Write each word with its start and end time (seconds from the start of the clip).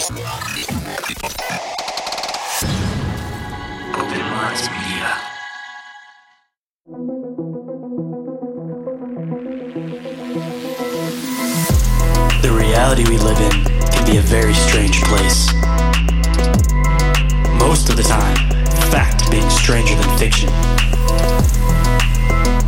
The 0.00 0.16
reality 12.50 13.04
we 13.10 13.18
live 13.18 13.38
in 13.40 13.50
can 13.90 14.06
be 14.06 14.16
a 14.16 14.22
very 14.22 14.54
strange 14.54 15.02
place. 15.02 15.52
Most 17.58 17.90
of 17.90 17.96
the 17.96 18.02
time, 18.02 18.36
fact 18.90 19.30
being 19.30 19.50
stranger 19.50 19.94
than 19.96 20.18
fiction. 20.18 20.48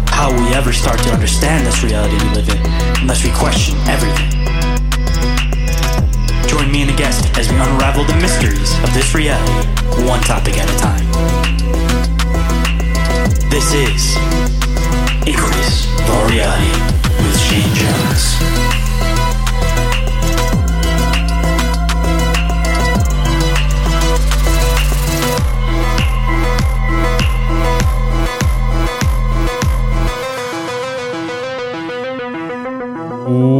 How 0.06 0.30
will 0.30 0.42
we 0.44 0.52
ever 0.54 0.74
start 0.74 0.98
to 1.00 1.10
understand 1.10 1.66
this 1.66 1.82
reality 1.82 2.14
we 2.26 2.34
live 2.34 2.48
in 2.50 2.60
unless 3.00 3.24
we 3.24 3.30
question 3.30 3.74
everything? 3.88 4.41
Me 6.72 6.80
and 6.80 6.90
a 6.90 6.96
guest 6.96 7.36
as 7.38 7.50
we 7.50 7.56
unravel 7.56 8.02
the 8.04 8.14
mysteries 8.14 8.72
of 8.82 8.94
this 8.94 9.14
reality, 9.14 9.52
one 10.06 10.22
topic 10.22 10.56
at 10.56 10.70
a 10.70 10.78
time. 10.78 11.04
This 13.50 13.74
is 13.74 14.16
of 15.28 16.08
Our 16.08 16.30
Reality 16.30 16.72
with 17.24 17.36
Shayn 17.36 17.74
Jones. 17.76 18.22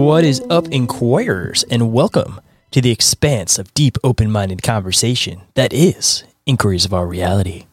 What 0.07 0.25
is 0.25 0.43
up, 0.49 0.69
inquirers, 0.69 1.63
and 1.65 1.93
welcome 1.93 2.41
to 2.73 2.81
the 2.81 2.91
expanse 2.91 3.59
of 3.59 3.73
deep, 3.75 3.99
open 4.03 4.31
minded 4.31 4.63
conversation 4.63 5.43
that 5.55 5.75
is 5.75 6.25
Inquiries 6.47 6.87
of 6.87 6.95
Our 6.95 7.07
Reality. 7.07 7.67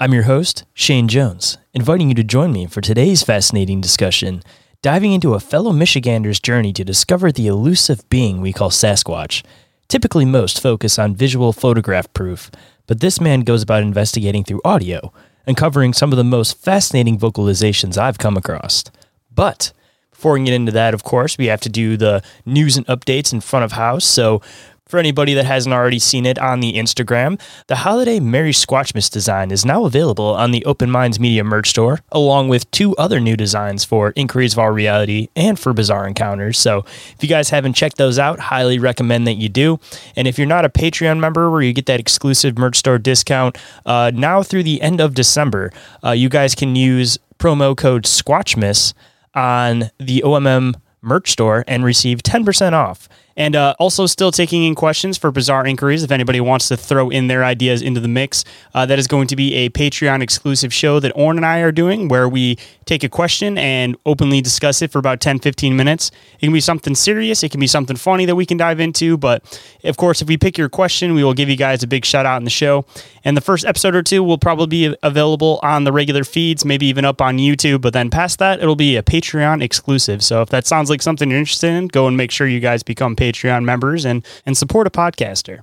I'm 0.00 0.14
your 0.14 0.22
host, 0.22 0.64
Shayn 0.74 1.08
Jones, 1.08 1.58
inviting 1.74 2.08
you 2.08 2.14
to 2.14 2.24
join 2.24 2.50
me 2.50 2.66
for 2.66 2.80
today's 2.80 3.22
fascinating 3.22 3.82
discussion, 3.82 4.42
diving 4.80 5.12
into 5.12 5.34
a 5.34 5.40
fellow 5.40 5.72
Michigander's 5.72 6.40
journey 6.40 6.72
to 6.72 6.84
discover 6.84 7.30
the 7.30 7.48
elusive 7.48 8.08
being 8.08 8.40
we 8.40 8.54
call 8.54 8.70
Sasquatch. 8.70 9.44
Typically, 9.88 10.24
most 10.24 10.62
focus 10.62 10.98
on 10.98 11.14
visual 11.14 11.52
photograph 11.52 12.10
proof, 12.14 12.50
but 12.86 13.00
this 13.00 13.20
man 13.20 13.40
goes 13.40 13.62
about 13.62 13.82
investigating 13.82 14.42
through 14.42 14.62
audio, 14.64 15.12
uncovering 15.46 15.92
some 15.92 16.12
of 16.12 16.16
the 16.16 16.24
most 16.24 16.56
fascinating 16.56 17.18
vocalizations 17.18 17.98
I've 17.98 18.16
come 18.16 18.38
across. 18.38 18.84
But 19.30 19.74
before 20.20 20.34
we 20.34 20.44
get 20.44 20.52
into 20.52 20.70
that, 20.70 20.92
of 20.92 21.02
course, 21.02 21.38
we 21.38 21.46
have 21.46 21.62
to 21.62 21.70
do 21.70 21.96
the 21.96 22.22
news 22.44 22.76
and 22.76 22.86
updates 22.88 23.32
in 23.32 23.40
front 23.40 23.64
of 23.64 23.72
house. 23.72 24.04
So, 24.04 24.42
for 24.84 24.98
anybody 24.98 25.32
that 25.32 25.46
hasn't 25.46 25.72
already 25.72 25.98
seen 25.98 26.26
it 26.26 26.38
on 26.38 26.60
the 26.60 26.74
Instagram, 26.74 27.40
the 27.68 27.76
Holiday 27.76 28.20
Merry 28.20 28.50
Squatchmas 28.52 29.10
design 29.10 29.50
is 29.50 29.64
now 29.64 29.86
available 29.86 30.26
on 30.26 30.50
the 30.50 30.62
Open 30.66 30.90
Minds 30.90 31.18
Media 31.18 31.42
merch 31.42 31.70
store, 31.70 32.00
along 32.12 32.48
with 32.48 32.70
two 32.70 32.94
other 32.96 33.18
new 33.18 33.34
designs 33.34 33.82
for 33.82 34.10
Inquiries 34.10 34.52
of 34.52 34.58
Our 34.58 34.74
Reality 34.74 35.28
and 35.34 35.58
for 35.58 35.72
Bizarre 35.72 36.06
Encounters. 36.06 36.58
So, 36.58 36.80
if 36.80 37.16
you 37.22 37.28
guys 37.30 37.48
haven't 37.48 37.72
checked 37.72 37.96
those 37.96 38.18
out, 38.18 38.40
highly 38.40 38.78
recommend 38.78 39.26
that 39.26 39.38
you 39.38 39.48
do. 39.48 39.80
And 40.16 40.28
if 40.28 40.36
you're 40.36 40.46
not 40.46 40.66
a 40.66 40.68
Patreon 40.68 41.18
member 41.18 41.50
where 41.50 41.62
you 41.62 41.72
get 41.72 41.86
that 41.86 41.98
exclusive 41.98 42.58
merch 42.58 42.76
store 42.76 42.98
discount, 42.98 43.56
uh, 43.86 44.10
now 44.14 44.42
through 44.42 44.64
the 44.64 44.82
end 44.82 45.00
of 45.00 45.14
December, 45.14 45.72
uh, 46.04 46.10
you 46.10 46.28
guys 46.28 46.54
can 46.54 46.76
use 46.76 47.18
promo 47.38 47.74
code 47.74 48.04
Squatchmas 48.04 48.92
on 49.34 49.90
the 49.98 50.22
OMM 50.24 50.74
merch 51.02 51.30
store 51.30 51.64
and 51.66 51.84
receive 51.84 52.22
10% 52.22 52.72
off. 52.72 53.08
And 53.36 53.56
uh, 53.56 53.74
also, 53.78 54.06
still 54.06 54.32
taking 54.32 54.64
in 54.64 54.74
questions 54.74 55.16
for 55.16 55.30
bizarre 55.30 55.66
inquiries. 55.66 56.02
If 56.02 56.10
anybody 56.10 56.40
wants 56.40 56.68
to 56.68 56.76
throw 56.76 57.10
in 57.10 57.28
their 57.28 57.44
ideas 57.44 57.80
into 57.82 58.00
the 58.00 58.08
mix, 58.08 58.44
uh, 58.74 58.86
that 58.86 58.98
is 58.98 59.06
going 59.06 59.28
to 59.28 59.36
be 59.36 59.54
a 59.54 59.70
Patreon 59.70 60.22
exclusive 60.22 60.72
show 60.74 61.00
that 61.00 61.12
Orin 61.14 61.38
and 61.38 61.46
I 61.46 61.60
are 61.60 61.72
doing 61.72 62.08
where 62.08 62.28
we 62.28 62.56
take 62.84 63.04
a 63.04 63.08
question 63.08 63.56
and 63.56 63.96
openly 64.04 64.40
discuss 64.40 64.82
it 64.82 64.90
for 64.90 64.98
about 64.98 65.20
10, 65.20 65.38
15 65.38 65.76
minutes. 65.76 66.10
It 66.40 66.46
can 66.46 66.52
be 66.52 66.60
something 66.60 66.94
serious, 66.94 67.42
it 67.42 67.50
can 67.50 67.60
be 67.60 67.66
something 67.66 67.96
funny 67.96 68.24
that 68.26 68.34
we 68.34 68.44
can 68.44 68.56
dive 68.56 68.80
into. 68.80 69.16
But 69.16 69.60
of 69.84 69.96
course, 69.96 70.20
if 70.20 70.28
we 70.28 70.36
pick 70.36 70.58
your 70.58 70.68
question, 70.68 71.14
we 71.14 71.22
will 71.22 71.34
give 71.34 71.48
you 71.48 71.56
guys 71.56 71.82
a 71.82 71.86
big 71.86 72.04
shout 72.04 72.26
out 72.26 72.38
in 72.38 72.44
the 72.44 72.50
show. 72.50 72.84
And 73.24 73.36
the 73.36 73.40
first 73.40 73.64
episode 73.64 73.94
or 73.94 74.02
two 74.02 74.24
will 74.24 74.38
probably 74.38 74.66
be 74.66 74.96
available 75.02 75.60
on 75.62 75.84
the 75.84 75.92
regular 75.92 76.24
feeds, 76.24 76.64
maybe 76.64 76.86
even 76.86 77.04
up 77.04 77.20
on 77.20 77.38
YouTube. 77.38 77.80
But 77.80 77.92
then 77.92 78.10
past 78.10 78.38
that, 78.40 78.60
it'll 78.60 78.76
be 78.76 78.96
a 78.96 79.02
Patreon 79.02 79.62
exclusive. 79.62 80.22
So 80.24 80.42
if 80.42 80.48
that 80.48 80.66
sounds 80.66 80.90
like 80.90 81.00
something 81.02 81.30
you're 81.30 81.38
interested 81.38 81.68
in, 81.68 81.88
go 81.88 82.06
and 82.06 82.16
make 82.16 82.30
sure 82.30 82.46
you 82.46 82.60
guys 82.60 82.82
become 82.82 83.14
Patreon 83.20 83.64
members 83.64 84.04
and 84.04 84.24
and 84.46 84.56
support 84.56 84.86
a 84.86 84.90
podcaster. 84.90 85.62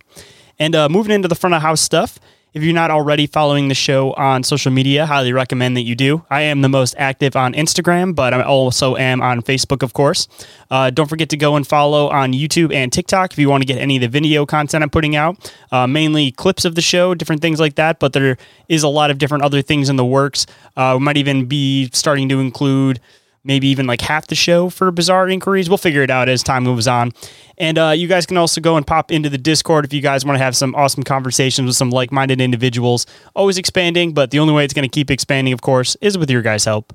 And 0.60 0.76
uh, 0.76 0.90
moving 0.90 1.14
into 1.14 1.28
the 1.28 1.36
front 1.36 1.56
of 1.56 1.62
house 1.62 1.82
stuff. 1.82 2.20
If 2.54 2.64
you're 2.64 2.74
not 2.74 2.90
already 2.90 3.28
following 3.28 3.68
the 3.68 3.76
show 3.76 4.14
on 4.14 4.42
social 4.42 4.72
media, 4.72 5.06
highly 5.06 5.32
recommend 5.32 5.78
that 5.78 5.84
you 5.84 5.94
do. 5.94 6.26
I 6.32 6.42
am 6.42 6.62
the 6.62 6.70
most 6.70 6.96
active 6.98 7.36
on 7.36 7.54
Instagram, 7.54 8.16
but 8.16 8.34
I 8.34 8.42
also 8.42 8.96
am 8.96 9.22
on 9.22 9.44
Facebook, 9.44 9.84
of 9.84 9.94
course. 9.94 10.28
Uh, 10.72 10.90
don't 10.90 11.06
forget 11.08 11.30
to 11.30 11.38
go 11.38 11.56
and 11.56 11.68
follow 11.68 12.10
on 12.10 12.34
YouTube 12.34 12.74
and 12.74 12.92
TikTok 12.92 13.34
if 13.34 13.38
you 13.38 13.48
want 13.48 13.62
to 13.62 13.68
get 13.68 13.78
any 13.78 13.98
of 13.98 14.02
the 14.02 14.08
video 14.08 14.46
content 14.48 14.82
I'm 14.82 14.90
putting 14.90 15.16
out, 15.16 15.54
uh, 15.72 15.86
mainly 15.86 16.32
clips 16.32 16.66
of 16.66 16.74
the 16.74 16.82
show, 16.82 17.14
different 17.14 17.44
things 17.44 17.60
like 17.60 17.76
that. 17.76 18.00
But 18.00 18.14
there 18.14 18.38
is 18.70 18.82
a 18.82 18.88
lot 18.88 19.12
of 19.12 19.20
different 19.20 19.44
other 19.44 19.62
things 19.62 19.88
in 19.88 19.96
the 19.96 20.06
works. 20.06 20.48
Uh, 20.76 20.96
we 20.98 21.04
might 21.04 21.18
even 21.18 21.46
be 21.46 21.92
starting 21.94 22.28
to 22.30 22.40
include 22.40 23.00
maybe 23.44 23.68
even 23.68 23.88
like 23.88 24.02
half 24.02 24.28
the 24.28 24.36
show 24.36 24.70
for 24.70 24.92
bizarre 24.92 25.30
inquiries. 25.30 25.70
We'll 25.70 25.78
figure 25.78 26.04
it 26.04 26.10
out 26.10 26.30
as 26.30 26.44
time 26.44 26.64
moves 26.64 26.88
on. 26.88 27.12
And 27.58 27.78
uh, 27.78 27.94
you 27.96 28.08
guys 28.08 28.26
can 28.26 28.38
also 28.38 28.62
go 28.62 28.78
and 28.78 28.86
pop 28.86 29.12
into 29.12 29.30
the 29.30 29.38
Discord 29.38 29.86
if 29.86 29.94
you 29.94 30.02
guys 30.02 30.26
want 30.26 30.38
to 30.38 30.44
have 30.44 30.56
some 30.56 30.76
awesome 30.76 31.04
conversations 31.04 31.66
with 31.66 31.76
some 31.76 31.90
like 31.90 32.12
minded 32.12 32.42
individuals. 32.42 33.06
Always 33.36 33.58
expanding, 33.58 34.14
but 34.14 34.32
the 34.32 34.40
only 34.40 34.54
way 34.54 34.64
it's 34.64 34.74
going 34.74 34.88
to 34.88 34.94
keep 34.94 35.10
expanding, 35.10 35.54
of 35.54 35.62
course, 35.62 35.96
is 36.02 36.18
with 36.18 36.30
your 36.30 36.42
guys' 36.42 36.66
help. 36.66 36.94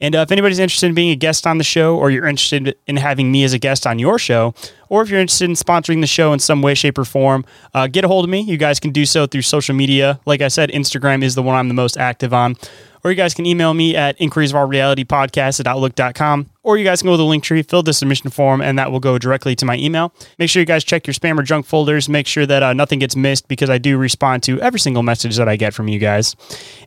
And 0.00 0.14
uh, 0.14 0.18
if 0.18 0.32
anybody's 0.32 0.58
interested 0.58 0.86
in 0.86 0.94
being 0.94 1.10
a 1.10 1.16
guest 1.16 1.46
on 1.46 1.58
the 1.58 1.64
show, 1.64 1.96
or 1.96 2.10
you're 2.10 2.26
interested 2.26 2.76
in 2.86 2.96
having 2.96 3.30
me 3.30 3.44
as 3.44 3.52
a 3.52 3.58
guest 3.58 3.86
on 3.86 3.98
your 3.98 4.18
show, 4.18 4.54
or 4.88 5.02
if 5.02 5.08
you're 5.08 5.20
interested 5.20 5.48
in 5.48 5.54
sponsoring 5.54 6.00
the 6.00 6.06
show 6.06 6.32
in 6.32 6.40
some 6.40 6.62
way, 6.62 6.74
shape, 6.74 6.98
or 6.98 7.04
form, 7.04 7.44
uh, 7.72 7.86
get 7.86 8.04
a 8.04 8.08
hold 8.08 8.24
of 8.24 8.30
me. 8.30 8.40
You 8.40 8.56
guys 8.56 8.80
can 8.80 8.90
do 8.90 9.06
so 9.06 9.26
through 9.26 9.42
social 9.42 9.74
media. 9.74 10.20
Like 10.26 10.42
I 10.42 10.48
said, 10.48 10.70
Instagram 10.70 11.22
is 11.22 11.34
the 11.34 11.42
one 11.42 11.54
I'm 11.54 11.68
the 11.68 11.74
most 11.74 11.96
active 11.96 12.34
on. 12.34 12.56
Or 13.04 13.10
you 13.10 13.16
guys 13.16 13.34
can 13.34 13.44
email 13.44 13.74
me 13.74 13.94
at 13.94 14.18
inquiries 14.18 14.50
of 14.50 14.56
our 14.56 14.66
reality 14.66 15.04
podcast 15.04 15.60
at 15.60 15.66
outlook.com. 15.66 16.50
Or 16.64 16.78
you 16.78 16.84
guys 16.84 17.02
can 17.02 17.08
go 17.08 17.12
to 17.12 17.18
the 17.18 17.24
link 17.26 17.44
tree, 17.44 17.60
fill 17.60 17.82
the 17.82 17.92
submission 17.92 18.30
form, 18.30 18.62
and 18.62 18.78
that 18.78 18.90
will 18.90 18.98
go 18.98 19.18
directly 19.18 19.54
to 19.56 19.66
my 19.66 19.76
email. 19.76 20.14
Make 20.38 20.48
sure 20.48 20.60
you 20.60 20.66
guys 20.66 20.82
check 20.82 21.06
your 21.06 21.12
spam 21.12 21.38
or 21.38 21.42
junk 21.42 21.66
folders. 21.66 22.08
Make 22.08 22.26
sure 22.26 22.46
that 22.46 22.62
uh, 22.62 22.72
nothing 22.72 23.00
gets 23.00 23.14
missed 23.14 23.48
because 23.48 23.68
I 23.68 23.76
do 23.76 23.98
respond 23.98 24.42
to 24.44 24.58
every 24.62 24.80
single 24.80 25.02
message 25.02 25.36
that 25.36 25.46
I 25.46 25.56
get 25.56 25.74
from 25.74 25.88
you 25.88 25.98
guys. 25.98 26.34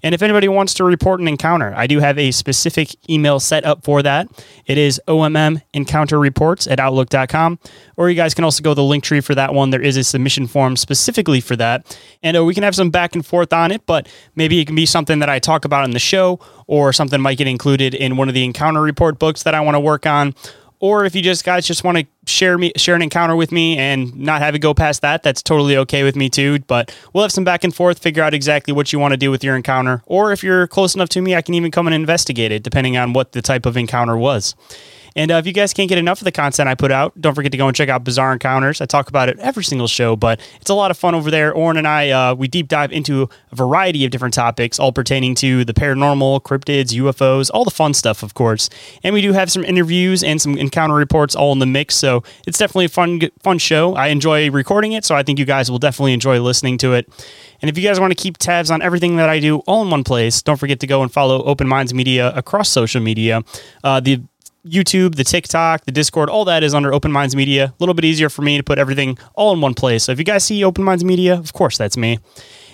And 0.01 0.15
if 0.15 0.23
anybody 0.23 0.47
wants 0.47 0.73
to 0.75 0.83
report 0.83 1.19
an 1.19 1.27
encounter, 1.27 1.75
I 1.75 1.85
do 1.85 1.99
have 1.99 2.17
a 2.17 2.31
specific 2.31 2.95
email 3.07 3.39
set 3.39 3.65
up 3.65 3.83
for 3.83 4.01
that. 4.01 4.27
It 4.65 4.79
is 4.79 4.99
OMM 5.07 5.61
encounter 5.75 6.17
reports 6.17 6.65
at 6.65 6.79
outlook.com. 6.79 7.59
Or 7.97 8.09
you 8.09 8.15
guys 8.15 8.33
can 8.33 8.43
also 8.43 8.63
go 8.63 8.71
to 8.71 8.75
the 8.75 8.83
link 8.83 9.03
tree 9.03 9.21
for 9.21 9.35
that 9.35 9.53
one. 9.53 9.69
There 9.69 9.81
is 9.81 9.95
a 9.95 10.03
submission 10.03 10.47
form 10.47 10.75
specifically 10.75 11.39
for 11.39 11.55
that. 11.55 11.95
And 12.23 12.35
uh, 12.35 12.43
we 12.43 12.55
can 12.55 12.63
have 12.63 12.73
some 12.73 12.89
back 12.89 13.13
and 13.13 13.23
forth 13.23 13.53
on 13.53 13.71
it, 13.71 13.85
but 13.85 14.09
maybe 14.35 14.59
it 14.59 14.65
can 14.65 14.75
be 14.75 14.87
something 14.87 15.19
that 15.19 15.29
I 15.29 15.37
talk 15.37 15.65
about 15.65 15.85
in 15.85 15.91
the 15.91 15.99
show 16.07 16.39
or 16.65 16.93
something 16.93 17.21
might 17.21 17.37
get 17.37 17.47
included 17.47 17.93
in 17.93 18.17
one 18.17 18.27
of 18.27 18.33
the 18.33 18.43
encounter 18.43 18.81
report 18.81 19.19
books 19.19 19.43
that 19.43 19.53
I 19.53 19.61
want 19.61 19.75
to 19.75 19.79
work 19.79 20.05
on. 20.05 20.33
Or 20.79 21.05
if 21.05 21.15
you 21.15 21.23
just 21.23 21.43
guys 21.43 21.65
just 21.65 21.83
want 21.83 21.97
to 21.97 22.05
share 22.27 22.55
me 22.57 22.71
share 22.75 22.93
an 22.93 23.01
encounter 23.01 23.35
with 23.35 23.51
me 23.51 23.77
and 23.79 24.15
not 24.15 24.41
have 24.41 24.53
it 24.53 24.59
go 24.59 24.75
past 24.75 25.01
that, 25.01 25.23
that's 25.23 25.41
totally 25.41 25.75
okay 25.77 26.03
with 26.03 26.15
me 26.15 26.29
too. 26.29 26.59
But 26.59 26.95
we'll 27.13 27.23
have 27.23 27.31
some 27.31 27.43
back 27.43 27.63
and 27.63 27.73
forth, 27.73 27.99
figure 27.99 28.21
out 28.21 28.35
exactly 28.35 28.73
what 28.73 28.93
you 28.93 28.99
want 28.99 29.13
to 29.13 29.17
do 29.17 29.31
with 29.31 29.43
your 29.43 29.55
encounter. 29.55 30.03
Or 30.05 30.31
if 30.31 30.43
you're 30.43 30.67
close 30.67 30.93
enough 30.93 31.09
to 31.09 31.21
me, 31.21 31.35
I 31.35 31.41
can 31.41 31.55
even 31.55 31.71
come 31.71 31.87
and 31.87 31.95
investigate 31.95 32.51
it, 32.51 32.61
depending 32.61 32.95
on 32.95 33.13
what 33.13 33.31
the 33.31 33.41
type 33.41 33.65
of 33.65 33.75
encounter 33.75 34.15
was. 34.15 34.55
And 35.15 35.31
uh, 35.31 35.35
if 35.35 35.47
you 35.47 35.53
guys 35.53 35.73
can't 35.73 35.89
get 35.89 35.97
enough 35.97 36.19
of 36.19 36.25
the 36.25 36.31
content 36.31 36.69
I 36.69 36.75
put 36.75 36.91
out, 36.91 37.19
don't 37.19 37.33
forget 37.35 37.51
to 37.51 37.57
go 37.57 37.67
and 37.67 37.75
check 37.75 37.89
out 37.89 38.03
Bizarre 38.03 38.33
Encounters. 38.33 38.81
I 38.81 38.85
talk 38.85 39.09
about 39.09 39.29
it 39.29 39.39
every 39.39 39.63
single 39.63 39.87
show, 39.87 40.15
but 40.15 40.39
it's 40.61 40.69
a 40.69 40.73
lot 40.73 40.91
of 40.91 40.97
fun 40.97 41.15
over 41.15 41.31
there. 41.31 41.53
Orin 41.53 41.77
and 41.77 41.87
I, 41.87 42.09
uh, 42.09 42.35
we 42.35 42.47
deep 42.47 42.67
dive 42.67 42.91
into 42.91 43.29
a 43.51 43.55
variety 43.55 44.05
of 44.05 44.11
different 44.11 44.33
topics, 44.33 44.79
all 44.79 44.91
pertaining 44.91 45.35
to 45.35 45.65
the 45.65 45.73
paranormal, 45.73 46.41
cryptids, 46.41 46.93
UFOs, 46.93 47.49
all 47.53 47.63
the 47.63 47.71
fun 47.71 47.93
stuff, 47.93 48.23
of 48.23 48.33
course. 48.33 48.69
And 49.03 49.13
we 49.13 49.21
do 49.21 49.33
have 49.33 49.51
some 49.51 49.63
interviews 49.63 50.23
and 50.23 50.41
some 50.41 50.57
encounter 50.57 50.95
reports 50.95 51.35
all 51.35 51.51
in 51.53 51.59
the 51.59 51.65
mix, 51.65 51.95
so 51.95 52.23
it's 52.45 52.57
definitely 52.57 52.85
a 52.85 52.89
fun, 52.89 53.21
fun 53.41 53.57
show. 53.57 53.95
I 53.95 54.07
enjoy 54.07 54.51
recording 54.51 54.93
it, 54.93 55.05
so 55.05 55.15
I 55.15 55.23
think 55.23 55.39
you 55.39 55.45
guys 55.45 55.71
will 55.71 55.79
definitely 55.79 56.13
enjoy 56.13 56.39
listening 56.39 56.77
to 56.79 56.93
it. 56.93 57.09
And 57.61 57.69
if 57.69 57.77
you 57.77 57.83
guys 57.83 57.99
want 57.99 58.11
to 58.11 58.21
keep 58.21 58.37
tabs 58.37 58.69
on 58.69 58.81
everything 58.81 59.17
that 59.17 59.29
I 59.29 59.39
do 59.39 59.59
all 59.59 59.81
in 59.81 59.89
one 59.89 60.03
place, 60.03 60.41
don't 60.41 60.57
forget 60.57 60.79
to 60.81 60.87
go 60.87 61.01
and 61.01 61.11
follow 61.11 61.43
Open 61.43 61.67
Minds 61.67 61.93
Media 61.93 62.31
across 62.35 62.69
social 62.69 63.01
media. 63.01 63.43
Uh, 63.83 63.99
the 63.99 64.21
YouTube, 64.69 65.15
the 65.15 65.23
TikTok, 65.23 65.85
the 65.85 65.91
Discord, 65.91 66.29
all 66.29 66.45
that 66.45 66.63
is 66.63 66.73
under 66.73 66.93
Open 66.93 67.11
Minds 67.11 67.35
Media. 67.35 67.65
A 67.65 67.73
little 67.79 67.95
bit 67.95 68.05
easier 68.05 68.29
for 68.29 68.41
me 68.41 68.57
to 68.57 68.63
put 68.63 68.79
everything 68.79 69.17
all 69.35 69.53
in 69.53 69.61
one 69.61 69.73
place. 69.73 70.03
So 70.05 70.11
if 70.11 70.19
you 70.19 70.25
guys 70.25 70.43
see 70.43 70.63
Open 70.63 70.83
Minds 70.83 71.03
Media, 71.03 71.33
of 71.35 71.53
course, 71.53 71.77
that's 71.77 71.97
me. 71.97 72.19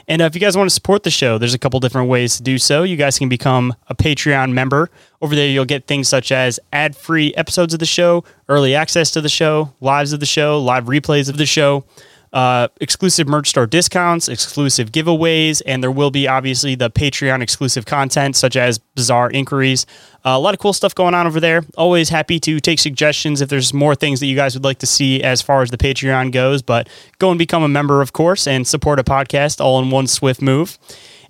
And 0.08 0.22
uh, 0.22 0.26
if 0.26 0.36
you 0.36 0.42
guys 0.42 0.58
want 0.58 0.70
to 0.70 0.74
support 0.74 1.04
the 1.04 1.10
show, 1.10 1.38
there's 1.38 1.54
a 1.54 1.60
couple 1.60 1.80
different 1.80 2.10
ways 2.10 2.38
to 2.38 2.44
do 2.44 2.58
so. 2.58 2.84
You 2.84 2.98
guys 2.98 3.18
can 3.18 3.30
become 3.30 3.74
a 3.88 3.96
Patreon 3.96 4.52
member. 4.52 4.90
Over 5.22 5.36
there, 5.36 5.48
you'll 5.48 5.66
get 5.66 5.88
things 5.88 6.10
such 6.10 6.32
as 6.32 6.60
ad 6.74 6.96
free 6.96 7.34
episodes 7.36 7.74
of 7.74 7.80
the 7.80 7.86
show, 7.86 8.26
early 8.50 8.76
access 8.76 9.12
to 9.12 9.22
the 9.22 9.30
show, 9.30 9.74
lives 9.80 10.12
of 10.12 10.20
the 10.20 10.26
show, 10.26 10.60
live 10.60 10.86
replays 10.86 11.30
of 11.30 11.38
the 11.38 11.46
show. 11.46 11.86
Uh, 12.34 12.68
exclusive 12.82 13.28
merch 13.28 13.48
store 13.48 13.68
discounts, 13.68 14.28
exclusive 14.28 14.92
giveaways, 14.92 15.62
and 15.66 15.84
there 15.84 15.92
will 15.92 16.10
be 16.12 16.28
obviously 16.28 16.74
the 16.74 16.90
Patreon 16.90 17.42
exclusive 17.42 17.86
content 17.86 18.36
such 18.36 18.56
as 18.56 18.80
bizarre 18.80 19.30
inquiries. 19.30 19.86
Uh, 20.26 20.30
a 20.30 20.40
lot 20.40 20.54
of 20.54 20.60
cool 20.60 20.74
stuff 20.74 20.96
going 20.96 21.14
on 21.14 21.28
over 21.28 21.40
there. 21.40 21.64
Always 21.78 22.10
happy 22.10 22.40
to 22.40 22.60
take 22.60 22.80
suggestions 22.80 23.40
if 23.40 23.50
there's 23.50 23.74
more 23.74 23.94
things 23.94 24.20
that 24.20 24.26
you 24.26 24.36
guys 24.36 24.56
would 24.56 24.64
like 24.64 24.80
to 24.80 24.88
see 24.88 25.22
as 25.22 25.42
far 25.42 25.62
as 25.62 25.70
the 25.70 25.78
Patreon 25.78 26.32
goes. 26.32 26.64
But 26.64 26.90
go 27.20 27.30
and 27.30 27.38
become 27.38 27.62
a 27.62 27.70
member, 27.70 28.02
of 28.02 28.14
course, 28.14 28.48
and 28.48 28.68
support 28.68 29.00
a 29.00 29.04
podcast 29.04 29.62
all 29.62 29.80
in 29.82 29.92
one 29.92 30.08
swift 30.08 30.42
move. 30.42 30.80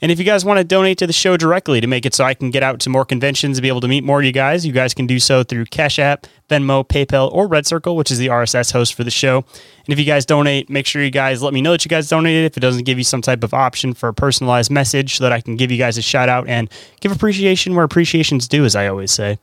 And 0.04 0.12
if 0.12 0.20
you 0.20 0.26
guys 0.26 0.44
want 0.44 0.58
to 0.58 0.66
donate 0.66 0.98
to 0.98 1.08
the 1.08 1.14
show 1.14 1.38
directly 1.38 1.80
to 1.80 1.88
make 1.88 2.06
it 2.06 2.14
so 2.14 2.26
I 2.26 2.34
can 2.34 2.52
get 2.52 2.62
out 2.62 2.82
to 2.82 2.90
more 2.90 3.06
conventions 3.06 3.58
and 3.58 3.62
be 3.62 3.70
able 3.70 3.80
to 3.80 3.88
meet 3.88 4.04
more 4.04 4.20
of 4.20 4.26
you 4.26 4.34
guys, 4.34 4.66
you 4.66 4.74
guys 4.74 4.94
can 4.94 5.08
do 5.08 5.18
so 5.18 5.44
through 5.44 5.64
Cash 5.68 5.98
App, 5.98 6.28
Venmo, 6.50 6.86
PayPal, 6.86 7.32
or 7.32 7.48
Red 7.48 7.66
Circle, 7.66 7.96
which 7.96 8.12
is 8.12 8.18
the 8.18 8.28
RSS 8.28 8.74
host 8.74 8.96
for 8.96 9.06
the 9.06 9.10
show. 9.10 9.38
And 9.38 9.88
if 9.88 9.98
you 9.98 10.04
guys 10.04 10.26
donate, 10.26 10.70
make 10.70 10.88
sure 10.88 11.02
you 11.02 11.10
guys 11.10 11.42
let 11.42 11.54
me 11.54 11.62
know 11.62 11.72
that 11.72 11.86
you 11.86 11.90
guys 11.90 12.10
donated. 12.10 12.44
If 12.44 12.58
it 12.58 12.60
doesn't 12.60 12.84
give 12.84 12.98
you 12.98 13.06
some 13.06 13.22
type 13.22 13.46
of 13.46 13.54
option 13.54 13.94
for 13.94 14.10
a 14.10 14.14
personalized 14.14 14.70
message 14.70 15.16
so 15.16 15.24
that 15.24 15.32
I 15.32 15.40
can 15.40 15.56
give 15.56 15.72
you 15.72 15.78
guys 15.78 15.98
a 15.98 16.02
shout 16.02 16.28
out 16.28 16.50
and 16.50 16.70
give 17.00 17.14
appreciation 17.14 17.74
where 17.74 17.86
appreciation's 17.86 18.50
due, 18.50 18.66
as 18.66 18.76
I 18.76 18.88
always 18.90 19.12
say. 19.12 19.40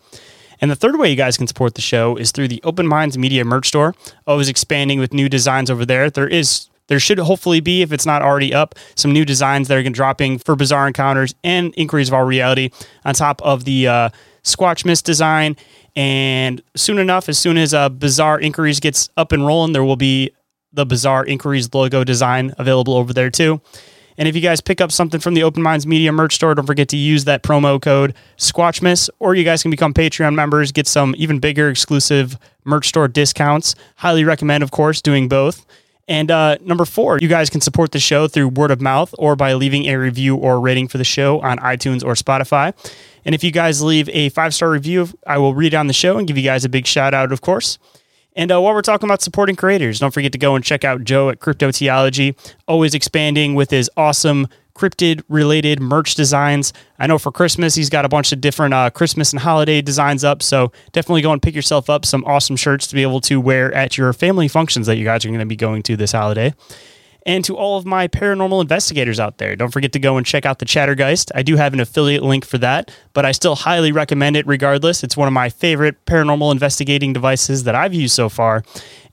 And 0.60 0.70
the 0.70 0.76
third 0.76 0.98
way 0.98 1.08
you 1.08 1.16
guys 1.16 1.38
can 1.38 1.46
support 1.46 1.74
the 1.74 1.80
show 1.80 2.16
is 2.16 2.32
through 2.32 2.48
the 2.48 2.60
Open 2.64 2.86
Minds 2.86 3.16
Media 3.16 3.46
merch 3.46 3.68
store. 3.68 3.94
Always 4.26 4.50
expanding 4.50 4.98
with 4.98 5.14
new 5.14 5.30
designs 5.30 5.70
over 5.70 5.86
there. 5.86 6.10
There 6.10 6.28
is 6.28 6.68
there 6.90 6.98
should 6.98 7.18
hopefully 7.20 7.60
be, 7.60 7.82
if 7.82 7.92
it's 7.92 8.04
not 8.04 8.20
already 8.20 8.52
up, 8.52 8.74
some 8.96 9.12
new 9.12 9.24
designs 9.24 9.68
that 9.68 9.78
are 9.78 9.82
going 9.82 9.92
to 9.92 9.96
dropping 9.96 10.38
for 10.38 10.56
Bizarre 10.56 10.88
Encounters 10.88 11.36
and 11.44 11.72
Inquiries 11.76 12.08
of 12.08 12.14
Our 12.14 12.26
Reality 12.26 12.70
on 13.04 13.14
top 13.14 13.40
of 13.42 13.64
the 13.64 13.86
uh, 13.86 14.10
Squatchmas 14.42 15.00
design. 15.00 15.56
And 15.94 16.60
soon 16.74 16.98
enough, 16.98 17.28
as 17.28 17.38
soon 17.38 17.58
as 17.58 17.72
uh, 17.72 17.90
Bizarre 17.90 18.40
Inquiries 18.40 18.80
gets 18.80 19.08
up 19.16 19.30
and 19.30 19.46
rolling, 19.46 19.72
there 19.72 19.84
will 19.84 19.94
be 19.94 20.32
the 20.72 20.84
Bizarre 20.84 21.24
Inquiries 21.24 21.72
logo 21.72 22.02
design 22.02 22.52
available 22.58 22.94
over 22.94 23.12
there 23.12 23.30
too. 23.30 23.60
And 24.18 24.26
if 24.26 24.34
you 24.34 24.42
guys 24.42 24.60
pick 24.60 24.80
up 24.80 24.90
something 24.90 25.20
from 25.20 25.34
the 25.34 25.44
Open 25.44 25.62
Minds 25.62 25.86
Media 25.86 26.10
merch 26.10 26.34
store, 26.34 26.56
don't 26.56 26.66
forget 26.66 26.88
to 26.88 26.96
use 26.96 27.24
that 27.24 27.44
promo 27.44 27.80
code 27.80 28.14
Squatchmas, 28.36 29.08
or 29.20 29.36
you 29.36 29.44
guys 29.44 29.62
can 29.62 29.70
become 29.70 29.94
Patreon 29.94 30.34
members, 30.34 30.72
get 30.72 30.88
some 30.88 31.14
even 31.16 31.38
bigger 31.38 31.70
exclusive 31.70 32.36
merch 32.64 32.88
store 32.88 33.06
discounts. 33.06 33.76
Highly 33.96 34.24
recommend, 34.24 34.64
of 34.64 34.72
course, 34.72 35.00
doing 35.00 35.28
both. 35.28 35.64
And 36.10 36.28
uh, 36.28 36.58
number 36.60 36.84
four, 36.84 37.20
you 37.20 37.28
guys 37.28 37.48
can 37.48 37.60
support 37.60 37.92
the 37.92 38.00
show 38.00 38.26
through 38.26 38.48
word 38.48 38.72
of 38.72 38.80
mouth 38.80 39.14
or 39.16 39.36
by 39.36 39.52
leaving 39.52 39.86
a 39.86 39.94
review 39.94 40.34
or 40.34 40.60
rating 40.60 40.88
for 40.88 40.98
the 40.98 41.04
show 41.04 41.40
on 41.40 41.58
iTunes 41.58 42.04
or 42.04 42.14
Spotify. 42.14 42.74
And 43.24 43.32
if 43.32 43.44
you 43.44 43.52
guys 43.52 43.80
leave 43.80 44.08
a 44.08 44.28
five 44.30 44.52
star 44.52 44.70
review, 44.70 45.06
I 45.24 45.38
will 45.38 45.54
read 45.54 45.72
on 45.72 45.86
the 45.86 45.92
show 45.92 46.18
and 46.18 46.26
give 46.26 46.36
you 46.36 46.42
guys 46.42 46.64
a 46.64 46.68
big 46.68 46.88
shout 46.88 47.14
out, 47.14 47.30
of 47.30 47.42
course. 47.42 47.78
And 48.34 48.50
uh, 48.50 48.60
while 48.60 48.74
we're 48.74 48.82
talking 48.82 49.08
about 49.08 49.22
supporting 49.22 49.54
creators, 49.54 50.00
don't 50.00 50.12
forget 50.12 50.32
to 50.32 50.38
go 50.38 50.56
and 50.56 50.64
check 50.64 50.84
out 50.84 51.04
Joe 51.04 51.28
at 51.30 51.38
Cryptoteeology, 51.38 52.36
always 52.66 52.92
expanding 52.92 53.54
with 53.54 53.70
his 53.70 53.88
awesome 53.96 54.48
cryptid 54.80 55.22
related 55.28 55.78
merch 55.78 56.14
designs. 56.14 56.72
I 56.98 57.06
know 57.06 57.18
for 57.18 57.30
Christmas, 57.30 57.74
he's 57.74 57.90
got 57.90 58.06
a 58.06 58.08
bunch 58.08 58.32
of 58.32 58.40
different 58.40 58.72
uh, 58.72 58.88
Christmas 58.88 59.30
and 59.30 59.40
holiday 59.40 59.82
designs 59.82 60.24
up. 60.24 60.42
So 60.42 60.72
definitely 60.92 61.20
go 61.20 61.32
and 61.32 61.42
pick 61.42 61.54
yourself 61.54 61.90
up 61.90 62.06
some 62.06 62.24
awesome 62.24 62.56
shirts 62.56 62.86
to 62.86 62.94
be 62.94 63.02
able 63.02 63.20
to 63.22 63.38
wear 63.40 63.72
at 63.74 63.98
your 63.98 64.12
family 64.14 64.48
functions 64.48 64.86
that 64.86 64.96
you 64.96 65.04
guys 65.04 65.24
are 65.24 65.28
going 65.28 65.40
to 65.40 65.46
be 65.46 65.56
going 65.56 65.82
to 65.82 65.96
this 65.96 66.12
holiday. 66.12 66.54
And 67.26 67.44
to 67.44 67.54
all 67.54 67.76
of 67.76 67.84
my 67.84 68.08
paranormal 68.08 68.62
investigators 68.62 69.20
out 69.20 69.36
there, 69.36 69.54
don't 69.54 69.70
forget 69.70 69.92
to 69.92 69.98
go 69.98 70.16
and 70.16 70.24
check 70.24 70.46
out 70.46 70.58
the 70.58 70.64
Chattergeist. 70.64 71.30
I 71.34 71.42
do 71.42 71.56
have 71.56 71.74
an 71.74 71.80
affiliate 71.80 72.22
link 72.22 72.46
for 72.46 72.56
that, 72.58 72.90
but 73.12 73.26
I 73.26 73.32
still 73.32 73.56
highly 73.56 73.92
recommend 73.92 74.36
it 74.36 74.46
regardless. 74.46 75.04
It's 75.04 75.18
one 75.18 75.28
of 75.28 75.34
my 75.34 75.50
favorite 75.50 76.06
paranormal 76.06 76.50
investigating 76.50 77.12
devices 77.12 77.64
that 77.64 77.74
I've 77.74 77.92
used 77.92 78.14
so 78.14 78.30
far 78.30 78.62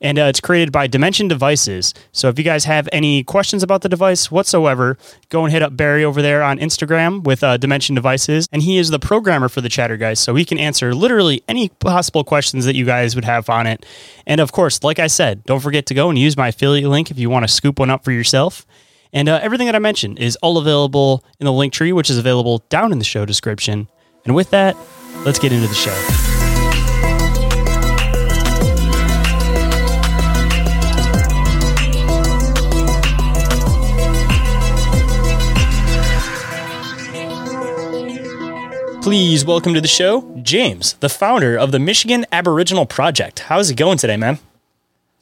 and 0.02 0.20
uh, 0.20 0.24
it's 0.24 0.40
created 0.40 0.72
by 0.72 0.88
Dimension 0.88 1.28
Devices. 1.28 1.94
So 2.12 2.30
if 2.30 2.38
you 2.38 2.44
guys 2.44 2.66
have 2.66 2.88
any 2.92 3.24
questions 3.24 3.64
about 3.64 3.82
the 3.82 3.90
device 3.90 4.32
whatsoever, 4.32 4.98
go 5.30 5.44
and 5.44 5.52
hit 5.52 5.62
up 5.62 5.76
Barry 5.76 6.04
over 6.04 6.22
there 6.22 6.44
on 6.44 6.60
Instagram 6.60 7.24
with 7.24 7.44
uh, 7.44 7.58
Dimension 7.58 7.96
Devices, 7.96 8.48
and 8.52 8.62
he 8.62 8.78
is 8.78 8.90
the 8.90 9.00
programmer 9.00 9.50
for 9.50 9.62
the 9.62 9.70
Chattergeist, 9.70 10.20
so 10.20 10.36
he 10.36 10.46
can 10.46 10.58
answer 10.58 10.94
literally 10.94 11.44
any 11.48 11.70
possible 11.70 12.24
questions 12.24 12.66
that 12.66 12.76
you 12.76 12.86
guys 12.86 13.16
would 13.16 13.26
have 13.26 13.50
on 13.50 13.68
it. 13.68 13.86
And 14.26 14.42
of 14.42 14.52
course, 14.52 14.84
like 14.84 15.00
I 15.00 15.08
said, 15.08 15.44
don't 15.46 15.60
forget 15.60 15.86
to 15.88 15.94
go 15.94 16.10
and 16.10 16.18
use 16.18 16.38
my 16.38 16.50
affiliate 16.50 16.90
link 16.90 17.12
if 17.12 17.18
you 17.18 17.30
want 17.30 17.48
to 17.48 17.54
scoop 17.54 17.80
one 17.80 17.90
up 17.90 18.04
for 18.04 18.12
yourself. 18.12 18.66
And 19.14 19.30
uh, 19.30 19.40
everything 19.42 19.68
that 19.68 19.76
I 19.76 19.80
mentioned 19.80 20.20
is 20.20 20.36
all 20.38 20.58
available 20.58 21.24
in 21.40 21.46
the 21.46 21.54
link 21.54 21.74
tree, 21.74 21.94
which 21.94 22.10
is 22.10 22.18
available 22.18 22.64
down 22.70 22.92
in 22.92 23.00
the 23.00 23.06
show 23.06 23.26
description. 23.26 23.88
And 24.26 24.36
with 24.36 24.50
that, 24.52 24.76
let's 25.26 25.40
get 25.40 25.54
into 25.54 25.68
the 25.68 25.74
show. 25.74 26.27
Please 39.08 39.46
welcome 39.46 39.74
to 39.74 39.80
the 39.80 39.88
show, 39.88 40.38
James, 40.44 40.92
the 40.96 41.08
founder 41.08 41.56
of 41.58 41.72
the 41.72 41.80
Michigan 41.80 42.26
Aboriginal 42.30 42.86
Project. 42.86 43.40
How's 43.40 43.70
it 43.70 43.76
going 43.76 43.98
today, 43.98 44.18
man? 44.18 44.38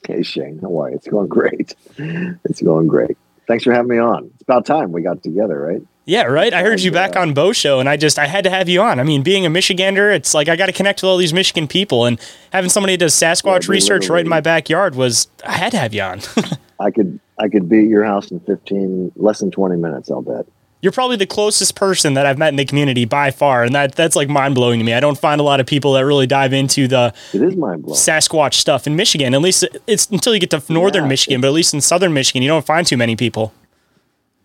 Hey, 0.08 0.22
Shayn. 0.22 0.60
How 0.60 0.82
are 0.82 0.90
you? 0.90 0.96
It's 0.96 1.08
going 1.08 1.28
great. 1.28 1.76
It's 2.00 2.64
going 2.64 2.88
great. 2.88 3.16
Thanks 3.48 3.64
for 3.64 3.72
having 3.74 3.90
me 3.90 4.00
on. 4.00 4.32
It's 4.34 4.42
about 4.42 4.66
time 4.66 4.92
we 4.92 5.04
got 5.04 5.22
together, 5.22 5.62
right? 5.62 5.84
Yeah, 6.06 6.24
right. 6.24 6.52
I 6.52 6.64
heard 6.64 6.82
you 6.82 6.92
back 6.92 7.16
on 7.16 7.36
Bo 7.36 7.54
Show, 7.54 7.80
and 7.80 7.88
I 7.88 7.96
just 7.96 8.18
I 8.18 8.26
had 8.26 8.46
to 8.46 8.50
have 8.50 8.68
you 8.68 8.82
on. 8.82 9.00
I 9.00 9.04
mean, 9.04 9.22
being 9.22 9.46
a 9.46 9.52
Michigander, 9.52 10.12
it's 10.16 10.34
like 10.34 10.50
I 10.50 10.56
got 10.56 10.66
to 10.66 10.74
connect 10.74 11.04
with 11.04 11.10
all 11.10 11.18
these 11.18 11.32
Michigan 11.32 11.68
people, 11.68 12.06
and 12.06 12.20
having 12.52 12.72
somebody 12.72 12.98
does 12.98 13.14
Sasquatch 13.14 13.68
yeah, 13.68 13.72
research 13.72 14.10
right 14.10 14.26
in 14.26 14.30
my 14.30 14.42
backyard 14.42 14.96
was 14.96 15.28
I 15.46 15.58
had 15.58 15.72
to 15.74 15.78
have 15.78 15.94
you 15.94 16.02
on. 16.02 16.22
I 16.80 16.90
could 16.90 17.20
I 17.38 17.50
could 17.50 17.70
be 17.70 17.82
at 17.82 17.88
your 17.88 18.04
house 18.04 18.32
in 18.32 18.40
fifteen 18.40 19.12
less 19.16 19.42
than 19.42 19.52
twenty 19.52 19.78
minutes. 19.78 20.10
I'll 20.10 20.24
bet 20.24 20.48
you're 20.86 20.92
probably 20.92 21.18
the 21.18 21.26
closest 21.26 21.74
person 21.74 22.14
that 22.14 22.28
I've 22.28 22.38
met 22.38 22.50
in 22.50 22.58
the 22.58 22.64
community 22.64 23.06
by 23.06 23.32
far, 23.32 23.64
and 23.64 23.74
that 23.74 23.96
that's 23.96 24.16
like 24.16 24.30
mind 24.30 24.54
blowing 24.54 24.78
to 24.80 24.86
me. 24.86 24.94
I 24.94 25.00
don't 25.00 25.18
find 25.18 25.42
a 25.42 25.44
lot 25.44 25.60
of 25.60 25.66
people 25.66 25.94
that 25.94 26.06
really 26.06 26.28
dive 26.28 26.54
into 26.54 26.88
the 26.88 27.12
it 27.34 27.42
is 27.42 27.56
mind 27.56 27.82
blowing 27.82 27.98
Sasquatch 27.98 28.54
stuff 28.54 28.86
in 28.86 28.96
Michigan. 28.96 29.34
At 29.34 29.42
least 29.42 29.66
it's 29.88 30.06
until 30.12 30.36
you 30.36 30.40
get 30.40 30.52
to 30.52 30.62
northern 30.72 31.06
yeah, 31.06 31.10
Michigan, 31.10 31.42
but 31.42 31.48
at 31.48 31.54
least 31.54 31.74
in 31.74 31.82
southern 31.82 32.14
Michigan, 32.14 32.44
you 32.44 32.50
don't 32.50 32.68
find 32.68 32.86
too 32.86 32.98
many 32.98 33.16
people. 33.16 33.52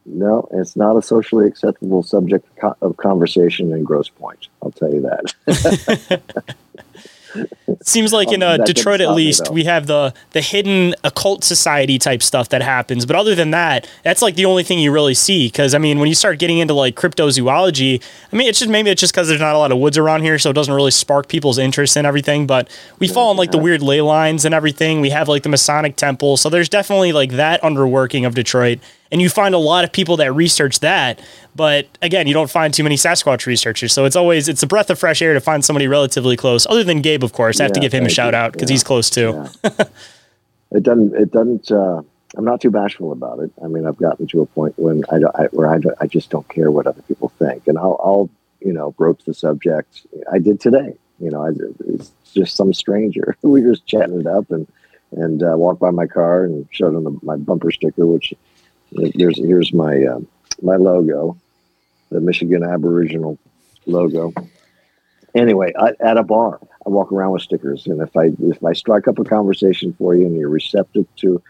No, 0.06 0.48
it's 0.52 0.76
not 0.76 0.96
a 0.96 1.02
socially 1.02 1.46
acceptable 1.46 2.02
subject 2.02 2.48
of 2.80 2.96
conversation 2.96 3.70
in 3.74 3.84
Grosse 3.84 4.08
Pointe. 4.08 4.48
I'll 4.62 4.70
tell 4.70 4.90
you 4.90 5.02
that. 5.02 6.22
It 7.34 7.86
seems 7.86 8.12
like 8.12 8.32
in 8.32 8.42
uh, 8.42 8.58
Detroit, 8.58 9.00
at 9.00 9.12
least, 9.12 9.50
we 9.50 9.64
have 9.64 9.86
the 9.86 10.12
the 10.32 10.40
hidden 10.40 10.94
occult 11.04 11.44
society 11.44 11.98
type 11.98 12.22
stuff 12.22 12.48
that 12.50 12.62
happens. 12.62 13.06
But 13.06 13.16
other 13.16 13.34
than 13.34 13.52
that, 13.52 13.88
that's 14.02 14.20
like 14.20 14.34
the 14.34 14.44
only 14.44 14.64
thing 14.64 14.78
you 14.78 14.92
really 14.92 15.14
see. 15.14 15.46
Because 15.46 15.74
I 15.74 15.78
mean, 15.78 15.98
when 15.98 16.08
you 16.08 16.14
start 16.14 16.38
getting 16.38 16.58
into 16.58 16.74
like 16.74 16.94
cryptozoology, 16.96 18.02
I 18.32 18.36
mean, 18.36 18.48
it's 18.48 18.58
just 18.58 18.70
maybe 18.70 18.90
it's 18.90 19.00
just 19.00 19.14
because 19.14 19.28
there's 19.28 19.40
not 19.40 19.54
a 19.54 19.58
lot 19.58 19.72
of 19.72 19.78
woods 19.78 19.96
around 19.96 20.22
here, 20.22 20.38
so 20.38 20.50
it 20.50 20.54
doesn't 20.54 20.74
really 20.74 20.90
spark 20.90 21.28
people's 21.28 21.58
interest 21.58 21.96
in 21.96 22.04
everything. 22.04 22.46
But 22.46 22.68
we 22.98 23.08
fall 23.08 23.30
in 23.30 23.36
like 23.36 23.50
the 23.50 23.58
weird 23.58 23.82
ley 23.82 24.00
lines 24.00 24.44
and 24.44 24.54
everything. 24.54 25.00
We 25.00 25.10
have 25.10 25.28
like 25.28 25.42
the 25.42 25.48
Masonic 25.48 25.96
temple, 25.96 26.36
so 26.36 26.50
there's 26.50 26.68
definitely 26.68 27.12
like 27.12 27.32
that 27.32 27.62
underworking 27.62 28.26
of 28.26 28.34
Detroit 28.34 28.80
and 29.12 29.20
you 29.20 29.28
find 29.28 29.54
a 29.54 29.58
lot 29.58 29.84
of 29.84 29.92
people 29.92 30.16
that 30.18 30.32
research 30.32 30.80
that 30.80 31.20
but 31.54 31.86
again 32.02 32.26
you 32.26 32.34
don't 32.34 32.50
find 32.50 32.72
too 32.72 32.82
many 32.82 32.96
sasquatch 32.96 33.46
researchers. 33.46 33.92
So 33.92 34.04
it's 34.04 34.16
always 34.16 34.48
it's 34.48 34.62
a 34.62 34.66
breath 34.66 34.90
of 34.90 34.98
fresh 34.98 35.22
air 35.22 35.34
to 35.34 35.40
find 35.40 35.64
somebody 35.64 35.88
relatively 35.88 36.36
close 36.36 36.66
other 36.66 36.84
than 36.84 37.02
gabe 37.02 37.24
of 37.24 37.32
course. 37.32 37.60
I 37.60 37.64
have 37.64 37.72
to 37.72 37.80
give 37.80 37.92
him 37.92 38.06
a 38.06 38.10
shout 38.10 38.34
out 38.34 38.52
because 38.52 38.70
yeah. 38.70 38.74
he's 38.74 38.84
close 38.84 39.10
too. 39.10 39.48
Yeah. 39.64 39.70
it 40.72 40.82
doesn't 40.82 41.14
it 41.14 41.30
doesn't 41.32 41.70
uh, 41.70 42.02
i'm 42.36 42.44
not 42.44 42.60
too 42.60 42.70
bashful 42.70 43.12
about 43.12 43.40
it. 43.40 43.50
I 43.62 43.66
mean 43.66 43.86
i've 43.86 43.98
gotten 43.98 44.26
to 44.28 44.40
a 44.40 44.46
point 44.46 44.78
when 44.78 45.04
i, 45.10 45.16
I 45.34 45.46
where 45.46 45.68
I, 45.68 45.80
I 46.00 46.06
just 46.06 46.30
don't 46.30 46.48
care 46.48 46.70
what 46.70 46.86
other 46.86 47.02
people 47.02 47.30
think. 47.38 47.66
And 47.66 47.78
i'll, 47.78 48.00
I'll 48.02 48.30
you 48.60 48.72
know 48.72 48.92
broach 48.92 49.24
the 49.24 49.34
subject. 49.34 50.06
I 50.30 50.38
did 50.38 50.60
today. 50.60 50.94
You 51.18 51.30
know 51.30 51.46
I, 51.46 51.50
it's 51.88 52.12
just 52.32 52.56
some 52.56 52.72
stranger. 52.72 53.36
We 53.42 53.62
were 53.62 53.72
just 53.72 53.86
chatting 53.86 54.20
it 54.20 54.26
up 54.26 54.50
and 54.50 54.66
and 55.12 55.42
uh, 55.42 55.54
walked 55.56 55.80
by 55.80 55.90
my 55.90 56.06
car 56.06 56.44
and 56.44 56.68
showed 56.70 56.94
him 56.94 57.02
the, 57.02 57.18
my 57.22 57.36
bumper 57.36 57.72
sticker 57.72 58.06
which 58.06 58.32
Here's 58.92 59.38
here's 59.38 59.72
my 59.72 60.02
uh, 60.04 60.20
my 60.62 60.76
logo, 60.76 61.36
the 62.10 62.20
Michigan 62.20 62.62
Aboriginal 62.62 63.38
logo. 63.86 64.32
Anyway, 65.34 65.72
I, 65.78 65.92
at 66.00 66.16
a 66.16 66.24
bar, 66.24 66.60
I 66.84 66.88
walk 66.88 67.12
around 67.12 67.32
with 67.32 67.42
stickers, 67.42 67.86
and 67.86 68.00
if 68.00 68.16
I 68.16 68.32
if 68.40 68.64
I 68.64 68.72
strike 68.72 69.06
up 69.06 69.18
a 69.18 69.24
conversation 69.24 69.92
for 69.92 70.14
you 70.14 70.26
and 70.26 70.36
you're 70.36 70.48
receptive 70.48 71.06
to 71.16 71.42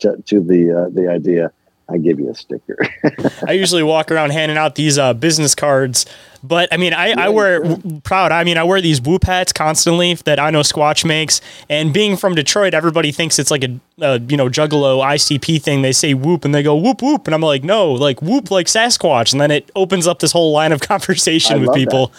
to, 0.00 0.16
to 0.26 0.40
the 0.40 0.72
uh, 0.72 0.88
the 0.90 1.08
idea, 1.08 1.52
I 1.90 1.96
give 1.96 2.20
you 2.20 2.30
a 2.30 2.34
sticker. 2.34 2.76
I 3.48 3.52
usually 3.52 3.82
walk 3.82 4.10
around 4.10 4.30
handing 4.30 4.58
out 4.58 4.74
these 4.74 4.98
uh, 4.98 5.14
business 5.14 5.54
cards, 5.54 6.04
but 6.42 6.70
I 6.70 6.76
mean, 6.76 6.92
I, 6.92 7.08
yeah, 7.08 7.14
I 7.18 7.28
wear 7.30 7.64
yeah. 7.64 7.76
proud. 8.04 8.30
I 8.30 8.44
mean, 8.44 8.58
I 8.58 8.64
wear 8.64 8.82
these 8.82 9.00
whoop 9.00 9.24
hats 9.24 9.54
constantly 9.54 10.12
that 10.14 10.38
I 10.38 10.50
know 10.50 10.60
Squatch 10.60 11.06
makes. 11.06 11.40
And 11.70 11.92
being 11.92 12.18
from 12.18 12.34
Detroit, 12.34 12.74
everybody 12.74 13.10
thinks 13.10 13.38
it's 13.38 13.50
like 13.50 13.64
a, 13.64 13.80
a, 14.00 14.20
you 14.20 14.36
know 14.36 14.50
Juggalo 14.50 15.02
ICP 15.02 15.62
thing. 15.62 15.80
They 15.80 15.92
say 15.92 16.12
whoop 16.12 16.44
and 16.44 16.54
they 16.54 16.62
go 16.62 16.76
whoop 16.76 17.00
whoop, 17.00 17.26
and 17.26 17.34
I'm 17.34 17.40
like, 17.40 17.64
no, 17.64 17.92
like 17.92 18.20
whoop 18.20 18.50
like 18.50 18.66
Sasquatch, 18.66 19.32
and 19.32 19.40
then 19.40 19.50
it 19.50 19.70
opens 19.74 20.06
up 20.06 20.18
this 20.18 20.32
whole 20.32 20.52
line 20.52 20.72
of 20.72 20.80
conversation 20.82 21.56
I 21.56 21.66
with 21.66 21.74
people. 21.74 22.12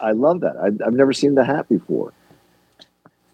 I 0.00 0.12
love 0.12 0.40
that. 0.40 0.56
I, 0.56 0.84
have 0.84 0.94
never 0.94 1.12
seen 1.12 1.34
the 1.34 1.44
hat 1.44 1.68
before. 1.68 2.12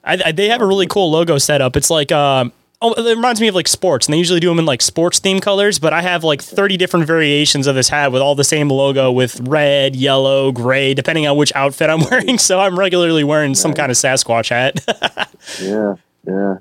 I, 0.04 0.18
I, 0.24 0.32
they 0.32 0.48
have 0.48 0.62
a 0.62 0.66
really 0.66 0.86
cool 0.86 1.10
logo 1.10 1.36
set 1.36 1.60
up. 1.60 1.76
It's 1.76 1.90
like. 1.90 2.10
Uh, 2.10 2.48
Oh, 2.82 2.94
it 2.94 3.14
reminds 3.14 3.42
me 3.42 3.48
of 3.48 3.54
like 3.54 3.68
sports, 3.68 4.06
and 4.06 4.14
they 4.14 4.18
usually 4.18 4.40
do 4.40 4.48
them 4.48 4.58
in 4.58 4.64
like 4.64 4.80
sports 4.80 5.18
theme 5.18 5.38
colors. 5.38 5.78
But 5.78 5.92
I 5.92 6.00
have 6.00 6.24
like 6.24 6.40
thirty 6.40 6.78
different 6.78 7.06
variations 7.06 7.66
of 7.66 7.74
this 7.74 7.90
hat 7.90 8.10
with 8.10 8.22
all 8.22 8.34
the 8.34 8.44
same 8.44 8.70
logo, 8.70 9.12
with 9.12 9.38
red, 9.40 9.94
yellow, 9.94 10.50
gray, 10.50 10.94
depending 10.94 11.26
on 11.26 11.36
which 11.36 11.52
outfit 11.54 11.90
I'm 11.90 12.00
wearing. 12.10 12.38
So 12.38 12.58
I'm 12.58 12.78
regularly 12.78 13.22
wearing 13.22 13.54
some 13.54 13.74
kind 13.74 13.90
of 13.90 13.98
Sasquatch 13.98 14.48
hat. 14.48 14.80
yeah, 15.60 15.96
yeah. 16.26 16.56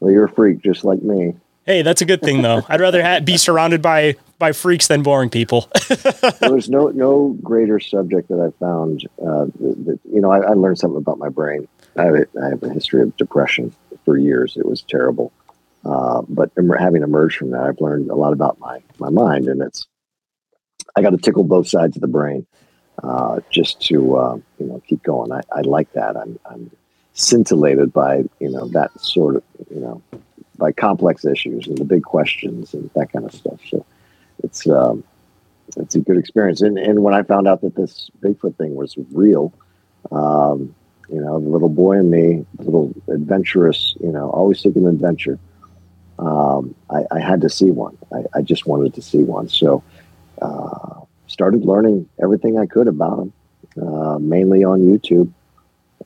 Well, 0.00 0.10
you're 0.10 0.24
a 0.24 0.32
freak 0.32 0.62
just 0.62 0.84
like 0.84 1.02
me. 1.02 1.36
Hey, 1.64 1.82
that's 1.82 2.00
a 2.00 2.04
good 2.04 2.22
thing 2.22 2.42
though. 2.42 2.62
I'd 2.68 2.80
rather 2.80 3.02
ha- 3.02 3.20
be 3.20 3.36
surrounded 3.36 3.80
by 3.80 4.16
by 4.40 4.50
freaks 4.50 4.88
than 4.88 5.04
boring 5.04 5.30
people. 5.30 5.68
there's 6.40 6.68
no 6.68 6.88
no 6.88 7.36
greater 7.42 7.78
subject 7.78 8.28
that 8.28 8.40
I 8.40 8.50
found. 8.58 9.08
Uh, 9.20 9.46
that, 9.46 9.84
that, 9.86 10.00
you 10.12 10.20
know, 10.20 10.30
I, 10.30 10.38
I, 10.40 10.52
learned 10.54 10.78
something 10.78 10.98
about 10.98 11.18
my 11.18 11.28
brain. 11.28 11.66
I 11.96 12.04
have, 12.04 12.14
a, 12.14 12.26
I 12.42 12.48
have 12.50 12.62
a 12.62 12.68
history 12.68 13.02
of 13.02 13.16
depression 13.16 13.74
for 14.06 14.16
years. 14.16 14.56
It 14.56 14.64
was 14.64 14.80
terrible, 14.80 15.30
uh, 15.84 16.22
but 16.26 16.50
having 16.78 17.02
emerged 17.02 17.36
from 17.36 17.50
that, 17.50 17.64
I've 17.64 17.80
learned 17.80 18.08
a 18.08 18.14
lot 18.14 18.32
about 18.32 18.58
my 18.58 18.82
my 18.98 19.10
mind, 19.10 19.48
and 19.48 19.60
it's 19.60 19.86
I 20.96 21.02
got 21.02 21.10
to 21.10 21.18
tickle 21.18 21.44
both 21.44 21.68
sides 21.68 21.96
of 21.96 22.00
the 22.00 22.08
brain 22.08 22.46
uh, 23.02 23.40
just 23.50 23.80
to 23.88 24.16
uh, 24.16 24.36
you 24.58 24.66
know 24.66 24.82
keep 24.88 25.02
going. 25.02 25.32
I, 25.32 25.42
I 25.52 25.60
like 25.60 25.92
that. 25.92 26.16
I'm, 26.16 26.38
I'm 26.50 26.70
scintillated 27.12 27.92
by 27.92 28.24
you 28.40 28.50
know 28.50 28.68
that 28.68 28.98
sort 28.98 29.36
of 29.36 29.42
you 29.70 29.80
know 29.80 30.02
by 30.56 30.72
complex 30.72 31.24
issues 31.24 31.66
and 31.66 31.76
the 31.76 31.84
big 31.84 32.02
questions 32.02 32.72
and 32.72 32.90
that 32.94 33.12
kind 33.12 33.26
of 33.26 33.34
stuff. 33.34 33.60
So 33.68 33.84
it's 34.42 34.66
um, 34.68 35.04
it's 35.76 35.94
a 35.94 36.00
good 36.00 36.16
experience. 36.16 36.62
And 36.62 36.78
and 36.78 37.02
when 37.02 37.14
I 37.14 37.22
found 37.22 37.46
out 37.46 37.60
that 37.62 37.76
this 37.76 38.10
Bigfoot 38.20 38.56
thing 38.56 38.74
was 38.74 38.96
real, 39.12 39.52
um, 40.10 40.74
you 41.08 41.20
know, 41.20 41.40
the 41.40 41.48
little 41.48 41.68
boy 41.68 41.98
in 41.98 42.10
me, 42.10 42.44
little 42.58 42.94
adventurous, 43.08 43.94
you 44.00 44.10
know, 44.10 44.30
always 44.30 44.60
seeking 44.60 44.86
adventure. 44.86 45.38
Um, 46.18 46.74
I, 46.90 47.04
I, 47.10 47.20
had 47.20 47.42
to 47.42 47.50
see 47.50 47.70
one. 47.70 47.96
I, 48.10 48.24
I, 48.38 48.42
just 48.42 48.66
wanted 48.66 48.94
to 48.94 49.02
see 49.02 49.22
one. 49.22 49.50
So 49.50 49.82
uh, 50.40 51.00
started 51.26 51.64
learning 51.66 52.08
everything 52.22 52.58
I 52.58 52.64
could 52.64 52.88
about 52.88 53.18
them, 53.18 53.32
uh, 53.80 54.18
mainly 54.18 54.64
on 54.64 54.80
YouTube, 54.80 55.30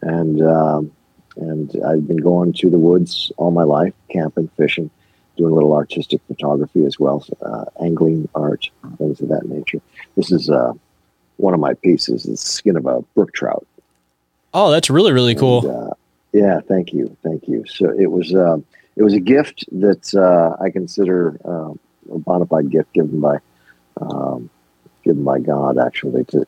and 0.02 0.42
um, 0.42 0.90
and 1.36 1.70
I've 1.86 2.08
been 2.08 2.18
going 2.18 2.52
to 2.54 2.70
the 2.70 2.78
woods 2.78 3.30
all 3.36 3.52
my 3.52 3.62
life, 3.62 3.94
camping, 4.10 4.48
fishing, 4.56 4.90
doing 5.36 5.52
a 5.52 5.54
little 5.54 5.74
artistic 5.74 6.20
photography 6.26 6.84
as 6.84 6.98
well, 6.98 7.24
uh, 7.40 7.66
angling 7.82 8.28
art, 8.34 8.68
things 8.98 9.20
of 9.20 9.28
that 9.28 9.46
nature. 9.46 9.80
This 10.16 10.32
is 10.32 10.50
uh, 10.50 10.72
one 11.36 11.54
of 11.54 11.60
my 11.60 11.74
pieces, 11.74 12.24
the 12.24 12.36
skin 12.36 12.76
of 12.76 12.86
a 12.86 13.02
brook 13.14 13.32
trout. 13.32 13.66
Oh, 14.52 14.70
that's 14.70 14.90
really 14.90 15.12
really 15.12 15.34
cool. 15.34 15.66
And, 15.66 15.90
uh, 15.90 15.94
yeah, 16.32 16.60
thank 16.60 16.92
you, 16.92 17.16
thank 17.22 17.48
you. 17.48 17.64
So 17.66 17.90
it 17.90 18.10
was 18.10 18.34
uh, 18.34 18.58
it 18.96 19.02
was 19.02 19.14
a 19.14 19.20
gift 19.20 19.64
that 19.72 20.14
uh, 20.14 20.62
I 20.62 20.70
consider 20.70 21.38
uh, 21.44 21.72
a 22.14 22.18
bona 22.18 22.46
fide 22.46 22.70
gift 22.70 22.92
given 22.92 23.20
by 23.20 23.38
um, 24.00 24.50
given 25.04 25.24
by 25.24 25.38
God 25.38 25.78
actually 25.78 26.24
to 26.26 26.46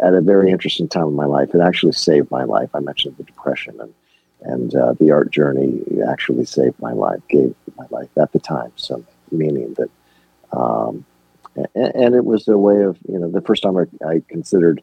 at 0.00 0.14
a 0.14 0.20
very 0.20 0.50
interesting 0.50 0.88
time 0.88 1.08
in 1.08 1.14
my 1.14 1.26
life. 1.26 1.54
It 1.54 1.60
actually 1.60 1.92
saved 1.92 2.30
my 2.30 2.44
life. 2.44 2.70
I 2.74 2.80
mentioned 2.80 3.16
the 3.16 3.24
depression 3.24 3.80
and 3.80 3.94
and 4.42 4.74
uh, 4.74 4.92
the 5.00 5.10
art 5.10 5.30
journey 5.30 5.80
actually 6.06 6.44
saved 6.44 6.78
my 6.78 6.92
life, 6.92 7.20
gave 7.28 7.54
my 7.76 7.86
life 7.90 8.10
at 8.20 8.32
the 8.32 8.38
time 8.38 8.72
some 8.76 9.06
meaning 9.30 9.74
that. 9.74 9.90
Um, 10.52 11.04
and, 11.74 11.94
and, 11.94 12.14
it 12.14 12.24
was 12.24 12.46
a 12.46 12.58
way 12.58 12.82
of 12.82 12.96
you 13.08 13.18
know 13.18 13.30
the 13.30 13.40
first 13.40 13.62
time 13.62 13.76
I, 13.76 13.86
I, 14.06 14.22
considered 14.28 14.82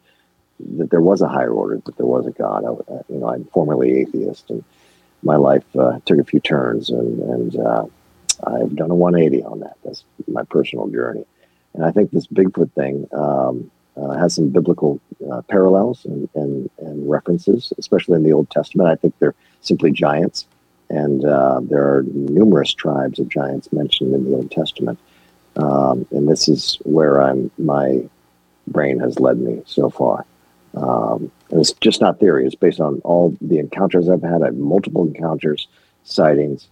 that 0.77 0.89
there 0.89 1.01
was 1.01 1.21
a 1.21 1.27
higher 1.27 1.51
order, 1.51 1.81
that 1.85 1.97
there 1.97 2.05
was 2.05 2.25
a 2.27 2.31
God. 2.31 2.65
I, 2.65 2.93
you 3.11 3.19
know, 3.19 3.29
I'm 3.29 3.45
formerly 3.45 3.99
atheist, 3.99 4.49
and 4.49 4.63
my 5.23 5.35
life 5.35 5.63
uh, 5.75 5.99
took 6.05 6.19
a 6.19 6.23
few 6.23 6.39
turns, 6.39 6.89
and 6.89 7.19
and 7.19 7.55
uh, 7.57 7.85
I've 8.45 8.75
done 8.75 8.91
a 8.91 8.95
180 8.95 9.43
on 9.43 9.59
that. 9.61 9.77
That's 9.83 10.03
my 10.27 10.43
personal 10.43 10.87
journey, 10.87 11.25
and 11.73 11.85
I 11.85 11.91
think 11.91 12.11
this 12.11 12.27
Bigfoot 12.27 12.71
thing. 12.73 13.07
Um, 13.11 13.71
uh, 13.97 14.13
has 14.13 14.33
some 14.33 14.49
biblical 14.49 15.01
uh, 15.29 15.41
parallels 15.43 16.05
and, 16.05 16.29
and, 16.33 16.69
and, 16.77 17.09
references, 17.09 17.73
especially 17.77 18.15
in 18.15 18.23
the 18.23 18.31
Old 18.31 18.49
Testament. 18.49 18.89
I 18.89 18.95
think 18.95 19.13
they're 19.19 19.35
simply 19.59 19.91
giants, 19.91 20.45
and 20.89 21.25
uh, 21.25 21.59
there 21.61 21.95
are 21.95 22.03
numerous 22.03 22.73
tribes 22.73 23.19
of 23.19 23.27
giants 23.27 23.71
mentioned 23.73 24.13
in 24.13 24.23
the 24.23 24.37
Old 24.37 24.49
Testament. 24.49 24.97
Um, 25.57 26.07
and 26.11 26.27
this 26.27 26.47
is 26.47 26.79
where 26.83 27.21
I'm. 27.21 27.51
My 27.57 28.03
brain 28.67 28.99
has 28.99 29.19
led 29.19 29.37
me 29.37 29.61
so 29.65 29.89
far. 29.89 30.25
Um, 30.75 31.31
it's 31.49 31.73
just 31.73 32.01
not 32.01 32.19
theory; 32.19 32.45
it's 32.45 32.55
based 32.55 32.79
on 32.79 33.01
all 33.03 33.35
the 33.41 33.59
encounters 33.59 34.09
I've 34.09 34.23
had. 34.23 34.41
I've 34.41 34.55
multiple 34.55 35.05
encounters, 35.05 35.67
sightings, 36.03 36.67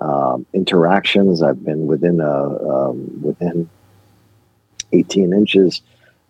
um, 0.00 0.46
interactions. 0.52 1.42
I've 1.42 1.64
been 1.64 1.86
within 1.86 2.20
a 2.20 2.68
um, 2.68 3.22
within 3.22 3.68
18 4.92 5.32
inches 5.32 5.82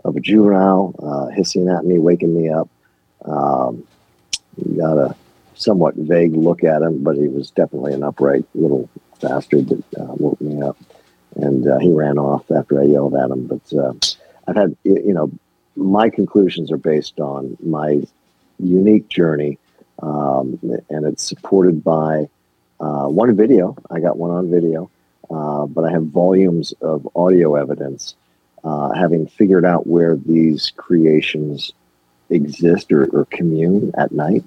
of 0.04 0.16
a 0.16 0.20
juvenile 0.20 0.94
uh, 1.02 1.26
hissing 1.34 1.68
at 1.68 1.84
me, 1.84 1.98
waking 1.98 2.36
me 2.36 2.50
up. 2.50 2.68
Um, 3.24 3.86
got 4.76 4.98
a 4.98 5.16
somewhat 5.54 5.94
vague 5.94 6.34
look 6.34 6.64
at 6.64 6.82
him, 6.82 7.02
but 7.02 7.16
he 7.16 7.28
was 7.28 7.50
definitely 7.50 7.92
an 7.94 8.02
upright 8.02 8.44
little 8.54 8.88
bastard 9.20 9.68
that 9.68 9.84
uh, 9.98 10.14
woke 10.16 10.40
me 10.40 10.62
up. 10.62 10.76
And 11.36 11.66
uh, 11.66 11.78
he 11.78 11.90
ran 11.90 12.18
off 12.18 12.50
after 12.50 12.80
I 12.80 12.84
yelled 12.84 13.14
at 13.14 13.30
him. 13.30 13.46
But 13.46 13.72
uh, 13.72 13.94
I've 14.46 14.56
had, 14.56 14.76
you 14.84 15.14
know, 15.14 15.30
my 15.76 16.10
conclusions 16.10 16.70
are 16.70 16.76
based 16.76 17.20
on 17.20 17.56
my 17.64 18.02
unique 18.58 19.08
journey, 19.08 19.58
um, 20.02 20.58
and 20.90 21.06
it's 21.06 21.22
supported 21.22 21.82
by 21.82 22.28
uh, 22.80 23.06
one 23.06 23.34
video. 23.36 23.76
I 23.90 24.00
got 24.00 24.16
one 24.16 24.30
on 24.30 24.50
video, 24.50 24.90
uh, 25.30 25.66
but 25.66 25.84
I 25.84 25.90
have 25.90 26.04
volumes 26.04 26.72
of 26.80 27.08
audio 27.16 27.54
evidence 27.54 28.14
uh, 28.64 28.92
having 28.94 29.26
figured 29.26 29.64
out 29.64 29.86
where 29.86 30.16
these 30.16 30.72
creations 30.76 31.72
exist 32.30 32.90
or, 32.92 33.04
or 33.06 33.26
commune 33.26 33.92
at 33.96 34.12
night. 34.12 34.44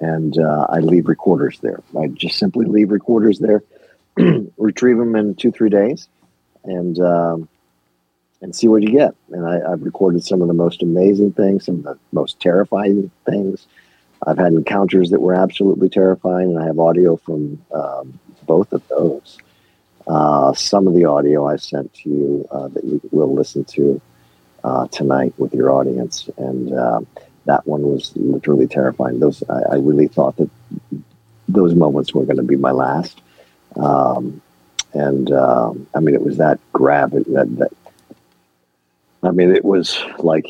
And 0.00 0.38
uh, 0.38 0.66
I 0.70 0.78
leave 0.78 1.08
recorders 1.08 1.58
there. 1.60 1.82
I 1.98 2.06
just 2.08 2.38
simply 2.38 2.66
leave 2.66 2.90
recorders 2.90 3.38
there, 3.38 3.62
retrieve 4.56 4.96
them 4.96 5.16
in 5.16 5.34
two, 5.34 5.50
three 5.50 5.70
days, 5.70 6.08
and 6.64 6.98
um, 7.00 7.48
and 8.40 8.54
see 8.54 8.68
what 8.68 8.82
you 8.82 8.90
get. 8.90 9.14
And 9.30 9.46
I, 9.46 9.70
have 9.70 9.82
recorded 9.82 10.24
some 10.24 10.42
of 10.42 10.48
the 10.48 10.54
most 10.54 10.82
amazing 10.82 11.32
things, 11.32 11.66
some 11.66 11.76
of 11.76 11.84
the 11.84 11.98
most 12.12 12.40
terrifying 12.40 13.10
things. 13.26 13.66
I've 14.26 14.38
had 14.38 14.52
encounters 14.52 15.10
that 15.10 15.20
were 15.20 15.34
absolutely 15.34 15.88
terrifying, 15.88 16.50
and 16.50 16.58
I 16.58 16.66
have 16.66 16.78
audio 16.78 17.16
from 17.16 17.62
um, 17.72 18.18
both 18.46 18.72
of 18.72 18.86
those. 18.88 19.38
Uh, 20.06 20.52
some 20.54 20.88
of 20.88 20.94
the 20.94 21.04
audio 21.04 21.46
I 21.46 21.56
sent 21.56 21.92
to 21.94 22.08
you 22.08 22.48
uh, 22.50 22.68
that 22.68 22.84
you 22.84 23.00
will 23.12 23.32
listen 23.34 23.64
to 23.64 24.00
uh, 24.64 24.88
tonight 24.88 25.34
with 25.38 25.54
your 25.54 25.70
audience, 25.70 26.28
and 26.36 26.72
uh, 26.72 27.00
that 27.44 27.66
one 27.66 27.82
was 27.82 28.12
literally 28.16 28.66
terrifying. 28.66 29.20
Those 29.20 29.42
I, 29.48 29.74
I 29.74 29.74
really 29.76 30.08
thought 30.08 30.36
that 30.36 30.50
those 31.46 31.74
moments 31.74 32.14
were 32.14 32.24
going 32.24 32.38
to 32.38 32.42
be 32.42 32.56
my 32.56 32.72
last, 32.72 33.20
um, 33.76 34.40
and 34.94 35.30
um, 35.30 35.86
I 35.94 36.00
mean 36.00 36.14
it 36.14 36.22
was 36.22 36.38
that 36.38 36.58
grab 36.72 37.12
that, 37.12 37.56
that 37.58 37.77
I 39.22 39.30
mean 39.30 39.54
it 39.54 39.64
was 39.64 39.98
like 40.18 40.46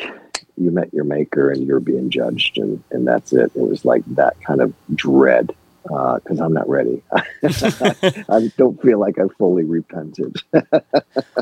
you 0.56 0.70
met 0.70 0.92
your 0.92 1.04
maker 1.04 1.50
and 1.50 1.66
you're 1.66 1.80
being 1.80 2.10
judged, 2.10 2.58
and 2.58 2.82
and 2.90 3.06
that's 3.06 3.32
it. 3.32 3.52
It 3.54 3.68
was 3.68 3.84
like 3.84 4.04
that 4.14 4.40
kind 4.42 4.60
of 4.60 4.72
dread 4.94 5.54
because 5.82 6.40
uh, 6.40 6.44
I'm 6.44 6.52
not 6.52 6.68
ready. 6.68 7.02
I 7.12 8.50
don't 8.56 8.80
feel 8.82 8.98
like 8.98 9.18
I 9.18 9.24
fully 9.38 9.64
repented. 9.64 10.36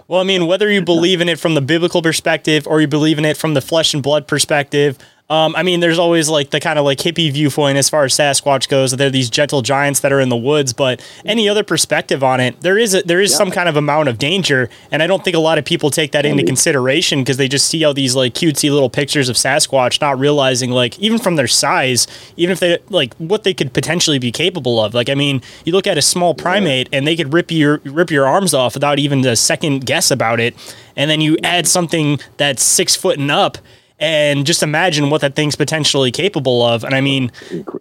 well, 0.09 0.21
I 0.21 0.25
mean, 0.25 0.47
whether 0.47 0.71
you 0.71 0.83
believe 0.83 1.21
in 1.21 1.29
it 1.29 1.41
from 1.41 1.55
the 1.55 1.61
biblical 1.61 2.01
perspective 2.01 2.67
or 2.67 2.81
you 2.81 2.87
believe 2.87 3.19
in 3.19 3.25
it 3.25 3.37
from 3.37 3.55
the 3.55 3.61
flesh 3.61 3.93
and 3.93 4.03
blood 4.03 4.29
perspective, 4.29 4.99
um, 5.29 5.57
I 5.57 5.65
mean, 5.65 5.81
there's 5.81 5.99
always 5.99 6.29
like 6.29 6.51
the 6.51 6.61
kind 6.61 6.79
of 6.79 6.85
like 6.85 6.99
hippie 6.99 7.33
viewpoint 7.33 7.79
as 7.79 7.91
far 7.91 8.05
as 8.05 8.15
Sasquatch 8.15 8.69
goes. 8.69 8.93
that 8.93 8.99
They're 8.99 9.11
these 9.11 9.29
gentle 9.29 9.61
giants 9.61 10.01
that 10.01 10.13
are 10.13 10.21
in 10.21 10.29
the 10.29 10.37
woods, 10.37 10.73
but 10.73 11.05
any 11.25 11.49
other 11.49 11.65
perspective 11.65 12.23
on 12.23 12.39
it, 12.39 12.61
there 12.61 12.79
is 12.79 12.95
a, 12.95 13.03
there 13.03 13.21
is 13.21 13.33
yeah. 13.33 13.39
some 13.39 13.51
kind 13.51 13.69
of 13.69 13.75
amount 13.75 14.09
of 14.09 14.19
danger, 14.19 14.71
and 14.93 15.03
I 15.03 15.09
don't 15.09 15.25
think 15.25 15.35
a 15.35 15.41
lot 15.41 15.59
of 15.59 15.65
people 15.65 15.91
take 15.91 16.13
that 16.13 16.25
into 16.25 16.45
consideration 16.45 17.23
because 17.23 17.39
they 17.39 17.49
just 17.49 17.67
see 17.67 17.83
all 17.83 17.93
these 17.93 18.15
like 18.15 18.35
cutesy 18.35 18.71
little 18.71 18.89
pictures 18.89 19.29
of 19.29 19.35
Sasquatch, 19.35 20.01
not 20.01 20.17
realizing 20.17 20.71
like 20.71 20.97
even 21.01 21.19
from 21.19 21.35
their 21.35 21.49
size, 21.49 22.07
even 22.37 22.53
if 22.53 22.61
they 22.61 22.79
like 22.89 23.13
what 23.15 23.43
they 23.43 23.53
could 23.53 23.73
potentially 23.73 24.21
be 24.21 24.31
capable 24.31 24.79
of. 24.79 24.95
Like, 24.95 25.09
I 25.09 25.17
mean, 25.17 25.43
you 25.65 25.73
look 25.73 25.89
at 25.89 25.99
a 25.99 26.03
small 26.03 26.35
primate 26.35 26.89
and 26.93 27.05
they 27.05 27.17
could 27.17 27.33
rip 27.33 27.51
your 27.51 27.79
rip 27.79 28.13
your 28.13 28.29
arms 28.29 28.55
off 28.55 28.75
without 28.75 29.01
even 29.01 29.27
a 29.27 29.35
second 29.35 29.87
guess 29.87 30.13
about 30.13 30.39
it, 30.39 30.55
and 30.95 31.11
then 31.11 31.21
you 31.21 31.37
add 31.43 31.67
something 31.67 32.21
that's 32.37 32.63
six 32.63 32.95
foot 32.95 33.19
and 33.19 33.33
up 33.33 33.59
and 33.99 34.47
just 34.47 34.63
imagine 34.63 35.11
what 35.11 35.21
that 35.23 35.35
thing's 35.35 35.57
potentially 35.57 36.11
capable 36.11 36.63
of. 36.63 36.85
And 36.85 36.95
I 36.95 37.01
mean, 37.01 37.33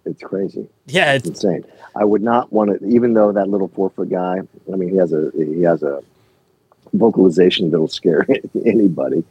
it's 0.06 0.24
crazy. 0.24 0.68
Yeah, 0.88 1.14
it's, 1.14 1.28
it's 1.28 1.44
insane. 1.44 1.66
I 1.96 2.04
would 2.04 2.22
not 2.22 2.52
want 2.52 2.80
to, 2.80 2.88
even 2.88 3.14
though 3.14 3.32
that 3.32 3.50
little 3.50 3.68
four 3.70 3.90
foot 3.90 4.10
guy. 4.10 4.40
I 4.72 4.76
mean, 4.76 4.90
he 4.90 4.98
has 4.98 5.14
a 5.14 5.32
he 5.36 5.62
has 5.64 5.84
a 5.84 6.02
vocalization 6.94 7.72
that'll 7.72 7.88
scare 7.88 8.26
anybody. 8.66 9.24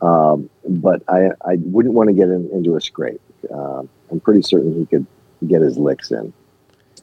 Um, 0.00 0.48
but 0.68 1.02
I 1.08 1.30
I 1.44 1.56
wouldn't 1.56 1.94
want 1.94 2.08
to 2.08 2.14
get 2.14 2.28
in, 2.28 2.48
into 2.52 2.76
a 2.76 2.80
scrape. 2.80 3.20
Uh, 3.52 3.82
I'm 4.10 4.20
pretty 4.20 4.42
certain 4.42 4.74
he 4.74 4.86
could 4.86 5.06
get 5.46 5.62
his 5.62 5.78
licks 5.78 6.10
in. 6.10 6.32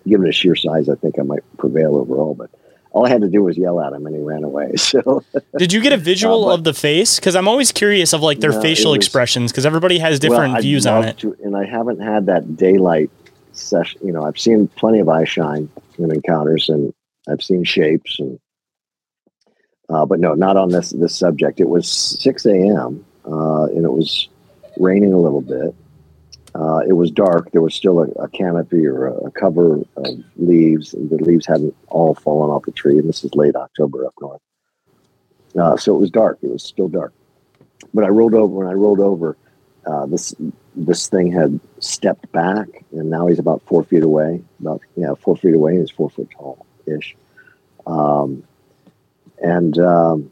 given 0.08 0.25
his 0.27 0.36
sheer 0.36 0.56
size, 0.56 0.89
I 0.89 0.96
think 0.96 1.20
I 1.20 1.24
might 1.24 1.44
prevail 1.58 1.96
overall. 1.96 2.36
But 2.36 2.50
all 2.98 3.06
I 3.06 3.10
had 3.10 3.22
to 3.22 3.30
do 3.30 3.44
was 3.44 3.56
yell 3.56 3.80
at 3.80 3.94
him, 3.94 4.08
and 4.08 4.16
he 4.16 4.22
ran 4.22 4.44
away. 4.44 4.74
So, 4.77 5.24
did 5.58 5.72
you 5.72 5.82
get 5.82 5.94
a 5.94 5.98
visual 5.98 6.46
uh, 6.46 6.48
but, 6.48 6.54
of 6.56 6.63
the 6.63 6.74
face? 6.74 7.20
Because 7.20 7.36
I'm 7.36 7.48
always 7.48 7.72
curious 7.72 8.13
of 8.13 8.22
like 8.22 8.39
their 8.39 8.51
no, 8.51 8.62
facial 8.62 8.92
was, 8.92 8.98
expressions, 8.98 9.51
because 9.51 9.66
everybody 9.66 10.00
has 10.00 10.20
different 10.20 10.54
well, 10.54 10.62
views 10.62 10.88
on 10.88 11.04
it. 11.04 11.18
To, 11.20 11.36
and 11.44 11.56
I 11.56 11.66
haven't 11.66 12.00
had 12.00 12.25
that 12.25 12.58
daylight 12.58 13.12
session. 13.51 14.00
You 14.04 14.13
know, 14.13 14.24
I've 14.24 14.39
seen 14.39 14.68
plenty 14.70 15.00
of 15.00 15.10
eye 15.10 15.25
shine 15.25 15.70
in 16.00 16.12
encounters, 16.12 16.70
and 16.70 16.94
I've 17.30 17.44
seen 17.44 17.63
shapes, 17.63 18.18
and 18.20 18.39
uh, 19.89 20.06
but 20.06 20.20
no, 20.20 20.34
not 20.34 20.58
on 20.58 20.70
this 20.70 20.89
this 20.92 21.16
subject. 21.16 21.60
It 21.60 21.70
was 21.70 21.88
6 21.88 22.46
a.m. 22.46 23.06
Uh, 23.25 23.66
and 23.66 23.86
it 23.86 23.92
was 23.92 24.30
raining 24.77 25.13
a 25.13 25.20
little 25.20 25.42
bit. 25.42 25.75
Uh, 26.58 26.80
it 26.88 26.94
was 26.94 27.12
dark. 27.12 27.52
There 27.52 27.62
was 27.62 27.76
still 27.76 28.00
a, 28.00 28.08
a 28.20 28.28
canopy 28.30 28.88
or 28.88 29.08
a, 29.08 29.14
a, 29.26 29.32
cover 29.32 29.80
of 29.96 30.24
leaves. 30.38 30.92
The 30.92 31.18
leaves 31.18 31.46
hadn't 31.46 31.76
all 31.90 32.16
fallen 32.16 32.50
off 32.50 32.64
the 32.64 32.72
tree, 32.72 32.98
and 32.98 33.08
this 33.08 33.24
is 33.24 33.36
late 33.36 33.56
October 33.56 34.08
up 34.08 34.14
north. 34.20 34.42
Uh, 35.56 35.78
so 35.78 35.96
it 35.96 36.00
was 36.00 36.10
dark. 36.10 36.40
It 36.42 36.50
was 36.50 36.64
still 36.64 36.88
dark. 36.88 37.14
But 37.94 38.06
I 38.06 38.08
rolled 38.08 38.34
over. 38.34 38.56
When 38.56 38.68
I 38.68 38.74
rolled 38.74 39.00
over, 39.00 39.38
uh, 39.86 40.08
this 40.08 40.34
this 40.76 41.08
thing 41.08 41.32
had 41.32 41.60
stepped 41.80 42.32
back, 42.32 42.68
and 42.92 43.10
now 43.10 43.28
he's 43.28 43.40
about 43.40 43.62
four 43.68 43.84
feet 43.84 44.04
away. 44.04 44.44
About 44.60 44.82
yeah, 44.96 45.14
four 45.14 45.38
feet 45.38 45.54
away. 45.54 45.78
He's 45.78 45.92
four 45.92 46.10
foot 46.10 46.30
tall 46.32 46.66
ish. 46.88 47.16
Um, 47.86 48.44
and 49.44 49.78
um, 49.78 50.32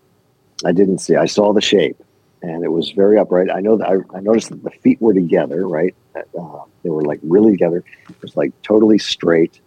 I 0.65 0.71
didn't 0.71 0.99
see. 0.99 1.15
I 1.15 1.25
saw 1.25 1.53
the 1.53 1.61
shape, 1.61 2.03
and 2.45 2.63
it 2.63 2.71
was 2.71 2.91
very 2.91 3.17
upright. 3.17 3.49
I 3.51 3.59
know 3.59 3.77
that 3.77 3.87
I, 3.87 4.17
I 4.17 4.19
noticed 4.21 4.49
that 4.49 4.63
the 4.63 4.69
feet 4.69 5.01
were 5.01 5.13
together, 5.13 5.67
right? 5.67 5.95
Uh, 6.15 6.63
they 6.83 6.89
were 6.89 7.03
like 7.03 7.19
really 7.23 7.51
together. 7.51 7.83
It 8.09 8.21
was 8.21 8.37
like 8.37 8.51
totally 8.61 8.99
straight. 8.99 9.59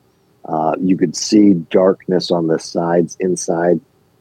Uh, 0.44 0.76
you 0.80 0.96
could 0.96 1.16
see 1.16 1.54
darkness 1.54 2.30
on 2.30 2.46
the 2.46 2.58
sides, 2.58 3.16
inside 3.20 3.80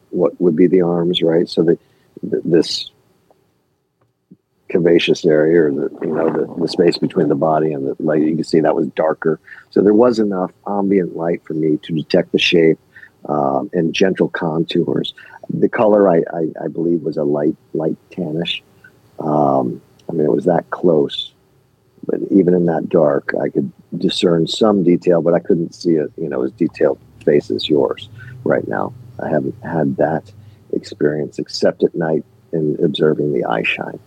what 0.09 0.39
would 0.41 0.55
be 0.55 0.67
the 0.67 0.81
arms, 0.81 1.21
right? 1.21 1.47
So 1.47 1.63
the, 1.63 1.77
the 2.23 2.41
this 2.43 2.91
cavaceous 4.69 5.23
area, 5.25 5.65
or 5.65 5.71
the 5.71 5.89
you 6.01 6.13
know 6.13 6.29
the, 6.31 6.61
the 6.61 6.67
space 6.67 6.97
between 6.97 7.29
the 7.29 7.35
body 7.35 7.71
and 7.71 7.87
the 7.87 7.95
leg, 7.99 8.23
you 8.23 8.35
can 8.35 8.43
see 8.43 8.59
that 8.59 8.75
was 8.75 8.87
darker. 8.87 9.39
So 9.69 9.81
there 9.81 9.93
was 9.93 10.19
enough 10.19 10.51
ambient 10.67 11.15
light 11.15 11.43
for 11.45 11.53
me 11.53 11.77
to 11.83 11.93
detect 11.93 12.31
the 12.31 12.39
shape 12.39 12.79
um, 13.25 13.69
and 13.73 13.93
gentle 13.93 14.29
contours. 14.29 15.13
The 15.49 15.69
color, 15.69 16.09
I, 16.09 16.17
I, 16.33 16.65
I, 16.65 16.67
believe, 16.67 17.01
was 17.01 17.17
a 17.17 17.23
light 17.23 17.55
light 17.73 17.97
tannish. 18.11 18.61
Um, 19.19 19.81
I 20.09 20.13
mean, 20.13 20.25
it 20.25 20.31
was 20.31 20.45
that 20.45 20.69
close, 20.69 21.33
but 22.05 22.19
even 22.31 22.53
in 22.53 22.65
that 22.65 22.89
dark, 22.89 23.33
I 23.41 23.49
could 23.49 23.71
discern 23.97 24.47
some 24.47 24.83
detail, 24.83 25.21
but 25.21 25.33
I 25.33 25.39
couldn't 25.39 25.73
see 25.73 25.95
it. 25.95 26.11
You 26.17 26.29
know, 26.29 26.43
as 26.43 26.51
detailed 26.51 26.99
face 27.27 27.51
as 27.51 27.67
yours 27.67 28.09
right 28.43 28.67
now. 28.67 28.93
I 29.21 29.29
haven't 29.29 29.55
had 29.63 29.97
that 29.97 30.31
experience 30.73 31.39
except 31.39 31.83
at 31.83 31.93
night 31.95 32.23
in 32.53 32.77
observing 32.83 33.33
the 33.33 33.43
eye 33.45 33.63
shine. 33.63 33.99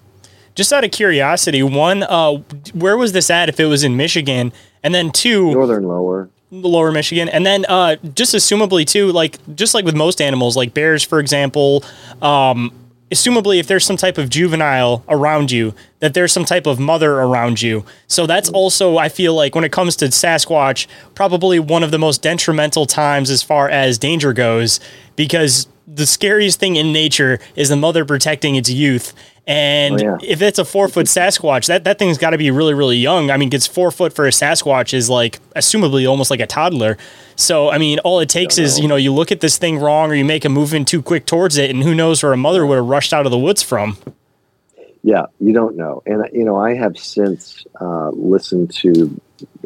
Just 0.54 0.73
out 0.73 0.85
of 0.85 0.90
curiosity, 0.90 1.62
one, 1.62 2.02
uh, 2.02 2.38
where 2.75 2.97
was 2.97 3.12
this 3.12 3.30
at? 3.30 3.49
If 3.49 3.61
it 3.61 3.66
was 3.66 3.85
in 3.85 3.97
Michigan, 3.97 4.52
and 4.82 4.94
then 4.94 5.11
two, 5.11 5.52
northern 5.52 5.85
lower 5.85 6.28
lower 6.50 6.90
Michigan. 6.92 7.28
And 7.28 7.47
then 7.47 7.64
uh, 7.69 7.97
just 8.14 8.35
assumably 8.35 8.87
too, 8.87 9.12
like 9.12 9.38
just 9.54 9.75
like 9.75 9.85
with 9.85 9.95
most 9.95 10.21
animals, 10.21 10.57
like 10.57 10.75
bears, 10.75 11.02
for 11.02 11.21
example, 11.21 11.85
um, 12.21 12.73
assumably 13.11 13.59
if 13.59 13.66
there's 13.66 13.85
some 13.85 13.97
type 13.97 14.19
of 14.19 14.28
juvenile 14.30 15.04
around 15.09 15.50
you, 15.50 15.75
that 16.00 16.14
there's 16.14 16.33
some 16.33 16.45
type 16.45 16.66
of 16.66 16.78
mother 16.78 17.21
around 17.21 17.61
you. 17.61 17.85
So 18.07 18.26
that's 18.26 18.49
also, 18.49 18.99
I 18.99 19.09
feel 19.09 19.35
like 19.35 19.54
when 19.54 19.64
it 19.64 19.73
comes 19.73 19.97
to 19.97 20.07
Sasquatch, 20.07 20.87
probably 21.14 21.59
one 21.59 21.83
of 21.83 21.90
the 21.90 21.99
most 21.99 22.23
detrimental 22.23 22.87
times 22.87 23.30
as 23.30 23.42
far 23.42 23.69
as 23.69 23.99
danger 23.99 24.33
goes, 24.33 24.80
because 25.16 25.66
the 25.87 26.07
scariest 26.07 26.61
thing 26.61 26.77
in 26.77 26.93
nature 26.93 27.39
is 27.57 27.69
the 27.69 27.77
mother 27.77 28.05
protecting 28.05 28.57
its 28.57 28.71
youth. 28.71 29.12
And 29.47 30.01
oh, 30.01 30.05
yeah. 30.05 30.19
if 30.23 30.43
it's 30.43 30.59
a 30.61 30.64
four 30.64 30.88
foot 30.88 31.07
Sasquatch, 31.07 31.66
that, 31.66 31.85
that 31.85 31.99
thing's 31.99 32.19
got 32.19 32.31
to 32.31 32.38
be 32.38 32.51
really, 32.51 32.75
really 32.75 32.99
young. 32.99 33.31
I 33.31 33.37
mean, 33.37 33.53
it's 33.53 33.66
four 33.66 33.90
foot 33.90 34.12
for 34.12 34.27
a 34.27 34.31
Sasquatch 34.31 34.95
is 34.95 35.11
like, 35.11 35.40
assumably, 35.55 36.09
almost 36.09 36.31
like 36.31 36.40
a 36.40 36.47
toddler. 36.47 36.97
So, 37.35 37.71
I 37.71 37.79
mean, 37.79 37.99
all 38.01 38.21
it 38.21 38.29
takes 38.29 38.59
is, 38.59 38.79
you 38.79 38.87
know, 38.87 38.97
you 38.97 39.12
look 39.12 39.33
at 39.33 39.40
this 39.40 39.59
thing 39.59 39.79
wrong 39.79 40.11
or 40.11 40.14
you 40.14 40.25
make 40.25 40.45
a 40.45 40.49
movement 40.49 40.87
too 40.87 41.03
quick 41.03 41.27
towards 41.27 41.57
it, 41.57 41.71
and 41.71 41.83
who 41.83 41.95
knows 41.95 42.23
where 42.23 42.33
a 42.33 42.37
mother 42.37 42.64
would 42.64 42.77
have 42.77 42.87
rushed 42.87 43.12
out 43.12 43.27
of 43.27 43.33
the 43.33 43.38
woods 43.38 43.62
from. 43.62 43.97
Yeah, 45.03 45.27
you 45.40 45.53
don't 45.53 45.77
know. 45.77 46.03
And, 46.07 46.29
you 46.33 46.45
know, 46.45 46.57
I 46.57 46.75
have 46.75 46.99
since 46.99 47.64
uh, 47.81 48.11
listened 48.11 48.73
to 48.75 49.21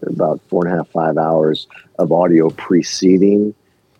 about 0.07 0.41
four 0.49 0.65
and 0.65 0.73
a 0.73 0.77
half, 0.79 0.89
five 0.89 1.19
hours 1.19 1.67
of 1.99 2.13
audio 2.13 2.51
preceding 2.51 3.55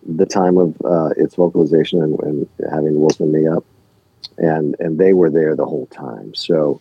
the 0.07 0.27
time 0.27 0.59
of 0.59 0.77
uh, 0.85 1.11
its 1.17 1.35
vocalization 1.35 2.03
and, 2.03 2.19
and 2.21 2.49
having 2.71 3.01
woken 3.01 3.33
me 3.33 3.47
up 3.47 3.65
and 4.39 4.77
and 4.79 4.99
they 4.99 5.13
were 5.13 5.31
there 5.31 5.57
the 5.57 5.65
whole 5.65 5.87
time. 5.87 6.35
So, 6.35 6.81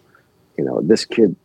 you 0.58 0.64
know, 0.64 0.82
this 0.82 1.06
kid, 1.06 1.36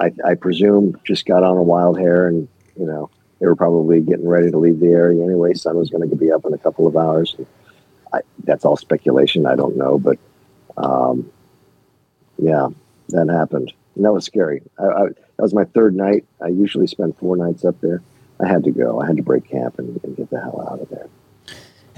I, 0.00 0.12
I 0.24 0.34
presume, 0.34 0.98
just 1.04 1.26
got 1.26 1.42
on 1.42 1.56
a 1.56 1.62
wild 1.62 1.98
hair, 1.98 2.28
and 2.28 2.48
you 2.76 2.86
know, 2.86 3.10
they 3.40 3.46
were 3.46 3.56
probably 3.56 4.00
getting 4.00 4.28
ready 4.28 4.50
to 4.50 4.58
leave 4.58 4.80
the 4.80 4.88
area 4.88 5.22
anyway. 5.22 5.54
Sun 5.54 5.76
was 5.76 5.90
going 5.90 6.08
to 6.08 6.16
be 6.16 6.32
up 6.32 6.44
in 6.44 6.54
a 6.54 6.58
couple 6.58 6.86
of 6.86 6.96
hours. 6.96 7.36
I, 8.12 8.20
that's 8.44 8.64
all 8.64 8.76
speculation. 8.76 9.46
I 9.46 9.54
don't 9.54 9.76
know, 9.76 9.98
but 9.98 10.18
um, 10.76 11.30
yeah, 12.38 12.68
that 13.10 13.28
happened. 13.28 13.72
And 13.96 14.04
that 14.04 14.12
was 14.12 14.24
scary. 14.24 14.62
I, 14.78 14.84
I, 14.84 15.04
that 15.08 15.42
was 15.42 15.54
my 15.54 15.64
third 15.64 15.94
night. 15.94 16.24
I 16.40 16.48
usually 16.48 16.86
spend 16.86 17.16
four 17.16 17.36
nights 17.36 17.64
up 17.64 17.80
there. 17.80 18.00
I 18.40 18.46
had 18.46 18.64
to 18.64 18.70
go. 18.70 19.00
I 19.00 19.06
had 19.06 19.16
to 19.16 19.22
break 19.22 19.48
camp 19.50 19.78
and, 19.78 20.00
and 20.04 20.16
get 20.16 20.30
the 20.30 20.40
hell 20.40 20.66
out 20.70 20.80
of 20.80 20.88
there. 20.88 21.08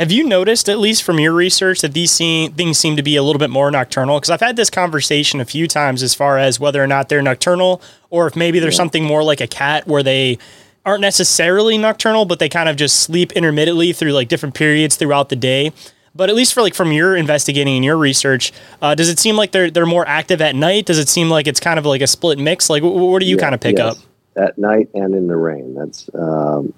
Have 0.00 0.10
you 0.10 0.24
noticed, 0.24 0.70
at 0.70 0.78
least 0.78 1.02
from 1.02 1.20
your 1.20 1.34
research, 1.34 1.82
that 1.82 1.92
these 1.92 2.16
things 2.16 2.78
seem 2.78 2.96
to 2.96 3.02
be 3.02 3.16
a 3.16 3.22
little 3.22 3.38
bit 3.38 3.50
more 3.50 3.70
nocturnal? 3.70 4.18
Because 4.18 4.30
I've 4.30 4.40
had 4.40 4.56
this 4.56 4.70
conversation 4.70 5.40
a 5.40 5.44
few 5.44 5.68
times 5.68 6.02
as 6.02 6.14
far 6.14 6.38
as 6.38 6.58
whether 6.58 6.82
or 6.82 6.86
not 6.86 7.10
they're 7.10 7.20
nocturnal, 7.20 7.82
or 8.08 8.26
if 8.26 8.34
maybe 8.34 8.60
there's 8.60 8.72
yeah. 8.72 8.78
something 8.78 9.04
more 9.04 9.22
like 9.22 9.42
a 9.42 9.46
cat 9.46 9.86
where 9.86 10.02
they 10.02 10.38
aren't 10.86 11.02
necessarily 11.02 11.76
nocturnal, 11.76 12.24
but 12.24 12.38
they 12.38 12.48
kind 12.48 12.70
of 12.70 12.76
just 12.76 13.02
sleep 13.02 13.32
intermittently 13.32 13.92
through 13.92 14.12
like 14.12 14.28
different 14.28 14.54
periods 14.54 14.96
throughout 14.96 15.28
the 15.28 15.36
day. 15.36 15.70
But 16.14 16.30
at 16.30 16.34
least 16.34 16.54
for 16.54 16.62
like 16.62 16.74
from 16.74 16.92
your 16.92 17.14
investigating 17.14 17.76
and 17.76 17.84
your 17.84 17.98
research, 17.98 18.52
uh, 18.80 18.94
does 18.94 19.10
it 19.10 19.18
seem 19.18 19.36
like 19.36 19.52
they're 19.52 19.70
they're 19.70 19.84
more 19.84 20.08
active 20.08 20.40
at 20.40 20.54
night? 20.54 20.86
Does 20.86 20.98
it 20.98 21.10
seem 21.10 21.28
like 21.28 21.46
it's 21.46 21.60
kind 21.60 21.78
of 21.78 21.84
like 21.84 22.00
a 22.00 22.06
split 22.06 22.38
mix? 22.38 22.70
Like, 22.70 22.82
what 22.82 23.18
do 23.18 23.26
you 23.26 23.36
yeah, 23.36 23.42
kind 23.42 23.54
of 23.54 23.60
pick 23.60 23.76
yes. 23.76 23.98
up? 23.98 24.02
At 24.34 24.56
night 24.56 24.88
and 24.94 25.14
in 25.14 25.26
the 25.26 25.36
rain. 25.36 25.74
That's 25.74 26.08
um, 26.14 26.72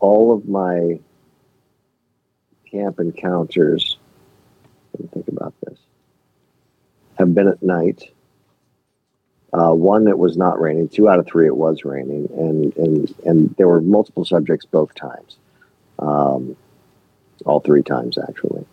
all 0.00 0.34
of 0.34 0.48
my 0.48 0.98
camp 2.70 3.00
encounters, 3.00 3.96
let 4.92 5.02
me 5.02 5.08
think 5.12 5.28
about 5.28 5.54
this, 5.62 5.78
have 7.18 7.34
been 7.34 7.48
at 7.48 7.62
night. 7.62 8.10
Uh, 9.52 9.72
one 9.72 10.04
that 10.04 10.16
was 10.16 10.36
not 10.36 10.60
raining, 10.60 10.88
two 10.88 11.08
out 11.08 11.18
of 11.18 11.26
three 11.26 11.46
it 11.46 11.56
was 11.56 11.84
raining, 11.84 12.28
and 12.38 12.76
and 12.76 13.14
and 13.26 13.54
there 13.56 13.66
were 13.66 13.80
multiple 13.80 14.24
subjects 14.24 14.64
both 14.64 14.94
times, 14.94 15.38
um, 15.98 16.56
all 17.44 17.58
three 17.58 17.82
times 17.82 18.16
actually. 18.16 18.64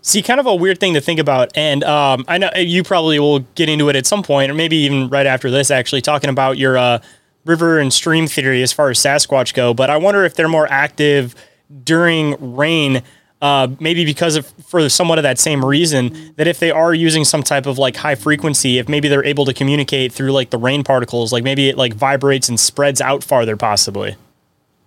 See, 0.00 0.22
kind 0.22 0.38
of 0.38 0.46
a 0.46 0.54
weird 0.54 0.78
thing 0.78 0.94
to 0.94 1.00
think 1.00 1.18
about, 1.18 1.50
and 1.56 1.82
um, 1.82 2.24
I 2.28 2.38
know 2.38 2.50
you 2.56 2.84
probably 2.84 3.18
will 3.18 3.40
get 3.56 3.68
into 3.68 3.88
it 3.88 3.96
at 3.96 4.06
some 4.06 4.22
point, 4.22 4.50
or 4.50 4.54
maybe 4.54 4.76
even 4.76 5.08
right 5.08 5.26
after 5.26 5.50
this. 5.50 5.72
Actually, 5.72 6.02
talking 6.02 6.30
about 6.30 6.56
your 6.56 6.78
uh, 6.78 7.00
river 7.44 7.80
and 7.80 7.92
stream 7.92 8.28
theory 8.28 8.62
as 8.62 8.72
far 8.72 8.90
as 8.90 8.98
Sasquatch 9.00 9.54
go, 9.54 9.74
but 9.74 9.90
I 9.90 9.96
wonder 9.96 10.24
if 10.24 10.34
they're 10.34 10.48
more 10.48 10.70
active 10.70 11.34
during 11.84 12.54
rain. 12.56 13.02
Uh, 13.40 13.66
maybe 13.80 14.04
because 14.04 14.36
of 14.36 14.46
for 14.66 14.88
somewhat 14.88 15.18
of 15.18 15.24
that 15.24 15.36
same 15.36 15.64
reason 15.64 16.32
that 16.36 16.46
if 16.46 16.60
they 16.60 16.70
are 16.70 16.94
using 16.94 17.24
some 17.24 17.42
type 17.42 17.66
of 17.66 17.76
like 17.76 17.96
high 17.96 18.14
frequency, 18.14 18.78
if 18.78 18.88
maybe 18.88 19.08
they're 19.08 19.24
able 19.24 19.44
to 19.44 19.52
communicate 19.52 20.12
through 20.12 20.30
like 20.30 20.50
the 20.50 20.58
rain 20.58 20.84
particles, 20.84 21.32
like 21.32 21.42
maybe 21.42 21.68
it 21.68 21.76
like 21.76 21.92
vibrates 21.92 22.48
and 22.48 22.60
spreads 22.60 23.00
out 23.00 23.24
farther, 23.24 23.56
possibly. 23.56 24.14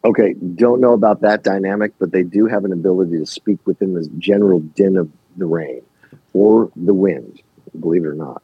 Okay, 0.06 0.36
don't 0.56 0.80
know 0.80 0.94
about 0.94 1.22
that 1.22 1.44
dynamic, 1.44 1.92
but 2.00 2.12
they 2.12 2.24
do 2.24 2.46
have 2.46 2.64
an 2.64 2.72
ability 2.72 3.18
to 3.18 3.26
speak 3.26 3.58
within 3.66 3.94
the 3.94 4.08
general 4.20 4.60
din 4.60 4.96
of 4.98 5.10
the 5.36 5.48
rain 5.48 5.82
or 6.34 6.72
the 6.76 6.94
wind. 6.94 7.42
Believe 7.78 8.06
it 8.06 8.08
or 8.08 8.14
not, 8.14 8.42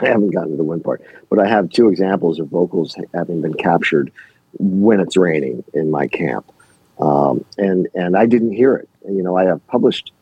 I 0.00 0.08
haven't 0.08 0.30
gotten 0.30 0.50
to 0.50 0.56
the 0.56 0.64
wind 0.64 0.84
part, 0.84 1.02
but 1.30 1.38
I 1.38 1.48
have 1.48 1.70
two 1.70 1.88
examples 1.88 2.38
of 2.38 2.48
vocals 2.48 2.94
having 3.14 3.40
been 3.40 3.54
captured 3.54 4.12
when 4.58 5.00
it's 5.00 5.16
raining 5.16 5.64
in 5.72 5.90
my 5.90 6.06
camp. 6.06 6.52
Um, 7.00 7.44
and 7.56 7.88
and 7.94 8.16
I 8.16 8.26
didn't 8.26 8.52
hear 8.52 8.76
it. 8.76 8.88
You 9.08 9.22
know, 9.22 9.36
I 9.36 9.44
have 9.44 9.64
published 9.66 10.12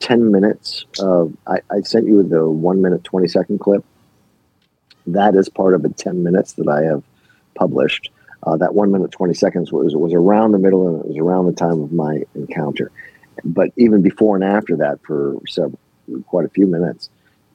ten 0.00 0.30
minutes 0.30 0.84
of. 0.98 1.36
I, 1.46 1.60
I 1.70 1.80
sent 1.82 2.06
you 2.06 2.22
the 2.22 2.48
one 2.48 2.82
minute 2.82 3.04
twenty 3.04 3.28
second 3.28 3.58
clip. 3.60 3.84
That 5.06 5.34
is 5.34 5.48
part 5.48 5.74
of 5.74 5.82
the 5.82 5.90
ten 5.90 6.22
minutes 6.22 6.54
that 6.54 6.68
I 6.68 6.82
have 6.84 7.02
published. 7.54 8.10
Uh, 8.42 8.56
that 8.56 8.74
one 8.74 8.90
minute 8.90 9.12
twenty 9.12 9.34
seconds 9.34 9.72
was 9.72 9.94
was 9.94 10.12
around 10.12 10.52
the 10.52 10.58
middle 10.58 10.88
and 10.88 11.04
it 11.04 11.08
was 11.08 11.18
around 11.18 11.46
the 11.46 11.52
time 11.52 11.80
of 11.80 11.92
my 11.92 12.24
encounter. 12.34 12.90
But 13.44 13.70
even 13.76 14.02
before 14.02 14.36
and 14.36 14.44
after 14.44 14.76
that, 14.76 15.00
for 15.02 15.36
several, 15.48 15.78
quite 16.26 16.46
a 16.46 16.50
few 16.50 16.66
minutes, 16.66 17.10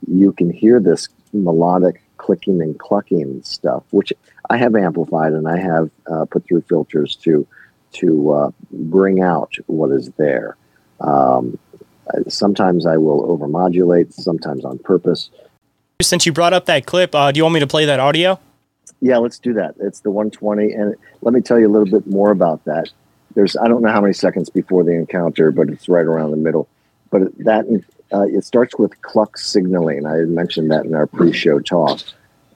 you 0.08 0.34
can 0.34 0.52
hear 0.52 0.80
this 0.80 1.10
melodic 1.34 2.02
clicking 2.18 2.62
and 2.62 2.78
clucking 2.78 3.42
stuff, 3.44 3.84
which 3.92 4.12
I 4.50 4.58
have 4.58 4.76
amplified 4.76 5.34
and 5.34 5.48
I 5.48 5.58
have 5.58 5.90
uh, 6.08 6.26
put 6.26 6.46
through 6.46 6.62
filters 6.62 7.16
to 7.18 7.48
to 7.94 8.32
uh, 8.32 8.52
bring 8.72 9.22
out 9.22 9.54
what 9.68 9.92
is 9.92 10.10
there. 10.18 10.56
Um, 11.00 11.58
sometimes 12.28 12.86
I 12.86 12.98
will 12.98 13.26
overmodulate, 13.28 14.14
sometimes 14.14 14.66
on 14.66 14.80
purpose. 14.80 15.30
Since 16.02 16.26
you 16.26 16.32
brought 16.32 16.54
up 16.54 16.66
that 16.66 16.86
clip, 16.86 17.14
uh, 17.14 17.32
do 17.32 17.38
you 17.38 17.44
want 17.44 17.54
me 17.54 17.60
to 17.60 17.68
play 17.68 17.86
that 17.86 18.00
audio? 18.00 18.40
Yeah, 19.02 19.18
let's 19.18 19.40
do 19.40 19.54
that. 19.54 19.76
It's 19.80 20.02
the 20.02 20.12
120, 20.12 20.74
and 20.74 20.96
let 21.22 21.34
me 21.34 21.42
tell 21.42 21.60
you 21.60 21.68
a 21.68 21.72
little 21.72 21.90
bit 21.90 22.08
more 22.08 22.32
about 22.32 22.64
that. 22.66 22.90
There's 23.36 23.56
I 23.56 23.68
don't 23.68 23.82
know 23.82 23.92
how 23.92 24.02
many 24.02 24.14
seconds 24.14 24.50
before 24.50 24.84
the 24.84 24.92
encounter, 24.92 25.52
but 25.52 25.70
it's 25.70 25.88
right 25.88 26.06
around 26.06 26.32
the 26.32 26.38
middle. 26.38 26.68
But 27.12 27.38
that 27.40 27.66
uh, 28.12 28.24
it 28.24 28.44
starts 28.44 28.78
with 28.78 29.02
cluck 29.02 29.38
signaling. 29.38 30.06
I 30.06 30.18
had 30.18 30.30
mentioned 30.30 30.72
that 30.72 30.86
in 30.86 30.96
our 30.96 31.08
pre-show 31.08 31.60
talk. 31.60 32.02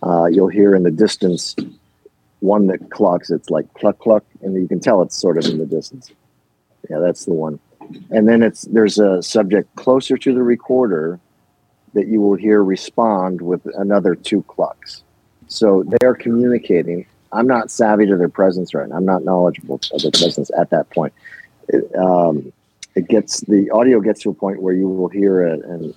Uh, 0.02 0.26
you'll 0.26 0.50
hear 0.50 0.76
in 0.76 0.84
the 0.84 0.91
distance 0.91 1.56
one 2.43 2.67
that 2.67 2.91
clucks. 2.91 3.32
It's 3.32 3.49
like 3.49 3.73
cluck 3.73 3.97
cluck, 3.99 4.23
and 4.41 4.53
you 4.53 4.67
can 4.67 4.79
tell 4.79 5.01
it's 5.01 5.17
sort 5.17 5.38
of 5.38 5.45
in 5.45 5.58
the 5.58 5.65
distance. 5.65 6.12
Yeah, 6.89 6.99
that's 6.99 7.25
the 7.25 7.34
one. 7.34 7.60
And 8.12 8.27
then 8.27 8.43
it's 8.43 8.63
there's 8.63 8.99
a 8.99 9.23
subject 9.23 9.73
closer 9.75 10.17
to 10.17 10.34
the 10.34 10.43
recorder 10.43 11.19
that 11.93 12.08
you 12.08 12.19
will 12.21 12.36
hear 12.36 12.63
respond 12.63 13.41
with 13.41 13.65
another 13.77 14.15
two 14.15 14.43
clucks. 14.43 15.03
So 15.47 15.84
they 15.84 16.06
are 16.06 16.15
communicating. 16.15 17.06
I'm 17.32 17.47
not 17.47 17.71
savvy 17.71 18.06
to 18.08 18.17
their 18.17 18.29
presence 18.29 18.73
right 18.73 18.88
now. 18.88 18.95
I'm 18.95 19.06
not 19.06 19.23
knowledgeable 19.23 19.79
of 19.91 20.01
their 20.01 20.12
presence 20.12 20.51
at 20.58 20.69
that 20.71 20.89
point. 20.89 21.13
It, 21.69 21.95
um, 21.95 22.51
it 22.95 23.08
gets 23.08 23.41
the 23.41 23.69
audio 23.71 24.01
gets 24.01 24.21
to 24.21 24.29
a 24.29 24.34
point 24.34 24.62
where 24.62 24.73
you 24.73 24.88
will 24.88 25.08
hear 25.08 25.47
a, 25.47 25.53
an 25.53 25.93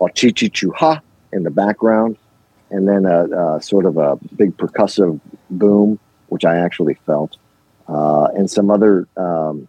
ochichichu 0.00 0.74
ha 0.74 1.00
in 1.32 1.42
the 1.42 1.50
background, 1.50 2.18
and 2.70 2.86
then 2.86 3.06
a, 3.06 3.24
a, 3.24 3.62
sort 3.62 3.86
of 3.86 3.96
a 3.96 4.16
big 4.36 4.56
percussive 4.56 5.20
boom, 5.50 5.98
which 6.28 6.44
I 6.44 6.56
actually 6.56 6.94
felt, 7.06 7.36
uh, 7.88 8.28
and 8.36 8.50
some 8.50 8.70
other 8.70 9.06
um, 9.16 9.68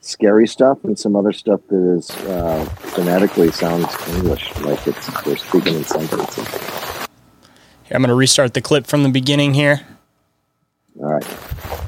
scary 0.00 0.46
stuff, 0.46 0.84
and 0.84 0.98
some 0.98 1.16
other 1.16 1.32
stuff 1.32 1.60
that 1.68 1.94
is 1.96 2.10
uh, 2.26 2.64
phonetically 2.78 3.50
sounds 3.50 3.86
English, 4.08 4.56
like 4.60 4.86
it's 4.86 5.22
they're 5.22 5.36
speaking 5.36 5.74
in 5.74 5.84
sentences. 5.84 6.48
Here, 7.84 7.94
I'm 7.94 8.02
going 8.02 8.08
to 8.08 8.14
restart 8.14 8.54
the 8.54 8.60
clip 8.60 8.86
from 8.86 9.02
the 9.02 9.08
beginning 9.08 9.54
here. 9.54 9.86
All 10.98 11.12
right. 11.12 11.85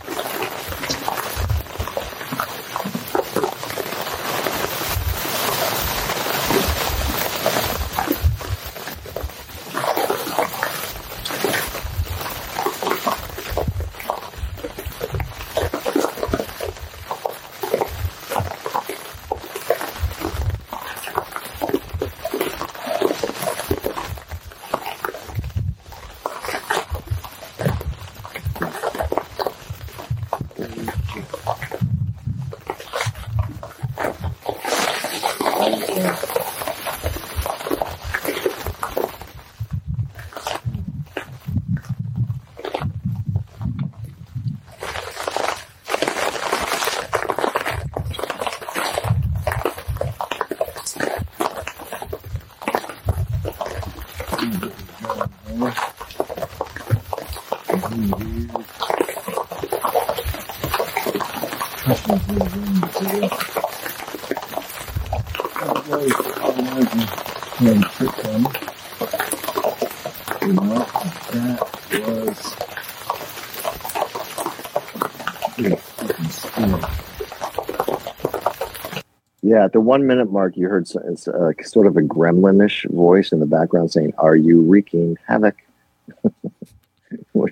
Yeah, 79.40 79.64
at 79.64 79.72
the 79.72 79.80
one 79.80 80.06
minute 80.06 80.30
mark, 80.30 80.58
you 80.58 80.68
heard 80.68 80.86
uh, 80.94 81.52
sort 81.62 81.86
of 81.86 81.96
a 81.96 82.02
gremlinish 82.02 82.90
voice 82.90 83.32
in 83.32 83.40
the 83.40 83.46
background 83.46 83.90
saying, 83.90 84.12
Are 84.18 84.36
you 84.36 84.60
wreaking 84.60 85.16
havoc? 85.26 85.56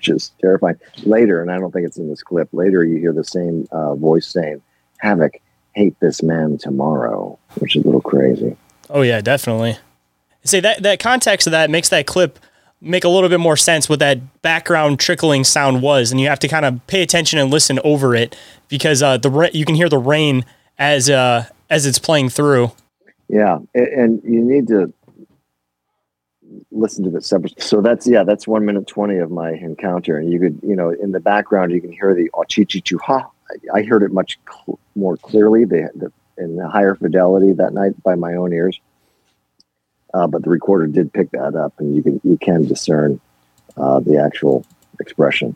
Which 0.07 0.15
is 0.15 0.31
terrifying. 0.39 0.77
Later, 1.03 1.41
and 1.41 1.51
I 1.51 1.59
don't 1.59 1.71
think 1.71 1.85
it's 1.85 1.97
in 1.97 2.09
this 2.09 2.23
clip, 2.23 2.49
later 2.53 2.83
you 2.83 2.97
hear 2.97 3.13
the 3.13 3.23
same 3.23 3.67
uh, 3.71 3.95
voice 3.95 4.27
saying, 4.27 4.61
Havoc, 4.99 5.33
hate 5.73 5.99
this 5.99 6.23
man 6.23 6.57
tomorrow, 6.57 7.37
which 7.59 7.75
is 7.75 7.83
a 7.83 7.87
little 7.87 8.01
crazy. 8.01 8.55
Oh, 8.89 9.01
yeah, 9.01 9.21
definitely. 9.21 9.77
See, 10.43 10.61
that, 10.61 10.81
that 10.83 10.99
context 10.99 11.45
of 11.47 11.51
that 11.51 11.69
makes 11.69 11.89
that 11.89 12.07
clip 12.07 12.39
make 12.79 13.03
a 13.03 13.09
little 13.09 13.27
bit 13.27 13.39
more 13.39 13.57
sense 13.57 13.89
what 13.89 13.99
that 13.99 14.41
background 14.41 14.99
trickling 14.99 15.43
sound 15.43 15.81
was. 15.81 16.11
And 16.11 16.21
you 16.21 16.27
have 16.27 16.39
to 16.39 16.47
kind 16.47 16.65
of 16.65 16.85
pay 16.87 17.01
attention 17.01 17.37
and 17.37 17.51
listen 17.51 17.79
over 17.83 18.15
it 18.15 18.37
because 18.69 19.03
uh, 19.03 19.17
the 19.17 19.49
you 19.53 19.65
can 19.65 19.75
hear 19.75 19.89
the 19.89 19.97
rain 19.97 20.45
as 20.77 21.09
uh, 21.09 21.47
as 21.69 21.85
it's 21.85 21.99
playing 21.99 22.29
through. 22.29 22.71
Yeah, 23.27 23.59
and 23.73 24.21
you 24.23 24.41
need 24.41 24.67
to 24.69 24.93
listen 26.71 27.03
to 27.03 27.09
the 27.09 27.21
separate. 27.21 27.61
So 27.61 27.81
that's 27.81 28.07
yeah, 28.07 28.23
that's 28.23 28.47
one 28.47 28.65
minute 28.65 28.87
twenty 28.87 29.17
of 29.17 29.31
my 29.31 29.51
encounter, 29.51 30.17
and 30.17 30.31
you 30.31 30.39
could 30.39 30.59
you 30.63 30.75
know 30.75 30.89
in 30.89 31.11
the 31.11 31.19
background 31.19 31.71
you 31.71 31.81
can 31.81 31.91
hear 31.91 32.13
the 32.13 32.29
ochichichu 32.33 32.99
ha. 32.99 33.29
I 33.73 33.83
heard 33.83 34.03
it 34.03 34.11
much 34.11 34.37
cl- 34.45 34.77
more 34.95 35.15
clearly, 35.15 35.63
the, 35.63 35.89
the, 35.95 36.11
in 36.37 36.57
the 36.57 36.67
higher 36.67 36.95
fidelity 36.95 37.53
that 37.53 37.73
night 37.73 38.01
by 38.03 38.15
my 38.15 38.35
own 38.35 38.51
ears. 38.51 38.77
Uh, 40.13 40.27
but 40.27 40.43
the 40.43 40.49
recorder 40.49 40.85
did 40.85 41.13
pick 41.13 41.31
that 41.31 41.55
up, 41.55 41.73
and 41.79 41.95
you 41.95 42.03
can 42.03 42.21
you 42.23 42.37
can 42.37 42.65
discern 42.67 43.19
uh, 43.77 43.99
the 43.99 44.17
actual 44.17 44.65
expression 44.99 45.55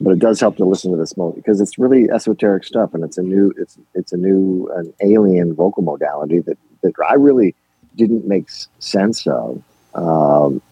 but 0.00 0.10
it 0.10 0.18
does 0.18 0.40
help 0.40 0.56
to 0.56 0.64
listen 0.64 0.90
to 0.90 0.96
this 0.96 1.16
moment 1.16 1.36
because 1.36 1.60
it's 1.60 1.78
really 1.78 2.10
esoteric 2.10 2.64
stuff 2.64 2.94
and 2.94 3.02
it's 3.02 3.18
a 3.18 3.22
new 3.22 3.52
it's 3.56 3.78
it's 3.94 4.12
a 4.12 4.16
new 4.16 4.70
an 4.76 4.92
alien 5.02 5.54
vocal 5.54 5.82
modality 5.82 6.40
that 6.40 6.58
that 6.82 6.92
I 7.06 7.14
really 7.14 7.54
didn't 7.98 8.26
make 8.26 8.48
sense 8.78 9.26
of 9.26 9.62
um, 9.94 10.62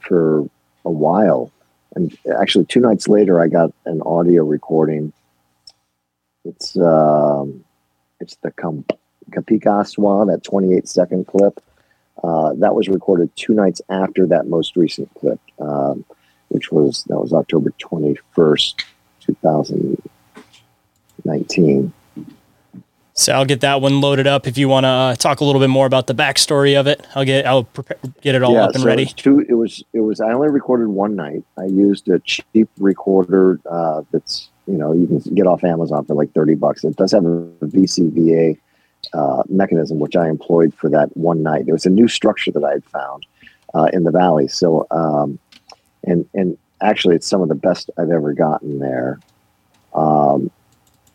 for 0.00 0.48
a 0.84 0.90
while. 0.90 1.52
And 1.94 2.16
actually 2.40 2.64
two 2.64 2.80
nights 2.80 3.06
later 3.06 3.40
I 3.40 3.46
got 3.46 3.72
an 3.84 4.02
audio 4.02 4.42
recording. 4.42 5.12
It's 6.44 6.76
um, 6.76 7.64
it's 8.20 8.36
the 8.42 8.50
Kapikaswa 9.30 10.26
that 10.26 10.42
28 10.42 10.88
second 10.88 11.26
clip 11.26 11.62
uh, 12.22 12.52
that 12.54 12.74
was 12.74 12.88
recorded 12.88 13.30
two 13.36 13.54
nights 13.54 13.80
after 13.88 14.26
that 14.26 14.46
most 14.46 14.76
recent 14.76 15.12
clip 15.14 15.40
um, 15.60 16.04
which 16.54 16.70
was 16.70 17.02
that 17.08 17.18
was 17.18 17.32
October 17.32 17.70
21st, 17.80 18.84
2019. 19.20 21.92
So 23.16 23.32
I'll 23.32 23.44
get 23.44 23.60
that 23.60 23.80
one 23.80 24.00
loaded 24.00 24.26
up. 24.26 24.48
If 24.48 24.58
you 24.58 24.68
want 24.68 24.84
to 24.84 24.88
uh, 24.88 25.14
talk 25.14 25.40
a 25.40 25.44
little 25.44 25.60
bit 25.60 25.70
more 25.70 25.86
about 25.86 26.08
the 26.08 26.14
backstory 26.14 26.78
of 26.78 26.88
it, 26.88 27.06
I'll 27.14 27.24
get 27.24 27.46
I'll 27.46 27.62
prepare, 27.62 27.96
get 28.20 28.34
it 28.34 28.42
all 28.42 28.54
yeah, 28.54 28.64
up 28.64 28.74
and 28.74 28.82
so 28.82 28.86
ready. 28.86 29.02
It 29.02 29.06
was, 29.06 29.14
two, 29.14 29.40
it 29.48 29.54
was 29.54 29.84
it 29.92 30.00
was 30.00 30.20
I 30.20 30.32
only 30.32 30.48
recorded 30.48 30.88
one 30.88 31.14
night. 31.14 31.44
I 31.56 31.66
used 31.66 32.08
a 32.08 32.18
cheap 32.18 32.68
recorder 32.78 33.60
uh, 33.70 34.02
that's 34.10 34.48
you 34.66 34.76
know 34.76 34.92
you 34.92 35.06
can 35.06 35.18
get 35.34 35.46
off 35.46 35.62
Amazon 35.62 36.04
for 36.04 36.14
like 36.14 36.32
thirty 36.32 36.56
bucks. 36.56 36.82
It 36.82 36.96
does 36.96 37.12
have 37.12 37.24
a 37.24 37.46
VCVA 37.62 38.58
uh, 39.12 39.42
mechanism 39.48 40.00
which 40.00 40.16
I 40.16 40.28
employed 40.28 40.74
for 40.74 40.90
that 40.90 41.16
one 41.16 41.40
night. 41.44 41.68
It 41.68 41.72
was 41.72 41.86
a 41.86 41.90
new 41.90 42.08
structure 42.08 42.50
that 42.50 42.64
I 42.64 42.72
had 42.72 42.84
found 42.84 43.26
uh, 43.74 43.90
in 43.92 44.02
the 44.02 44.10
valley. 44.10 44.48
So 44.48 44.88
um, 44.90 45.38
and 46.02 46.28
and 46.34 46.58
actually 46.80 47.14
it's 47.14 47.28
some 47.28 47.42
of 47.42 47.48
the 47.48 47.54
best 47.54 47.90
I've 47.96 48.10
ever 48.10 48.32
gotten 48.32 48.80
there. 48.80 49.20
Um, 49.94 50.50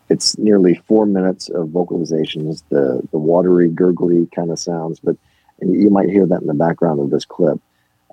it's 0.09 0.37
nearly 0.37 0.75
four 0.87 1.05
minutes 1.05 1.49
of 1.49 1.67
vocalizations, 1.69 2.63
the 2.69 3.01
the 3.11 3.17
watery, 3.17 3.69
gurgly 3.69 4.27
kind 4.35 4.51
of 4.51 4.59
sounds, 4.59 4.99
but 4.99 5.15
you 5.61 5.89
might 5.89 6.09
hear 6.09 6.25
that 6.25 6.41
in 6.41 6.47
the 6.47 6.53
background 6.53 6.99
of 6.99 7.09
this 7.09 7.25
clip. 7.25 7.59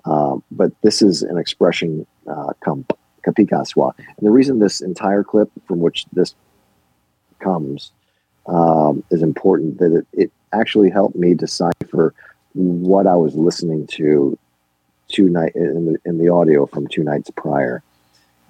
Uh, 0.05 0.37
but 0.51 0.71
this 0.83 1.01
is 1.01 1.23
an 1.23 1.37
expression 1.37 2.05
uh, 2.27 2.53
kapikaswa. 3.25 3.93
And 3.97 4.27
the 4.27 4.31
reason 4.31 4.59
this 4.59 4.81
entire 4.81 5.23
clip 5.23 5.49
from 5.65 5.79
which 5.79 6.05
this 6.13 6.35
comes 7.39 7.91
um, 8.45 9.03
is 9.11 9.21
important 9.21 9.79
that 9.79 9.93
it, 9.93 10.07
it 10.13 10.31
actually 10.53 10.89
helped 10.89 11.15
me 11.15 11.33
decipher 11.33 12.13
what 12.53 13.05
I 13.07 13.15
was 13.15 13.35
listening 13.35 13.87
to 13.87 14.37
two 15.07 15.29
night 15.29 15.53
in 15.55 15.93
the 15.93 15.99
in 16.05 16.17
the 16.17 16.29
audio 16.29 16.65
from 16.65 16.87
two 16.87 17.03
nights 17.03 17.29
prior. 17.35 17.83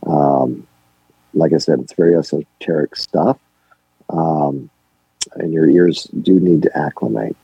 Um, 0.06 0.68
like 1.38 1.54
I 1.54 1.58
said, 1.58 1.80
it's 1.80 1.94
very 1.94 2.16
esoteric 2.16 2.96
stuff, 2.96 3.38
um, 4.10 4.70
and 5.36 5.54
your 5.54 5.70
ears 5.70 6.04
do 6.06 6.40
need 6.40 6.64
to 6.64 6.78
acclimate. 6.78 7.36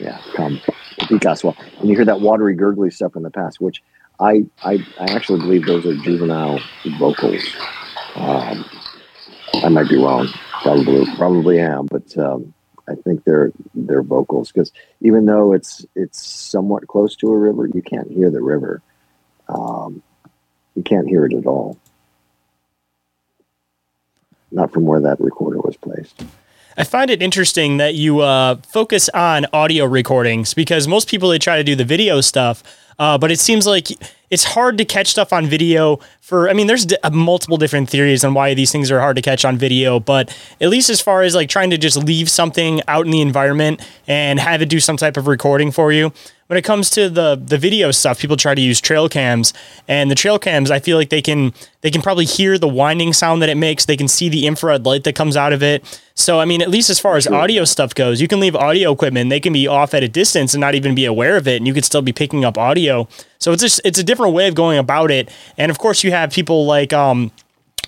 Yeah, 0.00 0.20
come 0.34 0.60
Picasso. 1.08 1.56
And 1.80 1.88
you 1.88 1.96
hear 1.96 2.04
that 2.04 2.20
watery, 2.20 2.54
gurgly 2.54 2.90
stuff 2.90 3.16
in 3.16 3.22
the 3.22 3.30
past, 3.30 3.60
which 3.60 3.82
I 4.20 4.46
I, 4.62 4.86
I 4.98 5.12
actually 5.12 5.40
believe 5.40 5.66
those 5.66 5.86
are 5.86 5.94
juvenile 5.96 6.60
vocals. 6.98 7.42
Um, 8.14 8.64
I 9.62 9.68
might 9.68 9.88
be 9.88 9.96
wrong, 9.96 10.28
probably 10.62 11.04
probably 11.16 11.60
am, 11.60 11.86
but 11.86 12.16
um, 12.18 12.54
I 12.88 12.94
think 12.94 13.24
they're 13.24 13.52
they're 13.74 14.02
vocals 14.02 14.52
because 14.52 14.72
even 15.00 15.26
though 15.26 15.52
it's 15.52 15.84
it's 15.94 16.24
somewhat 16.24 16.86
close 16.86 17.16
to 17.16 17.28
a 17.28 17.36
river, 17.36 17.68
you 17.72 17.82
can't 17.82 18.10
hear 18.10 18.30
the 18.30 18.42
river. 18.42 18.82
Um, 19.48 20.02
you 20.74 20.82
can't 20.82 21.08
hear 21.08 21.26
it 21.26 21.32
at 21.34 21.46
all. 21.46 21.78
Not 24.50 24.72
from 24.72 24.84
where 24.84 25.00
that 25.00 25.20
recorder 25.20 25.58
was 25.58 25.76
placed. 25.76 26.24
I 26.78 26.84
find 26.84 27.10
it 27.10 27.22
interesting 27.22 27.78
that 27.78 27.94
you 27.94 28.20
uh, 28.20 28.56
focus 28.56 29.08
on 29.10 29.46
audio 29.52 29.86
recordings 29.86 30.52
because 30.52 30.86
most 30.86 31.08
people 31.08 31.30
they 31.30 31.38
try 31.38 31.56
to 31.56 31.64
do 31.64 31.74
the 31.74 31.84
video 31.84 32.20
stuff, 32.20 32.62
uh, 32.98 33.16
but 33.16 33.30
it 33.30 33.40
seems 33.40 33.66
like 33.66 33.88
it's 34.28 34.44
hard 34.44 34.76
to 34.76 34.84
catch 34.84 35.06
stuff 35.06 35.32
on 35.32 35.46
video. 35.46 36.00
For 36.20 36.50
I 36.50 36.52
mean, 36.52 36.66
there's 36.66 36.84
d- 36.84 36.98
multiple 37.10 37.56
different 37.56 37.88
theories 37.88 38.24
on 38.24 38.34
why 38.34 38.52
these 38.52 38.72
things 38.72 38.90
are 38.90 39.00
hard 39.00 39.16
to 39.16 39.22
catch 39.22 39.42
on 39.46 39.56
video, 39.56 39.98
but 39.98 40.36
at 40.60 40.68
least 40.68 40.90
as 40.90 41.00
far 41.00 41.22
as 41.22 41.34
like 41.34 41.48
trying 41.48 41.70
to 41.70 41.78
just 41.78 41.96
leave 41.96 42.28
something 42.28 42.82
out 42.88 43.06
in 43.06 43.10
the 43.10 43.22
environment 43.22 43.80
and 44.06 44.38
have 44.38 44.60
it 44.60 44.68
do 44.68 44.78
some 44.78 44.98
type 44.98 45.16
of 45.16 45.26
recording 45.26 45.70
for 45.70 45.92
you, 45.92 46.12
when 46.48 46.56
it 46.56 46.62
comes 46.62 46.90
to 46.90 47.08
the 47.08 47.36
the 47.36 47.58
video 47.58 47.90
stuff, 47.90 48.20
people 48.20 48.36
try 48.36 48.54
to 48.54 48.60
use 48.60 48.80
trail 48.80 49.08
cams, 49.08 49.52
and 49.88 50.10
the 50.10 50.14
trail 50.14 50.38
cams, 50.38 50.70
I 50.70 50.78
feel 50.78 50.96
like 50.96 51.10
they 51.10 51.22
can 51.22 51.52
they 51.80 51.90
can 51.90 52.02
probably 52.02 52.24
hear 52.24 52.58
the 52.58 52.68
winding 52.68 53.12
sound 53.12 53.42
that 53.42 53.48
it 53.48 53.56
makes. 53.56 53.84
They 53.84 53.96
can 53.96 54.08
see 54.08 54.28
the 54.28 54.46
infrared 54.46 54.84
light 54.84 55.04
that 55.04 55.14
comes 55.14 55.36
out 55.36 55.52
of 55.52 55.62
it. 55.62 56.00
So 56.14 56.38
I 56.38 56.44
mean, 56.44 56.62
at 56.62 56.70
least 56.70 56.88
as 56.88 57.00
far 57.00 57.16
as 57.16 57.26
audio 57.26 57.64
stuff 57.64 57.94
goes, 57.94 58.20
you 58.20 58.28
can 58.28 58.40
leave 58.40 58.54
audio 58.54 58.92
equipment. 58.92 59.30
They 59.30 59.40
can 59.40 59.52
be 59.52 59.66
off 59.66 59.94
at 59.94 60.02
a 60.02 60.08
distance 60.08 60.54
and 60.54 60.60
not 60.60 60.74
even 60.74 60.94
be 60.94 61.04
aware 61.04 61.36
of 61.36 61.48
it, 61.48 61.56
and 61.56 61.66
you 61.66 61.74
could 61.74 61.84
still 61.84 62.02
be 62.02 62.12
picking 62.12 62.44
up 62.44 62.56
audio. 62.56 63.08
So 63.38 63.52
it's 63.52 63.62
just 63.62 63.80
it's 63.84 63.98
a 63.98 64.04
different 64.04 64.34
way 64.34 64.48
of 64.48 64.54
going 64.54 64.78
about 64.78 65.10
it. 65.10 65.30
And 65.58 65.70
of 65.70 65.78
course, 65.78 66.04
you 66.04 66.12
have 66.12 66.30
people 66.30 66.66
like 66.66 66.92
um, 66.92 67.32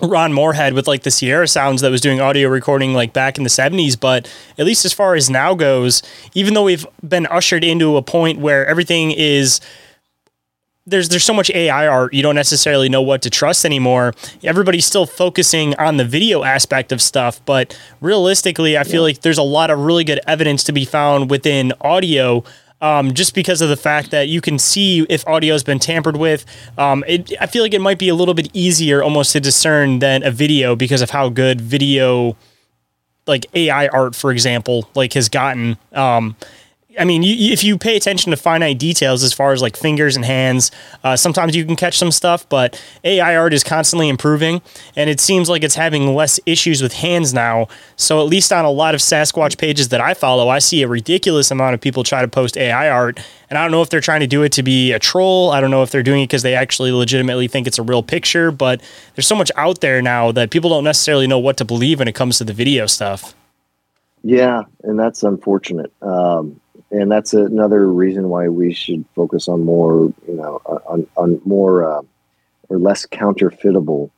Ron 0.01 0.33
Morehead 0.33 0.73
with 0.73 0.87
like 0.87 1.03
the 1.03 1.11
Sierra 1.11 1.47
Sounds 1.47 1.81
that 1.81 1.91
was 1.91 2.01
doing 2.01 2.21
audio 2.21 2.49
recording 2.49 2.93
like 2.93 3.13
back 3.13 3.37
in 3.37 3.43
the 3.43 3.49
70s. 3.49 3.99
But 3.99 4.31
at 4.57 4.65
least 4.65 4.85
as 4.85 4.93
far 4.93 5.15
as 5.15 5.29
now 5.29 5.53
goes, 5.53 6.01
even 6.33 6.53
though 6.53 6.63
we've 6.63 6.85
been 7.07 7.27
ushered 7.27 7.63
into 7.63 7.97
a 7.97 8.01
point 8.01 8.39
where 8.39 8.65
everything 8.65 9.11
is 9.11 9.59
there's 10.85 11.09
there's 11.09 11.23
so 11.23 11.33
much 11.33 11.51
AI 11.51 11.87
art 11.87 12.13
you 12.13 12.23
don't 12.23 12.35
necessarily 12.35 12.89
know 12.89 13.01
what 13.01 13.21
to 13.21 13.29
trust 13.29 13.65
anymore. 13.65 14.13
Everybody's 14.43 14.85
still 14.85 15.05
focusing 15.05 15.75
on 15.75 15.97
the 15.97 16.05
video 16.05 16.43
aspect 16.43 16.91
of 16.91 17.01
stuff, 17.01 17.43
but 17.45 17.79
realistically, 18.01 18.77
I 18.77 18.83
feel 18.83 19.03
like 19.03 19.21
there's 19.21 19.37
a 19.37 19.43
lot 19.43 19.69
of 19.69 19.79
really 19.79 20.03
good 20.03 20.19
evidence 20.25 20.63
to 20.65 20.71
be 20.71 20.85
found 20.85 21.29
within 21.29 21.73
audio 21.81 22.43
um, 22.81 23.13
just 23.13 23.35
because 23.35 23.61
of 23.61 23.69
the 23.69 23.77
fact 23.77 24.11
that 24.11 24.27
you 24.27 24.41
can 24.41 24.57
see 24.57 25.05
if 25.09 25.27
audio 25.27 25.53
has 25.53 25.63
been 25.63 25.79
tampered 25.79 26.17
with. 26.17 26.45
Um, 26.77 27.03
it, 27.07 27.31
I 27.39 27.47
feel 27.47 27.63
like 27.63 27.73
it 27.73 27.81
might 27.81 27.99
be 27.99 28.09
a 28.09 28.15
little 28.15 28.33
bit 28.33 28.49
easier 28.53 29.03
almost 29.03 29.33
to 29.33 29.39
discern 29.39 29.99
than 29.99 30.23
a 30.23 30.31
video 30.31 30.75
because 30.75 31.01
of 31.01 31.09
how 31.09 31.29
good 31.29 31.59
video, 31.61 32.37
like 33.27 33.45
AI 33.53 33.87
art, 33.87 34.15
for 34.15 34.31
example, 34.31 34.89
like 34.95 35.13
has 35.13 35.29
gotten. 35.29 35.77
Um, 35.93 36.35
I 36.99 37.05
mean, 37.05 37.23
you, 37.23 37.53
if 37.53 37.63
you 37.63 37.77
pay 37.77 37.95
attention 37.95 38.31
to 38.31 38.37
finite 38.37 38.77
details 38.77 39.23
as 39.23 39.31
far 39.31 39.53
as 39.53 39.61
like 39.61 39.77
fingers 39.77 40.15
and 40.15 40.25
hands, 40.25 40.69
uh, 41.03 41.15
sometimes 41.15 41.55
you 41.55 41.65
can 41.65 41.75
catch 41.75 41.97
some 41.97 42.11
stuff, 42.11 42.47
but 42.49 42.81
AI 43.03 43.35
art 43.37 43.53
is 43.53 43.63
constantly 43.63 44.09
improving, 44.09 44.61
and 44.95 45.09
it 45.09 45.19
seems 45.19 45.49
like 45.49 45.63
it's 45.63 45.75
having 45.75 46.13
less 46.13 46.39
issues 46.45 46.81
with 46.81 46.93
hands 46.93 47.33
now. 47.33 47.67
So, 47.95 48.19
at 48.19 48.27
least 48.27 48.51
on 48.51 48.65
a 48.65 48.69
lot 48.69 48.95
of 48.95 49.01
Sasquatch 49.01 49.57
pages 49.57 49.89
that 49.89 50.01
I 50.01 50.13
follow, 50.13 50.49
I 50.49 50.59
see 50.59 50.83
a 50.83 50.87
ridiculous 50.87 51.51
amount 51.51 51.73
of 51.73 51.81
people 51.81 52.03
try 52.03 52.21
to 52.21 52.27
post 52.27 52.57
AI 52.57 52.89
art. 52.89 53.19
And 53.49 53.57
I 53.57 53.63
don't 53.63 53.71
know 53.71 53.81
if 53.81 53.89
they're 53.89 54.01
trying 54.01 54.19
to 54.19 54.27
do 54.27 54.43
it 54.43 54.51
to 54.53 54.63
be 54.63 54.91
a 54.91 54.99
troll. 54.99 55.49
I 55.49 55.59
don't 55.59 55.71
know 55.71 55.81
if 55.81 55.89
they're 55.89 56.03
doing 56.03 56.21
it 56.21 56.27
because 56.27 56.43
they 56.43 56.53
actually 56.53 56.91
legitimately 56.91 57.47
think 57.47 57.65
it's 57.65 57.79
a 57.79 57.83
real 57.83 58.03
picture, 58.03 58.51
but 58.51 58.81
there's 59.15 59.25
so 59.25 59.35
much 59.35 59.51
out 59.55 59.81
there 59.81 60.01
now 60.01 60.31
that 60.33 60.51
people 60.51 60.69
don't 60.69 60.83
necessarily 60.83 61.25
know 61.25 61.39
what 61.39 61.57
to 61.57 61.65
believe 61.65 61.99
when 61.99 62.07
it 62.07 62.13
comes 62.13 62.37
to 62.37 62.43
the 62.43 62.53
video 62.53 62.85
stuff. 62.85 63.33
Yeah, 64.23 64.63
and 64.83 64.99
that's 64.99 65.23
unfortunate. 65.23 65.91
Um, 66.01 66.59
and 66.91 67.11
that's 67.11 67.33
another 67.33 67.87
reason 67.87 68.29
why 68.29 68.47
we 68.47 68.73
should 68.73 69.05
focus 69.15 69.47
on 69.47 69.63
more, 69.63 70.11
you 70.27 70.35
know, 70.35 70.61
on, 70.65 71.07
on 71.17 71.41
more 71.45 71.83
uh, 71.83 72.01
or 72.69 72.79
less 72.79 73.05
counterfeitable 73.05 74.11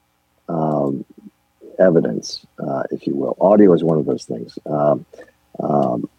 um, 0.48 1.06
evidence, 1.80 2.46
uh, 2.60 2.84
if 2.92 3.06
you 3.08 3.16
will. 3.16 3.36
Audio 3.42 3.74
is 3.74 3.84
one 3.84 3.98
of 3.98 4.06
those 4.06 4.26
things. 4.26 4.58
Um, 4.66 5.06
um, 5.60 6.10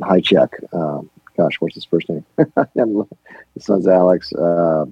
Hajicek, 0.00 0.72
um, 0.72 1.10
gosh, 1.36 1.60
what's 1.60 1.74
his 1.74 1.84
first 1.84 2.08
name? 2.08 2.24
his 3.54 3.64
son's 3.64 3.86
Alex. 3.88 4.32
Uh, 4.32 4.86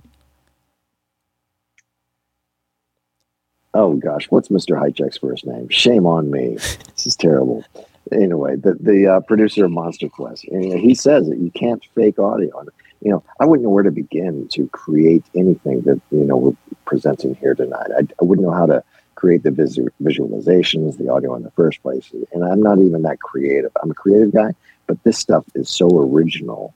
oh 3.75 3.95
gosh, 3.95 4.27
what's 4.31 4.49
Mr. 4.49 4.77
Hajicek's 4.77 5.19
first 5.19 5.47
name? 5.47 5.69
Shame 5.69 6.07
on 6.07 6.31
me. 6.31 6.57
This 6.57 7.07
is 7.07 7.17
terrible 7.17 7.65
anyway, 8.13 8.57
the 8.57 8.75
the 8.75 9.07
uh, 9.07 9.21
producer 9.21 9.65
of 9.65 9.71
Monster 9.71 10.09
Quest, 10.09 10.45
and 10.45 10.79
he 10.79 10.95
says 10.95 11.29
that 11.29 11.39
you 11.39 11.51
can't 11.51 11.85
fake 11.95 12.19
audio. 12.19 12.65
You 13.03 13.13
know, 13.13 13.25
I 13.39 13.47
wouldn't 13.47 13.65
know 13.65 13.71
where 13.71 13.83
to 13.83 13.91
begin 13.91 14.49
to 14.49 14.69
create 14.69 15.25
anything 15.35 15.83
that 15.83 16.01
you 16.11 16.25
know 16.25 16.37
we're 16.37 16.57
presenting 16.85 17.35
here 17.37 17.55
tonight. 17.55 17.91
I, 17.97 18.01
I 18.21 18.25
wouldn't 18.25 18.47
know 18.47 18.55
how 18.55 18.67
to 18.67 18.83
create 19.15 19.43
the 19.43 19.51
visu- 19.51 19.89
visualizations, 20.03 20.97
the 20.97 21.09
audio 21.09 21.35
in 21.35 21.43
the 21.43 21.51
first 21.53 21.83
place, 21.83 22.13
and 22.33 22.45
I'm 22.45 22.63
not 22.63 22.79
even 22.79 23.03
that 23.03 23.21
creative. 23.21 23.73
I'm 23.83 23.91
a 23.91 23.95
creative 23.95 24.33
guy, 24.33 24.55
but 24.87 25.03
this 25.05 25.19
stuff 25.19 25.45
is 25.55 25.69
so 25.69 25.89
original. 25.89 26.75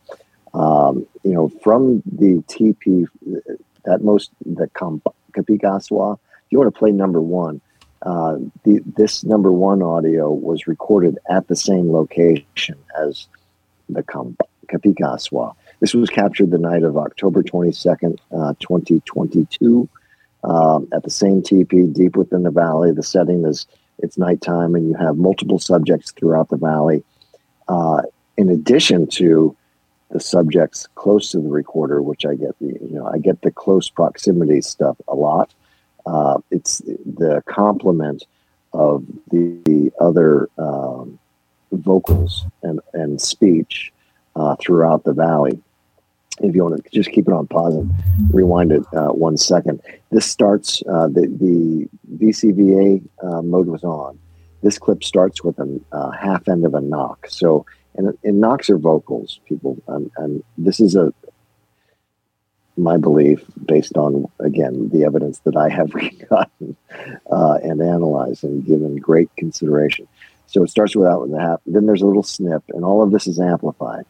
Um, 0.52 1.06
you 1.24 1.32
know, 1.32 1.48
from 1.62 2.02
the 2.06 2.42
TP, 2.48 3.06
that 3.84 4.02
most 4.02 4.30
the 4.44 4.68
Kapigaswa. 4.68 6.14
If 6.16 6.52
you 6.52 6.58
want 6.58 6.72
to 6.72 6.78
play 6.78 6.92
number 6.92 7.20
one, 7.20 7.60
uh, 8.04 8.36
the, 8.64 8.82
this 8.96 9.24
number 9.24 9.50
one 9.50 9.82
audio 9.82 10.30
was 10.30 10.66
recorded 10.66 11.18
at 11.30 11.48
the 11.48 11.56
same 11.56 11.90
location 11.90 12.76
as 13.00 13.26
the 13.88 14.02
Kapigaswa. 14.02 15.54
This 15.80 15.94
was 15.94 16.10
captured 16.10 16.50
the 16.50 16.58
night 16.58 16.82
of 16.82 16.98
October 16.98 17.42
22nd, 17.42 18.18
uh, 18.30 18.54
2022, 18.60 19.88
um, 20.44 20.86
at 20.92 21.02
the 21.02 21.10
same 21.10 21.42
teepee 21.42 21.86
deep 21.86 22.16
within 22.16 22.42
the 22.42 22.50
valley. 22.50 22.92
The 22.92 23.02
setting 23.02 23.44
is 23.46 23.66
it's 24.00 24.18
nighttime, 24.18 24.74
and 24.74 24.86
you 24.86 24.94
have 24.94 25.16
multiple 25.16 25.58
subjects 25.58 26.12
throughout 26.12 26.50
the 26.50 26.56
valley. 26.56 27.02
Uh, 27.68 28.02
in 28.36 28.50
addition 28.50 29.06
to 29.06 29.56
the 30.10 30.20
subjects 30.20 30.88
close 30.94 31.30
to 31.30 31.40
the 31.40 31.48
recorder, 31.48 32.02
which 32.02 32.26
I 32.26 32.34
get 32.34 32.58
the 32.58 32.66
you 32.66 32.90
know 32.90 33.06
I 33.06 33.18
get 33.18 33.40
the 33.42 33.50
close 33.50 33.88
proximity 33.88 34.60
stuff 34.60 34.96
a 35.08 35.14
lot 35.14 35.54
uh, 36.06 36.38
it's 36.50 36.78
the 36.78 37.42
complement 37.46 38.24
of 38.72 39.04
the, 39.30 39.56
the 39.64 39.92
other 40.00 40.48
um, 40.58 41.18
vocals 41.72 42.44
and, 42.62 42.80
and 42.92 43.20
speech 43.20 43.92
uh, 44.36 44.56
throughout 44.56 45.04
the 45.04 45.12
valley. 45.12 45.60
If 46.40 46.54
you 46.54 46.64
want 46.64 46.82
to 46.82 46.90
just 46.90 47.10
keep 47.12 47.28
it 47.28 47.32
on 47.32 47.46
pause 47.46 47.74
and 47.74 47.90
rewind 48.32 48.72
it 48.72 48.82
uh, 48.92 49.10
one 49.10 49.36
second, 49.36 49.80
this 50.10 50.26
starts 50.26 50.82
uh, 50.88 51.06
the 51.06 51.28
the 51.40 51.88
VCVA 52.16 53.02
uh, 53.22 53.42
mode 53.42 53.68
was 53.68 53.84
on. 53.84 54.18
This 54.60 54.78
clip 54.78 55.04
starts 55.04 55.44
with 55.44 55.58
a 55.60 55.80
uh, 55.92 56.10
half 56.10 56.48
end 56.48 56.66
of 56.66 56.74
a 56.74 56.80
knock. 56.80 57.26
So, 57.28 57.66
and, 57.94 58.18
and 58.24 58.40
knocks 58.40 58.68
are 58.68 58.78
vocals, 58.78 59.38
people, 59.46 59.80
and, 59.86 60.10
and 60.16 60.42
this 60.58 60.80
is 60.80 60.96
a 60.96 61.14
my 62.76 62.96
belief, 62.96 63.42
based 63.64 63.96
on 63.96 64.26
again 64.40 64.88
the 64.90 65.04
evidence 65.04 65.38
that 65.40 65.56
I 65.56 65.68
have 65.68 65.90
gotten 66.30 66.76
uh, 67.30 67.58
and 67.62 67.80
analyzed 67.80 68.44
and 68.44 68.64
given 68.64 68.96
great 68.96 69.30
consideration. 69.36 70.08
So 70.46 70.62
it 70.62 70.70
starts 70.70 70.94
with 70.94 71.06
that 71.06 71.20
with 71.20 71.30
the 71.30 71.40
half. 71.40 71.60
Then 71.66 71.86
there's 71.86 72.02
a 72.02 72.06
little 72.06 72.22
snip, 72.22 72.62
and 72.68 72.84
all 72.84 73.02
of 73.02 73.10
this 73.10 73.26
is 73.26 73.40
amplified 73.40 74.06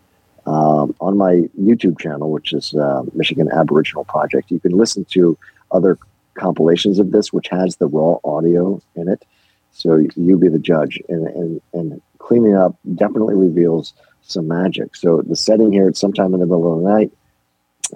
um, 0.46 0.94
on 1.00 1.16
my 1.16 1.48
YouTube 1.60 1.98
channel, 1.98 2.30
which 2.30 2.52
is 2.52 2.74
uh, 2.74 3.02
Michigan 3.14 3.50
Aboriginal 3.50 4.04
Project. 4.04 4.50
You 4.50 4.60
can 4.60 4.72
listen 4.72 5.04
to 5.12 5.38
other 5.70 5.98
compilations 6.34 6.98
of 6.98 7.12
this, 7.12 7.32
which 7.32 7.48
has 7.48 7.76
the 7.76 7.86
raw 7.86 8.16
audio 8.24 8.80
in 8.96 9.08
it. 9.08 9.24
So 9.72 10.06
you 10.16 10.38
be 10.38 10.48
the 10.48 10.58
judge, 10.58 11.00
and 11.08 11.26
and 11.26 11.60
and 11.72 12.02
cleaning 12.18 12.56
up 12.56 12.76
definitely 12.94 13.34
reveals 13.34 13.92
some 14.22 14.48
magic. 14.48 14.96
So 14.96 15.20
the 15.20 15.36
setting 15.36 15.72
here, 15.72 15.88
it's 15.88 16.00
sometime 16.00 16.32
in 16.32 16.40
the 16.40 16.46
middle 16.46 16.78
of 16.78 16.82
the 16.82 16.88
night 16.88 17.12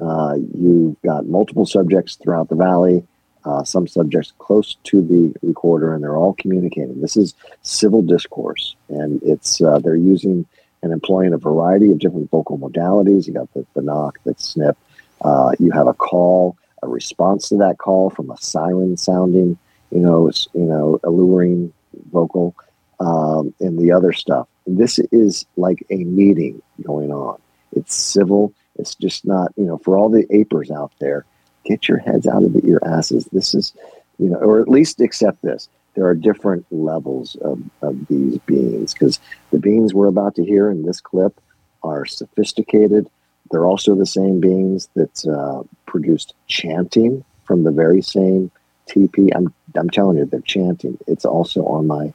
Uh, 0.00 0.36
you've 0.54 1.00
got 1.02 1.26
multiple 1.26 1.66
subjects 1.66 2.16
throughout 2.16 2.48
the 2.48 2.54
valley, 2.54 3.06
uh, 3.44 3.64
some 3.64 3.86
subjects 3.86 4.32
close 4.38 4.76
to 4.84 5.02
the 5.02 5.34
recorder, 5.42 5.94
and 5.94 6.02
they're 6.02 6.16
all 6.16 6.34
communicating. 6.34 7.00
This 7.00 7.16
is 7.16 7.34
civil 7.62 8.02
discourse, 8.02 8.76
and 8.88 9.22
it's 9.22 9.60
uh, 9.60 9.78
they're 9.78 9.96
using 9.96 10.46
and 10.82 10.92
employing 10.92 11.32
a 11.32 11.38
variety 11.38 11.90
of 11.90 11.98
different 11.98 12.30
vocal 12.30 12.58
modalities. 12.58 13.26
You 13.26 13.34
got 13.34 13.52
the, 13.54 13.66
the 13.74 13.82
knock, 13.82 14.18
the 14.24 14.34
snip. 14.38 14.76
Uh, 15.20 15.52
you 15.58 15.72
have 15.72 15.88
a 15.88 15.94
call, 15.94 16.56
a 16.82 16.88
response 16.88 17.48
to 17.48 17.56
that 17.56 17.78
call 17.78 18.10
from 18.10 18.30
a 18.30 18.36
siren 18.38 18.96
sounding, 18.96 19.58
you 19.90 20.00
know, 20.00 20.30
you 20.54 20.62
know, 20.62 21.00
alluring 21.02 21.72
vocal, 22.12 22.54
um, 23.00 23.52
and 23.60 23.78
the 23.78 23.90
other 23.92 24.12
stuff. 24.12 24.46
This 24.66 24.98
is 25.10 25.46
like 25.56 25.84
a 25.90 25.96
meeting 25.96 26.62
going 26.82 27.10
on. 27.10 27.40
It's 27.72 27.94
civil. 27.94 28.52
It's 28.78 28.94
just 28.94 29.26
not, 29.26 29.52
you 29.56 29.64
know, 29.64 29.78
for 29.78 29.96
all 29.96 30.08
the 30.08 30.24
apers 30.26 30.70
out 30.70 30.92
there, 31.00 31.24
get 31.64 31.88
your 31.88 31.98
heads 31.98 32.26
out 32.26 32.44
of 32.44 32.54
your 32.64 32.80
asses. 32.86 33.26
This 33.32 33.54
is, 33.54 33.74
you 34.18 34.28
know, 34.28 34.38
or 34.38 34.60
at 34.60 34.68
least 34.68 35.00
accept 35.00 35.42
this. 35.42 35.68
There 35.94 36.06
are 36.06 36.14
different 36.14 36.64
levels 36.70 37.36
of, 37.36 37.60
of 37.82 38.06
these 38.06 38.38
beings 38.46 38.92
because 38.92 39.18
the 39.50 39.58
beings 39.58 39.92
we're 39.92 40.06
about 40.06 40.34
to 40.36 40.44
hear 40.44 40.70
in 40.70 40.84
this 40.84 41.00
clip 41.00 41.40
are 41.82 42.06
sophisticated. 42.06 43.10
They're 43.50 43.66
also 43.66 43.94
the 43.94 44.06
same 44.06 44.40
beings 44.40 44.88
that 44.94 45.26
uh, 45.26 45.62
produced 45.86 46.34
chanting 46.46 47.24
from 47.44 47.64
the 47.64 47.70
very 47.70 48.02
same 48.02 48.50
TP. 48.88 49.30
I'm, 49.34 49.52
I'm 49.74 49.90
telling 49.90 50.18
you, 50.18 50.24
they're 50.24 50.40
chanting. 50.40 50.98
It's 51.06 51.24
also 51.24 51.64
on 51.64 51.86
my 51.86 52.12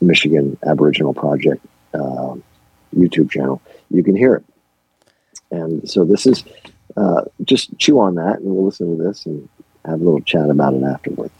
Michigan 0.00 0.56
Aboriginal 0.66 1.12
Project 1.12 1.64
uh, 1.94 2.36
YouTube 2.96 3.30
channel. 3.30 3.60
You 3.90 4.02
can 4.02 4.16
hear 4.16 4.36
it. 4.36 4.44
And 5.50 5.88
so 5.88 6.04
this 6.04 6.26
is 6.26 6.44
uh, 6.96 7.22
just 7.44 7.76
chew 7.78 8.00
on 8.00 8.14
that, 8.16 8.40
and 8.40 8.46
we'll 8.46 8.64
listen 8.64 8.96
to 8.96 9.02
this 9.02 9.26
and 9.26 9.48
have 9.84 10.00
a 10.00 10.04
little 10.04 10.20
chat 10.20 10.50
about 10.50 10.74
it 10.74 10.82
afterward. 10.82 11.30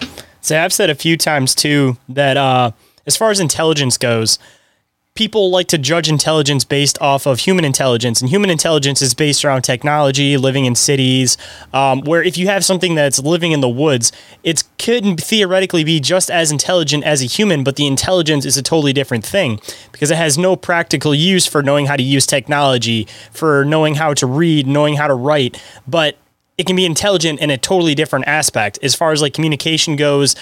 So 0.40 0.58
I've 0.58 0.72
said 0.72 0.90
a 0.90 0.94
few 0.94 1.16
times 1.16 1.54
too 1.54 1.96
that 2.08 2.36
uh, 2.36 2.72
as 3.06 3.16
far 3.16 3.30
as 3.30 3.40
intelligence 3.40 3.98
goes, 3.98 4.38
people 5.14 5.50
like 5.50 5.66
to 5.68 5.78
judge 5.78 6.08
intelligence 6.08 6.64
based 6.64 7.00
off 7.00 7.26
of 7.26 7.40
human 7.40 7.64
intelligence, 7.64 8.20
and 8.20 8.30
human 8.30 8.48
intelligence 8.48 9.02
is 9.02 9.12
based 9.12 9.44
around 9.44 9.62
technology, 9.62 10.36
living 10.36 10.64
in 10.64 10.74
cities. 10.74 11.36
Um, 11.72 12.00
where 12.02 12.22
if 12.22 12.38
you 12.38 12.46
have 12.46 12.64
something 12.64 12.94
that's 12.94 13.18
living 13.18 13.52
in 13.52 13.60
the 13.60 13.68
woods, 13.68 14.12
it 14.42 14.64
could 14.78 15.20
theoretically 15.20 15.84
be 15.84 16.00
just 16.00 16.30
as 16.30 16.50
intelligent 16.50 17.04
as 17.04 17.22
a 17.22 17.26
human, 17.26 17.64
but 17.64 17.76
the 17.76 17.86
intelligence 17.86 18.44
is 18.44 18.56
a 18.56 18.62
totally 18.62 18.92
different 18.92 19.24
thing 19.24 19.60
because 19.92 20.10
it 20.10 20.16
has 20.16 20.38
no 20.38 20.56
practical 20.56 21.14
use 21.14 21.46
for 21.46 21.62
knowing 21.62 21.86
how 21.86 21.96
to 21.96 22.02
use 22.02 22.26
technology, 22.26 23.06
for 23.32 23.64
knowing 23.64 23.96
how 23.96 24.14
to 24.14 24.26
read, 24.26 24.66
knowing 24.66 24.94
how 24.94 25.06
to 25.06 25.14
write, 25.14 25.60
but 25.86 26.16
it 26.56 26.66
can 26.66 26.76
be 26.76 26.84
intelligent 26.84 27.40
in 27.40 27.50
a 27.50 27.56
totally 27.56 27.94
different 27.94 28.26
aspect 28.28 28.78
as 28.82 28.94
far 28.94 29.12
as 29.12 29.22
like 29.22 29.32
communication 29.32 29.96
goes 29.96 30.36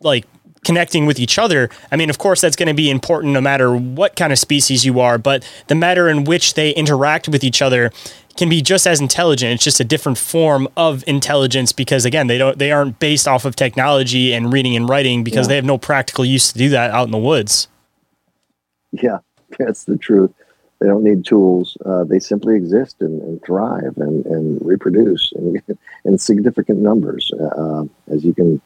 like 0.00 0.26
connecting 0.64 1.06
with 1.06 1.18
each 1.18 1.38
other. 1.38 1.68
I 1.92 1.96
mean, 1.96 2.10
of 2.10 2.18
course, 2.18 2.40
that's 2.40 2.56
going 2.56 2.68
to 2.68 2.74
be 2.74 2.90
important 2.90 3.32
no 3.32 3.40
matter 3.40 3.74
what 3.76 4.16
kind 4.16 4.32
of 4.32 4.38
species 4.38 4.84
you 4.84 5.00
are, 5.00 5.18
but 5.18 5.48
the 5.68 5.74
matter 5.74 6.08
in 6.08 6.24
which 6.24 6.54
they 6.54 6.70
interact 6.70 7.28
with 7.28 7.44
each 7.44 7.62
other 7.62 7.90
can 8.36 8.48
be 8.48 8.60
just 8.60 8.86
as 8.86 9.00
intelligent. 9.00 9.52
It's 9.52 9.64
just 9.64 9.80
a 9.80 9.84
different 9.84 10.18
form 10.18 10.68
of 10.76 11.04
intelligence 11.06 11.72
because 11.72 12.04
again, 12.04 12.26
they 12.26 12.38
don't 12.38 12.58
they 12.58 12.72
aren't 12.72 12.98
based 12.98 13.28
off 13.28 13.44
of 13.44 13.56
technology 13.56 14.32
and 14.32 14.52
reading 14.52 14.74
and 14.76 14.88
writing 14.88 15.22
because 15.22 15.46
yeah. 15.46 15.50
they 15.50 15.56
have 15.56 15.64
no 15.64 15.78
practical 15.78 16.24
use 16.24 16.52
to 16.52 16.58
do 16.58 16.68
that 16.70 16.90
out 16.90 17.06
in 17.06 17.12
the 17.12 17.18
woods. 17.18 17.68
Yeah, 19.02 19.18
that's 19.58 19.86
the 19.86 19.96
truth. 19.96 20.30
They 20.78 20.86
don't 20.86 21.02
need 21.02 21.24
tools. 21.24 21.76
Uh, 21.84 22.04
they 22.04 22.20
simply 22.20 22.54
exist 22.54 22.98
and, 23.00 23.20
and, 23.22 23.42
thrive 23.42 23.96
and, 23.96 24.24
and 24.26 24.64
reproduce 24.64 25.32
in, 25.32 25.60
in 26.04 26.16
significant 26.16 26.78
numbers, 26.78 27.32
uh, 27.32 27.82
as 28.06 28.24
you 28.24 28.32
can 28.32 28.62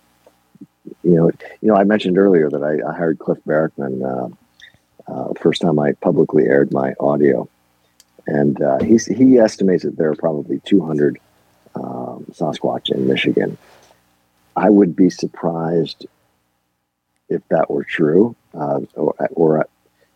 you 1.03 1.15
know, 1.15 1.31
you 1.61 1.69
know, 1.69 1.77
I 1.77 1.85
mentioned 1.85 2.19
earlier 2.19 2.51
that 2.51 2.63
I, 2.63 2.89
I 2.89 2.97
hired 2.97 3.19
Cliff 3.19 3.39
Barackman 3.47 4.03
uh, 4.05 5.13
uh, 5.13 5.33
first 5.41 5.63
time 5.63 5.79
I 5.79 5.93
publicly 5.93 6.45
aired 6.45 6.73
my 6.73 6.95
audio, 7.01 7.49
and 8.27 8.61
uh, 8.61 8.79
he 8.81 8.99
he 8.99 9.39
estimates 9.39 9.85
that 9.85 9.97
there 9.97 10.11
are 10.11 10.17
probably 10.17 10.61
200 10.65 11.19
um, 11.75 12.27
Sasquatch 12.33 12.91
in 12.91 13.07
Michigan. 13.07 13.57
I 14.57 14.69
would 14.69 14.97
be 14.97 15.09
surprised 15.09 16.07
if 17.29 17.47
that 17.49 17.71
were 17.71 17.85
true, 17.85 18.35
uh, 18.55 18.81
or, 18.95 19.15
or 19.31 19.67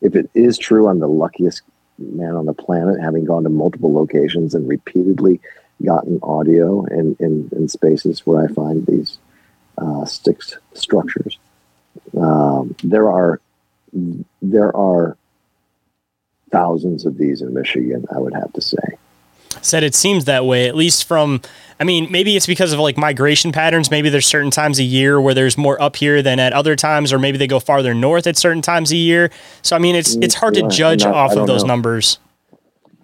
if 0.01 0.17
it 0.17 0.31
is 0.35 0.59
true. 0.59 0.89
I'm 0.89 0.99
the 0.99 1.09
luckiest 1.09 1.63
man 1.99 2.35
on 2.35 2.47
the 2.47 2.55
planet, 2.55 3.01
having 3.01 3.25
gone 3.25 3.45
to 3.45 3.49
multiple 3.49 3.93
locations 3.93 4.55
and 4.55 4.69
repeatedly 4.69 5.41
gotten 5.85 6.21
audio 6.23 6.85
in, 6.87 7.17
in, 7.19 7.49
in 7.53 7.69
spaces 7.69 8.27
where 8.27 8.45
I 8.45 8.49
find 8.49 8.87
these 8.87 9.19
uh, 9.83 10.05
sticks 10.05 10.57
structures. 10.75 11.38
Um, 12.18 12.75
there 12.83 13.11
are 13.11 13.40
there 14.40 14.75
are 14.77 15.16
thousands 16.51 17.05
of 17.07 17.18
these 17.18 17.42
in 17.42 17.53
Michigan. 17.55 18.07
I 18.14 18.18
would 18.18 18.35
have 18.35 18.53
to 18.53 18.61
say. 18.61 18.99
Said 19.61 19.83
it 19.83 19.95
seems 19.95 20.25
that 20.25 20.45
way, 20.45 20.66
at 20.68 20.75
least 20.75 21.05
from. 21.05 21.40
I 21.79 21.85
mean, 21.85 22.11
maybe 22.11 22.37
it's 22.37 22.47
because 22.47 22.73
of 22.73 22.79
like 22.79 22.97
migration 22.97 23.51
patterns. 23.51 23.90
Maybe 23.90 24.09
there's 24.09 24.27
certain 24.27 24.51
times 24.51 24.79
a 24.79 24.85
year 24.85 25.21
where 25.21 25.35
there's 25.35 25.59
more 25.59 25.81
up 25.83 25.97
here 25.97 26.23
than 26.23 26.38
at 26.38 26.53
other 26.53 26.77
times, 26.77 27.12
or 27.12 27.18
maybe 27.18 27.38
they 27.38 27.47
go 27.47 27.59
farther 27.59 27.92
north 27.92 28.27
at 28.27 28.37
certain 28.37 28.62
times 28.62 28.92
a 28.92 28.97
year. 28.97 29.31
So 29.62 29.77
I 29.77 29.79
mean, 29.79 29.97
it's 29.97 30.14
it's 30.16 30.35
hard 30.35 30.57
yeah, 30.57 30.62
to 30.62 30.68
judge 30.68 31.05
not, 31.05 31.14
off 31.14 31.33
of 31.33 31.47
those 31.47 31.64
know. 31.64 31.68
numbers. 31.68 32.18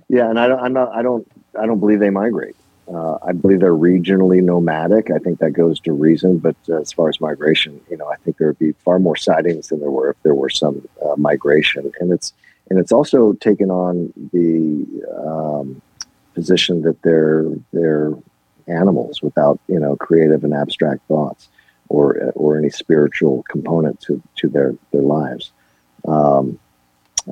Yeah, 0.09 0.31
and 0.31 0.41
I 0.41 0.49
don't, 0.49 0.61
I'm 0.61 0.73
not, 0.73 0.88
I 0.93 1.03
don't, 1.03 1.27
I 1.59 1.67
don't 1.67 1.81
believe 1.81 2.01
they 2.01 2.11
migrate. 2.11 2.57
Uh, 2.92 3.18
I 3.22 3.33
believe 3.33 3.61
they're 3.61 3.72
regionally 3.72 4.42
nomadic. 4.42 5.11
I 5.11 5.18
think 5.18 5.40
that 5.40 5.51
goes 5.51 5.79
to 5.81 5.92
reason. 5.92 6.38
But 6.38 6.57
uh, 6.68 6.81
as 6.81 6.92
far 6.92 7.09
as 7.09 7.20
migration, 7.20 7.81
you 7.90 7.96
know, 7.96 8.09
I 8.09 8.16
think 8.16 8.38
there 8.38 8.48
would 8.48 8.59
be 8.59 8.72
far 8.72 8.98
more 8.98 9.16
sightings 9.16 9.68
than 9.68 9.81
there 9.81 9.90
were 9.90 10.11
if 10.11 10.22
there 10.22 10.35
were 10.35 10.48
some 10.48 10.87
uh, 11.05 11.14
migration. 11.16 11.92
And 12.01 12.12
it's 12.12 12.33
and 12.70 12.79
it's 12.79 12.92
also 12.92 13.35
taken 13.35 13.70
on 13.70 14.12
the 14.33 14.87
um, 15.22 15.83
position 16.35 16.83
that 16.83 17.01
they're 17.03 17.46
they're 17.72 18.14
animals 18.68 19.22
without 19.22 19.59
you 19.68 19.79
know 19.79 19.96
creative 19.96 20.44
and 20.44 20.55
abstract 20.55 21.07
thoughts 21.09 21.48
or 21.88 22.33
or 22.35 22.57
any 22.59 22.70
spiritual 22.70 23.42
component 23.51 24.01
to 24.01 24.22
to 24.37 24.48
their 24.48 24.74
their 24.92 25.03
lives. 25.03 25.53
Um, 26.07 26.59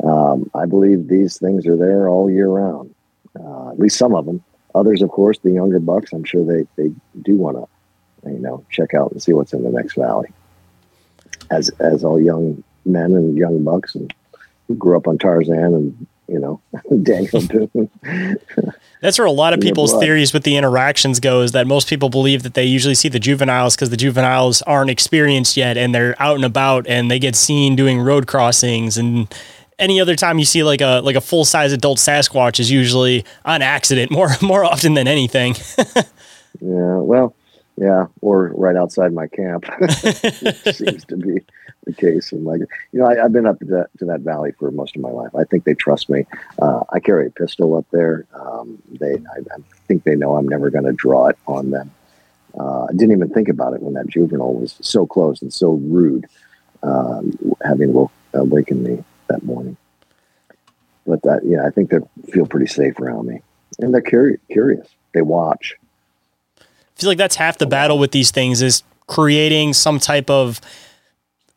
um, 0.05 0.51
I 0.55 0.67
believe 0.67 1.09
these 1.09 1.39
things 1.39 1.67
are 1.67 1.77
there 1.77 2.09
all 2.09 2.31
year 2.31 2.49
round. 2.49 2.95
Uh, 3.39 3.71
at 3.71 3.79
least 3.79 3.97
some 3.97 4.15
of 4.15 4.27
them. 4.27 4.43
Others, 4.77 5.01
of 5.01 5.09
course, 5.09 5.39
the 5.39 5.53
younger 5.53 5.81
bucks, 5.81 6.13
I'm 6.13 6.25
sure 6.25 6.45
they, 6.45 6.67
they 6.77 6.93
do 7.23 7.35
want 7.37 7.57
to, 7.57 8.31
you 8.31 8.39
know, 8.39 8.63
check 8.71 8.93
out 8.93 9.11
and 9.11 9.23
see 9.23 9.33
what's 9.33 9.55
in 9.55 9.63
the 9.65 9.71
next 9.71 9.97
valley. 9.97 10.29
As 11.51 11.71
as 11.81 12.05
all 12.05 12.21
young 12.21 12.63
men 12.85 13.13
and 13.13 13.37
young 13.37 13.65
bucks 13.65 13.95
and 13.95 14.13
who 14.69 14.75
grew 14.75 14.97
up 14.97 15.09
on 15.09 15.17
Tarzan 15.17 15.75
and 15.75 16.07
you 16.29 16.39
know 16.39 16.61
Daniel 17.03 17.47
Boone. 17.73 17.91
That's 19.01 19.19
where 19.19 19.27
a 19.27 19.33
lot 19.33 19.55
of 19.55 19.61
people's 19.61 19.93
theories 19.99 20.33
with 20.33 20.43
the 20.43 20.57
interactions 20.57 21.21
go 21.21 21.43
is 21.43 21.53
that 21.53 21.67
most 21.67 21.89
people 21.89 22.09
believe 22.09 22.43
that 22.43 22.55
they 22.55 22.65
usually 22.65 22.95
see 22.95 23.09
the 23.09 23.21
juveniles 23.21 23.77
because 23.77 23.91
the 23.91 23.97
juveniles 23.97 24.63
aren't 24.63 24.91
experienced 24.91 25.57
yet 25.57 25.77
and 25.77 25.95
they're 25.95 26.21
out 26.21 26.37
and 26.37 26.45
about 26.45 26.87
and 26.87 27.11
they 27.11 27.19
get 27.19 27.37
seen 27.37 27.77
doing 27.77 28.01
road 28.01 28.27
crossings 28.27 28.99
and 28.99 29.33
any 29.79 30.01
other 30.01 30.17
time 30.17 30.39
you 30.39 30.45
see 30.45 30.63
like 30.63 30.81
a 30.81 31.01
like 31.05 31.17
a 31.17 31.21
full 31.21 31.45
size 31.45 31.73
adult 31.73 31.99
Sasquatch 31.99 32.61
is 32.61 32.71
usually 32.71 33.25
on 33.45 33.63
accident 33.63 34.11
more 34.11 34.31
more 34.43 34.65
often 34.65 34.95
than 34.95 35.09
anything. 35.09 35.55
yeah, 36.61 36.97
well, 36.97 37.35
yeah, 37.77 38.07
or 38.21 38.49
right 38.55 38.77
outside 38.77 39.13
my 39.13 39.27
camp 39.27 39.65
seems 40.73 41.05
to 41.07 41.17
be 41.17 41.41
the 41.85 41.93
case. 41.93 42.33
And 42.33 42.45
like, 42.45 42.61
you 42.93 42.99
know, 42.99 43.07
I, 43.07 43.17
have 43.17 43.33
been 43.33 43.47
up 43.47 43.59
to 43.61 43.65
that, 43.67 43.91
to 43.99 44.07
that 44.07 44.21
valley 44.21 44.53
for 44.59 44.71
most 44.71 44.97
of 44.97 45.03
my 45.03 45.11
life. 45.11 45.35
I 45.35 45.45
think 45.45 45.65
they 45.65 45.75
trust 45.75 46.09
me. 46.09 46.27
Uh, 46.61 46.83
I 46.91 47.01
carry 47.01 47.27
a 47.27 47.31
pistol 47.31 47.77
up 47.77 47.87
there. 47.93 48.27
Um, 48.35 48.83
they, 48.99 49.15
I, 49.15 49.39
I, 49.39 49.59
think 49.87 50.05
they 50.05 50.17
know 50.17 50.37
I'm 50.37 50.49
never 50.49 50.71
going 50.71 50.85
to 50.85 50.93
draw 50.93 51.29
it 51.29 51.39
on 51.47 51.71
them. 51.71 51.93
Uh, 52.59 52.85
I 52.85 52.93
didn't 52.93 53.13
even 53.13 53.29
think 53.29 53.49
about 53.49 53.75
it 53.75 53.83
when 53.83 53.95
that 53.95 54.09
juvenile 54.09 54.55
was 54.55 54.77
so 54.81 55.07
close 55.07 55.43
and 55.43 55.53
so 55.53 55.73
rude, 55.73 56.27
um, 56.83 57.39
having 57.63 57.93
woke, 57.93 58.11
awakened 58.33 58.83
me 58.83 59.05
that 59.29 59.43
morning. 59.43 59.77
But 61.07 61.23
that, 61.23 61.43
yeah, 61.45 61.65
I 61.67 61.71
think 61.71 61.91
they 61.91 61.99
feel 62.33 62.47
pretty 62.47 62.67
safe 62.67 62.99
around 62.99 63.27
me, 63.27 63.41
and 63.79 63.95
they're 63.95 64.01
curious. 64.01 64.41
Curious. 64.51 64.89
They 65.15 65.23
watch. 65.23 65.77
I 66.61 66.65
feel 66.97 67.11
like 67.11 67.19
that's 67.19 67.37
half 67.37 67.59
the 67.59 67.67
battle 67.67 67.99
with 67.99 68.11
these 68.11 68.31
things 68.31 68.63
is 68.63 68.83
creating 69.07 69.73
some 69.73 70.01
type 70.01 70.29
of, 70.31 70.61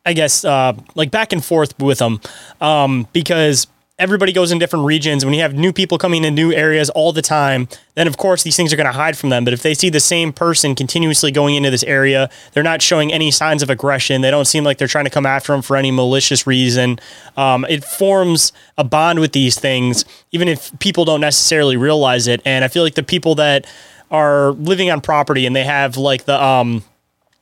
I 0.06 0.12
guess, 0.12 0.44
uh, 0.44 0.74
like 0.94 1.10
back 1.10 1.32
and 1.32 1.44
forth 1.44 1.78
with 1.78 1.98
them, 1.98 2.20
um, 2.60 3.08
because 3.12 3.66
everybody 4.00 4.32
goes 4.32 4.50
in 4.50 4.58
different 4.58 4.86
regions. 4.86 5.24
When 5.24 5.34
you 5.34 5.42
have 5.42 5.54
new 5.54 5.72
people 5.72 5.98
coming 5.98 6.24
in 6.24 6.34
new 6.34 6.52
areas 6.52 6.88
all 6.90 7.12
the 7.12 7.22
time, 7.22 7.68
then 7.94 8.06
of 8.06 8.16
course 8.16 8.42
these 8.42 8.56
things 8.56 8.72
are 8.72 8.76
going 8.76 8.86
to 8.86 8.92
hide 8.92 9.16
from 9.16 9.28
them. 9.28 9.44
But 9.44 9.52
if 9.52 9.62
they 9.62 9.74
see 9.74 9.90
the 9.90 10.00
same 10.00 10.32
person 10.32 10.74
continuously 10.74 11.30
going 11.30 11.54
into 11.54 11.70
this 11.70 11.84
area, 11.84 12.30
they're 12.52 12.62
not 12.62 12.80
showing 12.80 13.12
any 13.12 13.30
signs 13.30 13.62
of 13.62 13.68
aggression. 13.68 14.22
They 14.22 14.30
don't 14.30 14.46
seem 14.46 14.64
like 14.64 14.78
they're 14.78 14.88
trying 14.88 15.04
to 15.04 15.10
come 15.10 15.26
after 15.26 15.52
them 15.52 15.60
for 15.60 15.76
any 15.76 15.90
malicious 15.90 16.46
reason. 16.46 16.98
Um, 17.36 17.66
it 17.68 17.84
forms 17.84 18.52
a 18.78 18.84
bond 18.84 19.20
with 19.20 19.32
these 19.32 19.58
things, 19.60 20.06
even 20.32 20.48
if 20.48 20.76
people 20.78 21.04
don't 21.04 21.20
necessarily 21.20 21.76
realize 21.76 22.26
it. 22.26 22.40
And 22.46 22.64
I 22.64 22.68
feel 22.68 22.82
like 22.82 22.94
the 22.94 23.02
people 23.02 23.34
that 23.34 23.66
are 24.10 24.52
living 24.52 24.90
on 24.90 25.00
property 25.00 25.46
and 25.46 25.54
they 25.54 25.64
have 25.64 25.96
like 25.96 26.24
the 26.24 26.42
um, 26.42 26.82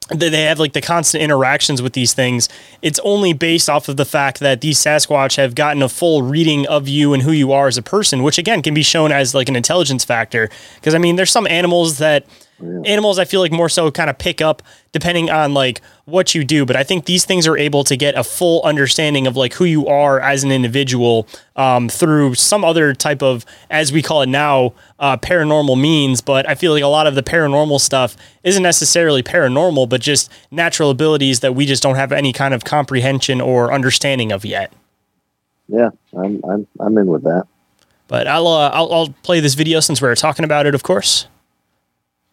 they 0.09 0.45
have 0.45 0.59
like 0.59 0.73
the 0.73 0.81
constant 0.81 1.23
interactions 1.23 1.83
with 1.83 1.93
these 1.93 2.15
things. 2.15 2.49
It's 2.81 2.99
only 3.01 3.33
based 3.33 3.69
off 3.69 3.89
of 3.89 3.97
the 3.97 4.05
fact 4.05 4.41
that 4.41 4.61
these 4.61 4.79
Sasquatch 4.79 5.37
have 5.37 5.55
gotten 5.55 5.83
a 5.83 5.89
full 5.89 6.23
reading 6.23 6.67
of 6.67 6.89
you 6.89 7.13
and 7.13 7.23
who 7.23 7.33
you 7.33 7.53
are 7.53 7.67
as 7.67 7.77
a 7.77 7.83
person, 7.83 8.23
which 8.23 8.39
again 8.39 8.63
can 8.63 8.75
be 8.75 8.83
shown 8.83 9.13
as 9.13 9.35
like 9.35 9.49
an 9.49 9.57
intelligence 9.57 10.05
factor. 10.05 10.49
Because 10.77 10.95
I 10.95 10.99
mean, 10.99 11.17
there's 11.17 11.31
some 11.31 11.47
animals 11.47 11.99
that 11.99 12.25
yeah. 12.61 12.81
Animals, 12.87 13.19
I 13.19 13.25
feel 13.25 13.41
like 13.41 13.53
more 13.53 13.69
so 13.69 13.91
kind 13.91 14.11
of 14.11 14.19
pick 14.19 14.41
up 14.41 14.63
depending 14.91 15.31
on 15.31 15.55
like 15.55 15.81
what 16.07 16.35
you 16.35 16.43
do, 16.43 16.67
but 16.67 16.75
I 16.75 16.83
think 16.83 17.05
these 17.05 17.25
things 17.25 17.47
are 17.47 17.57
able 17.57 17.85
to 17.85 17.97
get 17.97 18.17
a 18.17 18.25
full 18.25 18.63
understanding 18.63 19.27
of 19.27 19.37
like 19.37 19.55
who 19.55 19.65
you 19.65 19.87
are 19.87 20.21
as 20.21 20.43
an 20.43 20.51
individual 20.51 21.29
um, 21.55 21.89
through 21.89 22.35
some 22.35 22.65
other 22.65 22.95
type 22.95 23.23
of, 23.23 23.45
as 23.71 23.93
we 23.93 24.03
call 24.03 24.23
it 24.23 24.29
now, 24.29 24.73
uh, 24.99 25.17
paranormal 25.19 25.81
means. 25.81 26.21
But 26.21 26.49
I 26.49 26.55
feel 26.55 26.73
like 26.73 26.83
a 26.83 26.89
lot 26.89 27.07
of 27.07 27.15
the 27.15 27.23
paranormal 27.23 27.81
stuff 27.81 28.17
isn't 28.43 28.63
necessarily 28.63 29.23
paranormal, 29.23 29.89
but 29.89 30.01
just 30.01 30.31
natural 30.51 30.91
abilities 30.91 31.41
that 31.41 31.55
we 31.55 31.65
just 31.65 31.83
don't 31.83 31.97
have 31.97 32.11
any 32.11 32.33
kind 32.33 32.55
of 32.55 32.65
comprehension 32.65 33.41
or 33.41 33.73
understanding 33.73 34.33
of 34.33 34.45
yet. 34.45 34.73
Yeah, 35.69 35.91
I'm 36.17 36.43
I'm 36.45 36.67
I'm 36.81 36.99
in 36.99 37.07
with 37.07 37.23
that. 37.25 37.47
But 38.09 38.27
I'll 38.27 38.47
uh, 38.47 38.71
I'll, 38.71 38.93
I'll 38.93 39.15
play 39.23 39.39
this 39.41 39.55
video 39.55 39.81
since 39.81 40.01
we're 40.01 40.15
talking 40.17 40.45
about 40.45 40.67
it, 40.67 40.75
of 40.75 40.83
course. 40.83 41.29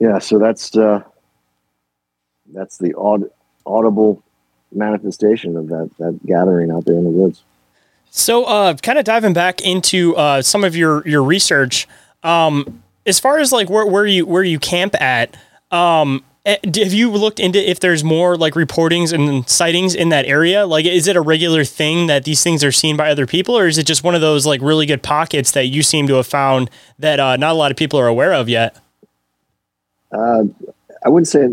yeah, 0.00 0.18
so 0.18 0.38
that's 0.38 0.76
uh, 0.76 1.02
that's 2.52 2.78
the 2.78 2.94
aud- 2.94 3.30
audible 3.66 4.22
manifestation 4.72 5.56
of 5.56 5.68
that 5.68 5.90
that 5.98 6.18
gathering 6.26 6.70
out 6.70 6.84
there 6.84 6.96
in 6.96 7.04
the 7.04 7.10
woods. 7.10 7.42
So, 8.10 8.44
uh, 8.44 8.74
kind 8.74 8.98
of 8.98 9.04
diving 9.04 9.32
back 9.32 9.60
into 9.60 10.16
uh, 10.16 10.42
some 10.42 10.64
of 10.64 10.76
your 10.76 11.06
your 11.06 11.22
research, 11.22 11.86
um, 12.22 12.82
as 13.06 13.18
far 13.18 13.38
as 13.38 13.52
like 13.52 13.68
where, 13.68 13.86
where 13.86 14.06
you 14.06 14.24
where 14.26 14.44
you 14.44 14.58
camp 14.58 15.00
at, 15.00 15.36
um, 15.70 16.24
eh, 16.46 16.56
have 16.64 16.92
you 16.92 17.10
looked 17.10 17.40
into 17.40 17.58
if 17.68 17.80
there's 17.80 18.02
more 18.02 18.36
like 18.36 18.54
reportings 18.54 19.12
and 19.12 19.48
sightings 19.48 19.94
in 19.94 20.08
that 20.10 20.26
area? 20.26 20.66
Like, 20.66 20.86
is 20.86 21.06
it 21.06 21.16
a 21.16 21.20
regular 21.20 21.64
thing 21.64 22.06
that 22.06 22.24
these 22.24 22.42
things 22.42 22.64
are 22.64 22.72
seen 22.72 22.96
by 22.96 23.10
other 23.10 23.26
people, 23.26 23.58
or 23.58 23.66
is 23.66 23.78
it 23.78 23.84
just 23.84 24.04
one 24.04 24.14
of 24.14 24.20
those 24.20 24.46
like 24.46 24.62
really 24.62 24.86
good 24.86 25.02
pockets 25.02 25.52
that 25.52 25.66
you 25.66 25.82
seem 25.82 26.06
to 26.06 26.14
have 26.14 26.26
found 26.26 26.70
that 26.98 27.20
uh, 27.20 27.36
not 27.36 27.50
a 27.50 27.54
lot 27.54 27.70
of 27.70 27.76
people 27.76 27.98
are 27.98 28.08
aware 28.08 28.32
of 28.32 28.48
yet? 28.48 28.76
Uh, 30.12 30.44
I 31.04 31.08
wouldn't 31.08 31.28
say 31.28 31.48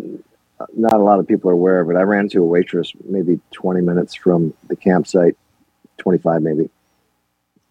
not 0.75 0.93
a 0.93 1.03
lot 1.03 1.19
of 1.19 1.27
people 1.27 1.49
are 1.49 1.53
aware 1.53 1.79
of 1.81 1.89
it. 1.89 1.95
I 1.95 2.01
ran 2.01 2.25
into 2.25 2.41
a 2.41 2.45
waitress 2.45 2.93
maybe 3.03 3.39
20 3.51 3.81
minutes 3.81 4.15
from 4.15 4.53
the 4.67 4.75
campsite, 4.75 5.37
25 5.97 6.41
maybe, 6.41 6.69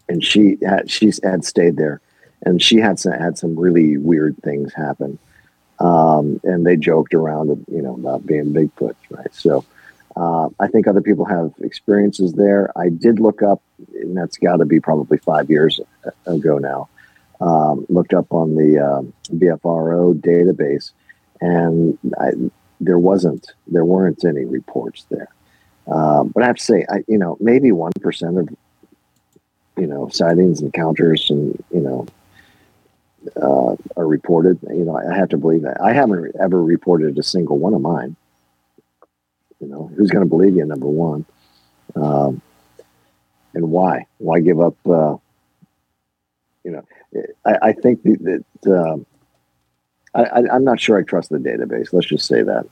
and 0.09 0.23
she 0.23 0.59
had 0.63 0.91
she 0.91 1.13
had 1.23 1.45
stayed 1.45 1.77
there, 1.77 2.01
and 2.43 2.63
she 2.63 2.79
had 2.79 2.99
some, 2.99 3.13
had 3.13 3.39
some 3.39 3.59
really 3.59 3.97
weird 3.97 4.37
things 4.43 4.73
happen, 4.75 5.19
um, 5.79 6.41
and 6.45 6.67
they 6.67 6.77
joked 6.77 7.15
around, 7.15 7.65
you 7.71 7.83
know, 7.83 7.95
about 7.95 8.27
being 8.27 8.53
Bigfoot, 8.53 8.97
right? 9.11 9.35
So. 9.35 9.65
Uh, 10.17 10.49
I 10.61 10.69
think 10.69 10.87
other 10.87 11.01
people 11.01 11.25
have 11.25 11.53
experiences 11.61 12.35
there. 12.35 12.71
I 12.79 12.89
did 12.89 13.19
look 13.19 13.43
up, 13.43 13.61
and 13.95 14.17
that's 14.17 14.39
got 14.39 14.59
to 14.59 14.65
be 14.65 14.79
probably 14.79 15.19
five 15.19 15.51
years 15.51 15.81
ago 16.25 16.59
now 16.59 16.89
um, 17.41 17.87
looked 17.89 18.15
up 18.15 18.33
on 18.33 18.57
the 18.57 18.79
um, 18.79 19.13
BFRO 19.31 20.15
database, 20.15 20.93
and 21.41 21.99
I, 22.19 22.31
there 22.81 22.99
wasn't, 22.99 23.53
there 23.67 23.85
weren't 23.85 24.25
any 24.25 24.45
reports 24.45 25.07
there. 25.11 25.29
Um, 25.87 26.29
but 26.29 26.43
I 26.43 26.47
have 26.47 26.57
to 26.57 26.63
say, 26.63 26.87
I, 26.89 27.05
you 27.09 27.19
know, 27.19 27.37
maybe 27.41 27.73
one 27.73 27.93
percent 28.01 28.39
of, 28.39 28.49
you 29.77 29.87
know, 29.87 30.09
sightings, 30.09 30.63
encounters, 30.63 31.31
and 31.31 31.63
you 31.71 31.81
know, 31.81 32.07
uh, 33.37 33.77
are 33.97 34.07
reported. 34.07 34.59
You 34.63 34.85
know, 34.85 34.97
I 34.97 35.15
have 35.15 35.29
to 35.31 35.37
believe 35.37 35.63
that. 35.63 35.81
I 35.83 35.93
haven't 35.93 36.35
ever 36.41 36.63
reported 36.63 37.19
a 37.19 37.23
single 37.23 37.59
one 37.59 37.75
of 37.75 37.81
mine. 37.81 38.17
You 39.61 39.69
know, 39.69 39.91
who's 39.97 40.11
going 40.11 40.25
to 40.25 40.29
believe 40.29 40.57
you? 40.57 40.65
Number 40.65 40.87
one, 40.87 41.27
um, 41.97 42.41
and 43.53 43.71
why? 43.71 44.07
Why 44.19 44.41
give 44.41 44.61
up? 44.61 44.77
Uh, 44.87 45.17
you 46.65 46.71
know, 46.71 46.83
I, 47.45 47.57
I 47.63 47.73
think 47.73 48.03
that 48.03 48.45
um, 48.67 49.07
I, 50.15 50.55
am 50.55 50.65
not 50.65 50.81
sure 50.81 50.99
I 50.99 51.03
trust 51.03 51.31
the 51.31 51.39
database. 51.39 51.93
Let's 51.93 52.07
just 52.07 52.27
say 52.27 52.43
that. 52.43 52.67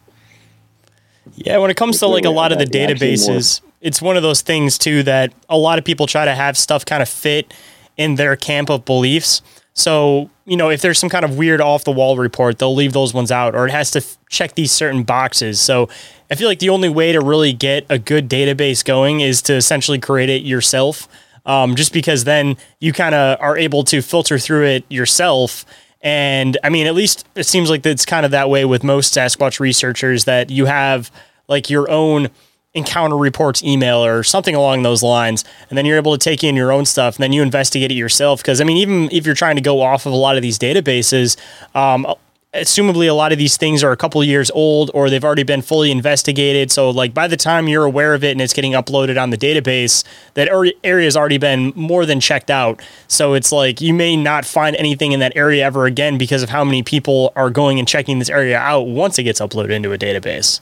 Yeah, 1.34 1.58
when 1.58 1.70
it 1.70 1.76
comes 1.76 1.98
to 2.00 2.06
like 2.06 2.24
a 2.24 2.30
lot 2.30 2.52
of 2.52 2.58
the 2.58 2.64
databases, 2.64 3.60
it's 3.80 4.02
one 4.02 4.16
of 4.16 4.22
those 4.22 4.42
things 4.42 4.78
too 4.78 5.02
that 5.04 5.32
a 5.48 5.56
lot 5.56 5.78
of 5.78 5.84
people 5.84 6.06
try 6.06 6.24
to 6.24 6.34
have 6.34 6.56
stuff 6.56 6.84
kind 6.84 7.02
of 7.02 7.08
fit 7.08 7.54
in 7.96 8.16
their 8.16 8.36
camp 8.36 8.70
of 8.70 8.84
beliefs. 8.84 9.42
So, 9.74 10.30
you 10.44 10.56
know, 10.56 10.68
if 10.68 10.82
there's 10.82 10.98
some 10.98 11.08
kind 11.08 11.24
of 11.24 11.38
weird 11.38 11.60
off 11.60 11.84
the 11.84 11.92
wall 11.92 12.16
report, 12.16 12.58
they'll 12.58 12.74
leave 12.74 12.92
those 12.92 13.14
ones 13.14 13.30
out 13.30 13.54
or 13.54 13.66
it 13.66 13.70
has 13.70 13.90
to 13.92 14.00
f- 14.00 14.18
check 14.28 14.54
these 14.54 14.70
certain 14.70 15.02
boxes. 15.02 15.60
So, 15.60 15.88
I 16.30 16.34
feel 16.34 16.48
like 16.48 16.58
the 16.58 16.68
only 16.70 16.88
way 16.88 17.12
to 17.12 17.20
really 17.20 17.52
get 17.52 17.86
a 17.88 17.98
good 17.98 18.28
database 18.28 18.84
going 18.84 19.20
is 19.20 19.42
to 19.42 19.54
essentially 19.54 19.98
create 19.98 20.30
it 20.30 20.42
yourself 20.42 21.08
um, 21.46 21.74
just 21.74 21.92
because 21.92 22.24
then 22.24 22.56
you 22.80 22.92
kind 22.92 23.14
of 23.14 23.40
are 23.40 23.56
able 23.56 23.84
to 23.84 24.02
filter 24.02 24.38
through 24.38 24.66
it 24.66 24.84
yourself. 24.88 25.64
And 26.00 26.58
I 26.64 26.68
mean, 26.68 26.86
at 26.86 26.94
least 26.94 27.26
it 27.34 27.44
seems 27.44 27.70
like 27.70 27.84
it's 27.86 28.04
kind 28.04 28.24
of 28.24 28.32
that 28.32 28.50
way 28.50 28.64
with 28.64 28.82
most 28.82 29.14
Sasquatch 29.14 29.60
researchers 29.60 30.24
that 30.24 30.50
you 30.50 30.66
have 30.66 31.10
like 31.48 31.70
your 31.70 31.90
own 31.90 32.28
encounter 32.74 33.16
reports 33.16 33.62
email 33.62 34.04
or 34.04 34.22
something 34.22 34.54
along 34.54 34.82
those 34.82 35.02
lines 35.02 35.44
and 35.68 35.76
then 35.76 35.84
you're 35.84 35.98
able 35.98 36.16
to 36.16 36.18
take 36.18 36.42
in 36.42 36.56
your 36.56 36.72
own 36.72 36.86
stuff 36.86 37.16
and 37.16 37.22
then 37.22 37.30
you 37.30 37.42
investigate 37.42 37.90
it 37.90 37.94
yourself 37.94 38.40
because 38.40 38.62
i 38.62 38.64
mean 38.64 38.78
even 38.78 39.10
if 39.12 39.26
you're 39.26 39.34
trying 39.34 39.56
to 39.56 39.60
go 39.60 39.82
off 39.82 40.06
of 40.06 40.12
a 40.12 40.16
lot 40.16 40.36
of 40.36 40.42
these 40.42 40.58
databases 40.58 41.36
um, 41.74 42.06
assumably 42.54 43.08
a 43.08 43.14
lot 43.14 43.32
of 43.32 43.38
these 43.38 43.56
things 43.56 43.82
are 43.82 43.92
a 43.92 43.96
couple 43.96 44.22
years 44.22 44.50
old 44.50 44.90
or 44.92 45.08
they've 45.08 45.24
already 45.24 45.42
been 45.42 45.62
fully 45.62 45.90
investigated. 45.90 46.70
So 46.70 46.90
like 46.90 47.14
by 47.14 47.26
the 47.26 47.36
time 47.36 47.66
you're 47.66 47.84
aware 47.84 48.14
of 48.14 48.22
it 48.22 48.32
and 48.32 48.42
it's 48.42 48.52
getting 48.52 48.72
uploaded 48.72 49.20
on 49.20 49.30
the 49.30 49.38
database 49.38 50.04
that 50.34 50.48
area 50.84 51.04
has 51.04 51.16
already 51.16 51.38
been 51.38 51.72
more 51.74 52.04
than 52.04 52.20
checked 52.20 52.50
out. 52.50 52.82
So 53.08 53.32
it's 53.32 53.52
like 53.52 53.80
you 53.80 53.94
may 53.94 54.16
not 54.16 54.44
find 54.44 54.76
anything 54.76 55.12
in 55.12 55.20
that 55.20 55.34
area 55.34 55.64
ever 55.64 55.86
again 55.86 56.18
because 56.18 56.42
of 56.42 56.50
how 56.50 56.62
many 56.62 56.82
people 56.82 57.32
are 57.36 57.48
going 57.48 57.78
and 57.78 57.88
checking 57.88 58.18
this 58.18 58.28
area 58.28 58.58
out 58.58 58.82
once 58.82 59.18
it 59.18 59.22
gets 59.22 59.40
uploaded 59.40 59.70
into 59.70 59.92
a 59.92 59.98
database. 59.98 60.60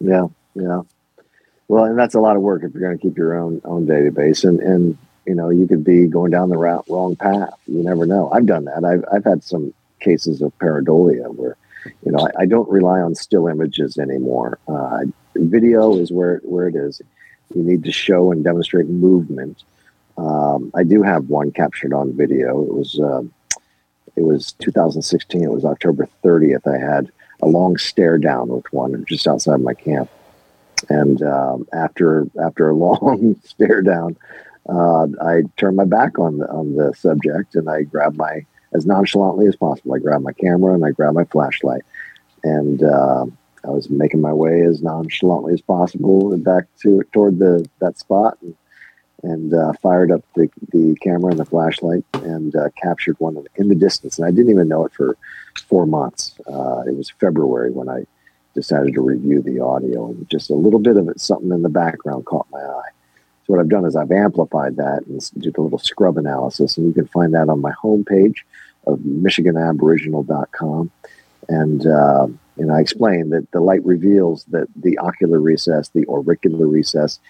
Yeah 0.00 0.26
yeah. 0.54 0.82
Well 1.68 1.84
and 1.84 1.98
that's 1.98 2.14
a 2.14 2.20
lot 2.20 2.36
of 2.36 2.42
work 2.42 2.62
if 2.64 2.74
you're 2.74 2.82
going 2.82 2.98
to 2.98 3.02
keep 3.02 3.16
your 3.16 3.38
own 3.38 3.62
own 3.64 3.86
database 3.86 4.46
and 4.46 4.60
and 4.60 4.98
you 5.24 5.34
know 5.34 5.48
you 5.48 5.66
could 5.66 5.84
be 5.84 6.06
going 6.06 6.32
down 6.32 6.50
the 6.50 6.58
wrong 6.58 7.16
path. 7.16 7.54
You 7.66 7.82
never 7.82 8.04
know. 8.04 8.30
I've 8.30 8.46
done 8.46 8.66
that. 8.66 8.84
I've, 8.84 9.04
I've 9.10 9.24
had 9.24 9.42
some 9.42 9.72
cases 10.00 10.42
of 10.42 10.56
pareidolia 10.58 11.34
where 11.34 11.56
you 12.04 12.12
know 12.12 12.26
I, 12.26 12.42
I 12.42 12.46
don't 12.46 12.68
rely 12.68 13.00
on 13.00 13.14
still 13.14 13.46
images 13.46 13.98
anymore. 13.98 14.58
Uh, 14.68 15.04
video 15.34 15.96
is 15.96 16.10
where 16.10 16.40
where 16.44 16.68
it 16.68 16.74
is. 16.74 17.00
You 17.54 17.62
need 17.62 17.84
to 17.84 17.92
show 17.92 18.32
and 18.32 18.44
demonstrate 18.44 18.88
movement. 18.88 19.64
Um, 20.16 20.70
I 20.74 20.82
do 20.84 21.02
have 21.02 21.28
one 21.28 21.50
captured 21.52 21.92
on 21.92 22.16
video. 22.16 22.62
It 22.62 22.74
was 22.74 23.00
uh, 23.00 23.22
it 24.16 24.22
was 24.22 24.52
2016. 24.54 25.42
It 25.42 25.50
was 25.50 25.64
October 25.64 26.08
30th. 26.24 26.66
I 26.66 26.78
had 26.78 27.10
a 27.40 27.46
long 27.46 27.76
stare 27.76 28.18
down 28.18 28.48
with 28.48 28.70
one 28.72 29.04
just 29.08 29.28
outside 29.28 29.60
my 29.60 29.74
camp, 29.74 30.10
and 30.88 31.22
um, 31.22 31.68
after 31.72 32.26
after 32.42 32.68
a 32.68 32.74
long 32.86 33.36
stare 33.44 33.82
down, 33.82 34.16
uh, 34.68 35.06
I 35.22 35.42
turned 35.56 35.76
my 35.76 35.84
back 35.84 36.18
on 36.18 36.38
the 36.38 36.48
on 36.50 36.74
the 36.74 36.92
subject 36.94 37.54
and 37.54 37.70
I 37.70 37.82
grabbed 37.82 38.16
my 38.16 38.44
as 38.72 38.86
nonchalantly 38.86 39.46
as 39.46 39.56
possible. 39.56 39.94
I 39.94 39.98
grabbed 39.98 40.24
my 40.24 40.32
camera 40.32 40.74
and 40.74 40.84
I 40.84 40.90
grabbed 40.90 41.16
my 41.16 41.24
flashlight, 41.24 41.82
and 42.44 42.82
uh, 42.82 43.26
I 43.64 43.70
was 43.70 43.90
making 43.90 44.20
my 44.20 44.32
way 44.32 44.62
as 44.62 44.82
nonchalantly 44.82 45.54
as 45.54 45.60
possible 45.60 46.36
back 46.38 46.64
to 46.82 47.02
toward 47.12 47.38
the 47.38 47.68
that 47.80 47.98
spot. 47.98 48.38
And, 48.42 48.54
and 49.24 49.52
uh, 49.52 49.72
fired 49.82 50.12
up 50.12 50.22
the, 50.36 50.48
the 50.70 50.96
camera 51.02 51.32
and 51.32 51.40
the 51.40 51.44
flashlight 51.44 52.04
and 52.12 52.54
uh, 52.54 52.68
captured 52.80 53.16
one 53.18 53.44
in 53.56 53.68
the 53.68 53.74
distance. 53.74 54.16
And 54.16 54.24
I 54.24 54.30
didn't 54.30 54.50
even 54.50 54.68
know 54.68 54.84
it 54.84 54.92
for 54.92 55.16
four 55.66 55.86
months. 55.86 56.38
Uh, 56.46 56.84
it 56.86 56.94
was 56.94 57.10
February 57.18 57.72
when 57.72 57.88
I 57.88 58.06
decided 58.54 58.94
to 58.94 59.00
review 59.00 59.42
the 59.42 59.60
audio, 59.60 60.06
and 60.06 60.28
just 60.30 60.50
a 60.50 60.54
little 60.54 60.78
bit 60.78 60.96
of 60.96 61.08
it, 61.08 61.20
something 61.20 61.50
in 61.50 61.62
the 61.62 61.68
background 61.68 62.26
caught 62.26 62.46
my 62.50 62.60
eye. 62.60 62.90
So 63.48 63.54
what 63.54 63.60
I've 63.60 63.70
done 63.70 63.86
is 63.86 63.96
I've 63.96 64.12
amplified 64.12 64.76
that 64.76 65.06
and 65.06 65.18
did 65.40 65.56
a 65.56 65.62
little 65.62 65.78
scrub 65.78 66.18
analysis, 66.18 66.76
and 66.76 66.86
you 66.86 66.92
can 66.92 67.06
find 67.06 67.32
that 67.32 67.48
on 67.48 67.62
my 67.62 67.72
homepage 67.82 68.40
of 68.86 68.98
MichiganAboriginal.com. 68.98 70.90
And 71.48 71.86
uh, 71.86 72.28
and 72.58 72.72
I 72.72 72.80
explained 72.80 73.32
that 73.32 73.50
the 73.52 73.60
light 73.60 73.82
reveals 73.86 74.44
that 74.46 74.68
the 74.76 74.98
ocular 74.98 75.40
recess, 75.40 75.88
the 75.88 76.06
auricular 76.08 76.66
recess, 76.66 77.20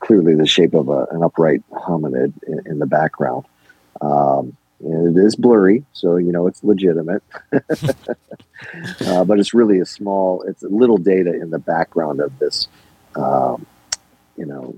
clearly 0.00 0.34
the 0.34 0.46
shape 0.46 0.74
of 0.74 0.88
a, 0.88 1.06
an 1.12 1.22
upright 1.22 1.62
hominid 1.70 2.32
in, 2.48 2.60
in 2.66 2.78
the 2.80 2.86
background. 2.86 3.44
Um, 4.00 4.56
and 4.80 5.16
it 5.16 5.24
is 5.24 5.36
blurry, 5.36 5.84
so 5.92 6.16
you 6.16 6.32
know 6.32 6.48
it's 6.48 6.64
legitimate. 6.64 7.22
uh, 7.52 9.24
but 9.24 9.38
it's 9.38 9.54
really 9.54 9.78
a 9.78 9.86
small, 9.86 10.42
it's 10.42 10.64
a 10.64 10.68
little 10.68 10.98
data 10.98 11.32
in 11.34 11.50
the 11.50 11.58
background 11.60 12.20
of 12.20 12.36
this, 12.40 12.66
um, 13.14 13.64
you 14.36 14.46
know, 14.46 14.74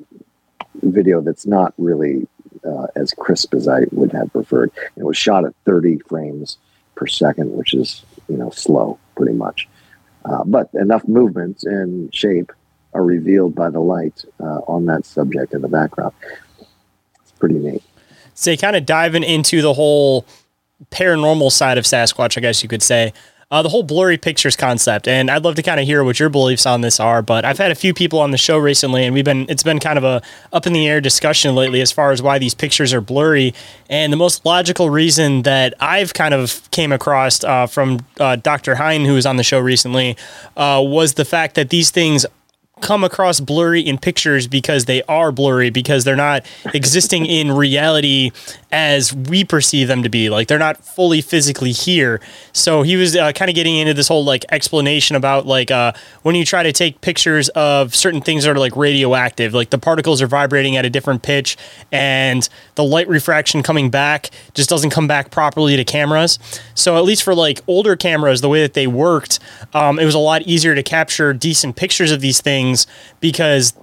video 0.89 1.21
that's 1.21 1.47
not 1.47 1.75
really 1.79 2.27
uh, 2.65 2.87
as 2.97 3.13
crisp 3.13 3.55
as 3.55 3.69
I 3.69 3.83
would 3.93 4.13
have 4.13 4.33
preferred. 4.33 4.71
It 4.97 5.05
was 5.05 5.17
shot 5.17 5.45
at 5.45 5.55
30 5.65 5.99
frames 6.09 6.59
per 6.95 7.07
second, 7.07 7.57
which 7.57 7.75
is 7.75 8.05
you 8.29 8.37
know 8.37 8.51
slow, 8.51 8.99
pretty 9.17 9.33
much. 9.33 9.69
Uh, 10.25 10.45
but 10.45 10.69
enough 10.75 11.07
movement 11.09 11.63
and 11.65 12.15
shape 12.15 12.53
are 12.93 13.05
revealed 13.05 13.55
by 13.55 13.71
the 13.71 13.81
light 13.81 14.25
uh, 14.41 14.61
on 14.67 14.87
that 14.87 15.07
subject 15.07 15.55
in 15.55 15.63
the 15.63 15.69
background. 15.69 16.13
It's 17.23 17.33
pretty 17.39 17.59
neat. 17.59 17.83
So, 18.35 18.57
kind 18.57 18.77
of 18.77 18.87
diving 18.87 19.23
into 19.23 19.63
the 19.63 19.75
whole 19.75 20.27
paranormal 20.91 21.53
side 21.53 21.79
of 21.79 21.85
Sasquatch, 21.85 22.37
I 22.37 22.41
guess 22.41 22.63
you 22.63 22.69
could 22.69 22.83
say. 22.83 23.13
Uh, 23.53 23.63
the 23.63 23.69
whole 23.69 23.83
blurry 23.83 24.17
pictures 24.17 24.55
concept, 24.55 25.09
and 25.09 25.29
I'd 25.29 25.43
love 25.43 25.57
to 25.57 25.63
kind 25.65 25.81
of 25.81 25.87
hear 25.87 26.05
what 26.05 26.21
your 26.21 26.29
beliefs 26.29 26.67
on 26.67 26.83
this 26.83 27.01
are. 27.01 27.21
But 27.21 27.45
I've 27.45 27.59
had 27.59 27.73
a 27.73 27.75
few 27.75 27.93
people 27.93 28.21
on 28.21 28.31
the 28.31 28.39
show 28.39 28.57
recently, 28.57 29.05
and 29.05 29.13
we've 29.13 29.25
been 29.25 29.47
it's 29.49 29.65
been 29.65 29.81
kind 29.81 29.99
of 29.99 30.05
a 30.05 30.23
up 30.53 30.69
in 30.69 30.73
the 30.73 30.87
air 30.87 31.01
discussion 31.01 31.57
lately 31.57 31.81
as 31.81 31.91
far 31.91 32.13
as 32.13 32.23
why 32.23 32.39
these 32.39 32.55
pictures 32.55 32.93
are 32.95 33.01
blurry. 33.01 33.53
And 33.89 34.13
the 34.13 34.17
most 34.17 34.47
logical 34.47 34.89
reason 34.89 35.43
that 35.43 35.75
I've 35.81 36.15
kind 36.15 36.33
of 36.33 36.71
came 36.71 36.93
across 36.93 37.43
uh, 37.43 37.67
from 37.67 38.07
uh, 38.21 38.37
Dr. 38.37 38.77
Hein, 38.77 39.05
who 39.05 39.15
was 39.15 39.27
on 39.27 39.37
the 39.37 39.43
show 39.43 39.59
recently, 39.59 40.17
uh, 40.57 40.81
was 40.87 41.15
the 41.15 41.25
fact 41.25 41.57
that 41.57 41.71
these 41.71 41.91
things 41.91 42.27
come 42.81 43.05
across 43.05 43.41
blurry 43.41 43.81
in 43.81 43.99
pictures 43.99 44.47
because 44.47 44.87
they 44.87 45.03
are 45.05 45.33
blurry 45.33 45.71
because 45.71 46.05
they're 46.05 46.17
not 46.17 46.45
existing 46.75 47.27
in 47.27 47.53
reality 47.53 48.31
as 48.73 49.15
we 49.15 49.45
perceive 49.45 49.89
them 49.89 50.03
to 50.03 50.09
be. 50.09 50.31
Like 50.31 50.49
they're 50.49 50.59
not 50.59 50.85
fully 50.85 51.21
physically 51.21 51.73
here. 51.73 52.21
So 52.53 52.83
he 52.83 52.97
was 52.97 53.17
uh, 53.17 53.33
kind 53.33 53.49
of 53.49 53.55
getting 53.55 53.77
into 53.77 53.95
this 53.95 54.09
whole 54.09 54.25
like 54.25 54.45
explanation 54.51 55.17
about 55.17 55.47
like 55.47 55.71
uh, 55.71 55.93
when 56.23 56.35
you 56.35 56.45
try 56.45 56.63
to 56.63 56.73
take 56.73 57.01
pictures 57.01 57.49
of 57.51 57.95
certain 57.95 58.21
things 58.21 58.45
that 58.45 58.51
are 58.51 58.59
like 58.59 58.77
radioactive 58.77 59.55
like 59.55 59.71
the 59.71 59.79
particles 59.79 60.23
are 60.23 60.27
vibrating 60.27 60.77
at 60.77 60.85
a 60.85 60.91
different 60.91 61.23
pitch 61.23 61.57
and 61.93 62.49
the 62.77 62.85
light 62.85 63.09
refraction 63.09 63.63
coming 63.63 63.91
back 63.91 64.31
just 64.55 64.71
doesn't 64.71 64.91
come 64.91 65.07
back 65.07 65.31
properly 65.31 65.77
to 65.77 65.85
cameras. 65.85 66.39
So 66.75 66.97
at 66.97 67.05
least 67.05 67.23
for 67.23 67.35
like 67.35 67.61
older 67.67 67.97
cameras 67.97 68.41
the 68.41 68.49
way 68.49 68.63
that 68.63 68.75
they 68.75 68.87
worked 68.87 69.39
um, 69.75 69.99
it 69.99 70.05
was 70.05 70.15
a 70.15 70.19
lot 70.19 70.43
easier 70.43 70.75
to 70.75 70.83
capture 70.83 71.33
decent 71.33 71.77
pictures 71.77 72.11
of 72.11 72.21
these 72.21 72.41
things 72.41 72.70
things 72.71 72.87
because 73.21 73.75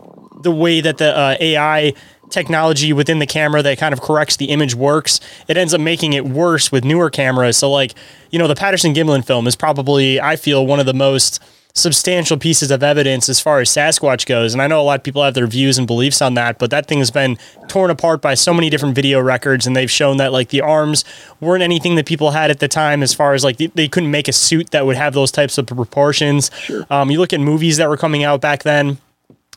the 0.42 0.52
way 0.52 0.82
that 0.82 0.98
the 0.98 1.16
uh, 1.16 1.36
AI 1.40 1.94
technology 2.30 2.92
within 2.92 3.20
the 3.20 3.26
camera 3.26 3.62
that 3.64 3.78
kind 3.78 3.94
of 3.94 4.02
corrects 4.02 4.36
the 4.36 4.46
image 4.46 4.76
works, 4.76 5.20
it 5.48 5.58
ends 5.58 5.74
up 5.74 5.82
making 5.82 6.14
it 6.14 6.26
worse 6.26 6.72
with 6.72 6.84
newer 6.84 7.10
cameras. 7.10 7.58
So, 7.58 7.72
like, 7.72 7.94
you 8.32 8.40
know, 8.40 8.48
the 8.48 8.56
Patterson 8.56 8.94
Gimlin 8.94 9.26
film 9.26 9.48
is 9.48 9.56
probably, 9.56 10.20
I 10.20 10.36
feel, 10.36 10.66
one 10.66 10.80
of 10.80 10.86
the 10.86 10.94
most 10.94 11.42
substantial 11.78 12.38
pieces 12.38 12.72
of 12.72 12.82
evidence 12.82 13.30
as 13.30 13.40
far 13.40 13.60
as 13.60 13.70
Sasquatch 13.70 14.26
goes. 14.26 14.54
And 14.54 14.62
I 14.62 14.68
know 14.68 14.82
a 14.82 14.84
lot 14.84 15.00
of 15.00 15.04
people 15.04 15.24
have 15.24 15.34
their 15.34 15.48
views 15.48 15.78
and 15.78 15.86
beliefs 15.86 16.22
on 16.22 16.34
that, 16.34 16.58
but 16.58 16.72
that 16.72 16.88
thing 16.88 17.00
has 17.00 17.12
been 17.12 17.38
torn 17.68 17.92
apart 17.92 18.22
by 18.22 18.34
so 18.34 18.54
many 18.54 18.70
different 18.70 18.96
video 18.96 19.20
records. 19.20 19.68
And 19.68 19.76
they've 19.76 19.92
shown 19.92 20.18
that 20.18 20.32
like 20.32 20.50
the 20.50 20.62
arms 20.62 21.06
weren't 21.40 21.64
anything 21.64 21.96
that 21.96 22.06
people 22.06 22.32
had 22.32 22.50
at 22.50 22.60
the 22.60 22.68
time 22.68 23.04
as 23.04 23.14
far 23.14 23.34
as 23.34 23.44
like 23.44 23.58
they 23.58 23.88
couldn't 23.88 24.12
make 24.12 24.28
a 24.28 24.34
suit 24.34 24.72
that 24.72 24.86
would 24.86 24.98
have 24.98 25.14
those 25.14 25.32
types 25.32 25.58
of 25.58 25.68
proportions. 25.68 26.50
Sure. 26.64 26.86
Um, 26.90 27.12
you 27.12 27.20
look 27.20 27.34
at 27.34 27.40
movies 27.40 27.78
that 27.78 27.90
were 27.90 27.98
coming 27.98 28.24
out 28.24 28.42
back 28.42 28.64
then 28.64 28.98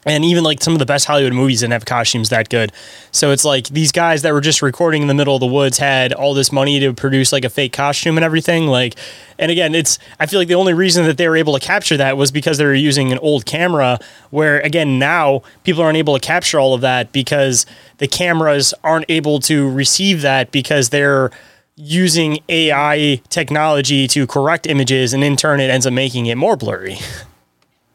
and 0.06 0.24
even 0.24 0.44
like 0.44 0.62
some 0.62 0.72
of 0.72 0.78
the 0.78 0.86
best 0.86 1.06
Hollywood 1.06 1.34
movies 1.34 1.60
didn't 1.60 1.74
have 1.74 1.84
costumes 1.84 2.30
that 2.30 2.48
good. 2.48 2.72
So 3.12 3.30
it's 3.32 3.44
like 3.44 3.68
these 3.68 3.92
guys 3.92 4.22
that 4.22 4.32
were 4.32 4.40
just 4.40 4.62
recording 4.62 5.02
in 5.02 5.08
the 5.08 5.14
middle 5.14 5.34
of 5.34 5.40
the 5.40 5.46
woods 5.46 5.78
had 5.78 6.12
all 6.12 6.32
this 6.32 6.50
money 6.50 6.80
to 6.80 6.92
produce 6.94 7.32
like 7.32 7.44
a 7.44 7.50
fake 7.50 7.72
costume 7.72 8.16
and 8.16 8.24
everything. 8.24 8.66
Like, 8.66 8.96
and 9.38 9.50
again, 9.50 9.74
it's 9.74 9.98
I 10.18 10.26
feel 10.26 10.40
like 10.40 10.48
the 10.48 10.54
only 10.54 10.72
reason 10.72 11.04
that 11.04 11.18
they 11.18 11.28
were 11.28 11.36
able 11.36 11.58
to 11.58 11.64
capture 11.64 11.96
that 11.98 12.16
was 12.16 12.30
because 12.30 12.58
they 12.58 12.64
were 12.64 12.74
using 12.74 13.12
an 13.12 13.18
old 13.18 13.44
camera. 13.44 13.98
Where 14.30 14.60
again 14.60 14.98
now 14.98 15.42
people 15.64 15.82
aren't 15.82 15.98
able 15.98 16.18
to 16.18 16.20
capture 16.20 16.58
all 16.58 16.72
of 16.72 16.80
that 16.80 17.12
because 17.12 17.66
the 17.98 18.08
cameras 18.08 18.72
aren't 18.82 19.06
able 19.08 19.40
to 19.40 19.70
receive 19.70 20.22
that 20.22 20.50
because 20.50 20.88
they're 20.88 21.30
using 21.76 22.38
AI 22.48 23.20
technology 23.28 24.06
to 24.08 24.26
correct 24.26 24.66
images, 24.66 25.12
and 25.12 25.24
in 25.24 25.36
turn 25.36 25.60
it 25.60 25.70
ends 25.70 25.86
up 25.86 25.92
making 25.92 26.26
it 26.26 26.36
more 26.36 26.56
blurry. 26.56 26.98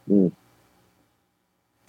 Mm. 0.10 0.32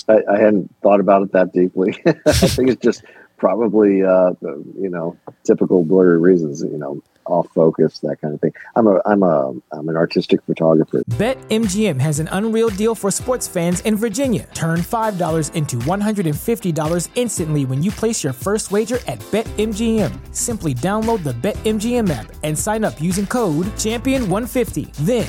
I, 0.08 0.22
I 0.30 0.38
hadn't 0.38 0.74
thought 0.82 1.00
about 1.00 1.22
it 1.22 1.32
that 1.32 1.52
deeply. 1.52 2.00
I 2.06 2.32
think 2.32 2.70
it's 2.70 2.82
just 2.82 3.04
probably 3.36 4.02
uh, 4.02 4.32
you 4.42 4.88
know 4.88 5.16
typical 5.44 5.84
blurry 5.84 6.18
reasons. 6.18 6.62
You 6.62 6.78
know, 6.78 7.02
off 7.26 7.48
focus, 7.54 8.00
that 8.00 8.20
kind 8.20 8.34
of 8.34 8.40
thing. 8.40 8.52
I'm 8.74 8.86
a 8.86 9.00
I'm 9.04 9.22
a 9.22 9.52
I'm 9.72 9.88
an 9.88 9.96
artistic 9.96 10.42
photographer. 10.44 11.02
Bet 11.18 11.38
MGM 11.48 12.00
has 12.00 12.20
an 12.20 12.28
unreal 12.28 12.68
deal 12.68 12.94
for 12.94 13.10
sports 13.10 13.46
fans 13.46 13.80
in 13.82 13.96
Virginia. 13.96 14.46
Turn 14.54 14.82
five 14.82 15.18
dollars 15.18 15.50
into 15.50 15.78
one 15.80 16.00
hundred 16.00 16.26
and 16.26 16.38
fifty 16.38 16.72
dollars 16.72 17.08
instantly 17.14 17.64
when 17.64 17.82
you 17.82 17.90
place 17.90 18.22
your 18.24 18.32
first 18.32 18.70
wager 18.70 18.98
at 19.06 19.22
Bet 19.30 19.46
MGM. 19.56 20.34
Simply 20.34 20.74
download 20.74 21.22
the 21.22 21.34
Bet 21.34 21.56
MGM 21.58 22.10
app 22.10 22.32
and 22.42 22.58
sign 22.58 22.84
up 22.84 23.00
using 23.00 23.26
code 23.26 23.66
Champion150. 23.76 24.92
Then 25.06 25.28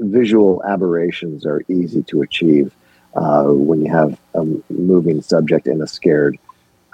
visual 0.00 0.62
aberrations 0.64 1.46
are 1.46 1.62
easy 1.68 2.02
to 2.04 2.22
achieve 2.22 2.74
uh, 3.14 3.44
when 3.44 3.82
you 3.82 3.90
have 3.90 4.18
a 4.34 4.44
moving 4.70 5.22
subject 5.22 5.66
and 5.66 5.82
a 5.82 5.86
scared, 5.86 6.38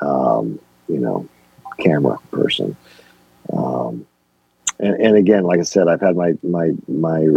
um, 0.00 0.58
you 0.88 0.98
know, 0.98 1.28
camera 1.80 2.18
person. 2.30 2.76
Um, 3.52 4.06
and, 4.78 5.00
and 5.00 5.16
again, 5.16 5.44
like 5.44 5.60
I 5.60 5.64
said, 5.64 5.88
I've 5.88 6.00
had 6.00 6.16
my 6.16 6.34
my 6.42 6.72
my 6.88 7.28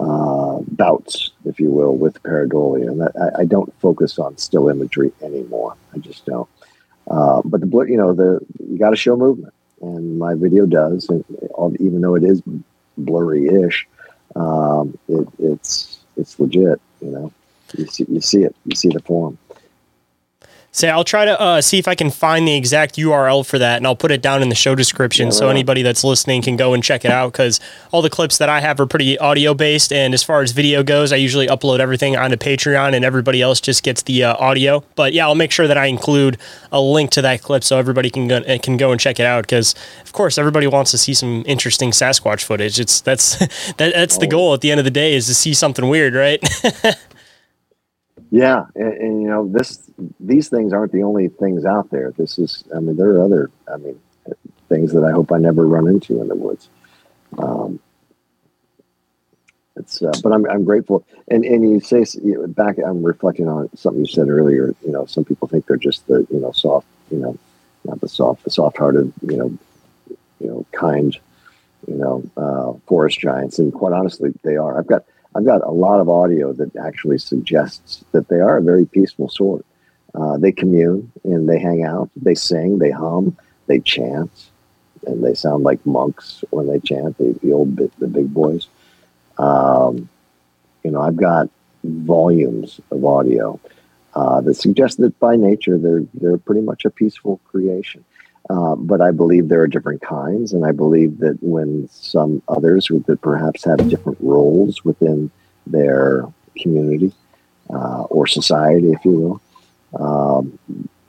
uh, 0.00 0.58
bouts, 0.68 1.30
if 1.44 1.60
you 1.60 1.70
will, 1.70 1.96
with 1.96 2.22
pareidolia, 2.22 2.88
and 2.88 3.02
I, 3.02 3.42
I, 3.42 3.44
don't 3.44 3.72
focus 3.80 4.18
on 4.18 4.36
still 4.36 4.68
imagery 4.68 5.12
anymore. 5.22 5.76
I 5.94 5.98
just 5.98 6.26
don't. 6.26 6.48
Uh, 7.08 7.42
but 7.44 7.60
the 7.60 7.80
you 7.82 7.96
know 7.96 8.12
the 8.12 8.40
you 8.66 8.78
got 8.78 8.90
to 8.90 8.96
show 8.96 9.16
movement, 9.16 9.54
and 9.80 10.18
my 10.18 10.34
video 10.34 10.66
does, 10.66 11.08
and 11.08 11.24
even 11.80 12.00
though 12.00 12.14
it 12.14 12.24
is 12.24 12.42
blurry-ish, 12.98 13.86
um, 14.36 14.98
it, 15.08 15.28
it's 15.38 15.98
it's 16.16 16.38
legit. 16.38 16.80
You 17.00 17.10
know, 17.10 17.32
you 17.76 17.86
see 17.86 18.06
you 18.08 18.20
see 18.20 18.42
it, 18.44 18.56
you 18.64 18.76
see 18.76 18.88
the 18.88 19.00
form. 19.00 19.38
Say, 20.74 20.88
I'll 20.88 21.04
try 21.04 21.26
to 21.26 21.38
uh, 21.38 21.60
see 21.60 21.78
if 21.78 21.86
I 21.86 21.94
can 21.94 22.10
find 22.10 22.48
the 22.48 22.56
exact 22.56 22.96
URL 22.96 23.44
for 23.44 23.58
that, 23.58 23.76
and 23.76 23.86
I'll 23.86 23.94
put 23.94 24.10
it 24.10 24.22
down 24.22 24.40
in 24.40 24.48
the 24.48 24.54
show 24.54 24.74
description 24.74 25.26
yeah, 25.26 25.32
so 25.32 25.50
anybody 25.50 25.82
that's 25.82 26.02
listening 26.02 26.40
can 26.40 26.56
go 26.56 26.72
and 26.72 26.82
check 26.82 27.04
it 27.04 27.10
out. 27.10 27.32
Because 27.32 27.60
all 27.90 28.00
the 28.00 28.08
clips 28.08 28.38
that 28.38 28.48
I 28.48 28.60
have 28.60 28.80
are 28.80 28.86
pretty 28.86 29.18
audio 29.18 29.52
based, 29.52 29.92
and 29.92 30.14
as 30.14 30.22
far 30.22 30.40
as 30.40 30.52
video 30.52 30.82
goes, 30.82 31.12
I 31.12 31.16
usually 31.16 31.46
upload 31.46 31.80
everything 31.80 32.16
onto 32.16 32.38
Patreon, 32.38 32.94
and 32.94 33.04
everybody 33.04 33.42
else 33.42 33.60
just 33.60 33.82
gets 33.82 34.00
the 34.00 34.24
uh, 34.24 34.34
audio. 34.38 34.82
But 34.94 35.12
yeah, 35.12 35.26
I'll 35.26 35.34
make 35.34 35.52
sure 35.52 35.68
that 35.68 35.76
I 35.76 35.86
include 35.86 36.38
a 36.72 36.80
link 36.80 37.10
to 37.10 37.22
that 37.22 37.42
clip 37.42 37.64
so 37.64 37.76
everybody 37.76 38.08
can 38.08 38.26
go, 38.26 38.40
can 38.58 38.78
go 38.78 38.92
and 38.92 38.98
check 38.98 39.20
it 39.20 39.26
out. 39.26 39.42
Because 39.42 39.74
of 40.02 40.12
course, 40.14 40.38
everybody 40.38 40.66
wants 40.66 40.90
to 40.92 40.98
see 40.98 41.12
some 41.12 41.42
interesting 41.46 41.90
Sasquatch 41.90 42.44
footage. 42.44 42.80
It's 42.80 43.02
that's 43.02 43.36
that, 43.76 43.92
that's 43.92 44.16
the 44.16 44.26
goal 44.26 44.54
at 44.54 44.62
the 44.62 44.70
end 44.70 44.80
of 44.80 44.84
the 44.84 44.90
day 44.90 45.12
is 45.14 45.26
to 45.26 45.34
see 45.34 45.52
something 45.52 45.86
weird, 45.86 46.14
right? 46.14 46.42
Yeah, 48.32 48.64
and, 48.74 48.92
and, 48.94 49.22
you 49.22 49.28
know 49.28 49.46
this 49.46 49.78
these 50.18 50.48
things 50.48 50.72
aren't 50.72 50.92
the 50.92 51.02
only 51.02 51.28
things 51.28 51.66
out 51.66 51.90
there. 51.90 52.12
This 52.16 52.38
is, 52.38 52.64
I 52.74 52.80
mean, 52.80 52.96
there 52.96 53.10
are 53.10 53.22
other, 53.22 53.50
I 53.70 53.76
mean, 53.76 54.00
things 54.70 54.94
that 54.94 55.04
I 55.04 55.10
hope 55.12 55.30
I 55.30 55.36
never 55.36 55.66
run 55.66 55.86
into 55.86 56.18
in 56.18 56.28
the 56.28 56.34
woods. 56.34 56.70
Um, 57.36 57.78
it's, 59.76 60.00
uh, 60.00 60.12
but 60.22 60.32
I'm 60.32 60.48
I'm 60.48 60.64
grateful, 60.64 61.04
and 61.28 61.44
and 61.44 61.62
you 61.70 61.80
say 61.80 62.06
you 62.24 62.38
know, 62.38 62.46
back. 62.46 62.78
I'm 62.78 63.02
reflecting 63.02 63.48
on 63.48 63.68
something 63.76 64.02
you 64.02 64.10
said 64.10 64.30
earlier. 64.30 64.74
You 64.82 64.92
know, 64.92 65.04
some 65.04 65.26
people 65.26 65.46
think 65.46 65.66
they're 65.66 65.76
just 65.76 66.06
the 66.06 66.26
you 66.30 66.40
know 66.40 66.52
soft, 66.52 66.86
you 67.10 67.18
know, 67.18 67.36
not 67.84 68.00
the 68.00 68.08
soft, 68.08 68.44
the 68.44 68.50
soft-hearted, 68.50 69.12
you 69.28 69.36
know, 69.36 69.58
you 70.40 70.46
know, 70.46 70.66
kind, 70.72 71.18
you 71.86 71.96
know, 71.96 72.22
uh, 72.38 72.72
forest 72.86 73.20
giants, 73.20 73.58
and 73.58 73.74
quite 73.74 73.92
honestly, 73.92 74.32
they 74.42 74.56
are. 74.56 74.78
I've 74.78 74.86
got 74.86 75.04
I've 75.34 75.44
got 75.44 75.62
a 75.62 75.70
lot 75.70 76.00
of 76.00 76.08
audio 76.08 76.52
that 76.52 76.76
actually 76.76 77.18
suggests 77.18 78.04
that 78.12 78.28
they 78.28 78.40
are 78.40 78.58
a 78.58 78.62
very 78.62 78.84
peaceful 78.84 79.28
sort. 79.28 79.64
Uh, 80.14 80.36
they 80.36 80.52
commune 80.52 81.10
and 81.24 81.48
they 81.48 81.58
hang 81.58 81.84
out. 81.84 82.10
They 82.16 82.34
sing, 82.34 82.78
they 82.78 82.90
hum, 82.90 83.36
they 83.66 83.80
chant, 83.80 84.50
and 85.06 85.24
they 85.24 85.34
sound 85.34 85.64
like 85.64 85.84
monks 85.86 86.44
when 86.50 86.66
they 86.66 86.80
chant. 86.80 87.16
The, 87.18 87.38
the 87.42 87.52
old 87.52 87.76
bit, 87.76 87.92
the 87.98 88.08
big 88.08 88.32
boys. 88.32 88.68
Um, 89.38 90.08
you 90.84 90.90
know, 90.90 91.00
I've 91.00 91.16
got 91.16 91.48
volumes 91.82 92.80
of 92.90 93.04
audio 93.04 93.58
uh, 94.14 94.40
that 94.42 94.54
suggest 94.54 94.98
that 94.98 95.18
by 95.18 95.36
nature 95.36 95.78
they're 95.78 96.04
they're 96.14 96.38
pretty 96.38 96.60
much 96.60 96.84
a 96.84 96.90
peaceful 96.90 97.40
creation. 97.46 98.04
Uh, 98.50 98.74
but 98.74 99.00
I 99.00 99.12
believe 99.12 99.48
there 99.48 99.62
are 99.62 99.68
different 99.68 100.02
kinds, 100.02 100.52
and 100.52 100.66
I 100.66 100.72
believe 100.72 101.18
that 101.18 101.38
when 101.42 101.88
some 101.90 102.42
others 102.48 102.88
that 103.06 103.20
perhaps 103.22 103.64
have 103.64 103.88
different 103.88 104.18
roles 104.20 104.84
within 104.84 105.30
their 105.66 106.26
community 106.58 107.12
uh, 107.70 108.02
or 108.02 108.26
society, 108.26 108.90
if 108.90 109.04
you 109.04 109.40
will, 109.92 110.00
um, 110.00 110.58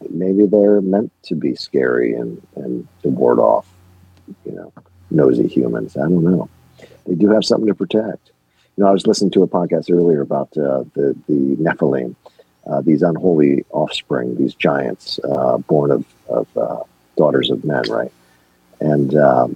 maybe 0.10 0.46
they're 0.46 0.82
meant 0.82 1.12
to 1.24 1.36
be 1.36 1.56
scary 1.56 2.14
and, 2.14 2.42
and 2.56 2.88
to 3.02 3.10
ward 3.10 3.40
off, 3.40 3.68
you 4.46 4.52
know, 4.52 4.72
nosy 5.10 5.48
humans. 5.48 5.98
I 5.98 6.02
don't 6.02 6.24
know. 6.24 6.50
They 7.08 7.16
do 7.16 7.30
have 7.30 7.46
something 7.46 7.68
to 7.68 7.76
protect. 7.76 8.32
You 8.78 8.84
know, 8.84 8.90
I 8.90 8.94
was 8.94 9.08
listening 9.08 9.32
to 9.32 9.44
a 9.44 9.48
podcast 9.48 9.92
earlier 9.92 10.22
about 10.22 10.56
uh, 10.58 10.84
the 10.94 11.16
the 11.28 11.56
Nephilim, 11.58 12.16
uh, 12.66 12.82
these 12.82 13.02
unholy 13.02 13.66
offspring, 13.72 14.36
these 14.38 14.56
giants 14.56 15.20
uh, 15.24 15.58
born 15.58 15.92
of 15.92 16.06
of 16.28 16.88
daughters 17.16 17.50
of 17.50 17.64
men, 17.64 17.84
right? 17.90 18.12
And 18.80 19.16
um, 19.16 19.56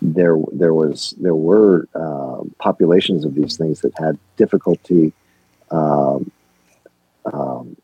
there, 0.00 0.36
there 0.52 0.74
was, 0.74 1.14
there 1.18 1.34
were 1.34 1.88
uh, 1.94 2.42
populations 2.58 3.24
of 3.24 3.34
these 3.34 3.56
things 3.56 3.80
that 3.80 3.92
had 3.98 4.18
difficulty 4.36 5.12
um, 5.70 6.30
um, 7.32 7.76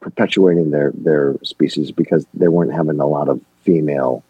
perpetuating 0.00 0.70
their 0.70 0.92
their 0.92 1.36
species 1.42 1.90
because 1.90 2.26
they 2.34 2.48
weren't 2.48 2.72
having 2.72 3.00
a 3.00 3.06
lot 3.06 3.28
of 3.28 3.40
female 3.62 4.22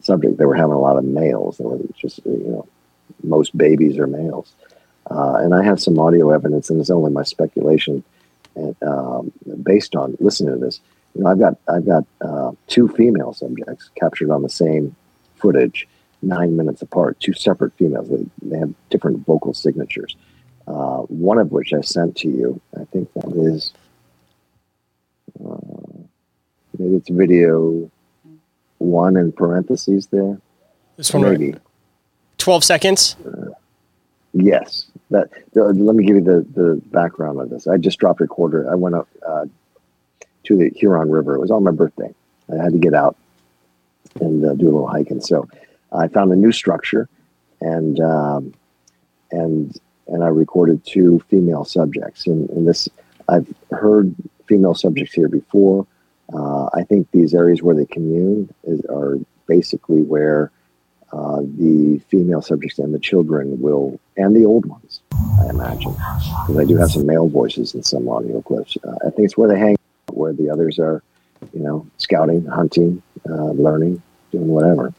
subject. 0.00 0.36
They 0.36 0.44
were 0.44 0.54
having 0.54 0.74
a 0.74 0.80
lot 0.80 0.96
of 0.96 1.04
males. 1.04 1.58
They 1.58 1.64
were 1.64 1.80
just 1.96 2.24
you 2.24 2.38
know 2.38 2.66
most 3.22 3.56
babies 3.56 3.98
are 3.98 4.06
males. 4.06 4.54
Uh, 5.10 5.34
and 5.36 5.54
I 5.54 5.62
have 5.62 5.80
some 5.80 5.98
audio 5.98 6.30
evidence, 6.30 6.70
and 6.70 6.80
it's 6.80 6.90
only 6.90 7.12
my 7.12 7.24
speculation, 7.24 8.02
and, 8.54 8.76
um, 8.82 9.32
based 9.62 9.94
on 9.94 10.16
listening 10.18 10.54
to 10.54 10.64
this, 10.64 10.80
you 11.14 11.22
know, 11.22 11.30
I've 11.30 11.38
got 11.38 11.58
I've 11.68 11.86
got 11.86 12.04
uh, 12.20 12.52
two 12.66 12.88
female 12.88 13.32
subjects 13.32 13.90
captured 13.94 14.30
on 14.30 14.42
the 14.42 14.48
same 14.48 14.94
footage, 15.36 15.86
nine 16.22 16.56
minutes 16.56 16.82
apart. 16.82 17.20
Two 17.20 17.32
separate 17.32 17.72
females. 17.74 18.08
They, 18.08 18.24
they 18.42 18.58
have 18.58 18.74
different 18.90 19.24
vocal 19.24 19.54
signatures. 19.54 20.16
Uh, 20.66 21.02
one 21.02 21.38
of 21.38 21.52
which 21.52 21.72
I 21.72 21.82
sent 21.82 22.16
to 22.18 22.28
you. 22.28 22.60
I 22.78 22.84
think 22.86 23.12
that 23.14 23.30
is 23.36 23.72
uh, 25.44 25.56
maybe 26.78 26.96
it's 26.96 27.08
video 27.08 27.90
one 28.78 29.16
in 29.16 29.30
parentheses 29.30 30.08
there. 30.08 30.38
This 30.96 31.12
one, 31.12 31.22
maybe 31.22 31.52
right. 31.52 31.60
twelve 32.38 32.64
seconds. 32.64 33.16
Uh, 33.24 33.50
yes. 34.32 34.86
That. 35.10 35.28
let 35.54 35.94
me 35.94 36.04
give 36.04 36.16
you 36.16 36.22
the 36.22 36.46
the 36.54 36.82
background 36.86 37.40
of 37.40 37.50
this. 37.50 37.68
I 37.68 37.76
just 37.76 37.98
dropped 37.98 38.20
a 38.20 38.26
quarter. 38.26 38.68
I 38.70 38.74
went 38.74 38.96
up 38.96 39.08
uh, 39.24 39.44
to 40.44 40.56
the 40.56 40.70
Huron 40.70 41.10
River. 41.10 41.34
It 41.34 41.40
was 41.40 41.50
on 41.50 41.64
my 41.64 41.70
birthday. 41.70 42.14
I 42.52 42.62
had 42.62 42.72
to 42.72 42.78
get 42.78 42.94
out 42.94 43.16
and 44.20 44.44
uh, 44.44 44.54
do 44.54 44.66
a 44.66 44.72
little 44.72 44.86
hiking. 44.86 45.20
So 45.20 45.48
I 45.92 46.08
found 46.08 46.32
a 46.32 46.36
new 46.36 46.52
structure, 46.52 47.08
and 47.60 48.00
um, 48.00 48.54
and 49.30 49.78
and 50.06 50.22
I 50.22 50.28
recorded 50.28 50.84
two 50.84 51.20
female 51.28 51.64
subjects. 51.64 52.26
And, 52.26 52.48
and 52.50 52.68
this 52.68 52.88
I've 53.28 53.52
heard 53.70 54.14
female 54.46 54.74
subjects 54.74 55.14
here 55.14 55.28
before. 55.28 55.86
Uh, 56.32 56.68
I 56.74 56.84
think 56.84 57.10
these 57.10 57.34
areas 57.34 57.62
where 57.62 57.74
they 57.74 57.86
commune 57.86 58.52
is, 58.64 58.80
are 58.86 59.18
basically 59.46 60.02
where 60.02 60.50
uh, 61.12 61.40
the 61.40 62.00
female 62.08 62.42
subjects 62.42 62.78
and 62.78 62.92
the 62.92 62.98
children 62.98 63.60
will, 63.60 64.00
and 64.16 64.34
the 64.34 64.44
old 64.44 64.66
ones, 64.66 65.00
I 65.40 65.50
imagine, 65.50 65.92
because 65.92 66.56
I 66.58 66.64
do 66.64 66.76
have 66.76 66.90
some 66.90 67.06
male 67.06 67.28
voices 67.28 67.74
in 67.74 67.82
some 67.82 68.08
audio 68.08 68.42
clips. 68.42 68.76
Uh, 68.82 68.96
I 69.06 69.10
think 69.10 69.26
it's 69.26 69.36
where 69.36 69.48
they 69.48 69.58
hang 69.58 69.76
where 70.10 70.32
the 70.32 70.50
others 70.50 70.78
are, 70.78 71.02
you 71.52 71.60
know, 71.60 71.86
scouting, 71.98 72.44
hunting, 72.46 73.02
uh, 73.28 73.50
learning, 73.52 74.02
doing 74.30 74.48
whatever. 74.48 74.92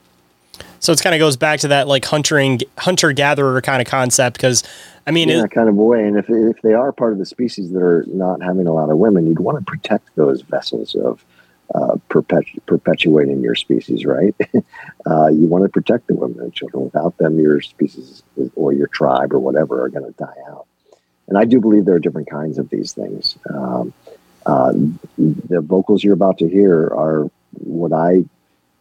So 0.80 0.92
it 0.92 1.02
kind 1.02 1.16
of 1.16 1.20
goes 1.20 1.36
back 1.36 1.60
to 1.62 1.70
that 1.70 1.88
like 1.88 2.06
hunting, 2.06 2.60
hunter 2.78 3.12
gatherer 3.12 3.60
kind 3.62 3.82
of 3.82 3.88
concept. 3.88 4.38
Because 4.38 4.64
I 5.08 5.12
mean, 5.12 5.30
yeah, 5.30 5.44
it, 5.44 5.52
kind 5.52 5.68
of 5.70 5.76
way. 5.76 6.06
And 6.06 6.18
if 6.18 6.30
if 6.30 6.62
they 6.62 6.74
are 6.74 6.92
part 6.92 7.14
of 7.14 7.20
the 7.20 7.26
species 7.26 7.72
that 7.72 7.82
are 7.82 8.06
not 8.08 8.42
having 8.42 8.68
a 8.68 8.74
lot 8.74 8.90
of 8.90 8.98
women, 8.98 9.28
you'd 9.28 9.40
want 9.40 9.58
to 9.58 9.66
protect 9.66 10.16
those 10.16 10.42
vessels 10.42 10.96
of 10.96 11.26
uh, 11.74 11.96
perpetu- 12.10 12.64
perpetuating 12.68 13.42
your 13.42 13.56
species, 13.56 14.06
right? 14.06 14.36
uh, 15.08 15.28
you 15.28 15.48
want 15.48 15.64
to 15.64 15.70
protect 15.70 16.08
the 16.08 16.14
women 16.14 16.40
and 16.40 16.54
children. 16.54 16.84
Without 16.84 17.18
them, 17.18 17.40
your 17.40 17.62
species 17.62 18.24
or 18.56 18.72
your 18.74 18.88
tribe 18.88 19.34
or 19.34 19.40
whatever 19.40 19.84
are 19.84 19.90
going 19.90 20.06
to 20.06 20.18
die 20.18 20.42
out. 20.48 20.68
And 21.28 21.38
I 21.38 21.46
do 21.46 21.60
believe 21.60 21.86
there 21.86 21.96
are 21.96 22.00
different 22.00 22.30
kinds 22.30 22.60
of 22.60 22.70
these 22.70 22.94
things. 22.94 23.38
Um, 23.50 23.94
uh, 24.46 24.74
the 25.18 25.62
vocals 25.62 26.04
you're 26.04 26.14
about 26.14 26.38
to 26.40 26.48
hear 26.48 26.88
are 26.88 27.30
what 27.54 27.94
I 27.94 28.26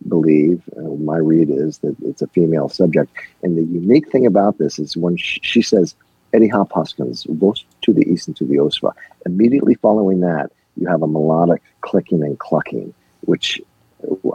believe, 0.09 0.63
uh, 0.77 0.81
my 0.83 1.17
read 1.17 1.49
is 1.49 1.79
that 1.79 1.97
it's 2.03 2.23
a 2.23 2.27
female 2.29 2.69
subject. 2.69 3.11
And 3.43 3.57
the 3.57 3.63
unique 3.63 4.11
thing 4.11 4.27
about 4.27 4.59
this 4.59 4.79
is 4.79 4.97
when 4.97 5.17
she, 5.17 5.41
she 5.43 5.63
says, 5.63 5.95
Eddie 6.33 6.49
Hop 6.49 6.73
Hoskins, 6.73 7.25
both 7.25 7.59
to 7.83 7.93
the 7.93 8.03
east 8.11 8.27
and 8.29 8.37
to 8.37 8.45
the 8.45 8.57
Osva, 8.57 8.93
immediately 9.25 9.77
following 9.77 10.21
that, 10.21 10.51
you 10.77 10.89
have 10.89 11.03
a 11.03 11.07
melodic 11.07 11.63
clicking 11.81 12.23
and 12.23 12.39
clucking, 12.39 12.93
which 13.23 13.61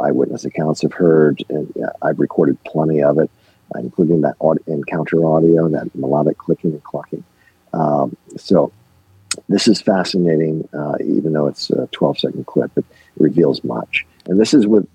eyewitness 0.01 0.45
accounts 0.45 0.81
have 0.81 0.93
heard, 0.93 1.43
and 1.49 1.71
I've 2.01 2.19
recorded 2.19 2.57
plenty 2.63 3.03
of 3.03 3.19
it. 3.19 3.29
including 3.77 4.21
that 4.21 4.35
encounter 4.67 5.25
audio, 5.25 5.69
that 5.69 5.93
melodic 5.95 6.37
clicking 6.37 6.71
and 6.71 6.83
clucking. 6.83 7.23
Um, 7.73 8.15
so 8.37 8.71
this 9.47 9.67
is 9.67 9.81
fascinating, 9.81 10.67
uh, 10.73 10.95
even 11.03 11.33
though 11.33 11.47
it's 11.47 11.69
a 11.69 11.87
12 11.91 12.19
second 12.19 12.45
clip. 12.45 12.71
It 12.77 12.85
reveals 13.17 13.63
much, 13.63 14.05
and 14.25 14.39
this 14.39 14.53
is 14.53 14.67
with, 14.67 14.87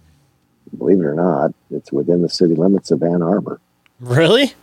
believe 0.76 1.00
it 1.00 1.04
or 1.04 1.14
not, 1.14 1.52
it's 1.70 1.92
within 1.92 2.22
the 2.22 2.28
city 2.28 2.54
limits 2.54 2.90
of 2.90 3.02
Ann 3.02 3.22
Arbor. 3.22 3.60
Really? 4.00 4.54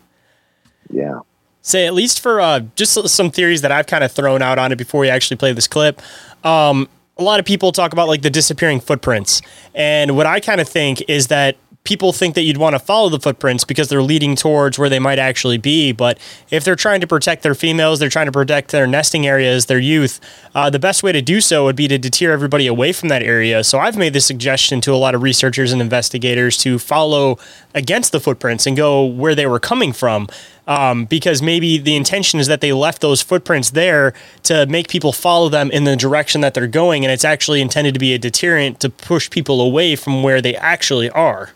Yeah. 0.89 1.19
Say 1.61 1.85
at 1.85 1.93
least 1.93 2.21
for 2.21 2.41
uh, 2.41 2.61
just 2.75 3.07
some 3.09 3.31
theories 3.31 3.61
that 3.61 3.71
I've 3.71 3.87
kind 3.87 4.03
of 4.03 4.11
thrown 4.11 4.41
out 4.41 4.57
on 4.57 4.71
it 4.71 4.77
before 4.77 4.99
we 4.99 5.09
actually 5.09 5.37
play 5.37 5.53
this 5.53 5.67
clip. 5.67 6.01
Um, 6.43 6.89
a 7.17 7.23
lot 7.23 7.39
of 7.39 7.45
people 7.45 7.71
talk 7.71 7.93
about 7.93 8.07
like 8.07 8.23
the 8.23 8.29
disappearing 8.29 8.79
footprints, 8.79 9.41
and 9.75 10.15
what 10.17 10.25
I 10.25 10.39
kind 10.39 10.59
of 10.59 10.67
think 10.67 11.03
is 11.07 11.27
that 11.27 11.55
people 11.83 12.13
think 12.13 12.35
that 12.35 12.43
you'd 12.43 12.57
want 12.57 12.73
to 12.73 12.79
follow 12.79 13.09
the 13.09 13.19
footprints 13.19 13.63
because 13.63 13.89
they're 13.89 14.03
leading 14.03 14.35
towards 14.35 14.77
where 14.77 14.89
they 14.89 14.99
might 14.99 15.17
actually 15.17 15.57
be. 15.57 15.91
But 15.91 16.19
if 16.51 16.63
they're 16.63 16.75
trying 16.75 17.01
to 17.01 17.07
protect 17.07 17.41
their 17.41 17.55
females, 17.55 17.99
they're 17.99 18.09
trying 18.09 18.27
to 18.27 18.31
protect 18.31 18.71
their 18.71 18.85
nesting 18.85 19.25
areas, 19.25 19.65
their 19.65 19.79
youth, 19.79 20.19
uh, 20.53 20.69
the 20.69 20.79
best 20.79 21.01
way 21.01 21.11
to 21.11 21.21
do 21.21 21.41
so 21.41 21.65
would 21.65 21.75
be 21.75 21.87
to 21.87 21.97
deter 21.97 22.31
everybody 22.31 22.67
away 22.67 22.93
from 22.93 23.09
that 23.09 23.23
area. 23.23 23.63
So 23.63 23.79
I've 23.79 23.97
made 23.97 24.13
this 24.13 24.25
suggestion 24.25 24.79
to 24.81 24.93
a 24.93 24.95
lot 24.95 25.15
of 25.15 25.23
researchers 25.23 25.71
and 25.71 25.81
investigators 25.81 26.57
to 26.59 26.77
follow 26.77 27.39
against 27.73 28.11
the 28.11 28.19
footprints 28.19 28.67
and 28.67 28.77
go 28.77 29.03
where 29.03 29.33
they 29.33 29.47
were 29.47 29.59
coming 29.59 29.91
from. 29.91 30.27
Um, 30.67 31.05
because 31.05 31.41
maybe 31.41 31.79
the 31.79 31.95
intention 31.95 32.39
is 32.39 32.45
that 32.47 32.61
they 32.61 32.71
left 32.71 33.01
those 33.01 33.21
footprints 33.21 33.71
there 33.71 34.13
to 34.43 34.67
make 34.67 34.87
people 34.87 35.11
follow 35.11 35.49
them 35.49 35.71
in 35.71 35.83
the 35.83 35.95
direction 35.95 36.41
that 36.41 36.53
they're 36.53 36.67
going, 36.67 37.03
and 37.03 37.11
it's 37.11 37.25
actually 37.25 37.61
intended 37.61 37.95
to 37.95 37.99
be 37.99 38.13
a 38.13 38.19
deterrent 38.19 38.79
to 38.81 38.89
push 38.89 39.29
people 39.29 39.59
away 39.59 39.95
from 39.95 40.21
where 40.21 40.39
they 40.39 40.55
actually 40.55 41.09
are. 41.09 41.51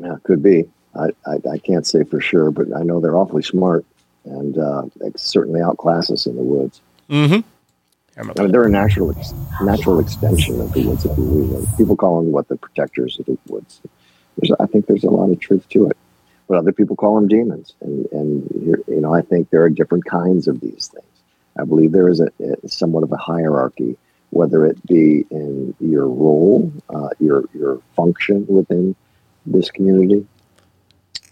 Yeah, 0.00 0.16
could 0.22 0.42
be. 0.42 0.68
I, 0.94 1.08
I, 1.26 1.40
I, 1.52 1.58
can't 1.58 1.86
say 1.86 2.02
for 2.02 2.20
sure, 2.20 2.50
but 2.50 2.66
I 2.74 2.82
know 2.82 3.00
they're 3.00 3.16
awfully 3.16 3.42
smart 3.42 3.84
and 4.24 4.58
uh, 4.58 4.82
they 4.96 5.10
certainly 5.16 5.60
outclass 5.60 6.10
us 6.10 6.26
in 6.26 6.36
the 6.36 6.42
woods. 6.42 6.80
Mm-hmm. 7.08 7.48
I 8.18 8.22
mean, 8.22 8.52
they're 8.52 8.64
a 8.64 8.70
natural 8.70 9.16
ex- 9.16 9.32
natural 9.62 10.00
extension 10.00 10.60
of 10.60 10.72
the 10.72 10.86
woods. 10.86 11.04
If 11.04 11.16
you 11.16 11.68
people 11.76 11.96
call 11.96 12.20
them 12.20 12.32
what 12.32 12.48
the 12.48 12.56
protectors 12.56 13.18
of 13.18 13.26
the 13.26 13.38
woods. 13.46 13.80
There's, 14.36 14.52
I 14.60 14.66
think 14.66 14.86
there's 14.86 15.04
a 15.04 15.10
lot 15.10 15.30
of 15.30 15.40
truth 15.40 15.68
to 15.70 15.86
it, 15.86 15.96
but 16.48 16.58
other 16.58 16.72
people 16.72 16.96
call 16.96 17.14
them 17.14 17.28
demons. 17.28 17.74
And 17.80 18.06
and 18.12 18.50
you 18.88 19.00
know, 19.00 19.14
I 19.14 19.22
think 19.22 19.50
there 19.50 19.62
are 19.62 19.70
different 19.70 20.04
kinds 20.04 20.48
of 20.48 20.60
these 20.60 20.90
things. 20.92 21.06
I 21.58 21.64
believe 21.64 21.92
there 21.92 22.08
is 22.08 22.20
a, 22.20 22.28
a 22.64 22.68
somewhat 22.68 23.04
of 23.04 23.12
a 23.12 23.16
hierarchy, 23.16 23.96
whether 24.30 24.66
it 24.66 24.84
be 24.86 25.24
in 25.30 25.74
your 25.80 26.06
role, 26.06 26.72
uh, 26.90 27.10
your 27.20 27.44
your 27.54 27.80
function 27.94 28.46
within 28.48 28.96
this 29.46 29.70
community 29.70 30.26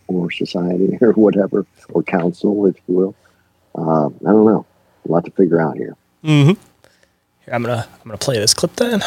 or 0.07 0.31
society 0.31 0.99
or 1.01 1.13
whatever, 1.13 1.67
or 1.91 2.03
council, 2.03 2.67
if 2.67 2.77
you 2.87 2.95
will. 2.95 3.15
Uh, 3.75 4.07
I 4.07 4.33
don't 4.33 4.47
know. 4.47 4.67
A 5.09 5.13
lot 5.13 5.25
to 5.25 5.31
figure 5.31 5.61
out 5.61 5.77
here. 5.77 5.97
Mm-hmm. 6.25 6.61
Here, 7.45 7.55
I'm 7.55 7.63
gonna 7.63 7.87
I'm 7.93 8.05
gonna 8.05 8.19
play 8.19 8.39
this 8.39 8.55
clip 8.55 8.75
then. 8.77 9.01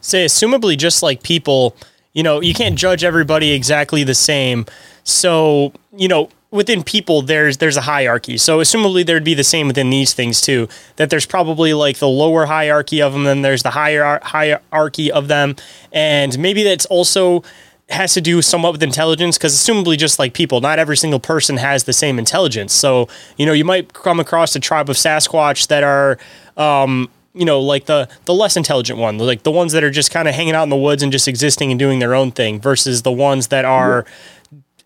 Say, 0.00 0.26
assumably, 0.26 0.76
just 0.76 1.02
like 1.02 1.22
people, 1.22 1.76
you 2.12 2.22
know, 2.22 2.40
you 2.40 2.54
can't 2.54 2.78
judge 2.78 3.04
everybody 3.04 3.52
exactly 3.52 4.04
the 4.04 4.14
same. 4.14 4.66
So, 5.04 5.72
you 5.96 6.08
know, 6.08 6.30
within 6.54 6.84
people 6.84 7.20
there's 7.20 7.58
there's 7.58 7.76
a 7.76 7.82
hierarchy. 7.82 8.38
So 8.38 8.58
assumably 8.58 9.04
there'd 9.04 9.24
be 9.24 9.34
the 9.34 9.44
same 9.44 9.66
within 9.66 9.90
these 9.90 10.14
things 10.14 10.40
too. 10.40 10.68
That 10.96 11.10
there's 11.10 11.26
probably 11.26 11.74
like 11.74 11.98
the 11.98 12.08
lower 12.08 12.46
hierarchy 12.46 13.02
of 13.02 13.12
them, 13.12 13.24
then 13.24 13.42
there's 13.42 13.62
the 13.62 13.70
higher 13.70 14.20
hierarchy 14.22 15.10
of 15.10 15.28
them, 15.28 15.56
and 15.92 16.38
maybe 16.38 16.62
that's 16.62 16.86
also 16.86 17.42
has 17.90 18.14
to 18.14 18.20
do 18.20 18.40
somewhat 18.40 18.72
with 18.72 18.82
intelligence 18.82 19.36
because 19.36 19.54
assumably 19.54 19.98
just 19.98 20.18
like 20.18 20.32
people 20.32 20.60
not 20.62 20.78
every 20.78 20.96
single 20.96 21.20
person 21.20 21.58
has 21.58 21.84
the 21.84 21.92
same 21.92 22.18
intelligence 22.18 22.72
so 22.72 23.06
you 23.36 23.44
know 23.44 23.52
you 23.52 23.64
might 23.64 23.92
come 23.92 24.18
across 24.18 24.56
a 24.56 24.60
tribe 24.60 24.88
of 24.88 24.96
sasquatch 24.96 25.66
that 25.66 25.84
are 25.84 26.16
um, 26.56 27.10
you 27.34 27.44
know 27.44 27.60
like 27.60 27.84
the 27.84 28.08
the 28.24 28.32
less 28.32 28.56
intelligent 28.56 28.98
one 28.98 29.18
like 29.18 29.42
the 29.42 29.50
ones 29.50 29.72
that 29.72 29.84
are 29.84 29.90
just 29.90 30.10
kind 30.10 30.26
of 30.26 30.34
hanging 30.34 30.54
out 30.54 30.62
in 30.62 30.70
the 30.70 30.76
woods 30.76 31.02
and 31.02 31.12
just 31.12 31.28
existing 31.28 31.70
and 31.70 31.78
doing 31.78 31.98
their 31.98 32.14
own 32.14 32.30
thing 32.30 32.58
versus 32.58 33.02
the 33.02 33.12
ones 33.12 33.48
that 33.48 33.66
are 33.66 34.06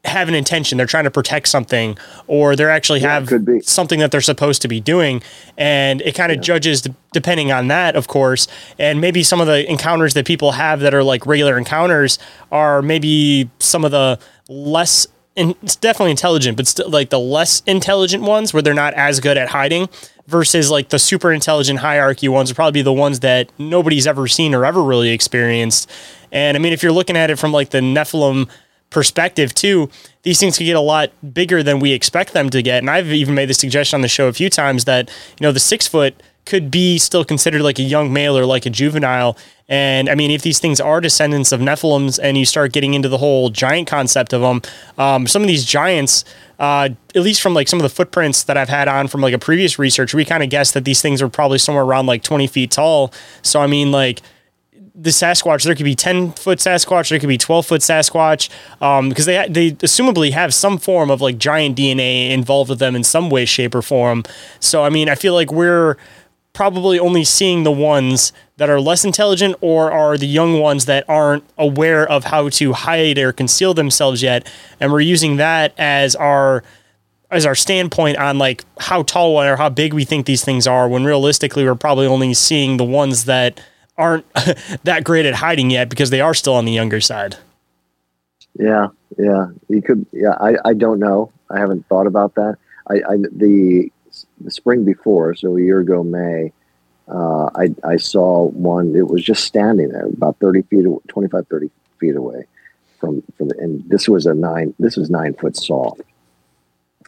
have 0.09 0.29
an 0.29 0.35
intention. 0.35 0.79
They're 0.79 0.87
trying 0.87 1.05
to 1.05 1.11
protect 1.11 1.49
something, 1.49 1.97
or 2.27 2.57
they're 2.57 2.71
actually 2.71 3.01
yeah, 3.01 3.21
have 3.21 3.31
something 3.63 4.01
that 4.01 4.11
they're 4.11 4.21
supposed 4.21 4.63
to 4.63 4.69
be 4.69 4.81
doing. 4.81 5.23
And 5.57 6.01
it 6.03 6.15
kind 6.15 6.33
of 6.33 6.37
yeah. 6.37 6.43
judges 6.43 6.87
depending 7.13 7.53
on 7.53 7.69
that, 7.69 7.97
of 7.97 8.09
course. 8.09 8.49
And 8.79 9.01
maybe 9.01 9.23
some 9.23 9.41
of 9.41 9.47
the 9.47 9.69
encounters 9.71 10.15
that 10.15 10.27
people 10.27 10.53
have 10.53 10.81
that 10.81 10.95
are 10.95 11.03
like 11.03 11.27
regular 11.27 11.57
encounters 11.57 12.19
are 12.51 12.83
maybe 12.83 13.51
some 13.59 13.85
of 13.85 13.91
the 13.91 14.19
less. 14.49 15.07
And 15.37 15.55
it's 15.63 15.77
definitely 15.77 16.11
intelligent, 16.11 16.57
but 16.57 16.67
still 16.67 16.91
like 16.91 17.11
the 17.11 17.21
less 17.21 17.63
intelligent 17.65 18.25
ones 18.25 18.53
where 18.53 18.61
they're 18.61 18.75
not 18.75 18.95
as 18.95 19.21
good 19.21 19.37
at 19.37 19.51
hiding 19.51 19.89
versus 20.29 20.71
like 20.71 20.91
the 20.91 20.99
super 20.99 21.33
intelligent 21.33 21.79
hierarchy 21.79 22.29
ones 22.29 22.51
would 22.51 22.57
probably 22.57 22.73
be 22.73 22.83
the 22.83 22.93
ones 22.93 23.21
that 23.21 23.51
nobody's 23.59 24.07
ever 24.07 24.29
seen 24.29 24.55
or 24.55 24.65
ever 24.65 24.83
really 24.83 25.11
experienced. 25.11 25.91
And 26.31 26.57
I 26.57 26.61
mean, 26.61 26.73
if 26.73 26.83
you're 26.83 26.93
looking 26.93 27.17
at 27.17 27.31
it 27.31 27.39
from 27.39 27.51
like 27.51 27.71
the 27.71 27.79
Nephilim 27.79 28.49
perspective 28.91 29.55
too, 29.55 29.91
these 30.23 30.41
things 30.41 30.57
can 30.57 30.67
get 30.67 30.77
a 30.77 30.81
lot 30.81 31.11
bigger 31.35 31.63
than 31.63 31.79
we 31.79 31.93
expect 31.93 32.33
them 32.33 32.51
to 32.51 32.63
get. 32.63 32.79
And 32.79 32.91
I've 32.91 33.13
even 33.13 33.35
made 33.35 33.49
the 33.49 33.55
suggestion 33.55 33.99
on 33.99 34.03
the 34.03 34.09
show 34.09 34.29
a 34.29 34.33
few 34.33 34.51
times 34.51 34.85
that, 34.85 35.09
you 35.39 35.45
know, 35.47 35.53
the 35.53 35.61
six 35.61 35.87
foot 35.87 36.23
could 36.49 36.71
be 36.71 36.99
still 36.99 37.25
considered 37.25 37.61
like 37.61 37.79
a 37.79 37.83
young 37.83 38.11
male 38.11 38.37
or 38.37 38.47
like 38.47 38.65
a 38.65 38.71
juvenile. 38.71 39.37
And 39.69 40.09
I 40.09 40.15
mean, 40.15 40.31
if 40.31 40.41
these 40.41 40.59
things 40.59 40.81
are 40.81 40.99
descendants 40.99 41.53
of 41.53 41.61
Nephilims 41.61 42.19
and 42.23 42.39
you 42.39 42.47
start 42.47 42.73
getting 42.73 42.95
into 42.95 43.11
the 43.11 43.19
whole 43.19 43.51
giant 43.51 43.87
concept 43.87 44.33
of 44.33 44.41
them, 44.41 44.63
um, 44.97 45.27
some 45.27 45.43
of 45.43 45.49
these 45.49 45.67
giants, 45.67 46.25
uh, 46.59 46.89
at 47.15 47.23
least 47.23 47.43
from 47.43 47.53
like 47.53 47.69
some 47.69 47.79
of 47.79 47.83
the 47.83 47.91
footprints 47.91 48.45
that 48.45 48.57
I've 48.57 48.71
had 48.71 48.89
on 48.89 49.09
from 49.09 49.21
like 49.21 49.35
a 49.35 49.39
previous 49.39 49.79
research, 49.79 50.15
we 50.15 50.25
kind 50.25 50.43
of 50.43 50.49
guessed 50.49 50.73
that 50.73 50.87
these 50.87 51.03
things 51.03 51.21
are 51.21 51.29
probably 51.29 51.59
somewhere 51.59 51.85
around 51.85 52.07
like 52.07 52.23
20 52.23 52.47
feet 52.47 52.71
tall. 52.71 53.13
So, 53.43 53.61
I 53.61 53.67
mean, 53.67 53.93
like, 53.93 54.23
the 55.01 55.11
Sasquatch, 55.11 55.63
there 55.63 55.77
could 55.77 55.85
be 55.85 55.95
10 55.95 56.33
foot 56.33 56.59
Sasquatch, 56.59 57.11
there 57.11 57.21
could 57.21 57.29
be 57.29 57.39
12 57.39 57.67
foot 57.67 57.81
Sasquatch, 57.83 58.51
um, 58.83 59.09
because 59.09 59.27
they, 59.27 59.47
they 59.49 59.71
assumably 59.73 60.33
have 60.33 60.53
some 60.53 60.77
form 60.77 61.09
of 61.09 61.21
like 61.21 61.39
giant 61.39 61.79
DNA 61.79 62.31
involved 62.31 62.69
with 62.69 62.81
them 62.81 62.97
in 62.97 63.05
some 63.05 63.31
way, 63.31 63.45
shape, 63.45 63.77
or 63.77 63.83
form. 63.83 64.25
So, 64.59 64.83
I 64.83 64.91
mean, 64.91 65.09
I 65.09 65.15
feel 65.15 65.35
like 65.35 65.53
we're 65.53 65.97
probably 66.53 66.99
only 66.99 67.23
seeing 67.23 67.63
the 67.63 67.71
ones 67.71 68.33
that 68.57 68.69
are 68.69 68.81
less 68.81 69.05
intelligent 69.05 69.55
or 69.61 69.93
are 69.93 70.19
the 70.19 70.27
young 70.27 70.59
ones 70.59 70.87
that 70.87 71.09
aren't 71.09 71.45
aware 71.57 72.05
of 72.09 72.25
how 72.25 72.49
to 72.49 72.73
hide 72.73 73.19
or 73.19 73.33
conceal 73.33 73.75
themselves 73.75 74.21
yet. 74.21 74.51
And 74.81 74.91
we're 74.91 75.01
using 75.01 75.37
that 75.37 75.73
as 75.79 76.17
our 76.17 76.65
as 77.31 77.45
our 77.45 77.55
standpoint 77.55 78.17
on 78.17 78.39
like 78.39 78.65
how 78.81 79.03
tall 79.03 79.41
or 79.41 79.57
how 79.57 79.69
big 79.69 79.93
we 79.93 80.05
think 80.05 80.25
these 80.27 80.43
things 80.43 80.67
are 80.67 80.89
when 80.89 81.05
realistically 81.05 81.63
we're 81.63 81.75
probably 81.75 82.07
only 82.07 82.33
seeing 82.33 82.79
the 82.79 82.85
ones 82.85 83.27
that 83.27 83.61
aren't 83.99 84.33
that 84.85 85.05
great 85.05 85.27
at 85.27 85.35
hiding 85.35 85.71
yet 85.71 85.91
because 85.91 86.11
they 86.11 86.21
are 86.21 86.33
still 86.33 86.55
on 86.55 86.65
the 86.65 86.73
younger 86.73 87.01
side. 87.01 87.37
Yeah, 88.59 88.89
yeah, 89.19 89.49
you 89.69 89.83
could. 89.83 90.07
Yeah, 90.13 90.35
I, 90.41 90.57
I 90.65 90.73
don't 90.75 90.99
know. 90.99 91.33
I 91.51 91.59
haven't 91.59 91.87
thought 91.89 92.07
about 92.07 92.35
that. 92.37 92.57
I, 92.89 92.95
I 92.95 93.17
the 93.17 93.91
the 94.41 94.51
spring 94.51 94.85
before, 94.85 95.35
so 95.35 95.57
a 95.57 95.61
year 95.61 95.81
ago, 95.81 96.03
May, 96.03 96.53
uh, 97.09 97.51
I 97.55 97.75
I 97.85 97.97
saw 97.97 98.45
one. 98.49 98.97
It 98.97 99.09
was 99.09 99.23
just 99.23 99.45
standing 99.45 99.91
there, 99.91 100.07
about 100.07 100.39
thirty 100.39 100.63
feet, 100.63 100.87
25, 101.09 101.47
30 101.47 101.71
feet 102.01 102.17
away 102.17 102.47
from 103.01 103.23
from. 103.37 103.49
The, 103.49 103.59
and 103.59 103.89
this 103.89 104.09
was 104.09 104.27
a 104.27 104.35
nine. 104.35 104.75
This 104.79 104.97
was 104.97 105.11
nine 105.11 105.35
foot 105.35 105.57
soft. 105.57 106.01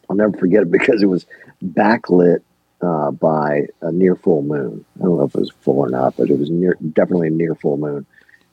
I'll 0.08 0.16
never 0.16 0.36
forget 0.36 0.62
it 0.62 0.70
because 0.70 1.02
it 1.02 1.06
was 1.06 1.26
backlit 1.64 2.42
uh, 2.82 3.10
by 3.10 3.66
a 3.80 3.92
near 3.92 4.16
full 4.16 4.42
moon. 4.42 4.84
I 4.98 5.04
don't 5.04 5.18
know 5.18 5.24
if 5.24 5.34
it 5.34 5.40
was 5.40 5.52
full 5.60 5.78
or 5.78 5.90
not, 5.90 6.16
but 6.16 6.30
it 6.30 6.38
was 6.38 6.50
near, 6.50 6.76
definitely 6.92 7.28
a 7.28 7.32
near 7.32 7.54
full 7.54 7.76
moon. 7.76 8.06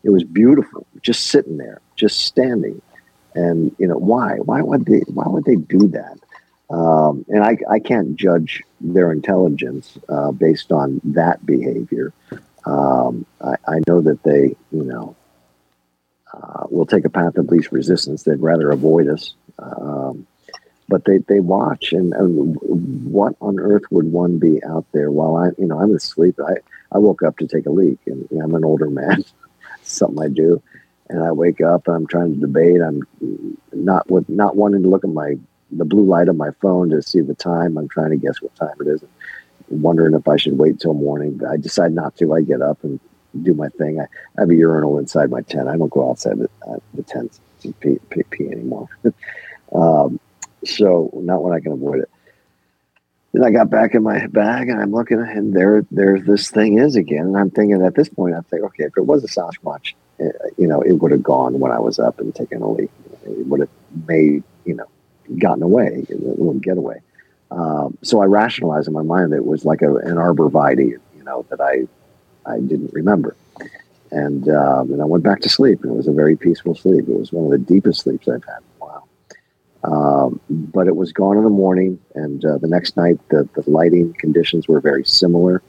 It 0.04 0.10
was 0.10 0.24
beautiful, 0.24 0.86
just 1.02 1.28
sitting 1.28 1.58
there, 1.58 1.82
just 1.96 2.20
standing. 2.20 2.82
And 3.36 3.76
you 3.78 3.88
know 3.88 3.98
why? 3.98 4.38
Why 4.38 4.62
would 4.62 4.86
they? 4.86 5.00
Why 5.08 5.26
would 5.28 5.46
they 5.46 5.56
do 5.56 5.88
that? 5.90 6.18
Um, 6.70 7.26
and 7.30 7.44
I, 7.44 7.58
I 7.70 7.80
can't 7.80 8.16
judge 8.16 8.64
their 8.82 9.12
intelligence 9.12 9.98
uh, 10.10 10.32
based 10.32 10.72
on 10.72 11.00
that 11.04 11.46
behavior. 11.46 12.14
Um, 12.66 13.26
I, 13.42 13.56
I, 13.66 13.80
know 13.88 14.02
that 14.02 14.24
they, 14.24 14.58
you 14.72 14.84
know, 14.84 15.16
uh, 16.34 16.66
will 16.70 16.86
take 16.86 17.06
a 17.06 17.10
path 17.10 17.38
of 17.38 17.48
least 17.48 17.72
resistance. 17.72 18.24
They'd 18.24 18.42
rather 18.42 18.72
avoid 18.72 19.08
us. 19.08 19.34
Um, 19.60 20.28
but 20.90 21.06
they, 21.06 21.18
they 21.28 21.40
watch 21.40 21.92
and, 21.94 22.14
and, 22.14 22.58
what 23.06 23.36
on 23.42 23.60
earth 23.60 23.84
would 23.92 24.12
one 24.12 24.38
be 24.38 24.64
out 24.64 24.86
there 24.94 25.12
while 25.12 25.36
I 25.36 25.50
you 25.58 25.68
know 25.68 25.80
I'm 25.80 25.96
asleep 25.96 26.40
I, 26.46 26.56
I 26.92 26.98
woke 26.98 27.24
up 27.24 27.38
to 27.38 27.48
take 27.48 27.66
a 27.66 27.72
leak 27.72 28.00
and 28.06 28.28
you 28.32 28.38
know, 28.38 28.46
I'm 28.46 28.56
an 28.56 28.66
older 28.66 28.90
man 28.90 29.24
something 29.84 30.24
I 30.24 30.28
do 30.30 30.62
and 31.10 31.24
I 31.24 31.32
wake 31.32 31.62
up 31.62 31.88
and 31.88 31.96
I'm 31.96 32.08
trying 32.08 32.34
to 32.34 32.40
debate 32.40 32.82
I'm 32.82 33.08
not 33.74 34.10
with 34.10 34.28
not 34.30 34.56
wanting 34.56 34.84
to 34.84 34.90
look 34.90 35.04
at 35.04 35.10
my 35.10 35.38
the 35.72 35.86
blue 35.86 36.06
light 36.06 36.28
of 36.28 36.36
my 36.36 36.52
phone 36.62 36.90
to 36.90 37.02
see 37.02 37.22
the 37.22 37.36
time. 37.36 37.78
I'm 37.78 37.90
trying 37.90 38.12
to 38.12 38.18
guess 38.18 38.42
what 38.42 38.56
time 38.56 38.76
it 38.80 38.88
is. 38.88 39.04
wondering 39.70 40.14
if 40.14 40.28
I 40.28 40.38
should 40.38 40.58
wait 40.58 40.80
till 40.80 40.94
morning. 40.94 41.42
I 41.48 41.58
decide 41.58 41.94
not 41.94 42.16
to. 42.18 42.34
I 42.34 42.42
get 42.42 42.62
up 42.62 42.84
and 42.84 43.00
do 43.44 43.54
my 43.54 43.70
thing. 43.70 44.00
I, 44.00 44.04
I 44.38 44.42
have 44.42 44.50
a 44.50 44.56
urinal 44.56 44.98
inside 44.98 45.30
my 45.30 45.42
tent. 45.42 45.68
I 45.68 45.78
don't 45.78 45.92
go 45.92 46.10
outside 46.10 46.40
the, 46.40 46.50
uh, 46.68 46.78
the 46.94 47.04
tent 47.04 47.40
to 47.62 47.74
pee, 47.74 48.00
pee, 48.10 48.24
pee 48.24 48.48
anymore. 48.48 48.88
um, 49.74 50.20
so 50.68 51.12
not 51.14 51.44
when 51.44 51.54
I 51.54 51.60
can 51.60 51.72
avoid 51.72 52.00
it. 52.00 52.10
Then 53.34 53.44
I 53.44 53.52
got 53.52 53.70
back 53.70 53.94
in 53.94 54.04
my 54.04 54.26
bag 54.28 54.70
and 54.70 54.82
I'm 54.82 54.92
looking 54.92 55.20
and 55.20 55.54
there, 55.54 55.86
there 55.92 56.20
this 56.20 56.50
thing 56.50 56.80
is 56.80 56.96
again. 56.96 57.28
And 57.28 57.38
I'm 57.38 57.52
thinking 57.52 57.82
at 57.84 57.96
this 57.96 58.10
point, 58.10 58.36
I 58.36 58.42
think, 58.42 58.64
okay, 58.64 58.86
if 58.86 58.98
it 58.98 59.06
was 59.06 59.24
a 59.24 59.28
Sasquatch, 59.28 59.94
uh, 60.20 60.26
you 60.58 60.68
know, 60.68 60.82
it 60.82 60.94
would 60.94 61.12
have 61.12 61.24
gone 61.24 61.60
when 61.60 61.72
I 61.72 61.80
was 61.80 62.00
up 62.00 62.20
and 62.20 62.34
taken 62.34 62.62
a 62.62 62.72
leak. 62.72 62.90
It 63.26 63.46
would 63.48 63.60
have 63.60 63.70
made, 64.08 64.44
you 64.66 64.74
know, 64.76 64.88
gotten 65.38 65.62
away, 65.62 66.06
a 66.10 66.16
little 66.16 66.54
getaway. 66.56 67.02
Um, 67.52 67.98
so 68.02 68.22
I 68.22 68.26
rationalized 68.26 68.88
in 68.88 68.94
my 68.94 69.04
mind 69.04 69.32
that 69.32 69.38
it 69.38 69.46
was 69.46 69.66
like 69.66 69.82
a, 69.82 69.96
an 69.98 70.16
arborvitae, 70.16 70.98
you 71.18 71.24
know, 71.24 71.46
that 71.50 71.62
I 71.62 71.88
I 72.46 72.60
didn't 72.60 72.94
remember. 72.94 73.36
And 74.12 74.48
um, 74.50 74.92
and 74.92 75.02
I 75.02 75.06
went 75.06 75.24
back 75.24 75.42
to 75.42 75.50
sleep, 75.50 75.84
and 75.84 75.92
it 75.92 75.96
was 75.96 76.08
a 76.08 76.14
very 76.14 76.38
peaceful 76.38 76.76
sleep. 76.76 77.08
It 77.08 77.20
was 77.20 77.32
one 77.32 77.46
of 77.46 77.52
the 77.52 77.58
deepest 77.58 78.02
sleeps 78.02 78.28
I've 78.28 78.44
had. 78.46 78.60
Um, 79.88 80.42
but 80.50 80.88
it 80.88 80.98
was 80.98 81.14
gone 81.14 81.38
in 81.38 81.46
the 81.46 81.50
morning, 81.50 81.98
and 82.14 82.44
uh, 82.44 82.58
the 82.58 82.68
next 82.68 82.98
night 82.98 83.18
the, 83.30 83.48
the 83.56 83.64
lighting 83.70 84.14
conditions 84.20 84.68
were 84.68 84.82
very 84.82 85.06
similar. 85.06 85.64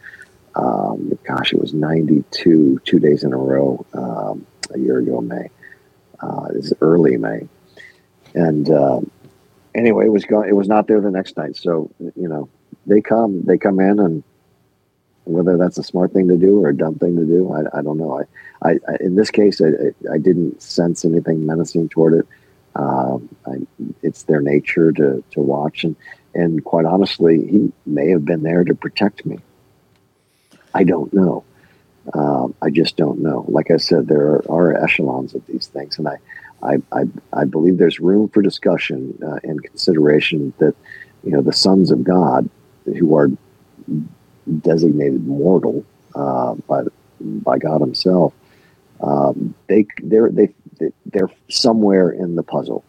Um, 0.57 1.17
gosh, 1.25 1.53
it 1.53 1.61
was 1.61 1.73
92 1.73 2.81
two 2.85 2.99
days 2.99 3.23
in 3.23 3.33
a 3.33 3.37
row 3.37 3.87
um, 3.95 4.45
a 4.75 4.79
year 4.79 4.99
ago, 4.99 5.21
May. 5.21 5.49
Uh, 6.21 6.47
it 6.51 6.57
was 6.57 6.73
early 6.81 7.17
May, 7.17 7.47
and 8.35 8.69
um, 8.71 9.11
anyway, 9.73 10.07
it 10.07 10.13
was 10.13 10.25
gone. 10.25 10.49
It 10.49 10.57
was 10.57 10.67
not 10.67 10.89
there 10.89 11.01
the 11.01 11.13
next 11.13 11.37
night. 11.37 11.55
So 11.55 11.89
you 12.17 12.29
know, 12.29 12.49
they 12.87 13.01
come, 13.01 13.43
they 13.45 13.57
come 13.57 13.79
in, 13.79 14.01
and 14.01 14.25
whether 15.29 15.57
that's 15.57 15.79
a 15.79 15.85
smart 15.85 16.13
thing 16.13 16.27
to 16.27 16.37
do 16.37 16.59
or 16.65 16.71
a 16.71 16.77
dumb 16.77 16.97
thing 16.97 17.15
to 17.17 17.25
do, 17.25 17.53
I, 17.53 17.79
I 17.79 17.83
don't 17.83 17.99
know. 17.99 18.19
I, 18.19 18.71
I, 18.71 18.73
I 18.89 18.97
in 18.99 19.15
this 19.15 19.31
case, 19.31 19.61
I, 19.61 19.69
I, 20.13 20.19
didn't 20.19 20.61
sense 20.61 21.05
anything 21.05 21.45
menacing 21.45 21.91
toward 21.91 22.15
it. 22.15 22.27
Um, 22.79 23.29
I, 23.47 23.57
it's 24.03 24.23
their 24.23 24.41
nature 24.41 24.93
to 24.93 25.23
to 25.33 25.41
watch, 25.41 25.85
and 25.85 25.97
and 26.35 26.65
quite 26.65 26.87
honestly, 26.87 27.47
he 27.47 27.73
may 27.85 28.11
have 28.11 28.25
been 28.25 28.43
there 28.43 28.65
to 28.65 28.75
protect 28.75 29.27
me. 29.27 29.41
I 30.75 30.85
don't 30.85 31.13
know. 31.13 31.45
Um, 32.15 32.55
I 32.63 32.71
just 32.71 32.97
don't 32.97 33.21
know. 33.21 33.45
Like 33.49 33.71
I 33.71 33.77
said, 33.77 34.07
there 34.07 34.27
are, 34.27 34.45
are 34.51 34.85
echelons 34.85 35.35
of 35.35 35.45
these 35.47 35.67
things, 35.67 35.99
and 35.99 36.09
I, 36.09 36.17
I, 36.63 36.77
I, 36.93 37.03
I 37.33 37.45
believe 37.45 37.79
there's 37.79 38.01
room 38.01 38.29
for 38.29 38.43
discussion 38.43 39.19
uh, 39.23 39.39
and 39.43 39.63
consideration 39.63 40.55
that, 40.59 40.75
you 41.25 41.33
know, 41.33 41.43
the 41.43 41.53
sons 41.53 41.91
of 41.91 42.05
God 42.05 42.49
who 42.85 43.15
are 43.17 43.29
designated 44.61 45.27
mortal 45.27 45.85
uh, 46.15 46.55
by 46.55 46.83
by 47.21 47.59
God 47.59 47.81
Himself, 47.81 48.33
um, 49.01 49.55
they 49.69 49.87
they're 50.03 50.31
they 50.31 50.53
they're 51.07 51.31
somewhere 51.49 52.11
in 52.11 52.37
the 52.37 52.43
puzzle. 52.43 52.85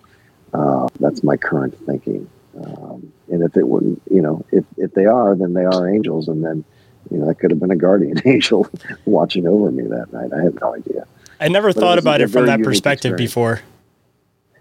Uh, 0.53 0.87
that's 0.99 1.23
my 1.23 1.37
current 1.37 1.77
thinking. 1.85 2.29
Um, 2.63 3.11
and 3.31 3.43
if 3.43 3.55
it 3.55 3.67
wouldn't, 3.67 4.01
you 4.09 4.21
know, 4.21 4.45
if 4.51 4.65
if 4.77 4.93
they 4.93 5.05
are, 5.05 5.35
then 5.35 5.53
they 5.53 5.65
are 5.65 5.87
angels, 5.87 6.27
and 6.27 6.43
then 6.43 6.63
you 7.11 7.17
know 7.17 7.27
that 7.27 7.35
could 7.35 7.51
have 7.51 7.59
been 7.59 7.71
a 7.71 7.75
guardian 7.75 8.19
angel 8.25 8.67
watching 9.05 9.47
over 9.47 9.71
me 9.71 9.83
that 9.83 10.11
night. 10.11 10.33
I 10.33 10.43
have 10.43 10.59
no 10.59 10.75
idea. 10.75 11.05
I 11.39 11.47
never 11.47 11.69
but 11.73 11.79
thought 11.79 11.97
it 11.97 12.03
about 12.03 12.21
it 12.21 12.29
from 12.29 12.47
that 12.47 12.61
perspective 12.61 13.13
experience. 13.13 13.31
before. 13.31 13.61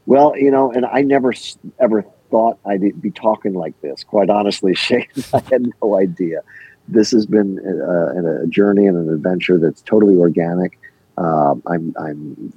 Well, 0.06 0.36
you 0.36 0.50
know, 0.50 0.72
and 0.72 0.86
I 0.86 1.02
never 1.02 1.34
ever 1.78 2.04
thought 2.30 2.58
I'd 2.64 3.00
be 3.00 3.10
talking 3.10 3.54
like 3.54 3.78
this. 3.80 4.04
Quite 4.04 4.30
honestly, 4.30 4.72
Shayn, 4.74 5.34
I 5.34 5.42
had 5.50 5.70
no 5.82 5.96
idea. 5.96 6.42
This 6.86 7.10
has 7.10 7.26
been 7.26 7.58
a, 7.58 8.44
a 8.44 8.46
journey 8.46 8.86
and 8.86 8.96
an 8.96 9.12
adventure 9.12 9.58
that's 9.58 9.82
totally 9.82 10.16
organic. 10.16 10.78
Um, 11.18 11.62
I'm, 11.66 11.94
I'm 11.98 12.52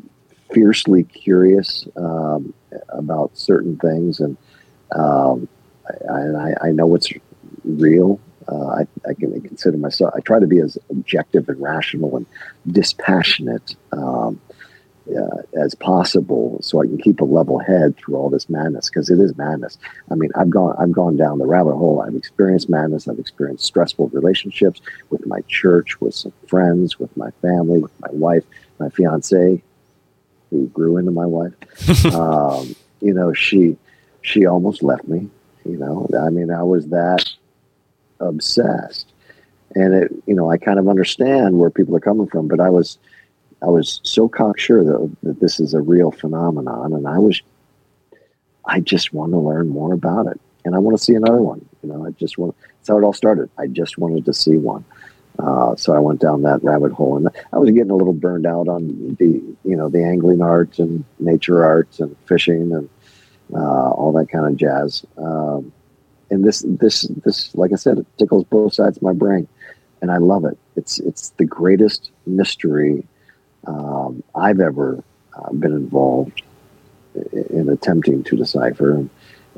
fiercely 0.53 1.03
curious 1.03 1.87
um, 1.97 2.53
about 2.89 3.35
certain 3.35 3.77
things, 3.77 4.19
and 4.19 4.37
um, 4.95 5.47
I, 6.09 6.53
I, 6.61 6.71
know 6.71 6.85
what's 6.85 7.11
real. 7.63 8.19
Uh, 8.47 8.67
I, 8.67 8.87
I, 9.09 9.13
can 9.13 9.39
consider 9.41 9.77
myself, 9.77 10.13
I 10.15 10.19
try 10.19 10.39
to 10.39 10.45
be 10.45 10.59
as 10.59 10.77
objective 10.89 11.49
and 11.49 11.59
rational 11.59 12.17
and 12.17 12.25
dispassionate 12.71 13.75
um, 13.93 14.39
uh, 15.09 15.41
as 15.59 15.75
possible 15.75 16.59
so 16.61 16.81
I 16.81 16.85
can 16.85 16.97
keep 16.97 17.21
a 17.21 17.25
level 17.25 17.59
head 17.59 17.97
through 17.97 18.15
all 18.15 18.29
this 18.29 18.49
madness 18.49 18.89
because 18.89 19.09
it 19.09 19.19
is 19.19 19.35
madness. 19.37 19.77
I 20.09 20.15
mean, 20.15 20.31
I've 20.35 20.49
gone, 20.49 20.75
I've 20.77 20.91
gone 20.91 21.17
down 21.17 21.39
the 21.39 21.47
rabbit 21.47 21.75
hole. 21.75 22.01
I've 22.01 22.15
experienced 22.15 22.69
madness. 22.69 23.07
I've 23.07 23.19
experienced 23.19 23.65
stressful 23.65 24.09
relationships 24.09 24.81
with 25.09 25.25
my 25.25 25.41
church, 25.47 25.99
with 25.99 26.13
some 26.13 26.33
friends, 26.47 26.99
with 26.99 27.15
my 27.17 27.31
family, 27.41 27.79
with 27.79 27.91
my 27.99 28.09
wife, 28.11 28.43
my 28.79 28.89
fiance, 28.89 29.61
who 30.49 30.67
grew 30.67 30.97
into 30.97 31.11
my 31.11 31.25
wife. 31.25 31.53
um, 32.13 32.75
you 33.01 33.13
know, 33.13 33.33
she, 33.33 33.77
she 34.21 34.45
almost 34.45 34.83
left 34.83 35.07
me. 35.07 35.29
You 35.65 35.77
know, 35.77 36.07
I 36.19 36.29
mean, 36.29 36.51
I 36.51 36.63
was 36.63 36.87
that 36.87 37.29
obsessed. 38.19 39.07
And 39.73 39.93
it, 39.93 40.11
you 40.25 40.35
know, 40.35 40.49
I 40.49 40.57
kind 40.57 40.79
of 40.79 40.87
understand 40.87 41.57
where 41.57 41.69
people 41.69 41.95
are 41.95 42.01
coming 42.01 42.27
from, 42.27 42.47
but 42.47 42.59
I 42.59 42.69
was, 42.69 42.97
I 43.61 43.67
was 43.67 43.99
so 44.03 44.27
cocksure 44.27 44.83
that, 44.83 45.15
that 45.23 45.39
this 45.39 45.59
is 45.59 45.73
a 45.73 45.81
real 45.81 46.11
phenomenon, 46.11 46.93
and 46.93 47.07
I 47.07 47.19
was, 47.19 47.41
I 48.65 48.79
just 48.79 49.13
want 49.13 49.31
to 49.33 49.37
learn 49.37 49.69
more 49.69 49.93
about 49.93 50.27
it, 50.27 50.39
and 50.65 50.75
I 50.75 50.79
want 50.79 50.97
to 50.97 51.03
see 51.03 51.13
another 51.13 51.41
one. 51.41 51.67
You 51.83 51.89
know, 51.89 52.05
I 52.05 52.11
just 52.11 52.37
want. 52.37 52.55
That's 52.59 52.89
how 52.89 52.97
it 52.97 53.03
all 53.03 53.13
started. 53.13 53.49
I 53.59 53.67
just 53.67 53.99
wanted 53.99 54.25
to 54.25 54.33
see 54.33 54.57
one. 54.57 54.83
Uh, 55.39 55.75
so 55.75 55.93
I 55.93 55.99
went 55.99 56.19
down 56.19 56.41
that 56.43 56.63
rabbit 56.63 56.91
hole, 56.91 57.17
and 57.17 57.29
I 57.53 57.57
was 57.57 57.69
getting 57.71 57.91
a 57.91 57.95
little 57.95 58.13
burned 58.13 58.45
out 58.45 58.67
on 58.67 59.15
the, 59.19 59.41
you 59.63 59.75
know, 59.75 59.89
the 59.89 60.03
angling 60.03 60.41
arts 60.41 60.79
and 60.79 61.03
nature 61.19 61.63
arts 61.63 61.99
and 61.99 62.15
fishing 62.25 62.71
and 62.73 62.89
uh, 63.53 63.91
all 63.91 64.11
that 64.13 64.29
kind 64.29 64.45
of 64.45 64.57
jazz. 64.57 65.05
Um, 65.17 65.71
and 66.29 66.43
this 66.43 66.63
this 66.67 67.03
this 67.23 67.53
like 67.55 67.71
I 67.73 67.75
said, 67.75 67.99
it 67.99 68.07
tickles 68.17 68.45
both 68.45 68.73
sides 68.73 68.97
of 68.97 69.03
my 69.03 69.13
brain, 69.13 69.47
and 70.01 70.11
I 70.11 70.17
love 70.17 70.45
it. 70.45 70.57
It's 70.75 70.99
it's 70.99 71.29
the 71.31 71.45
greatest 71.45 72.11
mystery 72.25 73.03
um, 73.67 74.23
I've 74.35 74.59
ever 74.59 75.03
uh, 75.35 75.51
been 75.53 75.73
involved 75.73 76.41
in 77.31 77.69
attempting 77.69 78.23
to 78.23 78.35
decipher. 78.35 78.93
And, 78.93 79.09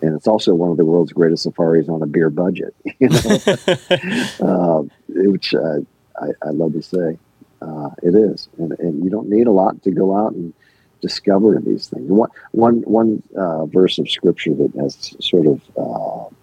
and 0.01 0.15
it's 0.15 0.27
also 0.27 0.53
one 0.53 0.71
of 0.71 0.77
the 0.77 0.85
world's 0.85 1.13
greatest 1.13 1.43
safaris 1.43 1.87
on 1.89 2.01
a 2.01 2.07
beer 2.07 2.29
budget, 2.29 2.75
you 2.99 3.09
know, 3.09 3.19
uh, 4.41 4.83
which 5.07 5.53
uh, 5.53 5.79
I, 6.19 6.27
I, 6.41 6.49
love 6.49 6.73
to 6.73 6.81
say 6.81 7.17
uh, 7.61 7.89
it 8.01 8.15
is. 8.15 8.49
And, 8.57 8.73
and, 8.79 9.03
you 9.03 9.09
don't 9.09 9.29
need 9.29 9.47
a 9.47 9.51
lot 9.51 9.81
to 9.83 9.91
go 9.91 10.17
out 10.17 10.33
and 10.33 10.53
discover 11.01 11.59
these 11.59 11.87
things. 11.87 12.09
One, 12.09 12.29
one, 12.51 12.81
one 12.81 13.23
uh, 13.37 13.65
verse 13.65 13.99
of 13.99 14.09
scripture 14.09 14.53
that 14.55 14.73
has 14.79 15.15
sort 15.19 15.47
of 15.47 15.61
uh, 15.77 16.33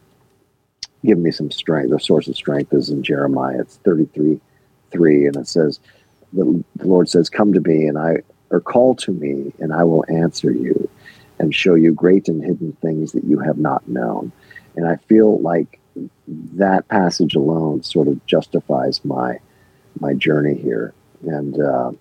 give 1.04 1.18
me 1.18 1.30
some 1.30 1.50
strength. 1.50 1.90
The 1.90 1.98
source 1.98 2.28
of 2.28 2.36
strength 2.36 2.72
is 2.72 2.90
in 2.90 3.02
Jeremiah. 3.02 3.60
It's 3.60 3.76
33 3.78 4.40
3, 4.90 5.26
and 5.26 5.36
it 5.36 5.48
says, 5.48 5.78
the, 6.32 6.64
Lord 6.82 7.08
says, 7.08 7.28
Come 7.28 7.52
to 7.52 7.60
me, 7.60 7.86
and 7.86 7.98
I, 7.98 8.18
or 8.50 8.60
call 8.60 8.94
to 8.96 9.12
me, 9.12 9.52
and 9.58 9.72
I 9.72 9.84
will 9.84 10.04
answer 10.08 10.50
you 10.50 10.88
and 11.38 11.54
show 11.54 11.74
you 11.74 11.92
great 11.92 12.28
and 12.28 12.44
hidden 12.44 12.76
things 12.80 13.12
that 13.12 13.24
you 13.24 13.38
have 13.38 13.58
not 13.58 13.88
known. 13.88 14.32
And 14.76 14.86
I 14.86 14.96
feel 14.96 15.40
like 15.40 15.80
that 16.26 16.86
passage 16.88 17.34
alone 17.34 17.82
sort 17.82 18.08
of 18.08 18.24
justifies 18.26 19.04
my 19.04 19.38
my 19.98 20.14
journey 20.14 20.54
here. 20.54 20.94
And 21.26 21.60
uh, 21.60 21.92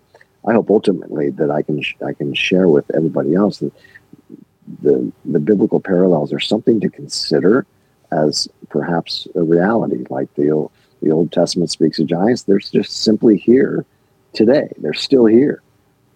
I 0.48 0.54
hope 0.54 0.70
ultimately 0.70 1.30
that 1.32 1.50
I 1.50 1.62
can 1.62 1.82
sh- 1.82 1.96
I 2.06 2.14
can 2.14 2.34
share 2.34 2.68
with 2.68 2.90
everybody 2.96 3.34
else 3.34 3.60
that 3.60 3.74
the 4.82 5.12
the 5.26 5.40
biblical 5.40 5.80
parallels 5.80 6.32
are 6.32 6.40
something 6.40 6.80
to 6.82 6.90
consider 6.90 7.66
as 8.12 8.48
perhaps 8.70 9.28
a 9.36 9.44
reality. 9.44 10.06
Like 10.10 10.34
the 10.36 10.52
old, 10.52 10.72
the 11.02 11.12
Old 11.12 11.32
Testament 11.32 11.72
speaks 11.72 12.00
of 12.00 12.08
giants, 12.08 12.44
they're 12.44 12.60
just 12.60 13.04
simply 13.04 13.38
here 13.38 13.86
today. 14.34 14.70
They're 14.78 14.94
still 14.94 15.26
here, 15.26 15.62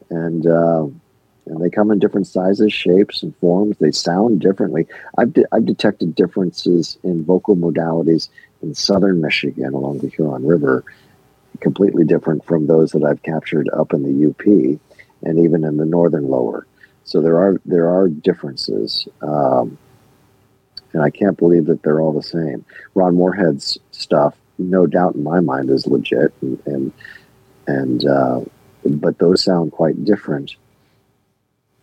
and 0.10 0.46
uh, 0.46 0.88
and 1.46 1.62
they 1.62 1.70
come 1.70 1.92
in 1.92 2.00
different 2.00 2.28
sizes, 2.28 2.74
shapes, 2.74 3.24
and 3.24 3.36
forms. 3.38 3.78
They 3.78 3.92
sound 3.92 4.42
differently. 4.42 4.88
I've 5.18 5.34
de- 5.34 5.54
I've 5.54 5.66
detected 5.66 6.16
differences 6.16 6.98
in 7.04 7.26
vocal 7.26 7.56
modalities 7.56 8.30
in 8.62 8.74
southern 8.74 9.22
Michigan 9.22 9.74
along 9.74 10.00
the 10.00 10.10
Huron 10.10 10.48
River, 10.48 10.84
completely 11.60 12.06
different 12.06 12.46
from 12.46 12.68
those 12.68 12.92
that 12.92 13.04
I've 13.04 13.22
captured 13.24 13.70
up 13.70 13.94
in 13.94 14.04
the 14.04 14.30
UP 14.30 14.80
and 15.24 15.40
even 15.40 15.64
in 15.64 15.78
the 15.78 15.86
northern 15.86 16.30
lower. 16.30 16.66
So 17.04 17.22
there 17.22 17.40
are 17.40 17.60
there 17.66 17.90
are 17.90 18.08
differences. 18.08 19.08
Um, 19.22 19.78
and 20.94 21.02
I 21.02 21.10
can't 21.10 21.38
believe 21.38 21.66
that 21.66 21.82
they're 21.84 22.00
all 22.00 22.14
the 22.14 22.22
same. 22.22 22.64
Ron 22.94 23.16
Morehead's 23.16 23.80
stuff, 23.92 24.36
no 24.60 24.86
doubt 24.86 25.16
in 25.16 25.24
my 25.24 25.40
mind, 25.40 25.70
is 25.70 25.88
legit, 25.88 26.34
and 26.42 26.62
and, 26.66 26.94
and 27.68 28.06
uh, 28.06 28.42
but 28.86 29.18
those 29.20 29.44
sound 29.44 29.72
quite 29.72 30.04
different 30.06 30.56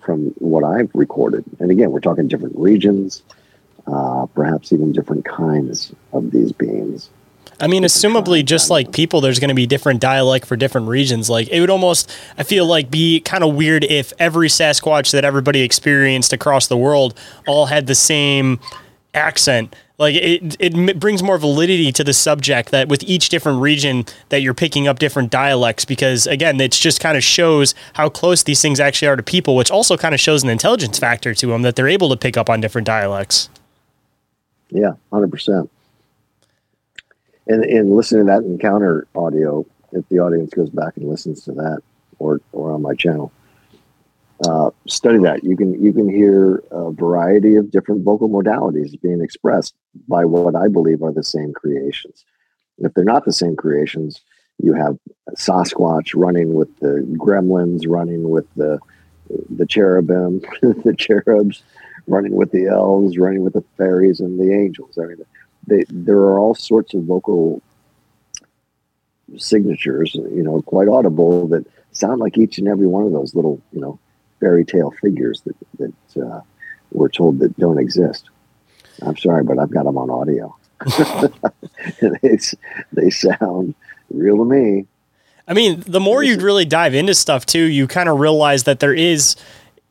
from 0.00 0.26
what 0.38 0.64
I've 0.64 0.90
recorded. 0.94 1.44
And 1.58 1.70
again, 1.70 1.90
we're 1.90 2.00
talking 2.00 2.28
different 2.28 2.56
regions, 2.56 3.22
uh, 3.86 4.26
perhaps 4.34 4.72
even 4.72 4.92
different 4.92 5.24
kinds 5.24 5.92
of 6.12 6.30
these 6.30 6.52
beings. 6.52 7.10
I 7.62 7.66
mean, 7.66 7.82
assumably, 7.82 8.42
just 8.42 8.70
like 8.70 8.90
people, 8.90 9.20
there's 9.20 9.38
going 9.38 9.50
to 9.50 9.54
be 9.54 9.66
different 9.66 10.00
dialect 10.00 10.46
for 10.46 10.56
different 10.56 10.88
regions. 10.88 11.28
Like, 11.28 11.48
it 11.48 11.60
would 11.60 11.68
almost, 11.68 12.10
I 12.38 12.42
feel 12.42 12.64
like, 12.64 12.90
be 12.90 13.20
kind 13.20 13.44
of 13.44 13.54
weird 13.54 13.84
if 13.84 14.14
every 14.18 14.48
Sasquatch 14.48 15.12
that 15.12 15.26
everybody 15.26 15.60
experienced 15.60 16.32
across 16.32 16.68
the 16.68 16.76
world 16.76 17.18
all 17.46 17.66
had 17.66 17.86
the 17.86 17.94
same 17.94 18.60
accent. 19.14 19.74
Like, 19.98 20.14
it, 20.14 20.56
it 20.58 20.98
brings 20.98 21.22
more 21.22 21.36
validity 21.36 21.92
to 21.92 22.02
the 22.02 22.14
subject 22.14 22.70
that 22.70 22.88
with 22.88 23.02
each 23.02 23.28
different 23.28 23.60
region 23.60 24.06
that 24.30 24.40
you're 24.40 24.54
picking 24.54 24.88
up 24.88 24.98
different 24.98 25.30
dialects 25.30 25.84
because, 25.84 26.26
again, 26.26 26.58
it 26.60 26.72
just 26.72 27.00
kind 27.00 27.18
of 27.18 27.22
shows 27.22 27.74
how 27.94 28.08
close 28.08 28.42
these 28.42 28.62
things 28.62 28.80
actually 28.80 29.08
are 29.08 29.16
to 29.16 29.22
people, 29.22 29.56
which 29.56 29.70
also 29.70 29.96
kind 29.96 30.14
of 30.14 30.20
shows 30.20 30.42
an 30.42 30.48
intelligence 30.48 30.98
factor 30.98 31.34
to 31.34 31.46
them 31.48 31.62
that 31.62 31.76
they're 31.76 31.88
able 31.88 32.08
to 32.08 32.16
pick 32.16 32.36
up 32.38 32.48
on 32.48 32.60
different 32.60 32.86
dialects. 32.86 33.50
Yeah, 34.70 34.92
100% 35.12 35.68
and 37.50 37.64
and 37.64 37.94
listening 37.94 38.26
to 38.26 38.32
that 38.32 38.44
encounter 38.44 39.06
audio, 39.14 39.66
if 39.92 40.08
the 40.08 40.20
audience 40.20 40.54
goes 40.54 40.70
back 40.70 40.96
and 40.96 41.08
listens 41.08 41.44
to 41.44 41.52
that, 41.52 41.82
or 42.18 42.40
or 42.52 42.72
on 42.72 42.82
my 42.82 42.94
channel, 42.94 43.32
uh, 44.46 44.70
study 44.88 45.18
that. 45.18 45.44
You 45.44 45.56
can 45.56 45.82
you 45.82 45.92
can 45.92 46.08
hear 46.08 46.62
a 46.70 46.90
variety 46.92 47.56
of 47.56 47.70
different 47.70 48.04
vocal 48.04 48.28
modalities 48.28 49.00
being 49.00 49.20
expressed 49.20 49.74
by 50.08 50.24
what 50.24 50.56
I 50.56 50.68
believe 50.68 51.02
are 51.02 51.12
the 51.12 51.24
same 51.24 51.52
creations. 51.52 52.24
If 52.78 52.94
they're 52.94 53.04
not 53.04 53.24
the 53.24 53.32
same 53.32 53.56
creations, 53.56 54.20
you 54.58 54.72
have 54.72 54.98
Sasquatch 55.36 56.12
running 56.14 56.54
with 56.54 56.74
the 56.78 57.04
gremlins, 57.18 57.82
running 57.86 58.30
with 58.30 58.46
the 58.56 58.78
the 59.50 59.66
cherubim, 59.66 60.40
the 60.62 60.94
cherubs, 60.96 61.62
running 62.06 62.34
with 62.34 62.50
the 62.50 62.66
elves, 62.66 63.18
running 63.18 63.42
with 63.42 63.52
the 63.52 63.64
fairies 63.76 64.20
and 64.20 64.40
the 64.40 64.52
angels. 64.52 64.98
I 64.98 65.06
mean, 65.06 65.18
they, 65.66 65.84
there 65.88 66.16
are 66.16 66.38
all 66.38 66.54
sorts 66.54 66.94
of 66.94 67.04
vocal 67.04 67.62
signatures, 69.36 70.14
you 70.14 70.42
know, 70.42 70.60
quite 70.62 70.88
audible 70.88 71.46
that 71.48 71.66
sound 71.92 72.20
like 72.20 72.36
each 72.36 72.58
and 72.58 72.66
every 72.66 72.86
one 72.86 73.04
of 73.04 73.12
those 73.12 73.34
little, 73.34 73.60
you 73.72 73.80
know, 73.80 73.98
fairy 74.40 74.64
tale 74.64 74.90
figures 75.02 75.42
that 75.42 75.56
that 75.78 76.22
uh, 76.22 76.40
we're 76.92 77.08
told 77.08 77.38
that 77.40 77.56
don't 77.58 77.78
exist. 77.78 78.30
I'm 79.02 79.16
sorry, 79.16 79.44
but 79.44 79.58
I've 79.58 79.70
got 79.70 79.84
them 79.84 79.96
on 79.96 80.10
audio. 80.10 80.56
they, 82.92 83.10
sound 83.10 83.74
real 84.10 84.38
to 84.38 84.44
me. 84.44 84.86
I 85.46 85.52
mean, 85.52 85.82
the 85.86 86.00
more 86.00 86.22
you 86.22 86.38
really 86.38 86.64
dive 86.64 86.94
into 86.94 87.14
stuff 87.14 87.44
too, 87.44 87.64
you 87.64 87.86
kind 87.86 88.08
of 88.08 88.18
realize 88.18 88.64
that 88.64 88.80
there 88.80 88.94
is 88.94 89.36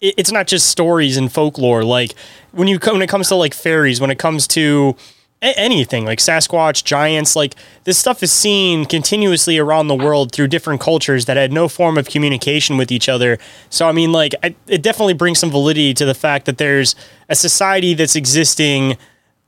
it's 0.02 0.32
not 0.32 0.47
just 0.47 0.68
stories 0.68 1.18
and 1.18 1.32
folklore. 1.32 1.84
Like 1.84 2.16
when 2.52 2.68
you 2.68 2.80
when 2.82 3.02
it 3.02 3.10
comes 3.10 3.28
to 3.30 3.36
like 3.36 3.54
fairies, 3.54 4.00
when 4.00 4.10
it 4.10 4.20
comes 4.20 4.47
to 4.50 4.95
anything 5.41 6.05
like 6.05 6.19
Sasquatch, 6.19 6.83
giants, 6.83 7.35
like 7.35 7.55
this 7.85 7.97
stuff 7.97 8.21
is 8.21 8.31
seen 8.31 8.85
continuously 8.85 9.57
around 9.57 9.87
the 9.87 9.95
world 9.95 10.31
through 10.31 10.47
different 10.47 10.81
cultures 10.81 11.25
that 11.25 11.37
had 11.37 11.51
no 11.51 11.67
form 11.67 11.97
of 11.97 12.09
communication 12.09 12.77
with 12.77 12.91
each 12.91 13.07
other. 13.07 13.37
So, 13.69 13.87
I 13.87 13.91
mean, 13.91 14.11
like, 14.11 14.35
I, 14.43 14.55
it 14.67 14.81
definitely 14.81 15.13
brings 15.13 15.39
some 15.39 15.49
validity 15.49 15.93
to 15.93 16.05
the 16.05 16.13
fact 16.13 16.45
that 16.45 16.57
there's 16.57 16.95
a 17.29 17.35
society 17.35 17.93
that's 17.93 18.15
existing 18.15 18.97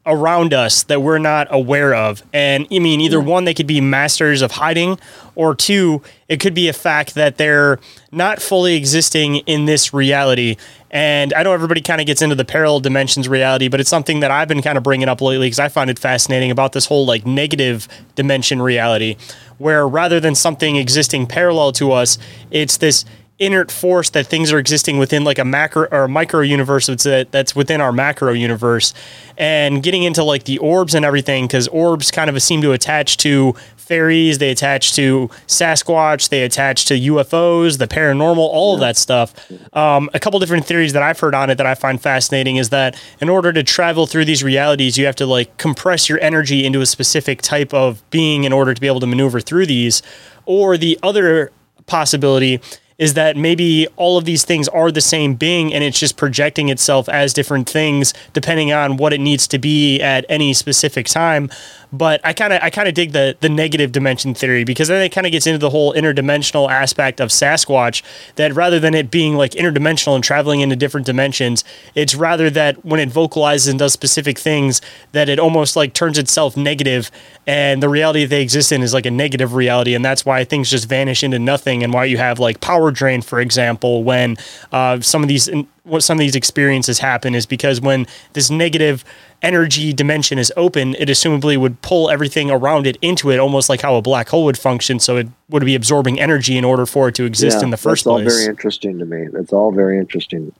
around 0.05 0.53
us 0.53 0.83
that 0.83 1.01
we're 1.01 1.19
not 1.19 1.47
aware 1.51 1.93
of. 1.93 2.23
And 2.33 2.67
I 2.71 2.79
mean, 2.79 3.01
either 3.01 3.19
one, 3.19 3.43
they 3.45 3.53
could 3.53 3.67
be 3.67 3.81
masters 3.81 4.41
of 4.41 4.51
hiding, 4.51 4.97
or 5.35 5.53
two, 5.53 6.01
it 6.27 6.39
could 6.39 6.53
be 6.53 6.67
a 6.67 6.73
fact 6.73 7.13
that 7.15 7.37
they're 7.37 7.79
not 8.11 8.41
fully 8.41 8.75
existing 8.75 9.37
in 9.37 9.65
this 9.65 9.93
reality. 9.93 10.57
And 10.93 11.33
I 11.33 11.43
know 11.43 11.53
everybody 11.53 11.79
kind 11.79 12.01
of 12.01 12.07
gets 12.07 12.21
into 12.21 12.35
the 12.35 12.43
parallel 12.43 12.81
dimensions 12.81 13.29
reality, 13.29 13.69
but 13.69 13.79
it's 13.79 13.89
something 13.89 14.19
that 14.19 14.29
I've 14.29 14.49
been 14.49 14.61
kind 14.61 14.77
of 14.77 14.83
bringing 14.83 15.07
up 15.07 15.21
lately 15.21 15.47
because 15.47 15.59
I 15.59 15.69
find 15.69 15.89
it 15.89 15.97
fascinating 15.97 16.51
about 16.51 16.73
this 16.73 16.85
whole 16.85 17.05
like 17.05 17.25
negative 17.25 17.87
dimension 18.15 18.61
reality, 18.61 19.15
where 19.57 19.87
rather 19.87 20.19
than 20.19 20.35
something 20.35 20.75
existing 20.75 21.27
parallel 21.27 21.71
to 21.73 21.93
us, 21.93 22.17
it's 22.51 22.75
this 22.75 23.05
inert 23.41 23.71
force 23.71 24.11
that 24.11 24.27
things 24.27 24.53
are 24.53 24.59
existing 24.59 24.99
within 24.99 25.23
like 25.23 25.39
a 25.39 25.43
macro 25.43 25.87
or 25.91 26.03
a 26.03 26.07
micro 26.07 26.41
universe 26.41 26.85
that's, 26.85 27.03
that's 27.31 27.55
within 27.55 27.81
our 27.81 27.91
macro 27.91 28.31
universe 28.31 28.93
and 29.35 29.81
getting 29.81 30.03
into 30.03 30.23
like 30.23 30.43
the 30.43 30.59
orbs 30.59 30.93
and 30.93 31.03
everything 31.03 31.47
because 31.47 31.67
orbs 31.69 32.11
kind 32.11 32.29
of 32.29 32.41
seem 32.41 32.61
to 32.61 32.71
attach 32.71 33.17
to 33.17 33.53
fairies 33.75 34.37
they 34.37 34.51
attach 34.51 34.93
to 34.93 35.27
sasquatch 35.47 36.29
they 36.29 36.43
attach 36.43 36.85
to 36.85 36.93
ufos 36.93 37.79
the 37.79 37.87
paranormal 37.87 38.37
all 38.37 38.75
of 38.75 38.79
that 38.79 38.95
stuff. 38.95 39.33
Um, 39.73 40.09
a 40.13 40.19
couple 40.19 40.39
different 40.39 40.65
theories 40.65 40.93
that 40.93 41.01
i've 41.01 41.19
heard 41.19 41.33
on 41.33 41.49
it 41.49 41.55
that 41.55 41.65
i 41.65 41.73
find 41.73 41.99
fascinating 41.99 42.57
is 42.57 42.69
that 42.69 43.01
in 43.19 43.27
order 43.27 43.51
to 43.51 43.63
travel 43.63 44.05
through 44.05 44.25
these 44.25 44.43
realities 44.43 44.99
you 44.99 45.05
have 45.07 45.15
to 45.15 45.25
like 45.25 45.57
compress 45.57 46.07
your 46.07 46.21
energy 46.21 46.63
into 46.63 46.79
a 46.79 46.85
specific 46.85 47.41
type 47.41 47.73
of 47.73 48.07
being 48.11 48.43
in 48.43 48.53
order 48.53 48.73
to 48.73 48.79
be 48.79 48.87
able 48.87 48.99
to 48.99 49.07
maneuver 49.07 49.39
through 49.39 49.65
these. 49.65 50.01
Or 50.45 50.77
the 50.77 50.99
other 51.03 51.51
possibility 51.87 52.61
is 53.01 53.15
that 53.15 53.35
maybe 53.35 53.87
all 53.97 54.15
of 54.19 54.25
these 54.25 54.45
things 54.45 54.67
are 54.67 54.91
the 54.91 55.01
same 55.01 55.33
being 55.33 55.73
and 55.73 55.83
it's 55.83 55.99
just 55.99 56.17
projecting 56.17 56.69
itself 56.69 57.09
as 57.09 57.33
different 57.33 57.67
things 57.67 58.13
depending 58.33 58.71
on 58.71 58.95
what 58.95 59.11
it 59.11 59.19
needs 59.19 59.47
to 59.47 59.57
be 59.57 59.99
at 59.99 60.23
any 60.29 60.53
specific 60.53 61.07
time. 61.07 61.49
But 61.93 62.21
I 62.23 62.33
kind 62.33 62.53
of 62.53 62.61
I 62.61 62.69
kind 62.69 62.87
of 62.87 62.93
dig 62.93 63.11
the 63.11 63.35
the 63.39 63.49
negative 63.49 63.91
dimension 63.91 64.33
theory 64.33 64.63
because 64.63 64.87
then 64.87 65.01
it 65.01 65.09
kind 65.09 65.27
of 65.27 65.31
gets 65.31 65.45
into 65.45 65.57
the 65.57 65.69
whole 65.69 65.93
interdimensional 65.93 66.69
aspect 66.69 67.19
of 67.19 67.29
Sasquatch. 67.29 68.01
That 68.35 68.53
rather 68.53 68.79
than 68.79 68.93
it 68.93 69.11
being 69.11 69.35
like 69.35 69.51
interdimensional 69.51 70.15
and 70.15 70.23
traveling 70.23 70.61
into 70.61 70.75
different 70.75 71.05
dimensions, 71.05 71.63
it's 71.93 72.15
rather 72.15 72.49
that 72.51 72.83
when 72.85 72.99
it 72.99 73.09
vocalizes 73.09 73.67
and 73.67 73.79
does 73.79 73.93
specific 73.93 74.39
things, 74.39 74.81
that 75.11 75.27
it 75.27 75.39
almost 75.39 75.75
like 75.75 75.93
turns 75.93 76.17
itself 76.17 76.55
negative, 76.55 77.11
and 77.45 77.83
the 77.83 77.89
reality 77.89 78.25
they 78.25 78.41
exist 78.41 78.71
in 78.71 78.81
is 78.81 78.93
like 78.93 79.05
a 79.05 79.11
negative 79.11 79.53
reality, 79.53 79.93
and 79.93 80.05
that's 80.05 80.25
why 80.25 80.43
things 80.45 80.69
just 80.69 80.87
vanish 80.87 81.23
into 81.23 81.39
nothing, 81.39 81.83
and 81.83 81.93
why 81.93 82.05
you 82.05 82.17
have 82.17 82.39
like 82.39 82.61
power 82.61 82.91
drain, 82.91 83.21
for 83.21 83.41
example, 83.41 84.03
when 84.03 84.37
uh, 84.71 84.99
some 85.01 85.21
of 85.21 85.27
these 85.27 85.49
what 85.83 86.03
some 86.03 86.17
of 86.17 86.19
these 86.19 86.35
experiences 86.35 86.99
happen 86.99 87.33
is 87.33 87.45
because 87.45 87.81
when 87.81 88.05
this 88.33 88.49
negative 88.49 89.03
energy 89.41 89.91
dimension 89.93 90.37
is 90.37 90.53
open, 90.55 90.95
it 90.95 91.09
assumably 91.09 91.57
would 91.57 91.81
pull 91.81 92.09
everything 92.09 92.51
around 92.51 92.85
it 92.85 92.97
into 93.01 93.31
it, 93.31 93.39
almost 93.39 93.69
like 93.69 93.81
how 93.81 93.95
a 93.95 94.01
black 94.01 94.29
hole 94.29 94.45
would 94.45 94.57
function. 94.57 94.99
So 94.99 95.17
it 95.17 95.27
would 95.49 95.65
be 95.65 95.75
absorbing 95.75 96.19
energy 96.19 96.57
in 96.57 96.63
order 96.63 96.85
for 96.85 97.07
it 97.09 97.15
to 97.15 97.25
exist 97.25 97.57
yeah, 97.59 97.65
in 97.65 97.69
the 97.71 97.77
first 97.77 98.05
that's 98.05 98.13
place. 98.13 98.25
That's 98.25 98.35
all 98.35 98.41
very 98.41 98.49
interesting 98.49 98.99
to 98.99 99.05
me. 99.05 99.27
That's 99.31 99.53
all 99.53 99.71
very 99.71 99.97
interesting. 99.97 100.53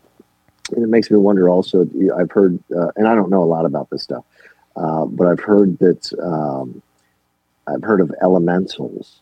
And 0.76 0.84
it 0.84 0.88
makes 0.88 1.12
me 1.12 1.18
wonder 1.18 1.50
also, 1.50 1.88
I've 2.18 2.32
heard, 2.32 2.60
uh, 2.76 2.92
and 2.96 3.08
I 3.08 3.16
don't 3.16 3.30
know 3.30 3.44
a 3.44 3.46
lot 3.46 3.66
about 3.66 3.90
this 3.90 4.04
stuff, 4.04 4.24
uh, 4.76 5.06
but 5.06 5.28
I've 5.28 5.42
heard 5.42 5.78
that, 5.80 6.12
um, 6.22 6.82
I've 7.68 7.84
heard 7.84 8.02
of 8.02 8.14
elementals. 8.22 9.20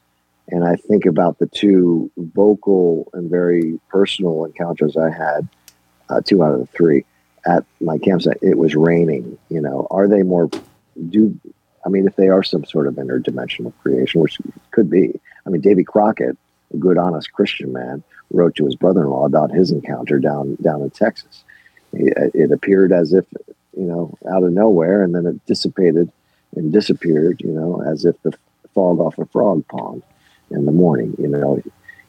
And 0.51 0.63
I 0.63 0.75
think 0.77 1.05
about 1.05 1.37
the 1.37 1.45
two 1.45 2.09
vocal 2.17 3.07
and 3.13 3.29
very 3.29 3.79
personal 3.89 4.45
encounters 4.45 4.97
I 4.97 5.11
had, 5.11 5.47
uh, 6.09 6.21
two 6.21 6.43
out 6.43 6.53
of 6.53 6.59
the 6.59 6.65
three 6.67 7.05
at 7.45 7.65
my 7.81 7.97
campsite, 7.97 8.37
it 8.41 8.57
was 8.57 8.75
raining. 8.75 9.37
You 9.49 9.61
know, 9.61 9.87
are 9.91 10.07
they 10.07 10.23
more 10.23 10.49
do? 11.09 11.37
I 11.85 11.89
mean, 11.89 12.05
if 12.05 12.15
they 12.15 12.29
are 12.29 12.43
some 12.43 12.65
sort 12.65 12.87
of 12.87 12.95
interdimensional 12.95 13.73
creation, 13.81 14.21
which 14.21 14.37
could 14.71 14.89
be. 14.89 15.19
I 15.45 15.49
mean, 15.49 15.61
Davy 15.61 15.83
Crockett, 15.83 16.37
a 16.73 16.77
good, 16.77 16.97
honest 16.97 17.31
Christian 17.31 17.73
man, 17.73 18.03
wrote 18.31 18.55
to 18.55 18.65
his 18.65 18.75
brother-in-law 18.75 19.25
about 19.25 19.51
his 19.51 19.71
encounter 19.71 20.19
down 20.19 20.55
down 20.61 20.81
in 20.81 20.89
Texas. 20.89 21.43
It, 21.93 22.31
it 22.35 22.51
appeared 22.51 22.91
as 22.91 23.13
if 23.13 23.25
you 23.75 23.85
know 23.85 24.17
out 24.29 24.43
of 24.43 24.51
nowhere, 24.51 25.03
and 25.03 25.15
then 25.15 25.25
it 25.25 25.45
dissipated 25.45 26.11
and 26.55 26.73
disappeared. 26.73 27.41
You 27.41 27.51
know, 27.51 27.81
as 27.81 28.05
if 28.05 28.21
the 28.23 28.37
fog 28.73 28.99
off 28.99 29.17
a 29.17 29.25
frog 29.25 29.67
pond 29.67 30.03
in 30.51 30.65
the 30.65 30.71
morning. 30.71 31.15
You 31.17 31.27
know, 31.27 31.61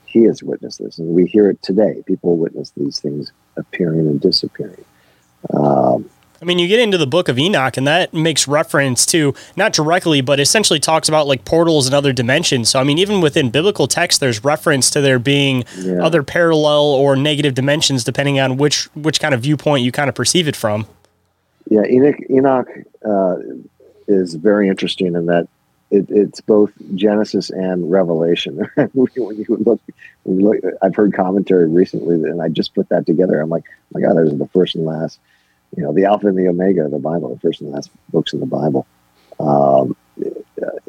he 0.06 0.24
has 0.24 0.42
witnessed 0.42 0.78
this, 0.78 0.98
and 0.98 1.14
we 1.14 1.26
hear 1.26 1.50
it 1.50 1.62
today. 1.62 2.02
People 2.06 2.36
witness 2.36 2.72
these 2.76 3.00
things 3.00 3.32
appearing 3.56 4.00
and 4.00 4.20
disappearing. 4.20 4.84
Um, 5.52 6.10
I 6.42 6.46
mean, 6.46 6.58
you 6.58 6.68
get 6.68 6.80
into 6.80 6.96
the 6.96 7.06
book 7.06 7.28
of 7.28 7.38
Enoch, 7.38 7.76
and 7.76 7.86
that 7.86 8.14
makes 8.14 8.48
reference 8.48 9.04
to 9.06 9.34
not 9.56 9.74
directly, 9.74 10.22
but 10.22 10.40
essentially 10.40 10.80
talks 10.80 11.08
about 11.08 11.26
like 11.26 11.44
portals 11.44 11.86
and 11.86 11.94
other 11.94 12.14
dimensions. 12.14 12.70
So, 12.70 12.80
I 12.80 12.84
mean, 12.84 12.96
even 12.98 13.20
within 13.20 13.50
biblical 13.50 13.86
text, 13.86 14.20
there's 14.20 14.42
reference 14.42 14.88
to 14.90 15.02
there 15.02 15.18
being 15.18 15.64
yeah. 15.76 16.02
other 16.02 16.22
parallel 16.22 16.84
or 16.84 17.14
negative 17.14 17.54
dimensions, 17.54 18.04
depending 18.04 18.40
on 18.40 18.56
which 18.56 18.84
which 18.94 19.20
kind 19.20 19.34
of 19.34 19.42
viewpoint 19.42 19.84
you 19.84 19.92
kind 19.92 20.08
of 20.08 20.14
perceive 20.14 20.48
it 20.48 20.56
from. 20.56 20.86
Yeah, 21.68 21.84
Enoch, 21.84 22.16
Enoch 22.30 22.68
uh, 23.06 23.36
is 24.08 24.34
very 24.34 24.68
interesting 24.68 25.14
in 25.14 25.26
that 25.26 25.46
it, 25.90 26.06
it's 26.10 26.40
both 26.40 26.72
Genesis 26.94 27.50
and 27.50 27.90
Revelation. 27.90 28.68
when 28.92 29.08
you 29.14 29.46
look, 29.48 29.80
when 30.22 30.40
you 30.40 30.48
look, 30.48 30.74
I've 30.82 30.94
heard 30.94 31.14
commentary 31.14 31.68
recently, 31.68 32.14
and 32.14 32.40
I 32.40 32.48
just 32.48 32.74
put 32.74 32.88
that 32.90 33.06
together. 33.06 33.40
I'm 33.40 33.50
like, 33.50 33.64
oh 33.68 33.98
my 33.98 34.00
God, 34.00 34.16
there's 34.16 34.32
the 34.32 34.48
first 34.48 34.74
and 34.74 34.84
last, 34.84 35.18
you 35.76 35.82
know, 35.82 35.92
the 35.92 36.04
Alpha 36.04 36.28
and 36.28 36.38
the 36.38 36.48
Omega 36.48 36.84
of 36.84 36.92
the 36.92 36.98
Bible, 36.98 37.34
the 37.34 37.40
first 37.40 37.60
and 37.60 37.70
last 37.72 37.90
books 38.10 38.32
of 38.32 38.40
the 38.40 38.46
Bible. 38.46 38.86
Um, 39.40 39.96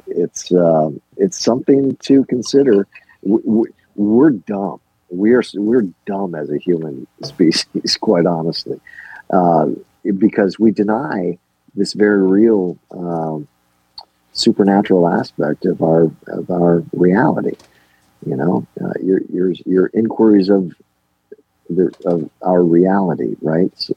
it's 0.08 0.52
uh, 0.52 0.91
it's 1.18 1.43
something 1.43 1.95
to 1.97 2.24
consider. 2.26 2.88
We're 3.24 4.32
dumb. 4.32 4.80
We 5.10 5.34
are 5.34 5.43
we're 5.56 5.88
dumb 6.06 6.36
as 6.36 6.49
a 6.52 6.58
human 6.58 7.08
species, 7.24 7.97
quite 7.97 8.26
honestly, 8.26 8.80
uh, 9.32 9.68
because 10.18 10.60
we 10.60 10.72
deny 10.72 11.38
this 11.76 11.93
very 11.93 12.22
real 12.22 12.78
um, 12.91 13.47
supernatural 14.34 15.08
aspect 15.08 15.66
of 15.66 15.82
our 15.82 16.12
of 16.28 16.50
our 16.50 16.84
reality. 16.94 17.56
You 18.26 18.36
know, 18.36 18.68
uh, 18.82 18.94
your 19.02 19.22
your 19.30 19.52
your 19.66 19.88
inquiries 19.88 20.50
of 20.50 20.74
the, 21.70 21.94
of 22.06 22.30
our 22.42 22.64
reality, 22.64 23.36
right? 23.42 23.72
So, 23.76 23.96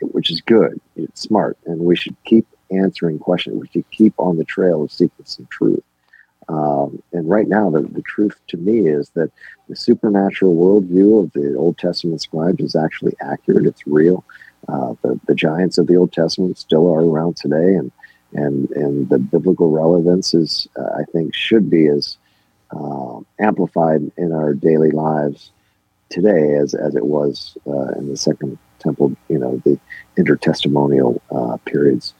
which 0.00 0.30
is 0.30 0.40
good. 0.40 0.80
It's 0.96 1.22
smart, 1.22 1.56
and 1.64 1.80
we 1.80 1.96
should 1.96 2.16
keep 2.24 2.46
answering 2.70 3.18
questions. 3.18 3.60
We 3.60 3.68
should 3.68 3.90
keep 3.90 4.14
on 4.18 4.38
the 4.38 4.44
trail 4.44 4.82
of 4.82 4.92
seeking 4.92 5.24
some 5.24 5.46
truth. 5.50 5.82
Um, 6.48 7.02
and 7.12 7.28
right 7.28 7.48
now, 7.48 7.70
the, 7.70 7.82
the 7.82 8.02
truth 8.02 8.38
to 8.48 8.56
me 8.58 8.88
is 8.88 9.10
that 9.10 9.30
the 9.68 9.76
supernatural 9.76 10.54
worldview 10.54 11.24
of 11.24 11.32
the 11.32 11.54
Old 11.56 11.78
Testament 11.78 12.20
scribes 12.20 12.62
is 12.62 12.76
actually 12.76 13.14
accurate. 13.20 13.66
It's 13.66 13.86
real. 13.86 14.24
Uh, 14.68 14.94
the, 15.02 15.18
the 15.26 15.34
giants 15.34 15.78
of 15.78 15.86
the 15.86 15.96
Old 15.96 16.12
Testament 16.12 16.58
still 16.58 16.92
are 16.92 17.04
around 17.04 17.36
today, 17.36 17.74
and 17.74 17.90
and 18.34 18.70
and 18.70 19.08
the 19.08 19.18
biblical 19.18 19.70
relevance 19.70 20.34
is, 20.34 20.68
uh, 20.76 20.90
I 20.98 21.04
think, 21.12 21.34
should 21.34 21.70
be 21.70 21.86
as 21.86 22.16
uh, 22.70 23.20
amplified 23.38 24.10
in 24.16 24.32
our 24.32 24.54
daily 24.54 24.90
lives 24.90 25.50
today 26.10 26.54
as 26.54 26.74
as 26.74 26.94
it 26.94 27.06
was 27.06 27.56
uh, 27.66 27.88
in 27.98 28.08
the 28.08 28.16
Second 28.16 28.58
Temple. 28.80 29.16
You 29.28 29.38
know, 29.38 29.62
the 29.64 29.78
intertestamental 30.18 31.20
uh, 31.30 31.56
periods 31.64 32.14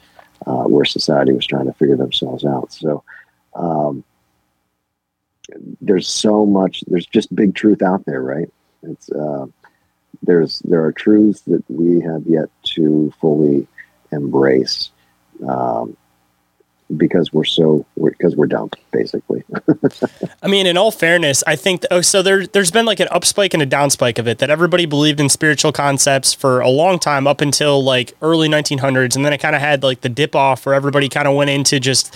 uh, 0.47 0.65
where 0.65 0.85
society 0.85 1.33
was 1.33 1.47
trying 1.47 1.67
to 1.67 1.75
figure 1.75 1.97
themselves 1.97 2.45
out. 2.45 2.73
So. 2.73 3.03
Um, 3.55 4.03
there's 5.83 6.09
so 6.09 6.47
much 6.47 6.83
there's 6.87 7.07
just 7.07 7.35
big 7.37 7.55
truth 7.55 7.83
out 7.83 8.05
there 8.07 8.23
right 8.23 8.51
it's 8.83 9.11
uh, 9.11 9.47
there's 10.23 10.61
there 10.61 10.85
are 10.85 10.91
truths 10.91 11.43
that 11.43 11.63
we 11.69 12.01
have 12.01 12.23
yet 12.27 12.49
to 12.63 13.13
fully 13.21 13.67
embrace 14.11 14.91
um, 15.47 15.97
because 16.97 17.33
we're 17.33 17.45
so 17.45 17.85
because 18.03 18.37
we're, 18.37 18.45
we're 18.45 18.47
dumb 18.47 18.71
basically. 18.93 19.43
I 20.43 20.49
mean 20.49 20.67
in 20.67 20.77
all 20.77 20.91
fairness 20.91 21.43
i 21.47 21.57
think 21.57 21.83
th- 21.83 21.89
oh, 21.91 22.01
so 22.01 22.23
there 22.23 22.47
there's 22.47 22.71
been 22.71 22.87
like 22.87 23.01
an 23.01 23.09
up 23.11 23.25
spike 23.25 23.55
and 23.55 23.63
a 23.63 23.67
down 23.67 23.91
spike 23.91 24.19
of 24.19 24.29
it 24.29 24.39
that 24.39 24.51
everybody 24.51 24.87
believed 24.87 25.21
in 25.21 25.29
spiritual 25.29 25.73
concepts 25.73 26.33
for 26.33 26.61
a 26.61 26.69
long 26.69 26.99
time 26.99 27.27
up 27.27 27.41
until 27.41 27.83
like 27.83 28.15
early 28.23 28.49
1900s 28.49 29.17
and 29.17 29.25
then 29.25 29.33
it 29.33 29.39
kind 29.39 29.55
of 29.55 29.61
had 29.61 29.83
like 29.83 30.01
the 30.03 30.09
dip 30.09 30.35
off 30.35 30.67
where 30.67 30.75
everybody 30.75 31.09
kind 31.09 31.29
of 31.29 31.35
went 31.35 31.51
into 31.51 31.81
just 31.81 32.15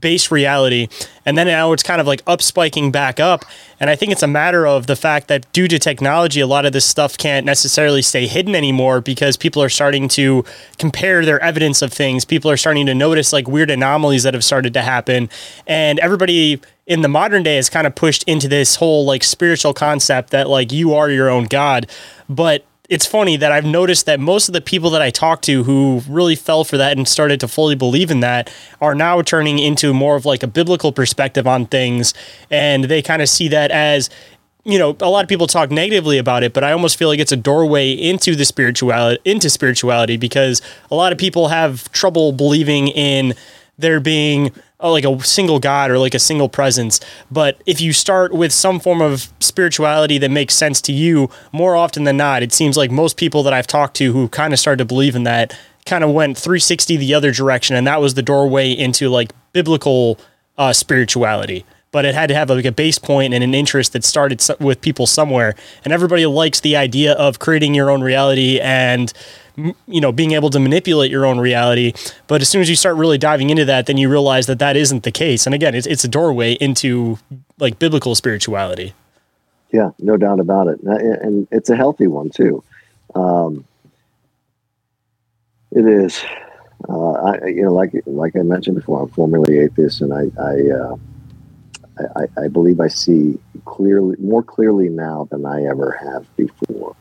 base 0.00 0.30
reality. 0.30 0.88
And 1.24 1.38
then 1.38 1.46
now 1.46 1.72
it's 1.72 1.82
kind 1.82 2.00
of 2.00 2.06
like 2.06 2.22
up 2.26 2.42
spiking 2.42 2.90
back 2.90 3.20
up. 3.20 3.44
And 3.78 3.88
I 3.88 3.96
think 3.96 4.10
it's 4.12 4.22
a 4.22 4.28
matter 4.28 4.66
of 4.66 4.86
the 4.86 4.96
fact 4.96 5.28
that 5.28 5.50
due 5.52 5.68
to 5.68 5.78
technology, 5.78 6.40
a 6.40 6.46
lot 6.46 6.66
of 6.66 6.72
this 6.72 6.84
stuff 6.84 7.16
can't 7.16 7.46
necessarily 7.46 8.02
stay 8.02 8.26
hidden 8.26 8.54
anymore 8.54 9.00
because 9.00 9.36
people 9.36 9.62
are 9.62 9.68
starting 9.68 10.08
to 10.08 10.44
compare 10.78 11.24
their 11.24 11.40
evidence 11.40 11.82
of 11.82 11.92
things. 11.92 12.24
People 12.24 12.50
are 12.50 12.56
starting 12.56 12.86
to 12.86 12.94
notice 12.94 13.32
like 13.32 13.46
weird 13.46 13.70
anomalies 13.70 14.24
that 14.24 14.34
have 14.34 14.44
started 14.44 14.74
to 14.74 14.82
happen. 14.82 15.28
And 15.66 15.98
everybody 16.00 16.60
in 16.86 17.02
the 17.02 17.08
modern 17.08 17.42
day 17.42 17.58
is 17.58 17.68
kind 17.68 17.86
of 17.86 17.94
pushed 17.94 18.22
into 18.24 18.48
this 18.48 18.76
whole 18.76 19.04
like 19.04 19.22
spiritual 19.24 19.74
concept 19.74 20.30
that 20.30 20.48
like 20.48 20.72
you 20.72 20.94
are 20.94 21.10
your 21.10 21.28
own 21.28 21.44
God. 21.44 21.86
But 22.28 22.64
it's 22.88 23.06
funny 23.06 23.36
that 23.36 23.52
I've 23.52 23.64
noticed 23.64 24.06
that 24.06 24.20
most 24.20 24.48
of 24.48 24.52
the 24.52 24.60
people 24.60 24.90
that 24.90 25.02
I 25.02 25.10
talk 25.10 25.42
to 25.42 25.64
who 25.64 26.02
really 26.08 26.36
fell 26.36 26.64
for 26.64 26.76
that 26.76 26.96
and 26.96 27.06
started 27.06 27.40
to 27.40 27.48
fully 27.48 27.74
believe 27.74 28.10
in 28.10 28.20
that 28.20 28.52
are 28.80 28.94
now 28.94 29.22
turning 29.22 29.58
into 29.58 29.92
more 29.92 30.16
of 30.16 30.24
like 30.24 30.42
a 30.42 30.46
biblical 30.46 30.92
perspective 30.92 31.46
on 31.46 31.66
things. 31.66 32.14
And 32.50 32.84
they 32.84 33.02
kind 33.02 33.22
of 33.22 33.28
see 33.28 33.48
that 33.48 33.70
as, 33.70 34.10
you 34.64 34.78
know, 34.78 34.96
a 35.00 35.10
lot 35.10 35.24
of 35.24 35.28
people 35.28 35.46
talk 35.46 35.70
negatively 35.70 36.18
about 36.18 36.42
it, 36.42 36.52
but 36.52 36.64
I 36.64 36.72
almost 36.72 36.96
feel 36.96 37.08
like 37.08 37.20
it's 37.20 37.32
a 37.32 37.36
doorway 37.36 37.90
into 37.90 38.34
the 38.34 38.44
spirituality, 38.44 39.20
into 39.24 39.50
spirituality, 39.50 40.16
because 40.16 40.62
a 40.90 40.94
lot 40.94 41.12
of 41.12 41.18
people 41.18 41.48
have 41.48 41.90
trouble 41.92 42.32
believing 42.32 42.88
in 42.88 43.34
there 43.78 44.00
being 44.00 44.52
like 44.80 45.04
a 45.04 45.20
single 45.22 45.58
God 45.58 45.90
or 45.90 45.98
like 45.98 46.14
a 46.14 46.18
single 46.18 46.48
presence. 46.48 47.00
But 47.30 47.60
if 47.66 47.80
you 47.80 47.92
start 47.92 48.32
with 48.32 48.52
some 48.52 48.78
form 48.80 49.00
of 49.00 49.28
spirituality 49.40 50.18
that 50.18 50.30
makes 50.30 50.54
sense 50.54 50.80
to 50.82 50.92
you, 50.92 51.30
more 51.52 51.76
often 51.76 52.04
than 52.04 52.16
not, 52.16 52.42
it 52.42 52.52
seems 52.52 52.76
like 52.76 52.90
most 52.90 53.16
people 53.16 53.42
that 53.44 53.52
I've 53.52 53.66
talked 53.66 53.96
to 53.96 54.12
who 54.12 54.28
kind 54.28 54.52
of 54.52 54.58
started 54.58 54.78
to 54.78 54.84
believe 54.84 55.16
in 55.16 55.24
that 55.24 55.58
kind 55.86 56.04
of 56.04 56.10
went 56.10 56.36
360 56.36 56.96
the 56.96 57.14
other 57.14 57.32
direction. 57.32 57.76
And 57.76 57.86
that 57.86 58.00
was 58.00 58.14
the 58.14 58.22
doorway 58.22 58.72
into 58.72 59.08
like 59.08 59.32
biblical 59.52 60.18
uh, 60.58 60.72
spirituality. 60.72 61.64
But 61.92 62.04
it 62.04 62.14
had 62.14 62.28
to 62.28 62.34
have 62.34 62.50
like 62.50 62.64
a 62.64 62.72
base 62.72 62.98
point 62.98 63.32
and 63.32 63.42
an 63.42 63.54
interest 63.54 63.92
that 63.94 64.04
started 64.04 64.42
with 64.60 64.80
people 64.80 65.06
somewhere. 65.06 65.54
And 65.84 65.92
everybody 65.92 66.26
likes 66.26 66.60
the 66.60 66.76
idea 66.76 67.12
of 67.12 67.38
creating 67.38 67.74
your 67.74 67.90
own 67.90 68.02
reality 68.02 68.60
and 68.60 69.12
you 69.56 70.00
know 70.00 70.12
being 70.12 70.32
able 70.32 70.50
to 70.50 70.60
manipulate 70.60 71.10
your 71.10 71.26
own 71.26 71.38
reality. 71.38 71.92
But 72.26 72.42
as 72.42 72.48
soon 72.48 72.60
as 72.60 72.68
you 72.68 72.76
start 72.76 72.96
really 72.96 73.18
diving 73.18 73.50
into 73.50 73.64
that 73.66 73.86
then 73.86 73.96
you 73.96 74.08
realize 74.08 74.46
that 74.46 74.58
that 74.58 74.76
isn't 74.76 75.02
the 75.02 75.12
case. 75.12 75.46
And 75.46 75.54
again 75.54 75.74
it's, 75.74 75.86
it's 75.86 76.04
a 76.04 76.08
doorway 76.08 76.52
into 76.54 77.18
like 77.58 77.78
biblical 77.78 78.14
spirituality. 78.14 78.94
Yeah 79.72 79.90
no 79.98 80.16
doubt 80.16 80.40
about 80.40 80.68
it. 80.68 80.80
And 80.82 81.48
it's 81.50 81.70
a 81.70 81.76
healthy 81.76 82.06
one 82.06 82.30
too. 82.30 82.62
Um, 83.14 83.64
it 85.72 85.86
is 85.86 86.22
uh, 86.88 87.12
I, 87.12 87.46
you 87.46 87.62
know 87.62 87.72
like 87.72 87.92
like 88.06 88.36
i 88.36 88.42
mentioned 88.42 88.76
before 88.76 89.02
i'm 89.02 89.08
formerly 89.08 89.58
atheist 89.58 90.02
and 90.02 90.12
i 90.12 90.30
I, 90.40 90.70
uh, 90.70 90.96
I, 92.14 92.44
I 92.44 92.48
believe 92.48 92.80
I 92.80 92.88
see 92.88 93.38
clearly, 93.64 94.16
more 94.18 94.42
clearly 94.42 94.88
now 94.88 95.28
than 95.30 95.46
I 95.46 95.64
ever 95.64 95.92
have 95.92 96.36
before. 96.36 96.94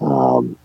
Um, 0.00 0.56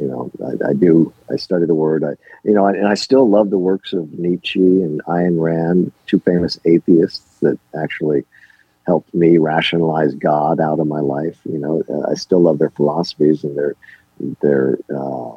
you 0.00 0.06
know, 0.08 0.30
I, 0.44 0.70
I, 0.70 0.72
do. 0.72 1.12
I 1.30 1.36
study 1.36 1.66
the 1.66 1.74
word. 1.74 2.02
I, 2.04 2.14
you 2.42 2.54
know, 2.54 2.66
and 2.66 2.86
I 2.86 2.94
still 2.94 3.28
love 3.28 3.50
the 3.50 3.58
works 3.58 3.92
of 3.92 4.18
Nietzsche 4.18 4.82
and 4.82 5.04
Ayn 5.04 5.40
Rand, 5.40 5.92
two 6.06 6.20
famous 6.20 6.58
atheists 6.64 7.38
that 7.40 7.58
actually 7.76 8.24
helped 8.86 9.12
me 9.14 9.38
rationalize 9.38 10.14
God 10.14 10.58
out 10.60 10.80
of 10.80 10.86
my 10.86 11.00
life. 11.00 11.38
You 11.44 11.58
know, 11.58 12.04
I 12.08 12.14
still 12.14 12.40
love 12.40 12.58
their 12.58 12.70
philosophies 12.70 13.44
and 13.44 13.56
their 13.56 13.76
their 14.40 14.78
uh, 14.94 15.32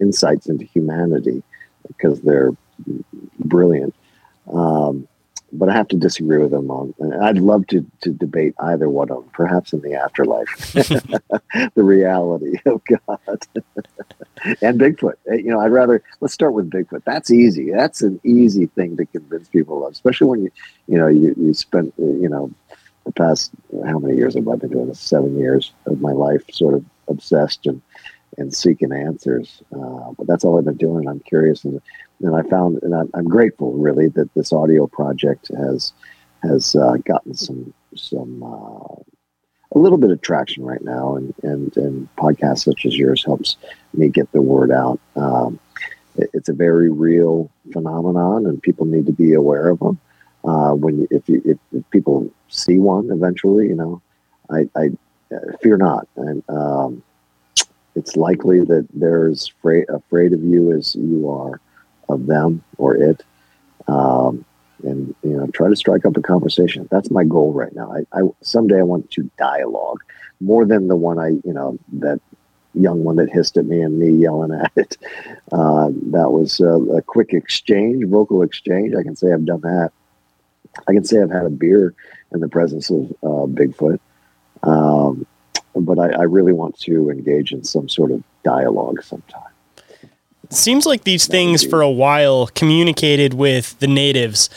insights 0.00 0.48
into 0.48 0.64
humanity 0.64 1.42
because 1.86 2.20
they're 2.20 2.52
brilliant. 3.38 3.94
Um, 4.52 5.08
but 5.52 5.68
I 5.68 5.72
have 5.72 5.88
to 5.88 5.96
disagree 5.96 6.38
with 6.38 6.50
them 6.50 6.70
on. 6.70 6.94
I'd 7.22 7.38
love 7.38 7.66
to 7.68 7.84
to 8.02 8.10
debate 8.10 8.54
either 8.60 8.88
one 8.88 9.10
of 9.10 9.22
them, 9.22 9.30
perhaps 9.32 9.72
in 9.72 9.80
the 9.80 9.94
afterlife, 9.94 10.72
the 10.72 11.82
reality 11.82 12.58
of 12.66 12.82
God 12.84 13.46
and 14.62 14.80
Bigfoot. 14.80 15.14
Eh, 15.30 15.36
you 15.36 15.50
know, 15.50 15.60
I'd 15.60 15.72
rather 15.72 16.02
let's 16.20 16.34
start 16.34 16.52
with 16.52 16.70
Bigfoot. 16.70 17.04
That's 17.04 17.30
easy. 17.30 17.70
That's 17.70 18.02
an 18.02 18.20
easy 18.24 18.66
thing 18.66 18.96
to 18.96 19.06
convince 19.06 19.48
people 19.48 19.86
of, 19.86 19.92
especially 19.92 20.28
when 20.28 20.42
you 20.44 20.50
you 20.86 20.98
know 20.98 21.08
you 21.08 21.34
you 21.38 21.54
spent 21.54 21.94
you 21.98 22.28
know 22.28 22.50
the 23.04 23.12
past 23.12 23.50
how 23.86 23.98
many 23.98 24.16
years 24.16 24.34
have 24.34 24.48
I 24.48 24.56
been 24.56 24.70
doing 24.70 24.88
this? 24.88 25.00
Seven 25.00 25.38
years 25.38 25.72
of 25.86 26.00
my 26.00 26.12
life, 26.12 26.42
sort 26.52 26.74
of 26.74 26.84
obsessed 27.08 27.66
and 27.66 27.80
and 28.38 28.54
seeking 28.54 28.92
answers. 28.92 29.62
Uh, 29.72 30.12
but 30.16 30.26
that's 30.26 30.44
all 30.44 30.58
I've 30.58 30.64
been 30.64 30.76
doing. 30.76 31.08
I'm 31.08 31.20
curious, 31.20 31.64
and 31.64 31.80
and 32.22 32.34
I 32.34 32.42
found, 32.42 32.82
and 32.82 32.94
I'm, 32.94 33.10
I'm 33.14 33.28
grateful 33.28 33.72
really 33.72 34.08
that 34.08 34.32
this 34.34 34.52
audio 34.52 34.86
project 34.86 35.50
has 35.56 35.92
has 36.42 36.74
uh, 36.76 36.96
gotten 37.04 37.34
some 37.34 37.74
some 37.94 38.42
uh, 38.42 39.02
a 39.72 39.78
little 39.78 39.98
bit 39.98 40.10
of 40.10 40.20
traction 40.22 40.64
right 40.64 40.82
now, 40.82 41.16
and 41.16 41.34
and 41.42 41.76
and 41.76 42.08
podcasts 42.16 42.64
such 42.64 42.86
as 42.86 42.96
yours 42.96 43.24
helps 43.24 43.56
me 43.92 44.08
get 44.08 44.30
the 44.32 44.42
word 44.42 44.70
out. 44.70 45.00
Um, 45.16 45.60
it, 46.16 46.30
it's 46.32 46.48
a 46.48 46.54
very 46.54 46.90
real 46.90 47.50
phenomenon, 47.72 48.46
and 48.46 48.62
people 48.62 48.86
need 48.86 49.06
to 49.06 49.12
be 49.12 49.34
aware 49.34 49.68
of 49.68 49.80
them. 49.80 50.00
Uh, 50.44 50.72
when 50.72 51.06
if, 51.10 51.28
you, 51.28 51.42
if, 51.44 51.58
if 51.72 51.90
people 51.90 52.32
see 52.48 52.78
one 52.78 53.10
eventually, 53.10 53.66
you 53.66 53.74
know, 53.74 54.00
I, 54.48 54.68
I 54.76 54.90
uh, 55.34 55.56
fear 55.60 55.76
not, 55.76 56.06
and 56.16 56.42
um, 56.48 57.02
it's 57.98 58.16
likely 58.16 58.60
that 58.60 58.86
they're 58.94 59.28
as 59.28 59.50
afraid, 59.58 59.86
afraid 59.88 60.32
of 60.32 60.42
you 60.42 60.72
as 60.72 60.94
you 60.94 61.28
are 61.28 61.60
of 62.08 62.26
them 62.26 62.62
or 62.78 62.96
it. 62.96 63.24
Um, 63.88 64.44
and 64.84 65.14
you 65.24 65.36
know, 65.36 65.46
try 65.48 65.68
to 65.68 65.76
strike 65.76 66.06
up 66.06 66.16
a 66.16 66.22
conversation. 66.22 66.88
That's 66.90 67.10
my 67.10 67.24
goal 67.24 67.52
right 67.52 67.74
now. 67.74 67.92
I, 67.92 68.18
I 68.18 68.22
someday 68.42 68.78
I 68.78 68.84
want 68.84 69.10
to 69.10 69.28
dialogue 69.36 70.04
more 70.40 70.64
than 70.64 70.86
the 70.86 70.94
one 70.94 71.18
I, 71.18 71.30
you 71.44 71.52
know, 71.52 71.78
that 71.94 72.20
young 72.74 73.02
one 73.02 73.16
that 73.16 73.30
hissed 73.30 73.56
at 73.56 73.64
me 73.64 73.80
and 73.80 73.98
me 73.98 74.10
yelling 74.10 74.52
at 74.52 74.72
it. 74.76 74.96
Uh, 75.50 75.88
that 76.12 76.30
was 76.30 76.60
a, 76.60 76.74
a 76.98 77.00
quick 77.00 77.32
exchange, 77.32 78.04
vocal 78.06 78.42
exchange. 78.42 78.94
I 78.94 79.02
can 79.02 79.16
say 79.16 79.32
I've 79.32 79.46
done 79.46 79.62
that. 79.62 79.92
I 80.86 80.92
can 80.92 81.04
say 81.04 81.22
I've 81.22 81.30
had 81.30 81.46
a 81.46 81.50
beer 81.50 81.94
in 82.32 82.40
the 82.40 82.50
presence 82.50 82.90
of 82.90 83.10
uh, 83.22 83.46
Bigfoot. 83.46 83.98
Um, 84.62 85.26
but 85.80 85.98
I, 85.98 86.10
I 86.10 86.22
really 86.22 86.52
want 86.52 86.78
to 86.80 87.10
engage 87.10 87.52
in 87.52 87.64
some 87.64 87.88
sort 87.88 88.10
of 88.10 88.22
dialogue 88.44 89.02
sometime. 89.02 89.42
Seems 90.50 90.86
like 90.86 91.04
these 91.04 91.26
things 91.26 91.62
for 91.62 91.82
a 91.82 91.90
while 91.90 92.46
communicated 92.48 93.34
with 93.34 93.78
the 93.80 93.86
natives. 93.86 94.48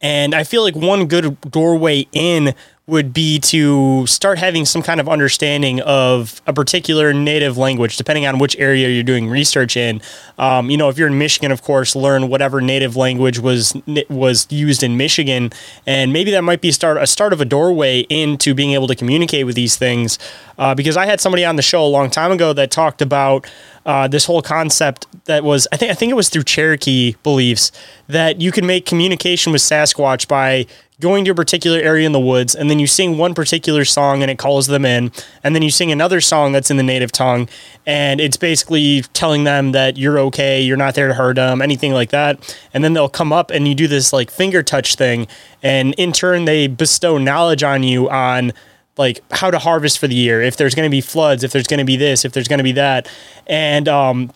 And 0.00 0.34
I 0.34 0.44
feel 0.44 0.62
like 0.62 0.76
one 0.76 1.06
good 1.06 1.40
doorway 1.40 2.06
in 2.12 2.54
would 2.88 3.12
be 3.12 3.38
to 3.38 4.06
start 4.06 4.38
having 4.38 4.64
some 4.64 4.82
kind 4.82 4.98
of 4.98 5.10
understanding 5.10 5.78
of 5.82 6.40
a 6.46 6.54
particular 6.54 7.12
native 7.12 7.58
language, 7.58 7.98
depending 7.98 8.24
on 8.24 8.38
which 8.38 8.56
area 8.58 8.88
you're 8.88 9.02
doing 9.02 9.28
research 9.28 9.76
in. 9.76 10.00
Um, 10.38 10.70
you 10.70 10.78
know, 10.78 10.88
if 10.88 10.96
you're 10.96 11.08
in 11.08 11.18
Michigan, 11.18 11.52
of 11.52 11.60
course, 11.60 11.94
learn 11.94 12.30
whatever 12.30 12.62
native 12.62 12.96
language 12.96 13.38
was 13.38 13.76
was 14.08 14.46
used 14.50 14.82
in 14.82 14.96
Michigan, 14.96 15.50
and 15.86 16.14
maybe 16.14 16.30
that 16.30 16.42
might 16.42 16.62
be 16.62 16.72
start 16.72 16.96
a 16.96 17.06
start 17.06 17.34
of 17.34 17.42
a 17.42 17.44
doorway 17.44 18.00
into 18.08 18.54
being 18.54 18.72
able 18.72 18.86
to 18.86 18.94
communicate 18.94 19.44
with 19.44 19.54
these 19.54 19.76
things. 19.76 20.18
Uh, 20.56 20.74
because 20.74 20.96
I 20.96 21.04
had 21.04 21.20
somebody 21.20 21.44
on 21.44 21.56
the 21.56 21.62
show 21.62 21.84
a 21.84 21.86
long 21.86 22.08
time 22.08 22.32
ago 22.32 22.54
that 22.54 22.70
talked 22.70 23.02
about 23.02 23.46
uh, 23.84 24.08
this 24.08 24.24
whole 24.24 24.42
concept 24.42 25.06
that 25.26 25.44
was 25.44 25.68
I 25.72 25.76
think 25.76 25.90
I 25.92 25.94
think 25.94 26.10
it 26.10 26.14
was 26.14 26.30
through 26.30 26.44
Cherokee 26.44 27.16
beliefs 27.22 27.70
that 28.08 28.40
you 28.40 28.50
can 28.50 28.66
make 28.66 28.86
communication 28.86 29.52
with 29.52 29.60
Sasquatch 29.60 30.26
by 30.26 30.66
going 31.00 31.24
to 31.24 31.30
a 31.30 31.34
particular 31.34 31.78
area 31.78 32.04
in 32.06 32.12
the 32.12 32.20
woods 32.20 32.54
and 32.54 32.68
then 32.68 32.78
you 32.80 32.86
sing 32.86 33.18
one 33.18 33.32
particular 33.32 33.84
song 33.84 34.20
and 34.20 34.30
it 34.30 34.38
calls 34.38 34.66
them 34.66 34.84
in 34.84 35.12
and 35.44 35.54
then 35.54 35.62
you 35.62 35.70
sing 35.70 35.92
another 35.92 36.20
song 36.20 36.50
that's 36.50 36.70
in 36.70 36.76
the 36.76 36.82
native 36.82 37.12
tongue 37.12 37.48
and 37.86 38.20
it's 38.20 38.36
basically 38.36 39.02
telling 39.12 39.44
them 39.44 39.70
that 39.72 39.96
you're 39.96 40.18
okay 40.18 40.60
you're 40.60 40.76
not 40.76 40.94
there 40.94 41.06
to 41.06 41.14
hurt 41.14 41.36
them 41.36 41.62
anything 41.62 41.92
like 41.92 42.10
that. 42.10 42.56
And 42.74 42.82
then 42.82 42.94
they'll 42.94 43.08
come 43.08 43.32
up 43.32 43.50
and 43.50 43.68
you 43.68 43.74
do 43.74 43.86
this 43.86 44.12
like 44.12 44.30
finger 44.30 44.62
touch 44.62 44.96
thing 44.96 45.28
and 45.62 45.94
in 45.94 46.12
turn 46.12 46.46
they 46.46 46.66
bestow 46.66 47.16
knowledge 47.16 47.62
on 47.62 47.84
you 47.84 48.10
on 48.10 48.52
like 48.96 49.20
how 49.30 49.52
to 49.52 49.58
harvest 49.60 50.00
for 50.00 50.08
the 50.08 50.16
year. 50.16 50.42
If 50.42 50.56
there's 50.56 50.74
going 50.74 50.88
to 50.88 50.90
be 50.90 51.00
floods 51.00 51.44
if 51.44 51.52
there's 51.52 51.68
going 51.68 51.78
to 51.78 51.84
be 51.84 51.96
this 51.96 52.24
if 52.24 52.32
there's 52.32 52.48
going 52.48 52.58
to 52.58 52.64
be 52.64 52.72
that. 52.72 53.08
And 53.46 53.88
um 53.88 54.32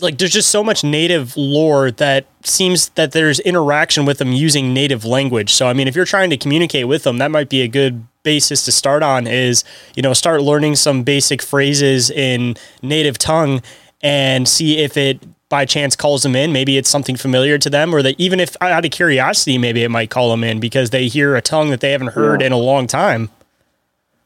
like 0.00 0.18
there's 0.18 0.32
just 0.32 0.50
so 0.50 0.64
much 0.64 0.82
native 0.82 1.36
lore 1.36 1.90
that 1.92 2.26
seems 2.44 2.88
that 2.90 3.12
there's 3.12 3.40
interaction 3.40 4.04
with 4.04 4.18
them 4.18 4.32
using 4.32 4.72
native 4.72 5.04
language. 5.04 5.52
So 5.52 5.66
I 5.66 5.72
mean, 5.72 5.88
if 5.88 5.94
you're 5.94 6.04
trying 6.04 6.30
to 6.30 6.36
communicate 6.36 6.88
with 6.88 7.02
them, 7.02 7.18
that 7.18 7.30
might 7.30 7.48
be 7.48 7.62
a 7.62 7.68
good 7.68 8.06
basis 8.22 8.64
to 8.64 8.72
start 8.72 9.02
on 9.02 9.26
is, 9.26 9.64
you 9.94 10.02
know, 10.02 10.12
start 10.12 10.42
learning 10.42 10.76
some 10.76 11.02
basic 11.02 11.42
phrases 11.42 12.10
in 12.10 12.56
native 12.80 13.18
tongue 13.18 13.62
and 14.02 14.48
see 14.48 14.78
if 14.78 14.96
it 14.96 15.20
by 15.48 15.64
chance 15.66 15.94
calls 15.94 16.22
them 16.22 16.34
in. 16.34 16.52
Maybe 16.52 16.78
it's 16.78 16.88
something 16.88 17.16
familiar 17.16 17.58
to 17.58 17.68
them 17.68 17.94
or 17.94 18.02
that 18.02 18.18
even 18.18 18.40
if 18.40 18.56
out 18.62 18.84
of 18.84 18.90
curiosity, 18.90 19.58
maybe 19.58 19.82
it 19.82 19.90
might 19.90 20.08
call 20.08 20.30
them 20.30 20.42
in 20.42 20.60
because 20.60 20.90
they 20.90 21.08
hear 21.08 21.36
a 21.36 21.42
tongue 21.42 21.70
that 21.70 21.80
they 21.80 21.92
haven't 21.92 22.14
heard 22.14 22.40
yeah. 22.40 22.46
in 22.48 22.52
a 22.52 22.58
long 22.58 22.86
time. 22.86 23.28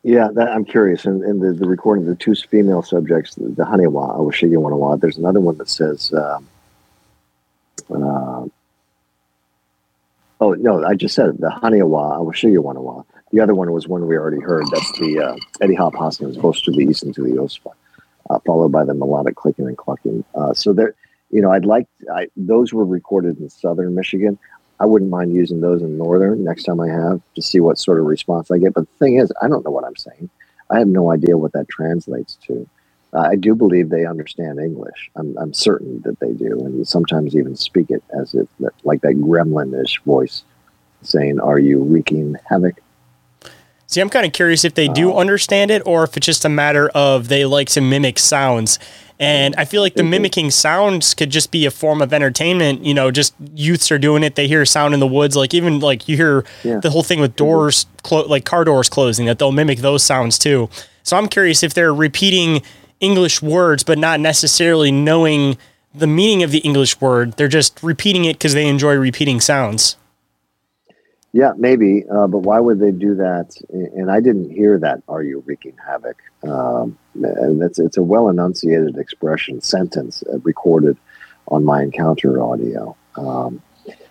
Yeah, 0.07 0.29
that, 0.35 0.51
I'm 0.51 0.65
curious. 0.65 1.05
In, 1.05 1.25
in 1.25 1.41
the, 1.41 1.53
the 1.53 1.67
recording, 1.67 2.07
the 2.07 2.15
two 2.15 2.37
female 2.37 2.81
subjects, 2.81 3.35
the, 3.35 3.49
the 3.49 3.65
Haniwa, 3.65 4.17
Awashigi 4.17 4.53
Wanawa, 4.53 5.01
there's 5.01 5.17
another 5.17 5.41
one 5.41 5.59
that 5.59 5.69
says, 5.69 6.13
uh, 6.13 6.39
uh, 7.93 8.47
oh, 10.41 10.53
no, 10.53 10.85
I 10.85 10.95
just 10.95 11.17
said 11.17 11.31
it, 11.31 11.41
the 11.41 11.49
Haniwa, 11.49 12.21
Awashigi 12.21 12.57
Wanawa. 12.57 13.05
The 13.33 13.41
other 13.41 13.57
one 13.57 13.73
was 13.73 13.89
one 13.89 14.07
we 14.07 14.17
already 14.17 14.41
heard. 14.41 14.63
That's 14.71 14.97
the 15.01 15.19
uh, 15.19 15.37
Eddie 15.61 15.75
Hop 15.75 15.97
Hoskins, 15.97 16.37
Close 16.39 16.63
to 16.63 16.71
the 16.71 16.85
East 16.85 17.03
and 17.03 17.13
to 17.17 17.25
the 17.25 17.31
Ospa, 17.31 17.73
uh, 18.31 18.39
followed 18.47 18.71
by 18.71 18.85
the 18.85 18.95
melodic 18.95 19.35
clicking 19.35 19.67
and 19.67 19.77
clucking. 19.77 20.25
Uh, 20.37 20.55
so 20.55 20.73
there, 20.73 20.95
you 21.33 21.43
know, 21.43 21.51
I'd 21.51 21.65
like, 21.65 21.89
I, 22.15 22.29
those 22.37 22.73
were 22.73 22.85
recorded 22.85 23.41
in 23.41 23.51
southern 23.51 23.97
Michigan. 23.97 24.39
I 24.79 24.87
wouldn't 24.87 25.11
mind 25.11 25.33
using 25.33 25.61
those 25.61 25.83
in 25.83 25.97
Northern 25.97 26.45
next 26.45 26.65
time 26.65 26.81
I 26.81 26.89
have 26.89 27.21
to 27.35 27.43
see 27.43 27.61
what 27.61 27.79
sort 27.79 27.99
of 27.99 28.07
response 28.07 28.51
I 28.51 28.59
get. 28.59 28.75
But 28.75 28.83
the 28.83 28.99
thing 28.99 29.17
is, 29.17 29.33
I 29.41 29.49
don't 29.49 29.65
know 29.65 29.71
what 29.71 29.85
I'm 29.85 29.97
saying. 29.97 30.29
I 30.71 30.79
have 30.79 30.89
no 30.89 31.11
idea 31.11 31.39
what 31.39 31.53
that 31.53 31.69
translates 31.69 32.37
to. 32.47 32.69
Uh, 33.13 33.21
I 33.21 33.37
do 33.37 33.55
believe 33.55 33.89
they 33.89 34.05
understand 34.05 34.59
English. 34.59 35.11
I'm, 35.17 35.37
I'm 35.39 35.55
certain 35.55 36.03
that 36.03 36.21
they 36.21 36.33
do, 36.33 36.61
and 36.65 36.87
sometimes 36.87 37.35
even 37.37 37.57
speak 37.57 37.91
it 37.91 38.03
as 38.11 38.35
if 38.35 38.49
like 38.85 39.01
that 39.03 39.15
gremlinish 39.15 40.03
voice 40.03 40.43
saying, 41.03 41.41
"Are 41.41 41.59
you 41.59 41.83
wreaking 41.83 42.37
havoc?" 42.45 42.81
See, 43.87 44.01
I'm 44.01 44.11
kind 44.11 44.27
of 44.27 44.33
curious 44.33 44.65
if 44.65 44.75
they 44.75 44.89
do 44.89 45.13
uh, 45.13 45.17
understand 45.17 45.71
it, 45.71 45.83
or 45.87 46.03
if 46.03 46.17
it's 46.17 46.27
just 46.27 46.45
a 46.45 46.49
matter 46.49 46.89
of 46.91 47.29
they 47.29 47.45
like 47.45 47.69
to 47.71 47.81
mimic 47.81 48.19
sounds. 48.19 48.79
And 49.19 49.55
I 49.57 49.65
feel 49.65 49.81
like 49.81 49.95
the 49.95 50.03
mimicking 50.03 50.51
sounds 50.51 51.15
could 51.15 51.31
just 51.31 51.51
be 51.51 51.65
a 51.65 51.71
form 51.71 52.03
of 52.03 52.13
entertainment. 52.13 52.85
You 52.85 52.93
know, 52.93 53.11
just 53.11 53.35
youths 53.55 53.91
are 53.91 53.99
doing 53.99 54.23
it. 54.23 54.35
They 54.35 54.47
hear 54.47 54.63
a 54.63 54.67
sound 54.67 54.93
in 54.93 55.01
the 55.01 55.07
woods, 55.07 55.37
like 55.37 55.55
even 55.55 55.81
like 55.81 56.07
you 56.07 56.17
hear 56.17 56.45
yeah. 56.63 56.81
the 56.81 56.91
whole 56.91 57.03
thing 57.03 57.21
with 57.21 57.35
doors, 57.35 57.87
clo- 58.03 58.27
like 58.27 58.45
car 58.45 58.65
doors 58.65 58.91
closing, 58.91 59.25
that 59.27 59.39
they'll 59.39 59.53
mimic 59.53 59.79
those 59.79 60.03
sounds 60.03 60.39
too. 60.39 60.69
So 61.03 61.17
I'm 61.17 61.29
curious 61.29 61.63
if 61.63 61.73
they're 61.73 61.95
repeating 61.95 62.63
English 63.01 63.41
words, 63.41 63.85
but 63.85 63.99
not 63.99 64.21
necessarily 64.21 64.91
knowing 64.91 65.57
the 65.95 66.07
meaning 66.07 66.43
of 66.43 66.51
the 66.51 66.59
English 66.59 67.01
word. 67.01 67.33
They're 67.39 67.49
just 67.49 67.83
repeating 67.83 68.27
it 68.27 68.35
because 68.35 68.53
they 68.53 68.69
enjoy 68.69 68.97
repeating 68.97 69.41
sounds. 69.41 69.97
Yeah, 71.33 71.53
maybe, 71.57 72.05
uh, 72.11 72.27
but 72.27 72.39
why 72.39 72.61
would 72.61 72.81
they 72.81 72.93
do 72.93 73.15
that? 73.17 73.57
And 73.71 74.11
I 74.11 74.21
didn't 74.21 74.51
hear 74.51 74.79
that. 74.79 75.03
Are 75.09 75.23
you 75.23 75.43
wreaking 75.45 75.77
havoc? 75.87 76.17
Um, 76.43 76.99
and 77.25 77.63
it's 77.63 77.79
it's 77.79 77.97
a 77.97 78.03
well 78.03 78.29
enunciated 78.29 78.97
expression 78.97 79.61
sentence 79.61 80.23
uh, 80.33 80.39
recorded 80.41 80.97
on 81.49 81.65
my 81.65 81.83
encounter 81.83 82.43
audio. 82.43 82.97
Um, 83.17 83.63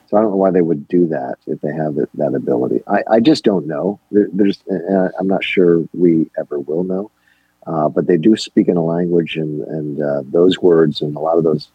so 0.08 0.18
I 0.18 0.22
don't 0.22 0.32
know 0.32 0.38
why 0.38 0.52
they 0.52 0.62
would 0.62 0.88
do 0.88 1.08
that 1.08 1.38
if 1.48 1.62
they 1.62 1.74
have 1.74 1.98
it, 1.98 2.10
that 2.16 2.36
ability. 2.36 2.82
I, 2.88 3.04
I 3.10 3.20
just 3.20 3.44
don't 3.44 3.68
know. 3.68 4.00
There, 4.12 4.30
there's 4.32 4.64
uh, 4.72 5.10
I'm 5.20 5.28
not 5.28 5.44
sure 5.44 5.84
we 5.94 6.30
ever 6.38 6.60
will 6.60 6.84
know. 6.84 7.12
Uh, 7.68 7.90
but 7.90 8.06
they 8.06 8.18
do 8.18 8.36
speak 8.36 8.68
in 8.68 8.78
a 8.78 8.84
language, 8.84 9.38
and 9.38 9.62
and 9.64 10.02
uh, 10.02 10.22
those 10.26 10.60
words 10.60 11.02
and 11.02 11.16
a 11.16 11.20
lot 11.20 11.38
of 11.38 11.44
those 11.44 11.70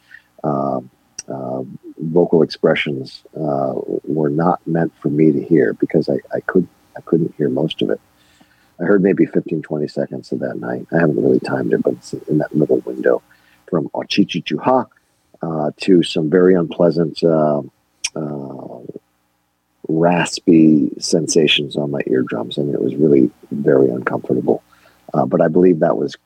um, 0.44 0.88
uh, 1.28 1.62
vocal 1.98 2.42
expressions 2.42 3.22
uh, 3.36 3.74
were 4.04 4.30
not 4.30 4.64
meant 4.66 4.92
for 5.00 5.08
me 5.08 5.32
to 5.32 5.42
hear 5.42 5.74
because 5.74 6.08
I, 6.08 6.18
I 6.34 6.40
could 6.40 6.66
I 6.96 7.00
couldn't 7.02 7.34
hear 7.36 7.48
most 7.48 7.82
of 7.82 7.90
it. 7.90 8.00
I 8.80 8.84
heard 8.84 9.02
maybe 9.02 9.26
15, 9.26 9.62
20 9.62 9.88
seconds 9.88 10.32
of 10.32 10.38
that 10.40 10.58
night. 10.58 10.86
I 10.92 11.00
haven't 11.00 11.22
really 11.22 11.40
timed 11.40 11.72
it, 11.72 11.82
but 11.82 11.94
it's 11.94 12.12
in 12.14 12.38
that 12.38 12.54
middle 12.54 12.78
window 12.78 13.22
from 13.68 13.88
Ochichichuha 13.90 14.86
uh, 15.42 15.70
to 15.80 16.02
some 16.02 16.30
very 16.30 16.54
unpleasant, 16.54 17.22
uh, 17.22 17.62
uh, 18.16 18.80
raspy 19.88 20.90
sensations 20.98 21.76
on 21.76 21.90
my 21.90 22.00
eardrums. 22.06 22.58
Mean, 22.58 22.72
it 22.72 22.82
was 22.82 22.94
really 22.94 23.30
very 23.50 23.90
uncomfortable. 23.90 24.62
Uh, 25.12 25.26
but 25.26 25.40
I 25.40 25.48
believe 25.48 25.80
that 25.80 25.96
was 25.96 26.16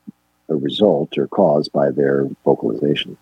a 0.49 0.55
result 0.55 1.17
or 1.17 1.27
caused 1.27 1.71
by 1.71 1.89
their 1.91 2.27
vocalization. 2.43 3.17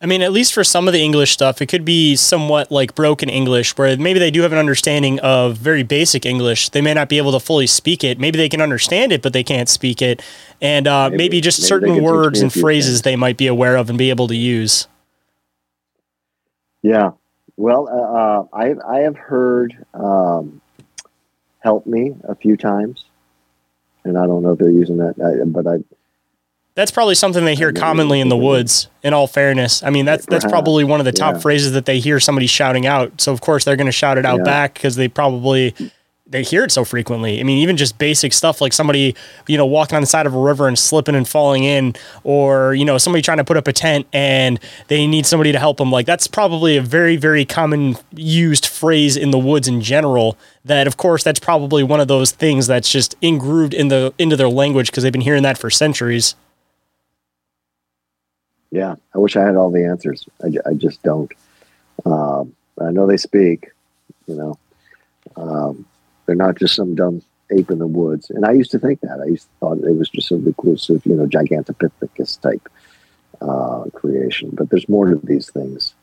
I 0.00 0.06
mean, 0.06 0.22
at 0.22 0.30
least 0.30 0.54
for 0.54 0.62
some 0.62 0.86
of 0.86 0.94
the 0.94 1.02
English 1.02 1.32
stuff, 1.32 1.60
it 1.60 1.66
could 1.66 1.84
be 1.84 2.14
somewhat 2.14 2.70
like 2.70 2.94
broken 2.94 3.28
English, 3.28 3.76
where 3.76 3.96
maybe 3.96 4.20
they 4.20 4.30
do 4.30 4.42
have 4.42 4.52
an 4.52 4.58
understanding 4.58 5.18
of 5.20 5.56
very 5.56 5.82
basic 5.82 6.24
English. 6.24 6.68
They 6.68 6.80
may 6.80 6.94
not 6.94 7.08
be 7.08 7.18
able 7.18 7.32
to 7.32 7.40
fully 7.40 7.66
speak 7.66 8.04
it. 8.04 8.18
Maybe 8.20 8.36
they 8.36 8.48
can 8.48 8.60
understand 8.60 9.10
it, 9.10 9.22
but 9.22 9.32
they 9.32 9.42
can't 9.42 9.68
speak 9.68 10.00
it. 10.00 10.22
And 10.62 10.86
uh, 10.86 11.10
maybe, 11.10 11.18
maybe, 11.18 11.40
just 11.40 11.60
maybe 11.60 11.68
certain 11.68 12.02
words 12.02 12.40
and 12.40 12.52
phrases 12.52 13.02
they 13.02 13.16
might 13.16 13.36
be 13.36 13.48
aware 13.48 13.76
of 13.76 13.88
and 13.88 13.98
be 13.98 14.10
able 14.10 14.28
to 14.28 14.36
use. 14.36 14.86
Yeah. 16.82 17.12
Well, 17.56 17.88
uh, 17.88 17.92
uh 17.92 18.44
I, 18.52 18.74
I 18.88 18.98
have 19.00 19.16
heard 19.16 19.84
um, 19.94 20.60
Help 21.58 21.86
Me 21.86 22.14
a 22.22 22.36
few 22.36 22.56
times. 22.56 23.04
And 24.04 24.16
I 24.16 24.26
don't 24.26 24.44
know 24.44 24.52
if 24.52 24.60
they're 24.60 24.70
using 24.70 24.98
that, 24.98 25.16
but 25.52 25.66
I 25.66 25.78
that's 26.78 26.92
probably 26.92 27.16
something 27.16 27.44
they 27.44 27.56
hear 27.56 27.72
commonly 27.72 28.20
in 28.20 28.28
the 28.28 28.36
woods. 28.36 28.86
In 29.02 29.12
all 29.12 29.26
fairness, 29.26 29.82
I 29.82 29.90
mean 29.90 30.04
that's 30.04 30.26
that's 30.26 30.44
probably 30.44 30.84
one 30.84 31.00
of 31.00 31.06
the 31.06 31.12
top 31.12 31.34
yeah. 31.34 31.40
phrases 31.40 31.72
that 31.72 31.86
they 31.86 31.98
hear 31.98 32.20
somebody 32.20 32.46
shouting 32.46 32.86
out. 32.86 33.20
So 33.20 33.32
of 33.32 33.40
course 33.40 33.64
they're 33.64 33.76
going 33.76 33.86
to 33.86 33.92
shout 33.92 34.16
it 34.16 34.24
out 34.24 34.38
yeah. 34.38 34.44
back 34.44 34.74
because 34.74 34.94
they 34.94 35.08
probably 35.08 35.74
they 36.24 36.42
hear 36.42 36.62
it 36.62 36.70
so 36.70 36.84
frequently. 36.84 37.40
I 37.40 37.42
mean, 37.42 37.58
even 37.58 37.76
just 37.76 37.98
basic 37.98 38.32
stuff 38.32 38.60
like 38.60 38.72
somebody, 38.72 39.16
you 39.48 39.56
know, 39.56 39.66
walking 39.66 39.96
on 39.96 40.02
the 40.02 40.06
side 40.06 40.26
of 40.26 40.34
a 40.34 40.38
river 40.38 40.68
and 40.68 40.78
slipping 40.78 41.14
and 41.14 41.26
falling 41.26 41.64
in, 41.64 41.94
or, 42.22 42.74
you 42.74 42.84
know, 42.84 42.98
somebody 42.98 43.22
trying 43.22 43.38
to 43.38 43.44
put 43.44 43.56
up 43.56 43.66
a 43.66 43.72
tent 43.72 44.06
and 44.12 44.60
they 44.88 45.06
need 45.06 45.24
somebody 45.24 45.52
to 45.52 45.58
help 45.58 45.78
them. 45.78 45.90
Like, 45.90 46.04
that's 46.04 46.26
probably 46.26 46.76
a 46.76 46.82
very, 46.82 47.16
very 47.16 47.46
common 47.46 47.96
used 48.14 48.66
phrase 48.66 49.16
in 49.16 49.30
the 49.30 49.38
woods 49.38 49.68
in 49.68 49.80
general. 49.80 50.36
That, 50.66 50.86
of 50.86 50.98
course, 50.98 51.24
that's 51.24 51.40
probably 51.40 51.82
one 51.82 51.98
of 51.98 52.08
those 52.08 52.30
things 52.30 52.66
that's 52.66 52.92
just 52.92 53.18
ingrooved 53.22 53.72
in 53.72 53.88
the 53.88 54.12
into 54.18 54.36
their 54.36 54.50
language 54.50 54.90
because 54.90 55.02
they've 55.04 55.12
been 55.12 55.22
hearing 55.22 55.44
that 55.44 55.56
for 55.56 55.70
centuries. 55.70 56.34
Yeah, 58.70 58.96
I 59.14 59.18
wish 59.18 59.36
I 59.36 59.44
had 59.44 59.56
all 59.56 59.70
the 59.70 59.84
answers. 59.84 60.28
I, 60.42 60.48
I 60.68 60.74
just 60.74 61.02
don't. 61.02 61.32
Um, 62.04 62.54
I 62.80 62.90
know 62.90 63.06
they 63.06 63.16
speak, 63.16 63.70
you 64.26 64.34
know. 64.34 64.58
Um, 65.36 65.86
they're 66.26 66.36
not 66.36 66.56
just 66.56 66.74
some 66.74 66.94
dumb 66.94 67.22
ape 67.50 67.70
in 67.70 67.78
the 67.78 67.86
woods. 67.86 68.30
And 68.30 68.44
I 68.44 68.52
used 68.52 68.70
to 68.72 68.78
think 68.78 69.00
that. 69.00 69.20
I 69.20 69.26
used 69.26 69.44
to 69.44 69.50
thought 69.60 69.78
it 69.78 69.96
was 69.96 70.10
just 70.10 70.30
a 70.30 70.36
reclusive, 70.36 71.04
you 71.06 71.14
know, 71.14 71.26
Gigantopithecus 71.26 72.40
type 72.40 72.68
uh, 73.40 73.84
creation. 73.94 74.50
But 74.52 74.70
there's 74.70 74.88
more 74.88 75.06
to 75.06 75.20
these 75.24 75.50
things 75.50 75.94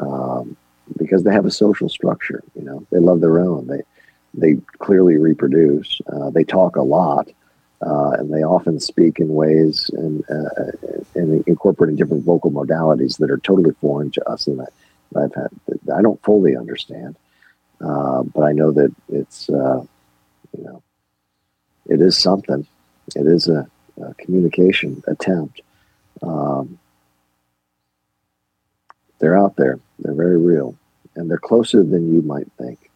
um, 0.00 0.56
because 0.98 1.22
they 1.22 1.32
have 1.32 1.46
a 1.46 1.50
social 1.50 1.88
structure. 1.88 2.42
You 2.54 2.64
know, 2.64 2.86
they 2.90 2.98
love 2.98 3.20
their 3.20 3.40
own. 3.40 3.66
They 3.66 3.82
they 4.34 4.54
clearly 4.78 5.16
reproduce. 5.16 6.00
Uh, 6.10 6.30
they 6.30 6.44
talk 6.44 6.76
a 6.76 6.82
lot. 6.82 7.28
Uh, 7.84 8.10
and 8.12 8.32
they 8.32 8.44
often 8.44 8.78
speak 8.78 9.18
in 9.18 9.28
ways 9.28 9.90
and, 9.94 10.22
uh, 10.30 10.70
and 11.16 11.44
incorporating 11.48 11.96
different 11.96 12.24
vocal 12.24 12.50
modalities 12.50 13.18
that 13.18 13.30
are 13.30 13.38
totally 13.38 13.74
foreign 13.80 14.10
to 14.10 14.28
us 14.28 14.46
and 14.46 14.60
that 14.60 14.72
I've 15.16 15.34
had 15.34 15.48
I 15.92 16.00
don't 16.00 16.22
fully 16.22 16.56
understand, 16.56 17.16
uh, 17.80 18.22
but 18.22 18.42
I 18.42 18.52
know 18.52 18.70
that 18.72 18.94
it's 19.08 19.50
uh, 19.50 19.84
you 20.56 20.64
know, 20.64 20.82
it 21.86 22.00
is 22.00 22.18
something. 22.18 22.66
It 23.16 23.26
is 23.26 23.48
a, 23.48 23.68
a 24.00 24.14
communication 24.14 25.02
attempt. 25.06 25.60
Um, 26.22 26.78
they're 29.18 29.38
out 29.38 29.56
there. 29.56 29.78
They're 29.98 30.14
very 30.14 30.38
real, 30.38 30.76
and 31.14 31.30
they're 31.30 31.38
closer 31.38 31.82
than 31.82 32.14
you 32.14 32.22
might 32.22 32.50
think. 32.58 32.90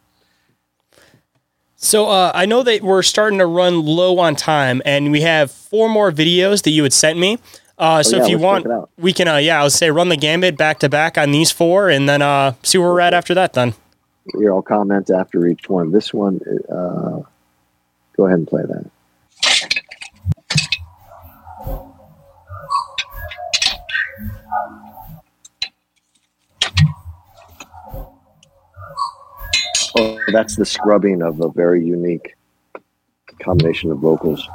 So 1.77 2.07
uh, 2.07 2.31
I 2.33 2.47
know 2.47 2.63
that 2.63 2.81
we're 2.81 3.03
starting 3.03 3.37
to 3.39 3.45
run 3.45 3.85
low 3.85 4.17
on 4.17 4.35
time, 4.35 4.81
and 4.83 5.11
we 5.11 5.21
have 5.21 5.51
four 5.51 5.87
more 5.87 6.11
videos 6.11 6.63
that 6.63 6.71
you 6.71 6.81
had 6.83 6.91
sent 6.93 7.19
me. 7.19 7.37
Uh, 7.77 8.01
so 8.01 8.15
Oh, 8.15 8.19
yeah, 8.19 8.23
if 8.25 8.29
you 8.31 8.39
want, 8.39 8.63
check 8.63 8.71
it 8.71 8.73
out. 8.73 8.89
we 8.97 9.13
can, 9.13 9.27
uh, 9.27 9.37
yeah, 9.37 9.59
I 9.59 9.63
would 9.63 9.71
say 9.71 9.91
run 9.91 10.09
the 10.09 10.17
gambit 10.17 10.57
back 10.57 10.79
to 10.79 10.89
back 10.89 11.17
on 11.19 11.29
these 11.31 11.51
four, 11.51 11.89
and 11.89 12.09
then 12.09 12.23
uh, 12.23 12.53
see 12.63 12.79
where 12.79 12.89
we're 12.89 12.99
at 13.01 13.13
after 13.13 13.35
that. 13.35 13.53
Then 13.53 13.75
Here, 14.39 14.51
I'll 14.51 14.63
comment 14.63 15.11
after 15.11 15.45
each 15.45 15.69
one. 15.69 15.91
This 15.91 16.11
one, 16.11 16.41
uh, 16.67 17.21
go 18.15 18.25
ahead 18.25 18.39
and 18.39 18.47
play 18.47 18.63
that. 18.63 18.89
That's 30.33 30.55
the 30.55 30.65
scrubbing 30.65 31.21
of 31.21 31.39
a 31.41 31.49
very 31.49 31.83
unique 31.85 32.35
combination 33.41 33.91
of 33.91 33.99
vocals. 33.99 34.47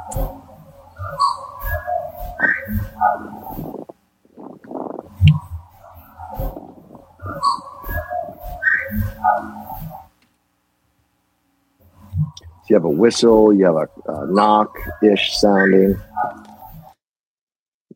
So 12.65 12.69
you 12.69 12.75
have 12.75 12.85
a 12.85 12.89
whistle, 12.89 13.51
you 13.53 13.65
have 13.65 13.75
a, 13.75 13.89
uh 14.09 14.25
knock-ish 14.25 15.37
sounding 15.37 15.99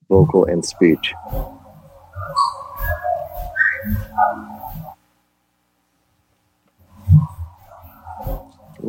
vocal 0.10 0.46
and 0.46 0.66
speech. 0.66 1.14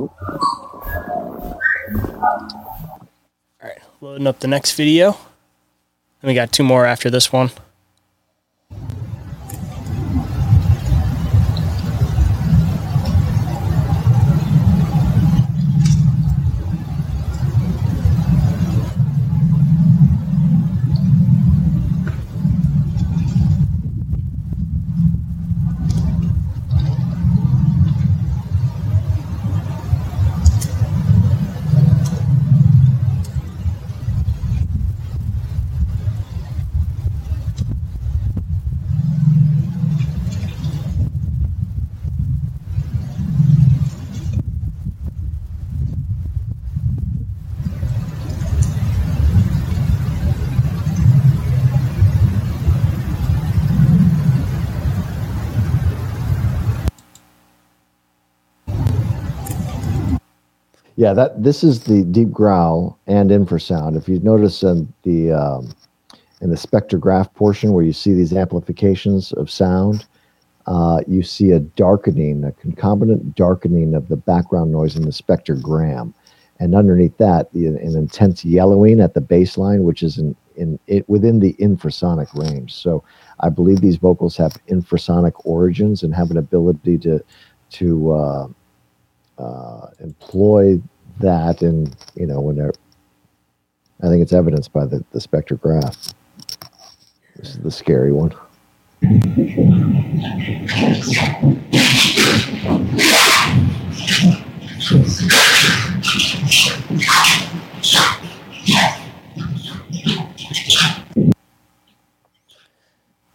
All 0.00 1.60
right, 3.62 3.78
loading 4.00 4.26
up 4.26 4.40
the 4.40 4.48
next 4.48 4.72
video. 4.72 5.16
And 6.22 6.28
we 6.28 6.34
got 6.34 6.52
two 6.52 6.64
more 6.64 6.84
after 6.86 7.10
this 7.10 7.32
one. 7.32 7.50
Yeah, 60.98 61.12
that 61.12 61.44
this 61.44 61.62
is 61.62 61.84
the 61.84 62.02
deep 62.02 62.32
growl 62.32 62.98
and 63.06 63.30
infrasound. 63.30 63.96
If 63.96 64.08
you 64.08 64.18
notice 64.18 64.64
in 64.64 64.92
the 65.04 65.30
um, 65.30 65.72
in 66.40 66.50
the 66.50 66.56
spectrograph 66.56 67.32
portion 67.34 67.72
where 67.72 67.84
you 67.84 67.92
see 67.92 68.14
these 68.14 68.32
amplifications 68.32 69.30
of 69.34 69.48
sound, 69.48 70.06
uh, 70.66 70.98
you 71.06 71.22
see 71.22 71.52
a 71.52 71.60
darkening, 71.60 72.42
a 72.42 72.50
concomitant 72.50 73.36
darkening 73.36 73.94
of 73.94 74.08
the 74.08 74.16
background 74.16 74.72
noise 74.72 74.96
in 74.96 75.02
the 75.02 75.12
spectrogram, 75.12 76.12
and 76.58 76.74
underneath 76.74 77.16
that, 77.18 77.52
an 77.52 77.78
intense 77.78 78.44
yellowing 78.44 78.98
at 78.98 79.14
the 79.14 79.20
baseline, 79.20 79.84
which 79.84 80.02
is 80.02 80.18
in, 80.18 80.34
in 80.56 80.80
it 80.88 81.08
within 81.08 81.38
the 81.38 81.52
infrasonic 81.60 82.34
range. 82.34 82.74
So, 82.74 83.04
I 83.38 83.50
believe 83.50 83.82
these 83.82 83.98
vocals 83.98 84.36
have 84.38 84.54
infrasonic 84.66 85.34
origins 85.44 86.02
and 86.02 86.12
have 86.12 86.32
an 86.32 86.38
ability 86.38 86.98
to 86.98 87.22
to 87.70 88.12
uh, 88.12 88.48
uh, 89.38 89.88
employ 90.00 90.80
that 91.20 91.62
in 91.62 91.92
you 92.14 92.26
know 92.26 92.40
when 92.40 92.56
they're 92.56 92.72
I 94.00 94.06
think 94.06 94.22
it's 94.22 94.32
evidenced 94.32 94.72
by 94.72 94.86
the, 94.86 95.04
the 95.10 95.18
spectrograph. 95.18 96.12
This 97.36 97.50
is 97.50 97.58
the 97.58 97.70
scary 97.70 98.12
one. 98.12 98.32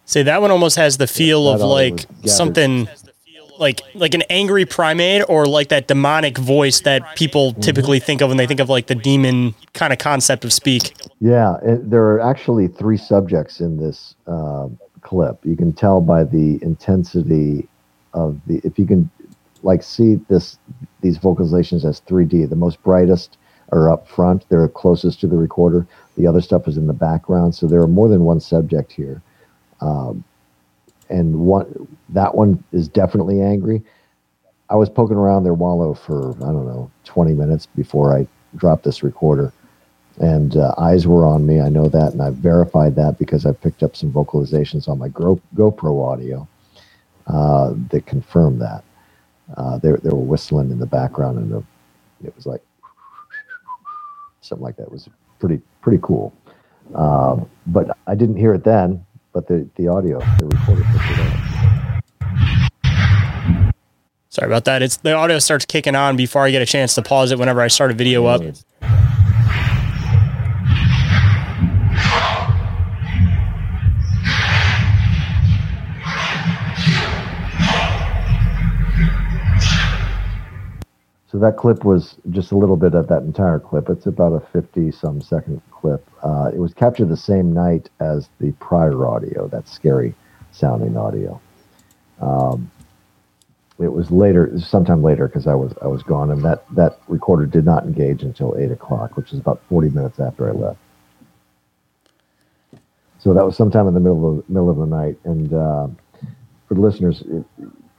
See, 0.06 0.22
that 0.22 0.42
one 0.42 0.52
almost 0.52 0.76
has 0.76 0.98
the 0.98 1.08
feel 1.08 1.46
that 1.46 1.56
of 1.56 1.62
like 1.62 2.06
something 2.26 2.88
like 3.60 3.82
like 3.94 4.14
an 4.14 4.24
angry 4.30 4.66
primate 4.66 5.24
or 5.28 5.46
like 5.46 5.70
that 5.70 5.88
demonic 5.88 6.38
voice 6.38 6.82
that 6.82 7.16
people 7.16 7.54
typically 7.54 8.00
think 8.00 8.22
of 8.22 8.30
when 8.30 8.38
they 8.38 8.48
think 8.48 8.60
of 8.60 8.70
like 8.70 8.88
the 8.88 8.96
demon 8.96 9.56
kind 9.74 9.94
of 9.94 10.00
concept 10.00 10.46
of 10.46 10.54
speak. 10.54 10.96
Yeah, 11.20 11.58
it, 11.64 11.90
there 11.90 12.04
are 12.04 12.20
actually 12.22 12.68
three 12.68 12.98
subjects 12.98 13.60
in 13.60 13.78
this 13.78 14.16
uh, 14.28 14.68
clip. 15.02 15.40
You 15.46 15.56
can 15.56 15.74
tell 15.74 16.02
by 16.02 16.24
the 16.24 16.60
intensity 16.62 17.68
of 18.14 18.40
the. 18.48 18.62
If 18.64 18.80
you 18.80 18.86
can, 18.86 19.10
like, 19.62 19.84
see 19.84 20.16
this 20.30 20.58
these 21.02 21.18
vocalizations 21.20 21.86
as 21.86 22.02
3D. 22.02 22.50
The 22.50 22.56
most 22.56 22.82
brightest 22.84 23.38
are 23.72 23.92
up 23.92 24.08
front. 24.08 24.46
They're 24.50 24.68
closest 24.68 25.20
to 25.22 25.28
the 25.28 25.38
recorder. 25.38 25.86
The 26.18 26.28
other 26.28 26.42
stuff 26.42 26.68
is 26.68 26.78
in 26.78 26.88
the 26.88 26.94
background. 26.94 27.56
So 27.56 27.68
there 27.68 27.82
are 27.82 27.88
more 27.88 28.08
than 28.08 28.24
one 28.24 28.40
subject 28.40 28.92
here. 28.92 29.22
Um, 29.82 30.24
and 31.14 31.40
one 31.41 31.88
that 32.10 32.35
one 32.35 32.64
is 32.73 32.90
definitely 32.90 33.41
angry. 33.41 33.84
I 34.69 34.76
was 34.76 34.90
poking 34.90 35.18
around 35.18 35.44
their 35.44 35.53
wallow 35.53 35.94
for 35.94 36.31
I 36.38 36.48
don't 36.52 36.68
know 36.68 36.91
20 37.06 37.34
minutes 37.34 37.68
before 37.68 38.18
I 38.18 38.27
dropped 38.57 38.84
this 38.85 39.03
recorder 39.03 39.53
and 40.19 40.57
uh, 40.57 40.73
eyes 40.77 41.07
were 41.07 41.26
on 41.26 41.45
me. 41.45 41.60
I 41.61 41.69
know 41.69 41.88
that, 41.90 42.14
and 42.14 42.22
I 42.22 42.30
verified 42.31 42.95
that 42.95 43.18
because 43.18 43.45
I 43.45 43.52
picked 43.52 43.84
up 43.84 43.95
some 43.95 44.11
vocalizations 44.11 44.88
on 44.88 44.99
my 44.99 45.10
Go- 45.10 45.41
GoPro 45.56 46.07
audio 46.07 46.48
uh, 47.27 47.73
that 47.91 48.06
confirmed 48.06 48.61
that. 48.61 48.84
Uh, 49.57 49.77
they 49.80 49.91
they 49.91 50.10
were 50.10 50.15
whistling 50.18 50.72
in 50.72 50.80
the 50.80 50.85
background, 50.85 51.38
and 51.40 51.65
it 52.23 52.35
was 52.35 52.45
like 52.45 52.61
something 54.41 54.64
like 54.64 54.77
that. 54.77 54.84
It 54.84 54.91
was 54.91 55.10
pretty 55.40 55.61
pretty 55.81 55.99
cool. 56.03 56.34
Um, 56.95 57.49
but 57.68 57.98
I 58.07 58.15
didn't 58.15 58.38
hear 58.38 58.53
it 58.53 58.64
then. 58.64 59.06
But 59.34 59.48
the 59.48 59.68
the 59.76 59.88
audio, 59.88 60.19
the 60.40 60.48
recorder 60.48 60.84
Sorry 64.34 64.47
about 64.47 64.65
that. 64.65 64.81
It's 64.81 64.97
the 64.97 65.14
audio 65.14 65.38
starts 65.38 65.64
kicking 65.64 65.95
on 65.95 66.15
before 66.15 66.43
I 66.43 66.49
get 66.49 66.64
a 66.64 66.65
chance 66.65 66.95
to 66.95 67.03
pause 67.03 67.31
it 67.31 67.38
whenever 67.38 67.61
I 67.61 67.68
start 67.68 67.91
a 67.91 67.93
video 67.93 68.26
up. 68.26 68.41
So 81.27 81.38
that 81.38 81.57
clip 81.57 81.85
was 81.85 82.15
just 82.31 82.51
a 82.51 82.57
little 82.57 82.76
bit 82.76 82.95
of 82.95 83.07
that 83.10 83.22
entire 83.22 83.60
clip. 83.60 83.88
It's 83.88 84.07
about 84.07 84.34
a 84.34 84.39
50 84.47 84.91
some 84.93 85.22
second 85.22 85.61
clip. 85.69 86.10
Uh, 86.23 86.49
it 86.51 86.57
was 86.57 86.73
captured 86.73 87.10
the 87.10 87.18
same 87.18 87.53
night 87.53 87.91
as 87.99 88.30
the 88.39 88.51
prior 88.53 89.05
audio, 89.05 89.47
that 89.49 89.68
scary 89.68 90.15
sounding 90.51 90.97
audio. 90.97 91.39
Um, 92.19 92.72
it 93.80 93.91
was 93.91 94.12
later, 94.12 94.52
sometime 94.60 95.02
later, 95.02 95.28
because 95.28 95.48
I 95.48 95.56
was 95.56 95.74
I 95.82 95.88
was 95.88 96.04
gone, 96.04 96.32
and 96.32 96.44
that 96.44 96.64
that 96.76 97.00
recorder 97.08 97.45
did 97.45 97.66
not 97.66 97.86
engage 97.86 98.22
until 98.22 98.56
eight 98.58 98.72
o'clock, 98.72 99.18
which 99.18 99.34
is 99.34 99.40
about 99.40 99.62
40 99.68 99.90
minutes 99.90 100.20
after 100.20 100.48
I 100.48 100.52
left. 100.52 100.80
So 103.20 103.34
that 103.34 103.44
was 103.45 103.56
sometime 103.56 103.88
in 103.88 103.94
the 103.94 104.00
middle 104.00 104.40
of 104.40 104.50
middle 104.50 104.70
of 104.70 104.78
the 104.78 104.86
night. 104.86 105.18
And 105.24 105.54
uh, 105.54 105.88
for 106.68 106.76
the 106.76 106.82
listeners, 106.82 107.24
it, 107.26 107.45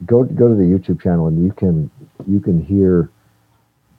go 0.06 0.22
go 0.22 0.48
to 0.48 0.54
the 0.54 0.62
YouTube 0.62 1.00
channel, 1.02 1.26
and 1.26 1.42
you 1.44 1.52
can 1.52 1.90
you 2.26 2.38
can 2.38 2.62
hear 2.62 3.10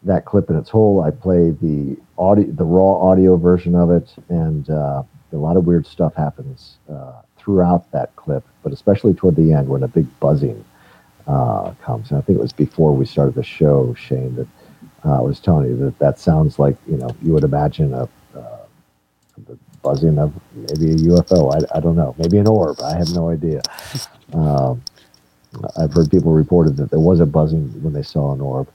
that 0.04 0.24
clip 0.24 0.50
in 0.50 0.56
its 0.56 0.70
whole. 0.70 1.02
I 1.02 1.12
play 1.12 1.50
the 1.50 1.98
audio, 2.18 2.46
the 2.46 2.64
raw 2.64 3.10
audio 3.12 3.36
version 3.36 3.76
of 3.76 3.90
it, 3.92 4.14
and 4.30 4.70
uh, 4.70 5.04
a 5.34 5.36
lot 5.36 5.58
of 5.58 5.66
weird 5.66 5.86
stuff 5.86 6.16
happens 6.16 6.78
uh, 6.90 7.22
throughout 7.38 7.92
that 7.92 8.16
clip, 8.16 8.46
but 8.64 8.72
especially 8.72 9.14
toward 9.14 9.36
the 9.36 9.52
end 9.52 9.68
when 9.68 9.84
a 9.84 9.90
big 9.90 10.08
buzzing 10.22 10.64
uh, 11.28 11.72
comes. 11.82 12.12
And 12.12 12.18
I 12.18 12.22
think 12.22 12.38
it 12.40 12.42
was 12.42 12.54
before 12.54 12.94
we 12.94 13.06
started 13.06 13.36
the 13.36 13.44
show, 13.44 13.96
Shayn, 13.98 14.36
that 14.36 14.48
uh, 15.04 15.20
I 15.20 15.22
was 15.22 15.40
telling 15.40 15.68
you 15.68 15.78
that 15.78 16.00
that 16.00 16.20
sounds 16.20 16.60
like 16.60 16.76
you 16.88 16.98
know 16.98 17.10
you 17.22 17.34
would 17.34 17.44
imagine 17.44 17.94
a 17.94 18.10
uh, 18.36 18.66
the 19.48 19.58
buzzing 19.82 20.18
of 20.18 20.34
maybe 20.54 20.92
a 20.92 20.96
UFO. 20.96 21.54
I, 21.54 21.78
I 21.78 21.80
don't 21.80 21.96
know, 21.96 22.16
maybe 22.18 22.38
an 22.38 22.48
orb. 22.48 22.82
I 22.82 22.98
have 22.98 23.14
no 23.14 23.30
idea. 23.30 23.62
Um, 24.34 24.82
I've 25.78 25.94
heard 25.94 26.10
people 26.10 26.34
reported 26.34 26.76
that 26.78 26.90
there 26.90 27.00
was 27.00 27.20
a 27.20 27.26
buzzing 27.26 27.70
when 27.84 27.94
they 27.94 28.02
saw 28.02 28.34
an 28.34 28.42
orb. 28.42 28.68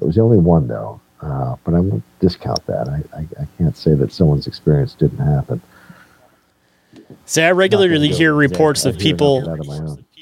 It 0.00 0.04
was 0.04 0.16
the 0.16 0.20
only 0.20 0.36
one 0.36 0.66
though, 0.66 1.00
uh, 1.20 1.56
but 1.64 1.72
I 1.74 1.80
won't 1.80 2.02
discount 2.20 2.66
that. 2.66 2.88
I, 2.88 3.02
I, 3.16 3.20
I 3.40 3.46
can't 3.56 3.76
say 3.76 3.94
that 3.94 4.12
someone's 4.12 4.46
experience 4.46 4.94
didn't 4.94 5.24
happen. 5.24 5.62
See, 7.24 7.42
I 7.42 7.52
regularly 7.52 8.08
hear 8.08 8.34
reports 8.34 8.84
of 8.84 8.98
people 8.98 9.42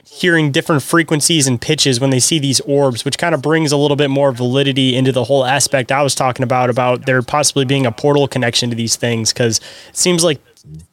hearing 0.08 0.52
different 0.52 0.82
frequencies 0.82 1.46
and 1.46 1.60
pitches 1.60 2.00
when 2.00 2.10
they 2.10 2.20
see 2.20 2.38
these 2.38 2.60
orbs, 2.60 3.04
which 3.04 3.18
kind 3.18 3.34
of 3.34 3.42
brings 3.42 3.72
a 3.72 3.76
little 3.76 3.96
bit 3.96 4.08
more 4.08 4.30
validity 4.32 4.94
into 4.94 5.10
the 5.10 5.24
whole 5.24 5.44
aspect 5.44 5.90
I 5.90 6.02
was 6.02 6.14
talking 6.14 6.44
about 6.44 6.70
about 6.70 7.06
there 7.06 7.20
possibly 7.22 7.64
being 7.64 7.84
a 7.84 7.92
portal 7.92 8.28
connection 8.28 8.70
to 8.70 8.76
these 8.76 8.96
things 8.96 9.32
because 9.32 9.58
it 9.58 9.96
seems 9.96 10.22
like 10.22 10.40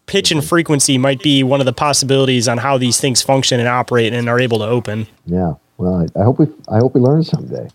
pitch 0.07 0.31
and 0.31 0.44
frequency 0.44 0.98
might 0.98 1.22
be 1.22 1.44
one 1.44 1.60
of 1.60 1.65
the 1.65 1.73
possibilities 1.73 2.48
on 2.48 2.57
how 2.57 2.77
these 2.77 2.99
things 2.99 3.22
function 3.22 3.60
and 3.60 3.69
operate 3.69 4.14
and 4.14 4.27
are 4.27 4.40
able 4.40 4.57
to 4.60 4.65
open. 4.65 5.07
Yeah, 5.26 5.53
well, 5.77 5.95
I, 5.95 6.19
I 6.19 6.23
hope 6.23 6.40
we 6.40 6.48
I 6.68 6.77
hope 6.77 6.95
we 6.95 7.02
learn 7.02 7.23
someday. 7.23 7.68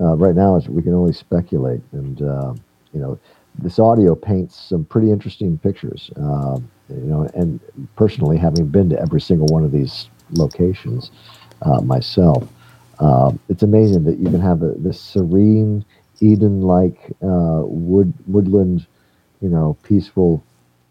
Uh, 0.00 0.16
right 0.16 0.34
now, 0.34 0.58
we 0.68 0.82
can 0.82 0.94
only 0.94 1.12
speculate, 1.12 1.82
and 1.92 2.22
uh, 2.22 2.54
you 2.94 3.00
know, 3.00 3.18
this 3.58 3.78
audio 3.78 4.14
paints 4.14 4.56
some 4.56 4.86
pretty 4.86 5.10
interesting 5.10 5.58
pictures. 5.58 6.10
Uh, 6.16 6.58
you 6.88 7.04
know, 7.04 7.28
and 7.34 7.60
personally, 7.94 8.38
having 8.38 8.66
been 8.66 8.88
to 8.88 8.98
every 8.98 9.20
single 9.20 9.46
one 9.48 9.64
of 9.64 9.70
these 9.70 10.08
locations 10.32 11.10
uh, 11.62 11.80
myself, 11.80 12.48
uh, 12.98 13.32
it's 13.48 13.62
amazing 13.62 14.04
that 14.04 14.18
you 14.18 14.26
can 14.30 14.40
have 14.40 14.62
a, 14.62 14.72
this 14.76 15.00
serene, 15.00 15.84
Eden-like 16.20 16.98
uh, 17.22 17.62
wood 17.64 18.12
woodland, 18.26 18.86
you 19.40 19.48
know, 19.48 19.76
peaceful 19.82 20.42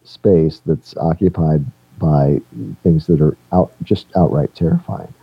space 0.03 0.61
that's 0.65 0.97
occupied 0.97 1.63
by 1.99 2.41
things 2.81 3.05
that 3.07 3.21
are 3.21 3.37
out 3.51 3.71
just 3.83 4.07
outright 4.15 4.53
terrifying. 4.55 5.13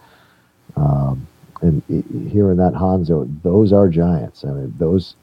Um, 0.77 1.27
and 1.63 1.83
here 2.31 2.51
in 2.51 2.59
that 2.59 2.75
Hanzo, 2.75 3.29
those 3.43 3.73
are 3.73 3.89
giants. 3.89 4.45
I 4.45 4.49
mean, 4.49 4.75
those 4.79 5.17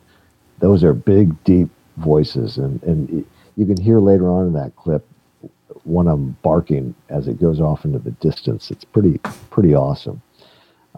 those 0.59 0.83
are 0.83 0.93
big, 0.93 1.41
deep 1.43 1.69
voices, 1.97 2.57
and 2.57 2.81
and 2.83 3.25
you 3.55 3.65
can 3.65 3.79
hear 3.79 3.99
later 3.99 4.29
on 4.29 4.47
in 4.47 4.53
that 4.53 4.75
clip 4.75 5.05
one 5.83 6.07
of 6.07 6.17
them 6.17 6.37
barking 6.41 6.95
as 7.09 7.27
it 7.27 7.39
goes 7.39 7.59
off 7.59 7.85
into 7.85 7.99
the 7.99 8.11
distance. 8.11 8.71
It's 8.71 8.85
pretty 8.85 9.19
pretty 9.49 9.75
awesome. 9.75 10.21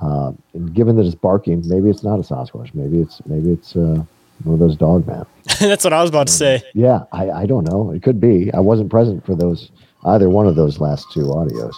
Uh, 0.02 0.34
and 0.54 0.74
given 0.74 0.98
that 0.98 1.06
it's 1.06 1.16
barking, 1.16 1.64
maybe 1.68 1.90
it's 1.90 2.04
not 2.04 2.20
a 2.20 2.24
Sasquatch. 2.24 2.74
Maybe 2.74 3.00
it's 3.00 3.22
maybe 3.26 3.52
it's 3.52 3.76
uh, 3.76 4.04
one 4.44 4.54
of 4.54 4.60
those 4.60 4.76
dog 4.76 5.08
man. 5.08 5.26
That's 5.60 5.84
what 5.84 5.94
I 5.94 6.02
was 6.02 6.10
about 6.10 6.28
to 6.28 6.34
say. 6.34 6.64
Yeah, 6.74 7.06
I, 7.12 7.32
I 7.32 7.46
don't 7.46 7.64
know. 7.64 7.92
It 7.92 8.04
could 8.04 8.20
be. 8.20 8.54
I 8.54 8.60
wasn't 8.60 8.90
present 8.90 9.26
for 9.26 9.36
those 9.36 9.72
either 10.06 10.30
one 10.30 10.48
of 10.48 10.56
those 10.56 10.80
last 10.80 11.12
two 11.12 11.22
audios. 11.22 11.76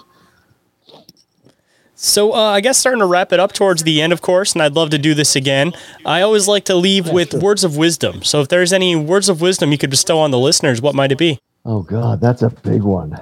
So 1.99 2.33
uh, 2.33 2.51
I 2.51 2.61
guess 2.61 2.77
starting 2.77 2.99
to 2.99 3.07
wrap 3.07 3.33
it 3.33 3.39
up 3.39 3.53
towards 3.53 3.83
the 3.83 4.03
end, 4.03 4.13
of 4.13 4.21
course, 4.21 4.53
and 4.53 4.61
I'd 4.61 4.73
love 4.73 4.91
to 4.91 4.99
do 4.99 5.15
this 5.15 5.35
again. 5.35 5.73
I 6.05 6.21
always 6.21 6.47
like 6.47 6.65
to 6.65 6.75
leave 6.75 7.07
yeah, 7.07 7.13
with 7.13 7.31
sure. 7.31 7.39
words 7.39 7.63
of 7.63 7.75
wisdom. 7.75 8.21
So 8.21 8.39
if 8.41 8.49
there's 8.49 8.71
any 8.71 8.95
words 8.95 9.29
of 9.29 9.41
wisdom 9.41 9.71
you 9.71 9.79
could 9.79 9.89
bestow 9.89 10.19
on 10.19 10.29
the 10.29 10.37
listeners, 10.37 10.79
what 10.79 10.93
might 10.93 11.11
it 11.11 11.17
be? 11.17 11.39
Oh 11.65 11.81
God, 11.81 12.21
that's 12.21 12.43
a 12.43 12.49
big 12.49 12.83
one. 12.83 13.13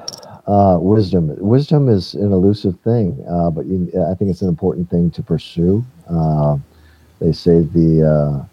Uh, 0.47 0.79
wisdom. 0.81 1.35
Wisdom 1.39 1.89
is 1.89 2.15
an 2.15 2.33
elusive 2.33 2.79
thing, 2.81 3.23
uh, 3.29 3.51
but 3.51 3.67
you, 3.67 3.87
I 4.09 4.15
think 4.15 4.31
it's 4.31 4.41
an 4.41 4.49
important 4.49 4.89
thing 4.89 5.11
to 5.11 5.23
pursue. 5.23 5.85
Uh, 6.09 6.57
they 7.19 7.33
say 7.33 7.61
the 7.61 8.47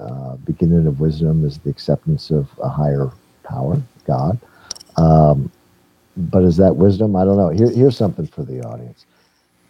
uh, 0.00 0.02
uh, 0.02 0.36
beginning 0.38 0.86
of 0.86 1.00
wisdom 1.00 1.44
is 1.44 1.58
the 1.58 1.70
acceptance 1.70 2.30
of 2.30 2.48
a 2.62 2.68
higher 2.68 3.10
power, 3.44 3.80
God. 4.06 4.38
Um, 4.96 5.52
but 6.16 6.44
is 6.44 6.56
that 6.58 6.76
wisdom? 6.76 7.16
I 7.16 7.24
don't 7.24 7.36
know. 7.36 7.50
Here, 7.50 7.70
here's 7.70 7.96
something 7.96 8.26
for 8.26 8.44
the 8.44 8.62
audience. 8.62 9.06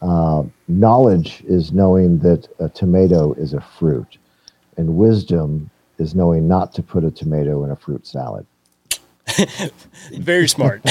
Uh, 0.03 0.45
knowledge 0.69 1.43
is 1.47 1.73
knowing 1.73 2.19
that 2.21 2.49
a 2.61 2.69
tomato 2.69 3.35
is 3.35 3.55
a 3.55 3.61
fruit, 3.61 4.19
and 4.77 4.97
wisdom 4.97 5.71
is 5.99 6.15
knowing 6.15 6.49
not 6.49 6.75
to 6.75 6.83
put 6.83 7.05
a 7.05 7.11
tomato 7.11 7.65
in 7.65 7.71
a 7.71 7.77
fruit 7.77 8.07
salad. 8.07 8.47
Very 10.13 10.49
smart. 10.49 10.83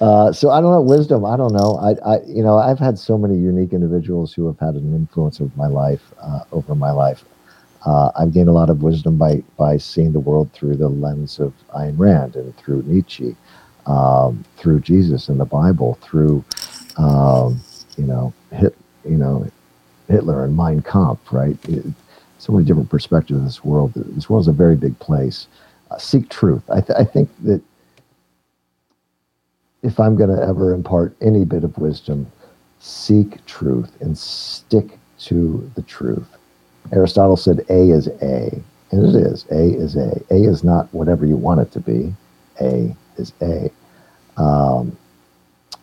uh, 0.00 0.32
so 0.32 0.50
I 0.50 0.60
don't 0.60 0.72
know 0.72 0.80
wisdom. 0.80 1.24
I 1.24 1.36
don't 1.36 1.52
know. 1.52 1.76
I, 1.76 2.14
I, 2.14 2.20
you 2.26 2.42
know, 2.42 2.58
I've 2.58 2.78
had 2.78 2.98
so 2.98 3.18
many 3.18 3.36
unique 3.36 3.72
individuals 3.72 4.32
who 4.32 4.46
have 4.46 4.58
had 4.58 4.74
an 4.74 4.94
influence 4.94 5.40
over 5.40 5.52
my 5.56 5.66
life, 5.66 6.02
uh, 6.20 6.40
over 6.52 6.74
my 6.74 6.90
life. 6.90 7.24
Uh, 7.84 8.10
I've 8.16 8.32
gained 8.32 8.48
a 8.48 8.52
lot 8.52 8.70
of 8.70 8.82
wisdom 8.82 9.16
by 9.16 9.42
by 9.58 9.76
seeing 9.76 10.12
the 10.12 10.20
world 10.20 10.52
through 10.52 10.76
the 10.76 10.88
lens 10.88 11.40
of 11.40 11.52
Ayn 11.74 11.98
Rand 11.98 12.36
and 12.36 12.56
through 12.56 12.84
Nietzsche, 12.86 13.34
um, 13.86 14.44
through 14.56 14.80
Jesus 14.80 15.28
and 15.28 15.40
the 15.40 15.44
Bible, 15.44 15.98
through 16.00 16.44
um, 16.96 17.60
you 17.96 18.04
know, 18.04 18.32
Hit, 18.52 18.76
you 19.04 19.16
know, 19.16 19.46
Hitler 20.08 20.44
and 20.44 20.56
Mein 20.56 20.82
Kampf, 20.82 21.32
right? 21.32 21.56
So 22.42 22.52
many 22.52 22.64
different 22.64 22.90
perspectives 22.90 23.38
in 23.38 23.44
this 23.44 23.64
world. 23.64 23.92
This 23.94 24.28
world 24.28 24.42
is 24.42 24.48
a 24.48 24.52
very 24.52 24.74
big 24.74 24.98
place. 24.98 25.46
Uh, 25.92 25.98
seek 25.98 26.28
truth. 26.28 26.68
I, 26.68 26.80
th- 26.80 26.98
I 26.98 27.04
think 27.04 27.30
that 27.44 27.62
if 29.84 30.00
I'm 30.00 30.16
going 30.16 30.36
to 30.36 30.42
ever 30.42 30.74
impart 30.74 31.14
any 31.20 31.44
bit 31.44 31.62
of 31.62 31.78
wisdom, 31.78 32.26
seek 32.80 33.46
truth 33.46 33.92
and 34.00 34.18
stick 34.18 34.98
to 35.20 35.70
the 35.76 35.82
truth. 35.82 36.26
Aristotle 36.92 37.36
said 37.36 37.64
A 37.68 37.90
is 37.90 38.08
A, 38.08 38.60
and 38.90 39.06
it 39.06 39.14
is. 39.14 39.46
A 39.52 39.74
is 39.74 39.94
A. 39.94 40.20
A 40.32 40.42
is 40.42 40.64
not 40.64 40.92
whatever 40.92 41.24
you 41.24 41.36
want 41.36 41.60
it 41.60 41.70
to 41.70 41.78
be. 41.78 42.12
A 42.60 42.92
is 43.18 43.32
A. 43.40 43.70
Um, 44.36 44.96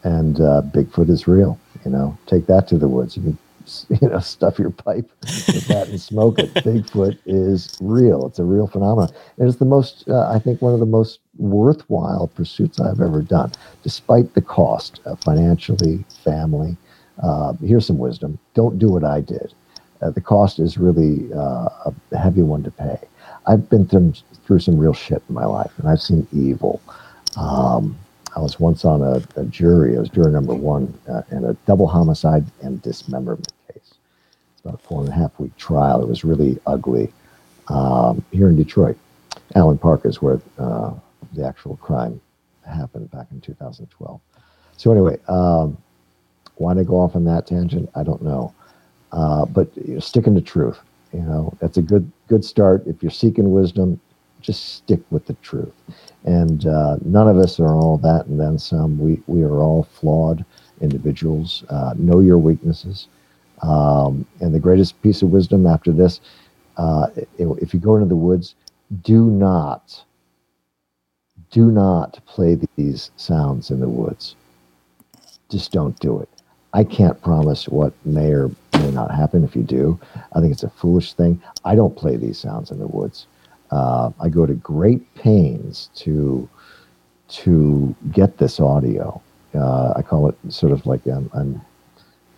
and 0.03 0.41
uh, 0.41 0.61
Bigfoot 0.73 1.10
is 1.10 1.26
real. 1.26 1.57
You 1.86 1.91
know, 1.91 2.18
take 2.26 2.48
that 2.48 2.68
to 2.68 2.77
the 2.77 2.90
woods. 2.90 3.15
You 3.15 3.23
can 3.23 3.38
you 4.02 4.08
know, 4.08 4.20
stuff 4.20 4.60
your 4.60 4.72
pipe 4.72 5.12
with 5.22 5.68
that 5.68 5.88
and 5.90 6.00
smoke 6.00 6.40
it. 6.40 6.54
Bigfoot 6.66 7.18
is 7.26 7.78
real. 7.82 8.26
It's 8.28 8.40
a 8.40 8.44
real 8.44 8.68
phenomenon. 8.68 9.10
And 9.38 9.48
it's 9.48 9.58
the 9.58 9.66
most, 9.66 10.08
uh, 10.10 10.30
I 10.30 10.40
think, 10.40 10.62
one 10.62 10.74
of 10.74 10.80
the 10.80 10.86
most 10.86 11.20
worthwhile 11.38 12.28
pursuits 12.28 12.80
I've 12.80 13.02
ever 13.02 13.22
done, 13.22 13.52
despite 13.84 14.34
the 14.34 14.41
cost 14.41 15.00
uh, 15.06 15.16
financially, 15.16 16.04
family. 16.24 16.78
Uh, 17.22 17.54
here's 17.62 17.86
some 17.86 17.98
wisdom 17.98 18.40
don't 18.54 18.80
do 18.80 18.90
what 18.90 19.04
I 19.04 19.22
did. 19.22 19.54
Uh, 20.02 20.10
the 20.12 20.22
cost 20.22 20.60
is 20.60 20.78
really 20.78 21.32
uh, 21.34 21.91
a 22.12 22.18
heavy 22.18 22.41
one 22.41 22.64
to 22.64 22.72
pay. 22.72 22.98
I've 23.46 23.70
been 23.70 23.86
through, 23.86 24.14
through 24.46 24.60
some 24.60 24.78
real 24.78 24.94
shit 24.94 25.22
in 25.28 25.36
my 25.36 25.46
life, 25.46 25.72
and 25.78 25.90
I've 25.90 26.02
seen 26.02 26.26
evil. 26.32 26.82
Um, 27.36 27.98
I 28.36 28.40
was 28.40 28.60
once 28.60 28.86
on 28.86 29.02
a, 29.02 29.22
a 29.36 29.44
jury. 29.46 29.98
I 29.98 30.00
was 30.00 30.10
juror 30.10 30.30
number 30.30 30.54
one 30.54 30.94
uh, 31.10 31.24
in 31.32 31.44
a 31.44 31.54
double 31.66 31.88
homicide 31.88 32.46
and 32.62 32.82
dismemberment 32.82 33.52
about 34.70 34.80
a 34.80 34.88
four 34.88 35.02
and 35.02 35.10
a 35.10 35.14
half 35.14 35.38
week 35.40 35.56
trial. 35.58 36.02
It 36.02 36.08
was 36.08 36.24
really 36.24 36.60
ugly 36.66 37.12
um, 37.68 38.24
here 38.32 38.50
in 38.50 38.56
Detroit. 38.56 38.98
Allen 39.56 39.78
Park 39.78 40.06
is 40.06 40.22
where 40.22 40.40
uh, 40.58 40.94
the 41.34 41.46
actual 41.46 41.78
crime 41.78 42.22
happened 42.66 43.10
back 43.12 43.28
in 43.32 43.41
2012. 43.41 44.22
So 44.78 44.91
anyway, 44.91 45.18
um, 45.28 45.78
why 46.56 46.74
did 46.74 46.82
I 46.82 46.84
go 46.84 47.00
off 47.00 47.16
on 47.16 47.26
that 47.26 47.48
tangent? 47.48 47.90
I 47.96 48.04
don't 48.04 48.22
know. 48.22 48.54
Uh, 49.12 49.46
but 49.46 49.76
you 49.76 49.96
know, 49.96 50.00
sticking 50.00 50.36
to 50.36 50.41
truth, 50.41 50.80
you 51.14 51.22
know, 51.22 51.52
that's 51.60 51.78
a 51.78 51.82
good 51.82 52.10
good 52.28 52.46
start. 52.46 52.86
If 52.86 53.02
you're 53.02 53.10
seeking 53.10 53.52
wisdom, 53.52 54.00
just 54.41 54.76
stick 54.76 55.00
with 55.10 55.26
the 55.26 55.34
truth. 55.36 55.74
And 56.26 56.68
uh, 56.68 56.98
none 57.04 57.28
of 57.28 57.38
us 57.38 57.60
are 57.60 57.74
all 57.74 57.98
that 58.00 58.28
and 58.28 58.40
then 58.40 58.60
some. 58.60 59.00
We 59.00 59.20
we 59.26 59.41
are 59.41 59.62
all 59.62 59.84
flawed 59.84 60.46
individuals. 60.80 61.64
Uh, 61.70 61.96
know 61.98 62.20
your 62.20 62.38
weaknesses. 62.38 63.08
Um, 63.61 64.26
and 64.40 64.53
the 64.53 64.60
greatest 64.60 65.02
piece 65.02 65.22
of 65.22 65.31
wisdom 65.31 65.68
after 65.68 65.91
this 65.91 66.22
uh, 66.80 67.07
if 67.38 67.73
you 67.73 67.80
go 67.80 67.95
into 67.95 68.07
the 68.07 68.15
woods, 68.15 68.56
do 69.03 69.26
not, 69.26 70.02
do 71.52 71.69
not 71.72 72.26
play 72.26 72.57
these 72.77 73.11
sounds 73.18 73.69
in 73.69 73.81
the 73.81 73.90
woods. 73.90 74.36
Just 75.49 75.73
don't 75.73 75.99
do 75.99 76.19
it. 76.22 76.30
I 76.73 76.86
can't 76.86 77.22
promise 77.22 77.68
what 77.68 77.94
may 78.06 78.31
or 78.31 78.49
may 78.73 78.91
not 78.91 79.11
happen 79.11 79.44
if 79.44 79.56
you 79.57 79.64
do. 79.64 79.99
I 80.34 80.40
think 80.40 80.53
it's 80.53 80.64
a 80.64 80.69
foolish 80.69 81.14
thing. 81.14 81.41
I 81.65 81.76
don't 81.76 81.98
play 81.98 82.15
these 82.15 82.38
sounds 82.38 82.72
in 82.72 82.80
the 82.80 82.88
woods. 82.88 83.27
Uh, 83.72 84.11
I 84.22 84.30
go 84.30 84.45
to 84.45 84.53
great 84.53 85.14
pains 85.15 85.90
to 85.95 86.48
to 87.30 87.95
get 88.11 88.38
this 88.38 88.60
audio. 88.60 89.22
Uh, 89.53 89.94
I 89.95 90.02
call 90.02 90.30
it 90.30 90.36
sort 90.49 90.72
of 90.72 90.86
like 90.88 91.06
I'm, 91.06 91.30
I'm 91.34 91.61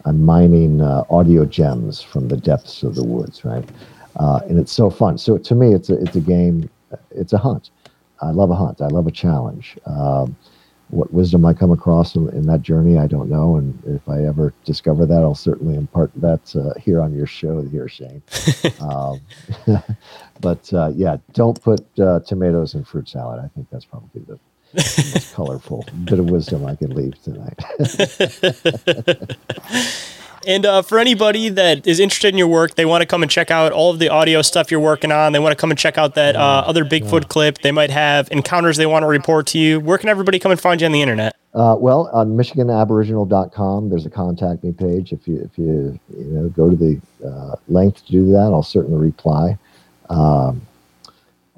I'm 0.05 0.23
mining 0.23 0.81
uh, 0.81 1.03
audio 1.09 1.45
gems 1.45 2.01
from 2.01 2.27
the 2.27 2.37
depths 2.37 2.83
of 2.83 2.95
the 2.95 3.03
woods, 3.03 3.45
right? 3.45 3.67
Uh, 4.17 4.41
and 4.47 4.59
it's 4.59 4.71
so 4.71 4.89
fun. 4.89 5.17
So 5.17 5.37
to 5.37 5.55
me, 5.55 5.73
it's 5.73 5.89
a 5.89 6.01
it's 6.01 6.15
a 6.15 6.21
game. 6.21 6.69
It's 7.11 7.33
a 7.33 7.37
hunt. 7.37 7.69
I 8.21 8.31
love 8.31 8.51
a 8.51 8.55
hunt. 8.55 8.81
I 8.81 8.87
love 8.87 9.07
a 9.07 9.11
challenge. 9.11 9.77
Um, 9.85 10.35
what 10.89 11.11
wisdom 11.13 11.45
I 11.45 11.53
come 11.53 11.71
across 11.71 12.15
in, 12.15 12.27
in, 12.29 12.45
that 12.47 12.61
journey, 12.61 12.97
I 12.97 13.07
don't 13.07 13.29
know. 13.29 13.55
And 13.55 13.81
if 13.85 14.07
I 14.09 14.25
ever 14.25 14.53
discover 14.65 15.05
that, 15.05 15.19
I'll 15.19 15.33
certainly 15.33 15.75
impart 15.77 16.11
that 16.17 16.53
uh, 16.53 16.77
here 16.77 17.01
on 17.01 17.15
your 17.15 17.25
show 17.25 17.61
here, 17.61 17.85
Shayn. 17.87 18.21
um, 18.81 19.21
but 20.41 20.71
uh, 20.73 20.91
yeah, 20.93 21.17
don't 21.31 21.59
put 21.61 21.87
uh, 21.97 22.19
tomatoes 22.19 22.75
in 22.75 22.83
fruit 22.83 23.07
salad. 23.07 23.39
I 23.43 23.47
think 23.55 23.69
that's 23.71 23.85
probably 23.85 24.21
the 24.23 24.37
most 24.73 25.33
colorful 25.33 25.85
bit 26.05 26.19
of 26.19 26.29
wisdom 26.29 26.65
I 26.65 26.75
can 26.75 26.95
leave 26.95 27.21
tonight. 27.23 27.59
And 30.47 30.65
uh, 30.65 30.81
for 30.81 30.97
anybody 30.97 31.49
that 31.49 31.85
is 31.85 31.99
interested 31.99 32.29
in 32.29 32.37
your 32.37 32.47
work, 32.47 32.75
they 32.75 32.85
want 32.85 33.01
to 33.01 33.05
come 33.05 33.21
and 33.21 33.29
check 33.29 33.51
out 33.51 33.71
all 33.71 33.91
of 33.91 33.99
the 33.99 34.09
audio 34.09 34.41
stuff 34.41 34.71
you're 34.71 34.79
working 34.79 35.11
on. 35.11 35.33
They 35.33 35.39
want 35.39 35.51
to 35.51 35.55
come 35.55 35.69
and 35.69 35.77
check 35.77 35.97
out 35.97 36.15
that 36.15 36.35
uh, 36.35 36.63
other 36.65 36.83
Bigfoot 36.83 37.21
yeah. 37.21 37.27
clip. 37.27 37.57
They 37.59 37.71
might 37.71 37.91
have 37.91 38.27
encounters 38.31 38.77
they 38.77 38.85
want 38.85 39.03
to 39.03 39.07
report 39.07 39.47
to 39.47 39.59
you. 39.59 39.79
Where 39.79 39.97
can 39.97 40.09
everybody 40.09 40.39
come 40.39 40.51
and 40.51 40.59
find 40.59 40.81
you 40.81 40.85
on 40.85 40.93
the 40.93 41.01
internet? 41.01 41.35
Uh, 41.53 41.75
well, 41.77 42.09
on 42.13 42.35
MichiganAboriginal.com, 42.35 43.89
there's 43.89 44.05
a 44.05 44.09
contact 44.09 44.63
me 44.63 44.71
page. 44.71 45.11
If 45.11 45.27
you 45.27 45.41
if 45.41 45.57
you 45.57 45.99
you 46.17 46.25
know 46.25 46.49
go 46.49 46.69
to 46.69 46.75
the 46.75 46.99
uh, 47.25 47.55
length 47.67 48.05
to 48.05 48.11
do 48.11 48.31
that, 48.31 48.51
I'll 48.51 48.63
certainly 48.63 48.99
reply. 48.99 49.59
Um, 50.09 50.61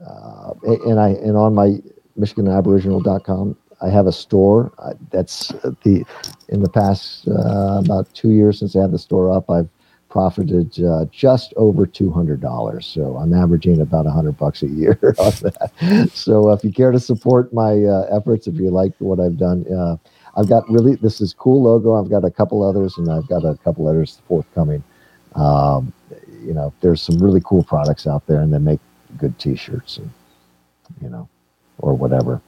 uh, 0.05 0.53
and 0.63 0.99
I 0.99 1.09
and 1.09 1.37
on 1.37 1.53
my 1.53 1.77
MichiganAboriginal.com, 2.19 3.57
I 3.81 3.89
have 3.89 4.07
a 4.07 4.11
store. 4.11 4.71
Uh, 4.79 4.93
that's 5.11 5.49
the 5.83 6.05
in 6.49 6.61
the 6.61 6.69
past 6.69 7.27
uh, 7.27 7.81
about 7.83 8.13
two 8.13 8.31
years 8.31 8.59
since 8.59 8.75
I 8.75 8.81
had 8.81 8.91
the 8.91 8.99
store 8.99 9.31
up, 9.31 9.49
I've 9.49 9.69
profited 10.09 10.79
uh, 10.83 11.05
just 11.11 11.53
over 11.57 11.87
two 11.87 12.11
hundred 12.11 12.39
dollars. 12.39 12.85
So 12.85 13.17
I'm 13.17 13.33
averaging 13.33 13.81
about 13.81 14.05
hundred 14.05 14.37
bucks 14.37 14.61
a 14.61 14.67
year 14.67 14.97
on 15.17 15.33
that. 15.41 16.11
So 16.13 16.51
if 16.51 16.63
you 16.63 16.71
care 16.71 16.91
to 16.91 16.99
support 16.99 17.51
my 17.51 17.83
uh, 17.83 18.07
efforts, 18.15 18.47
if 18.47 18.55
you 18.55 18.69
like 18.69 18.93
what 18.99 19.19
I've 19.19 19.37
done, 19.37 19.65
uh, 19.73 19.97
I've 20.37 20.47
got 20.47 20.69
really 20.69 20.95
this 20.95 21.19
is 21.19 21.33
cool 21.33 21.63
logo. 21.63 21.95
I've 21.95 22.09
got 22.09 22.23
a 22.23 22.31
couple 22.31 22.63
others, 22.63 22.97
and 22.97 23.11
I've 23.11 23.27
got 23.27 23.43
a 23.43 23.57
couple 23.63 23.87
others 23.87 24.21
forthcoming. 24.27 24.83
Um, 25.35 25.91
you 26.45 26.53
know, 26.53 26.71
there's 26.81 27.01
some 27.01 27.17
really 27.17 27.41
cool 27.43 27.63
products 27.63 28.05
out 28.05 28.25
there, 28.27 28.41
and 28.41 28.53
they 28.53 28.59
make 28.59 28.79
good 29.17 29.37
T-shirts, 29.39 29.97
and 29.97 30.09
you 31.01 31.09
know, 31.09 31.27
or 31.79 31.93
whatever. 31.93 32.41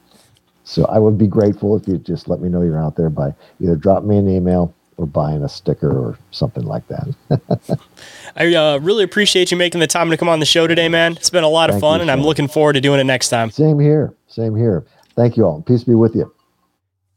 So 0.64 0.84
I 0.86 0.98
would 0.98 1.16
be 1.16 1.28
grateful 1.28 1.76
if 1.76 1.86
you 1.86 1.96
just 1.98 2.28
let 2.28 2.40
me 2.40 2.48
know 2.48 2.62
you're 2.62 2.80
out 2.80 2.96
there 2.96 3.10
by 3.10 3.34
either 3.60 3.76
drop 3.76 4.02
me 4.02 4.18
an 4.18 4.28
email 4.28 4.74
or 4.96 5.06
buying 5.06 5.42
a 5.44 5.48
sticker 5.48 5.90
or 5.90 6.18
something 6.30 6.64
like 6.64 6.82
that. 6.88 7.78
I 8.36 8.54
uh, 8.54 8.78
really 8.78 9.04
appreciate 9.04 9.50
you 9.50 9.56
making 9.56 9.80
the 9.80 9.86
time 9.86 10.10
to 10.10 10.16
come 10.16 10.28
on 10.28 10.40
the 10.40 10.46
show 10.46 10.66
today, 10.66 10.88
man. 10.88 11.12
It's 11.12 11.30
been 11.30 11.44
a 11.44 11.48
lot 11.48 11.70
Thank 11.70 11.76
of 11.76 11.80
fun, 11.82 11.98
you, 11.98 12.02
and 12.02 12.10
I'm 12.10 12.22
looking 12.22 12.48
forward 12.48 12.72
to 12.74 12.80
doing 12.80 12.98
it 12.98 13.04
next 13.04 13.28
time. 13.28 13.50
Same 13.50 13.78
here. 13.78 14.14
Same 14.26 14.56
here. 14.56 14.84
Thank 15.14 15.36
you 15.36 15.44
all. 15.44 15.62
Peace 15.62 15.84
be 15.84 15.94
with 15.94 16.14
you. 16.14 16.32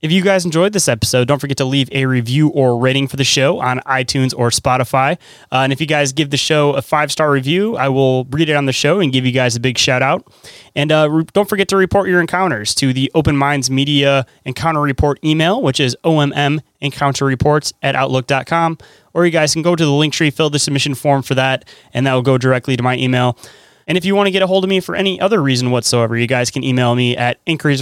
If 0.02 0.14
you 0.14 0.22
guys 0.22 0.46
enjoyed 0.46 0.72
this 0.72 0.88
episode, 0.88 1.28
don't 1.28 1.40
forget 1.40 1.58
to 1.58 1.66
leave 1.66 1.90
a 1.92 2.06
review 2.06 2.48
or 2.50 2.78
rating 2.78 3.10
for 3.10 3.18
the 3.18 3.26
show 3.26 3.60
on 3.60 3.80
iTunes 3.80 4.34
or 4.38 4.50
Spotify. 4.50 5.18
Uh, 5.52 5.58
and 5.58 5.74
if 5.74 5.82
you 5.82 5.88
guys 5.88 6.14
give 6.14 6.30
the 6.30 6.38
show 6.38 6.72
a 6.72 6.82
five 6.82 7.12
star 7.12 7.30
review, 7.30 7.76
I 7.76 7.90
will 7.90 8.24
read 8.26 8.50
it 8.50 8.54
on 8.56 8.66
the 8.66 8.72
show 8.72 9.02
and 9.02 9.12
give 9.12 9.26
you 9.26 9.34
guys 9.34 9.58
a 9.58 9.60
big 9.60 9.78
shout 9.78 10.02
out. 10.02 10.26
And 10.74 10.90
uh, 10.94 11.10
re- 11.12 11.26
don't 11.34 11.50
forget 11.50 11.68
to 11.70 11.76
report 11.76 12.08
your 12.08 12.22
encounters 12.22 12.74
to 12.76 12.94
the 12.94 13.12
Open 13.14 13.36
Minds 13.36 13.70
Media 13.70 14.26
Encounter 14.46 14.80
Report 14.80 15.20
email, 15.22 15.62
which 15.62 15.82
is 15.82 15.98
OMM 16.06 16.62
Encounter 16.80 17.26
Reports 17.26 17.74
at 17.84 17.96
Outlook.com. 17.96 18.78
Or 19.14 19.26
you 19.26 19.32
guys 19.32 19.52
can 19.52 19.64
go 19.64 19.76
to 19.76 19.84
the 19.84 19.92
link 19.92 20.14
tree, 20.14 20.30
fill 20.30 20.50
the 20.50 20.60
submission 20.60 20.96
form 20.96 21.24
for 21.24 21.36
that, 21.36 21.68
and 21.94 22.08
that 22.08 22.14
will 22.14 22.22
go 22.22 22.38
directly 22.38 22.78
to 22.78 22.84
my 22.84 22.96
email. 22.96 23.38
And 23.86 23.98
if 23.98 24.06
you 24.06 24.16
want 24.16 24.28
to 24.28 24.32
get 24.32 24.44
a 24.44 24.48
hold 24.48 24.64
of 24.64 24.70
me 24.70 24.80
for 24.80 24.96
any 24.96 25.20
other 25.20 25.42
reason 25.42 25.72
whatsoever, 25.72 26.16
you 26.16 26.28
guys 26.28 26.52
can 26.52 26.64
email 26.64 26.96
me 26.96 27.18
at 27.18 27.40
inquiries 27.48 27.82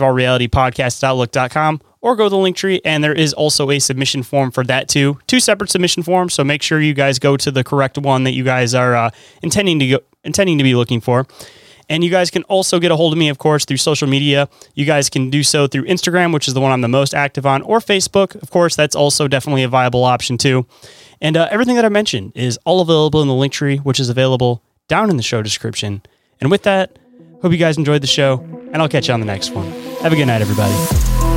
or 2.07 2.15
go 2.15 2.23
to 2.23 2.29
the 2.29 2.37
link 2.37 2.55
tree. 2.55 2.79
And 2.85 3.03
there 3.03 3.13
is 3.13 3.33
also 3.33 3.69
a 3.69 3.79
submission 3.79 4.23
form 4.23 4.51
for 4.51 4.63
that 4.63 4.87
too. 4.87 5.19
Two 5.27 5.41
separate 5.41 5.69
submission 5.69 6.03
forms. 6.03 6.33
So 6.33 6.43
make 6.43 6.63
sure 6.63 6.79
you 6.79 6.93
guys 6.93 7.19
go 7.19 7.35
to 7.35 7.51
the 7.51 7.63
correct 7.63 7.97
one 7.97 8.23
that 8.23 8.31
you 8.31 8.45
guys 8.45 8.73
are 8.73 8.95
uh, 8.95 9.09
intending 9.43 9.79
to 9.79 9.87
go, 9.87 9.99
intending 10.23 10.57
to 10.57 10.63
be 10.63 10.73
looking 10.73 11.01
for. 11.01 11.27
And 11.89 12.03
you 12.03 12.09
guys 12.09 12.29
can 12.29 12.43
also 12.43 12.79
get 12.79 12.91
a 12.91 12.95
hold 12.95 13.13
of 13.13 13.19
me, 13.19 13.29
of 13.29 13.37
course, 13.37 13.65
through 13.65 13.77
social 13.77 14.07
media. 14.07 14.49
You 14.73 14.85
guys 14.85 15.09
can 15.09 15.29
do 15.29 15.43
so 15.43 15.67
through 15.67 15.83
Instagram, 15.85 16.33
which 16.33 16.47
is 16.47 16.53
the 16.53 16.61
one 16.61 16.71
I'm 16.71 16.81
the 16.81 16.87
most 16.87 17.13
active 17.13 17.45
on, 17.45 17.61
or 17.61 17.79
Facebook. 17.79 18.35
Of 18.41 18.51
course, 18.51 18.75
that's 18.75 18.95
also 18.95 19.27
definitely 19.27 19.63
a 19.63 19.69
viable 19.69 20.03
option 20.03 20.37
too. 20.37 20.65
And 21.21 21.37
uh, 21.37 21.47
everything 21.51 21.75
that 21.75 21.85
I 21.85 21.89
mentioned 21.89 22.33
is 22.35 22.59
all 22.65 22.81
available 22.81 23.21
in 23.21 23.27
the 23.27 23.33
link 23.33 23.53
tree, 23.53 23.77
which 23.77 23.99
is 23.99 24.09
available 24.09 24.61
down 24.87 25.09
in 25.09 25.17
the 25.17 25.23
show 25.23 25.41
description. 25.41 26.01
And 26.41 26.51
with 26.51 26.63
that, 26.63 26.99
hope 27.41 27.51
you 27.51 27.57
guys 27.57 27.77
enjoyed 27.77 28.01
the 28.01 28.07
show, 28.07 28.39
and 28.71 28.77
I'll 28.77 28.89
catch 28.89 29.07
you 29.07 29.13
on 29.13 29.19
the 29.19 29.25
next 29.25 29.51
one. 29.51 29.71
Have 30.01 30.13
a 30.13 30.15
good 30.15 30.27
night, 30.27 30.41
everybody. 30.41 31.36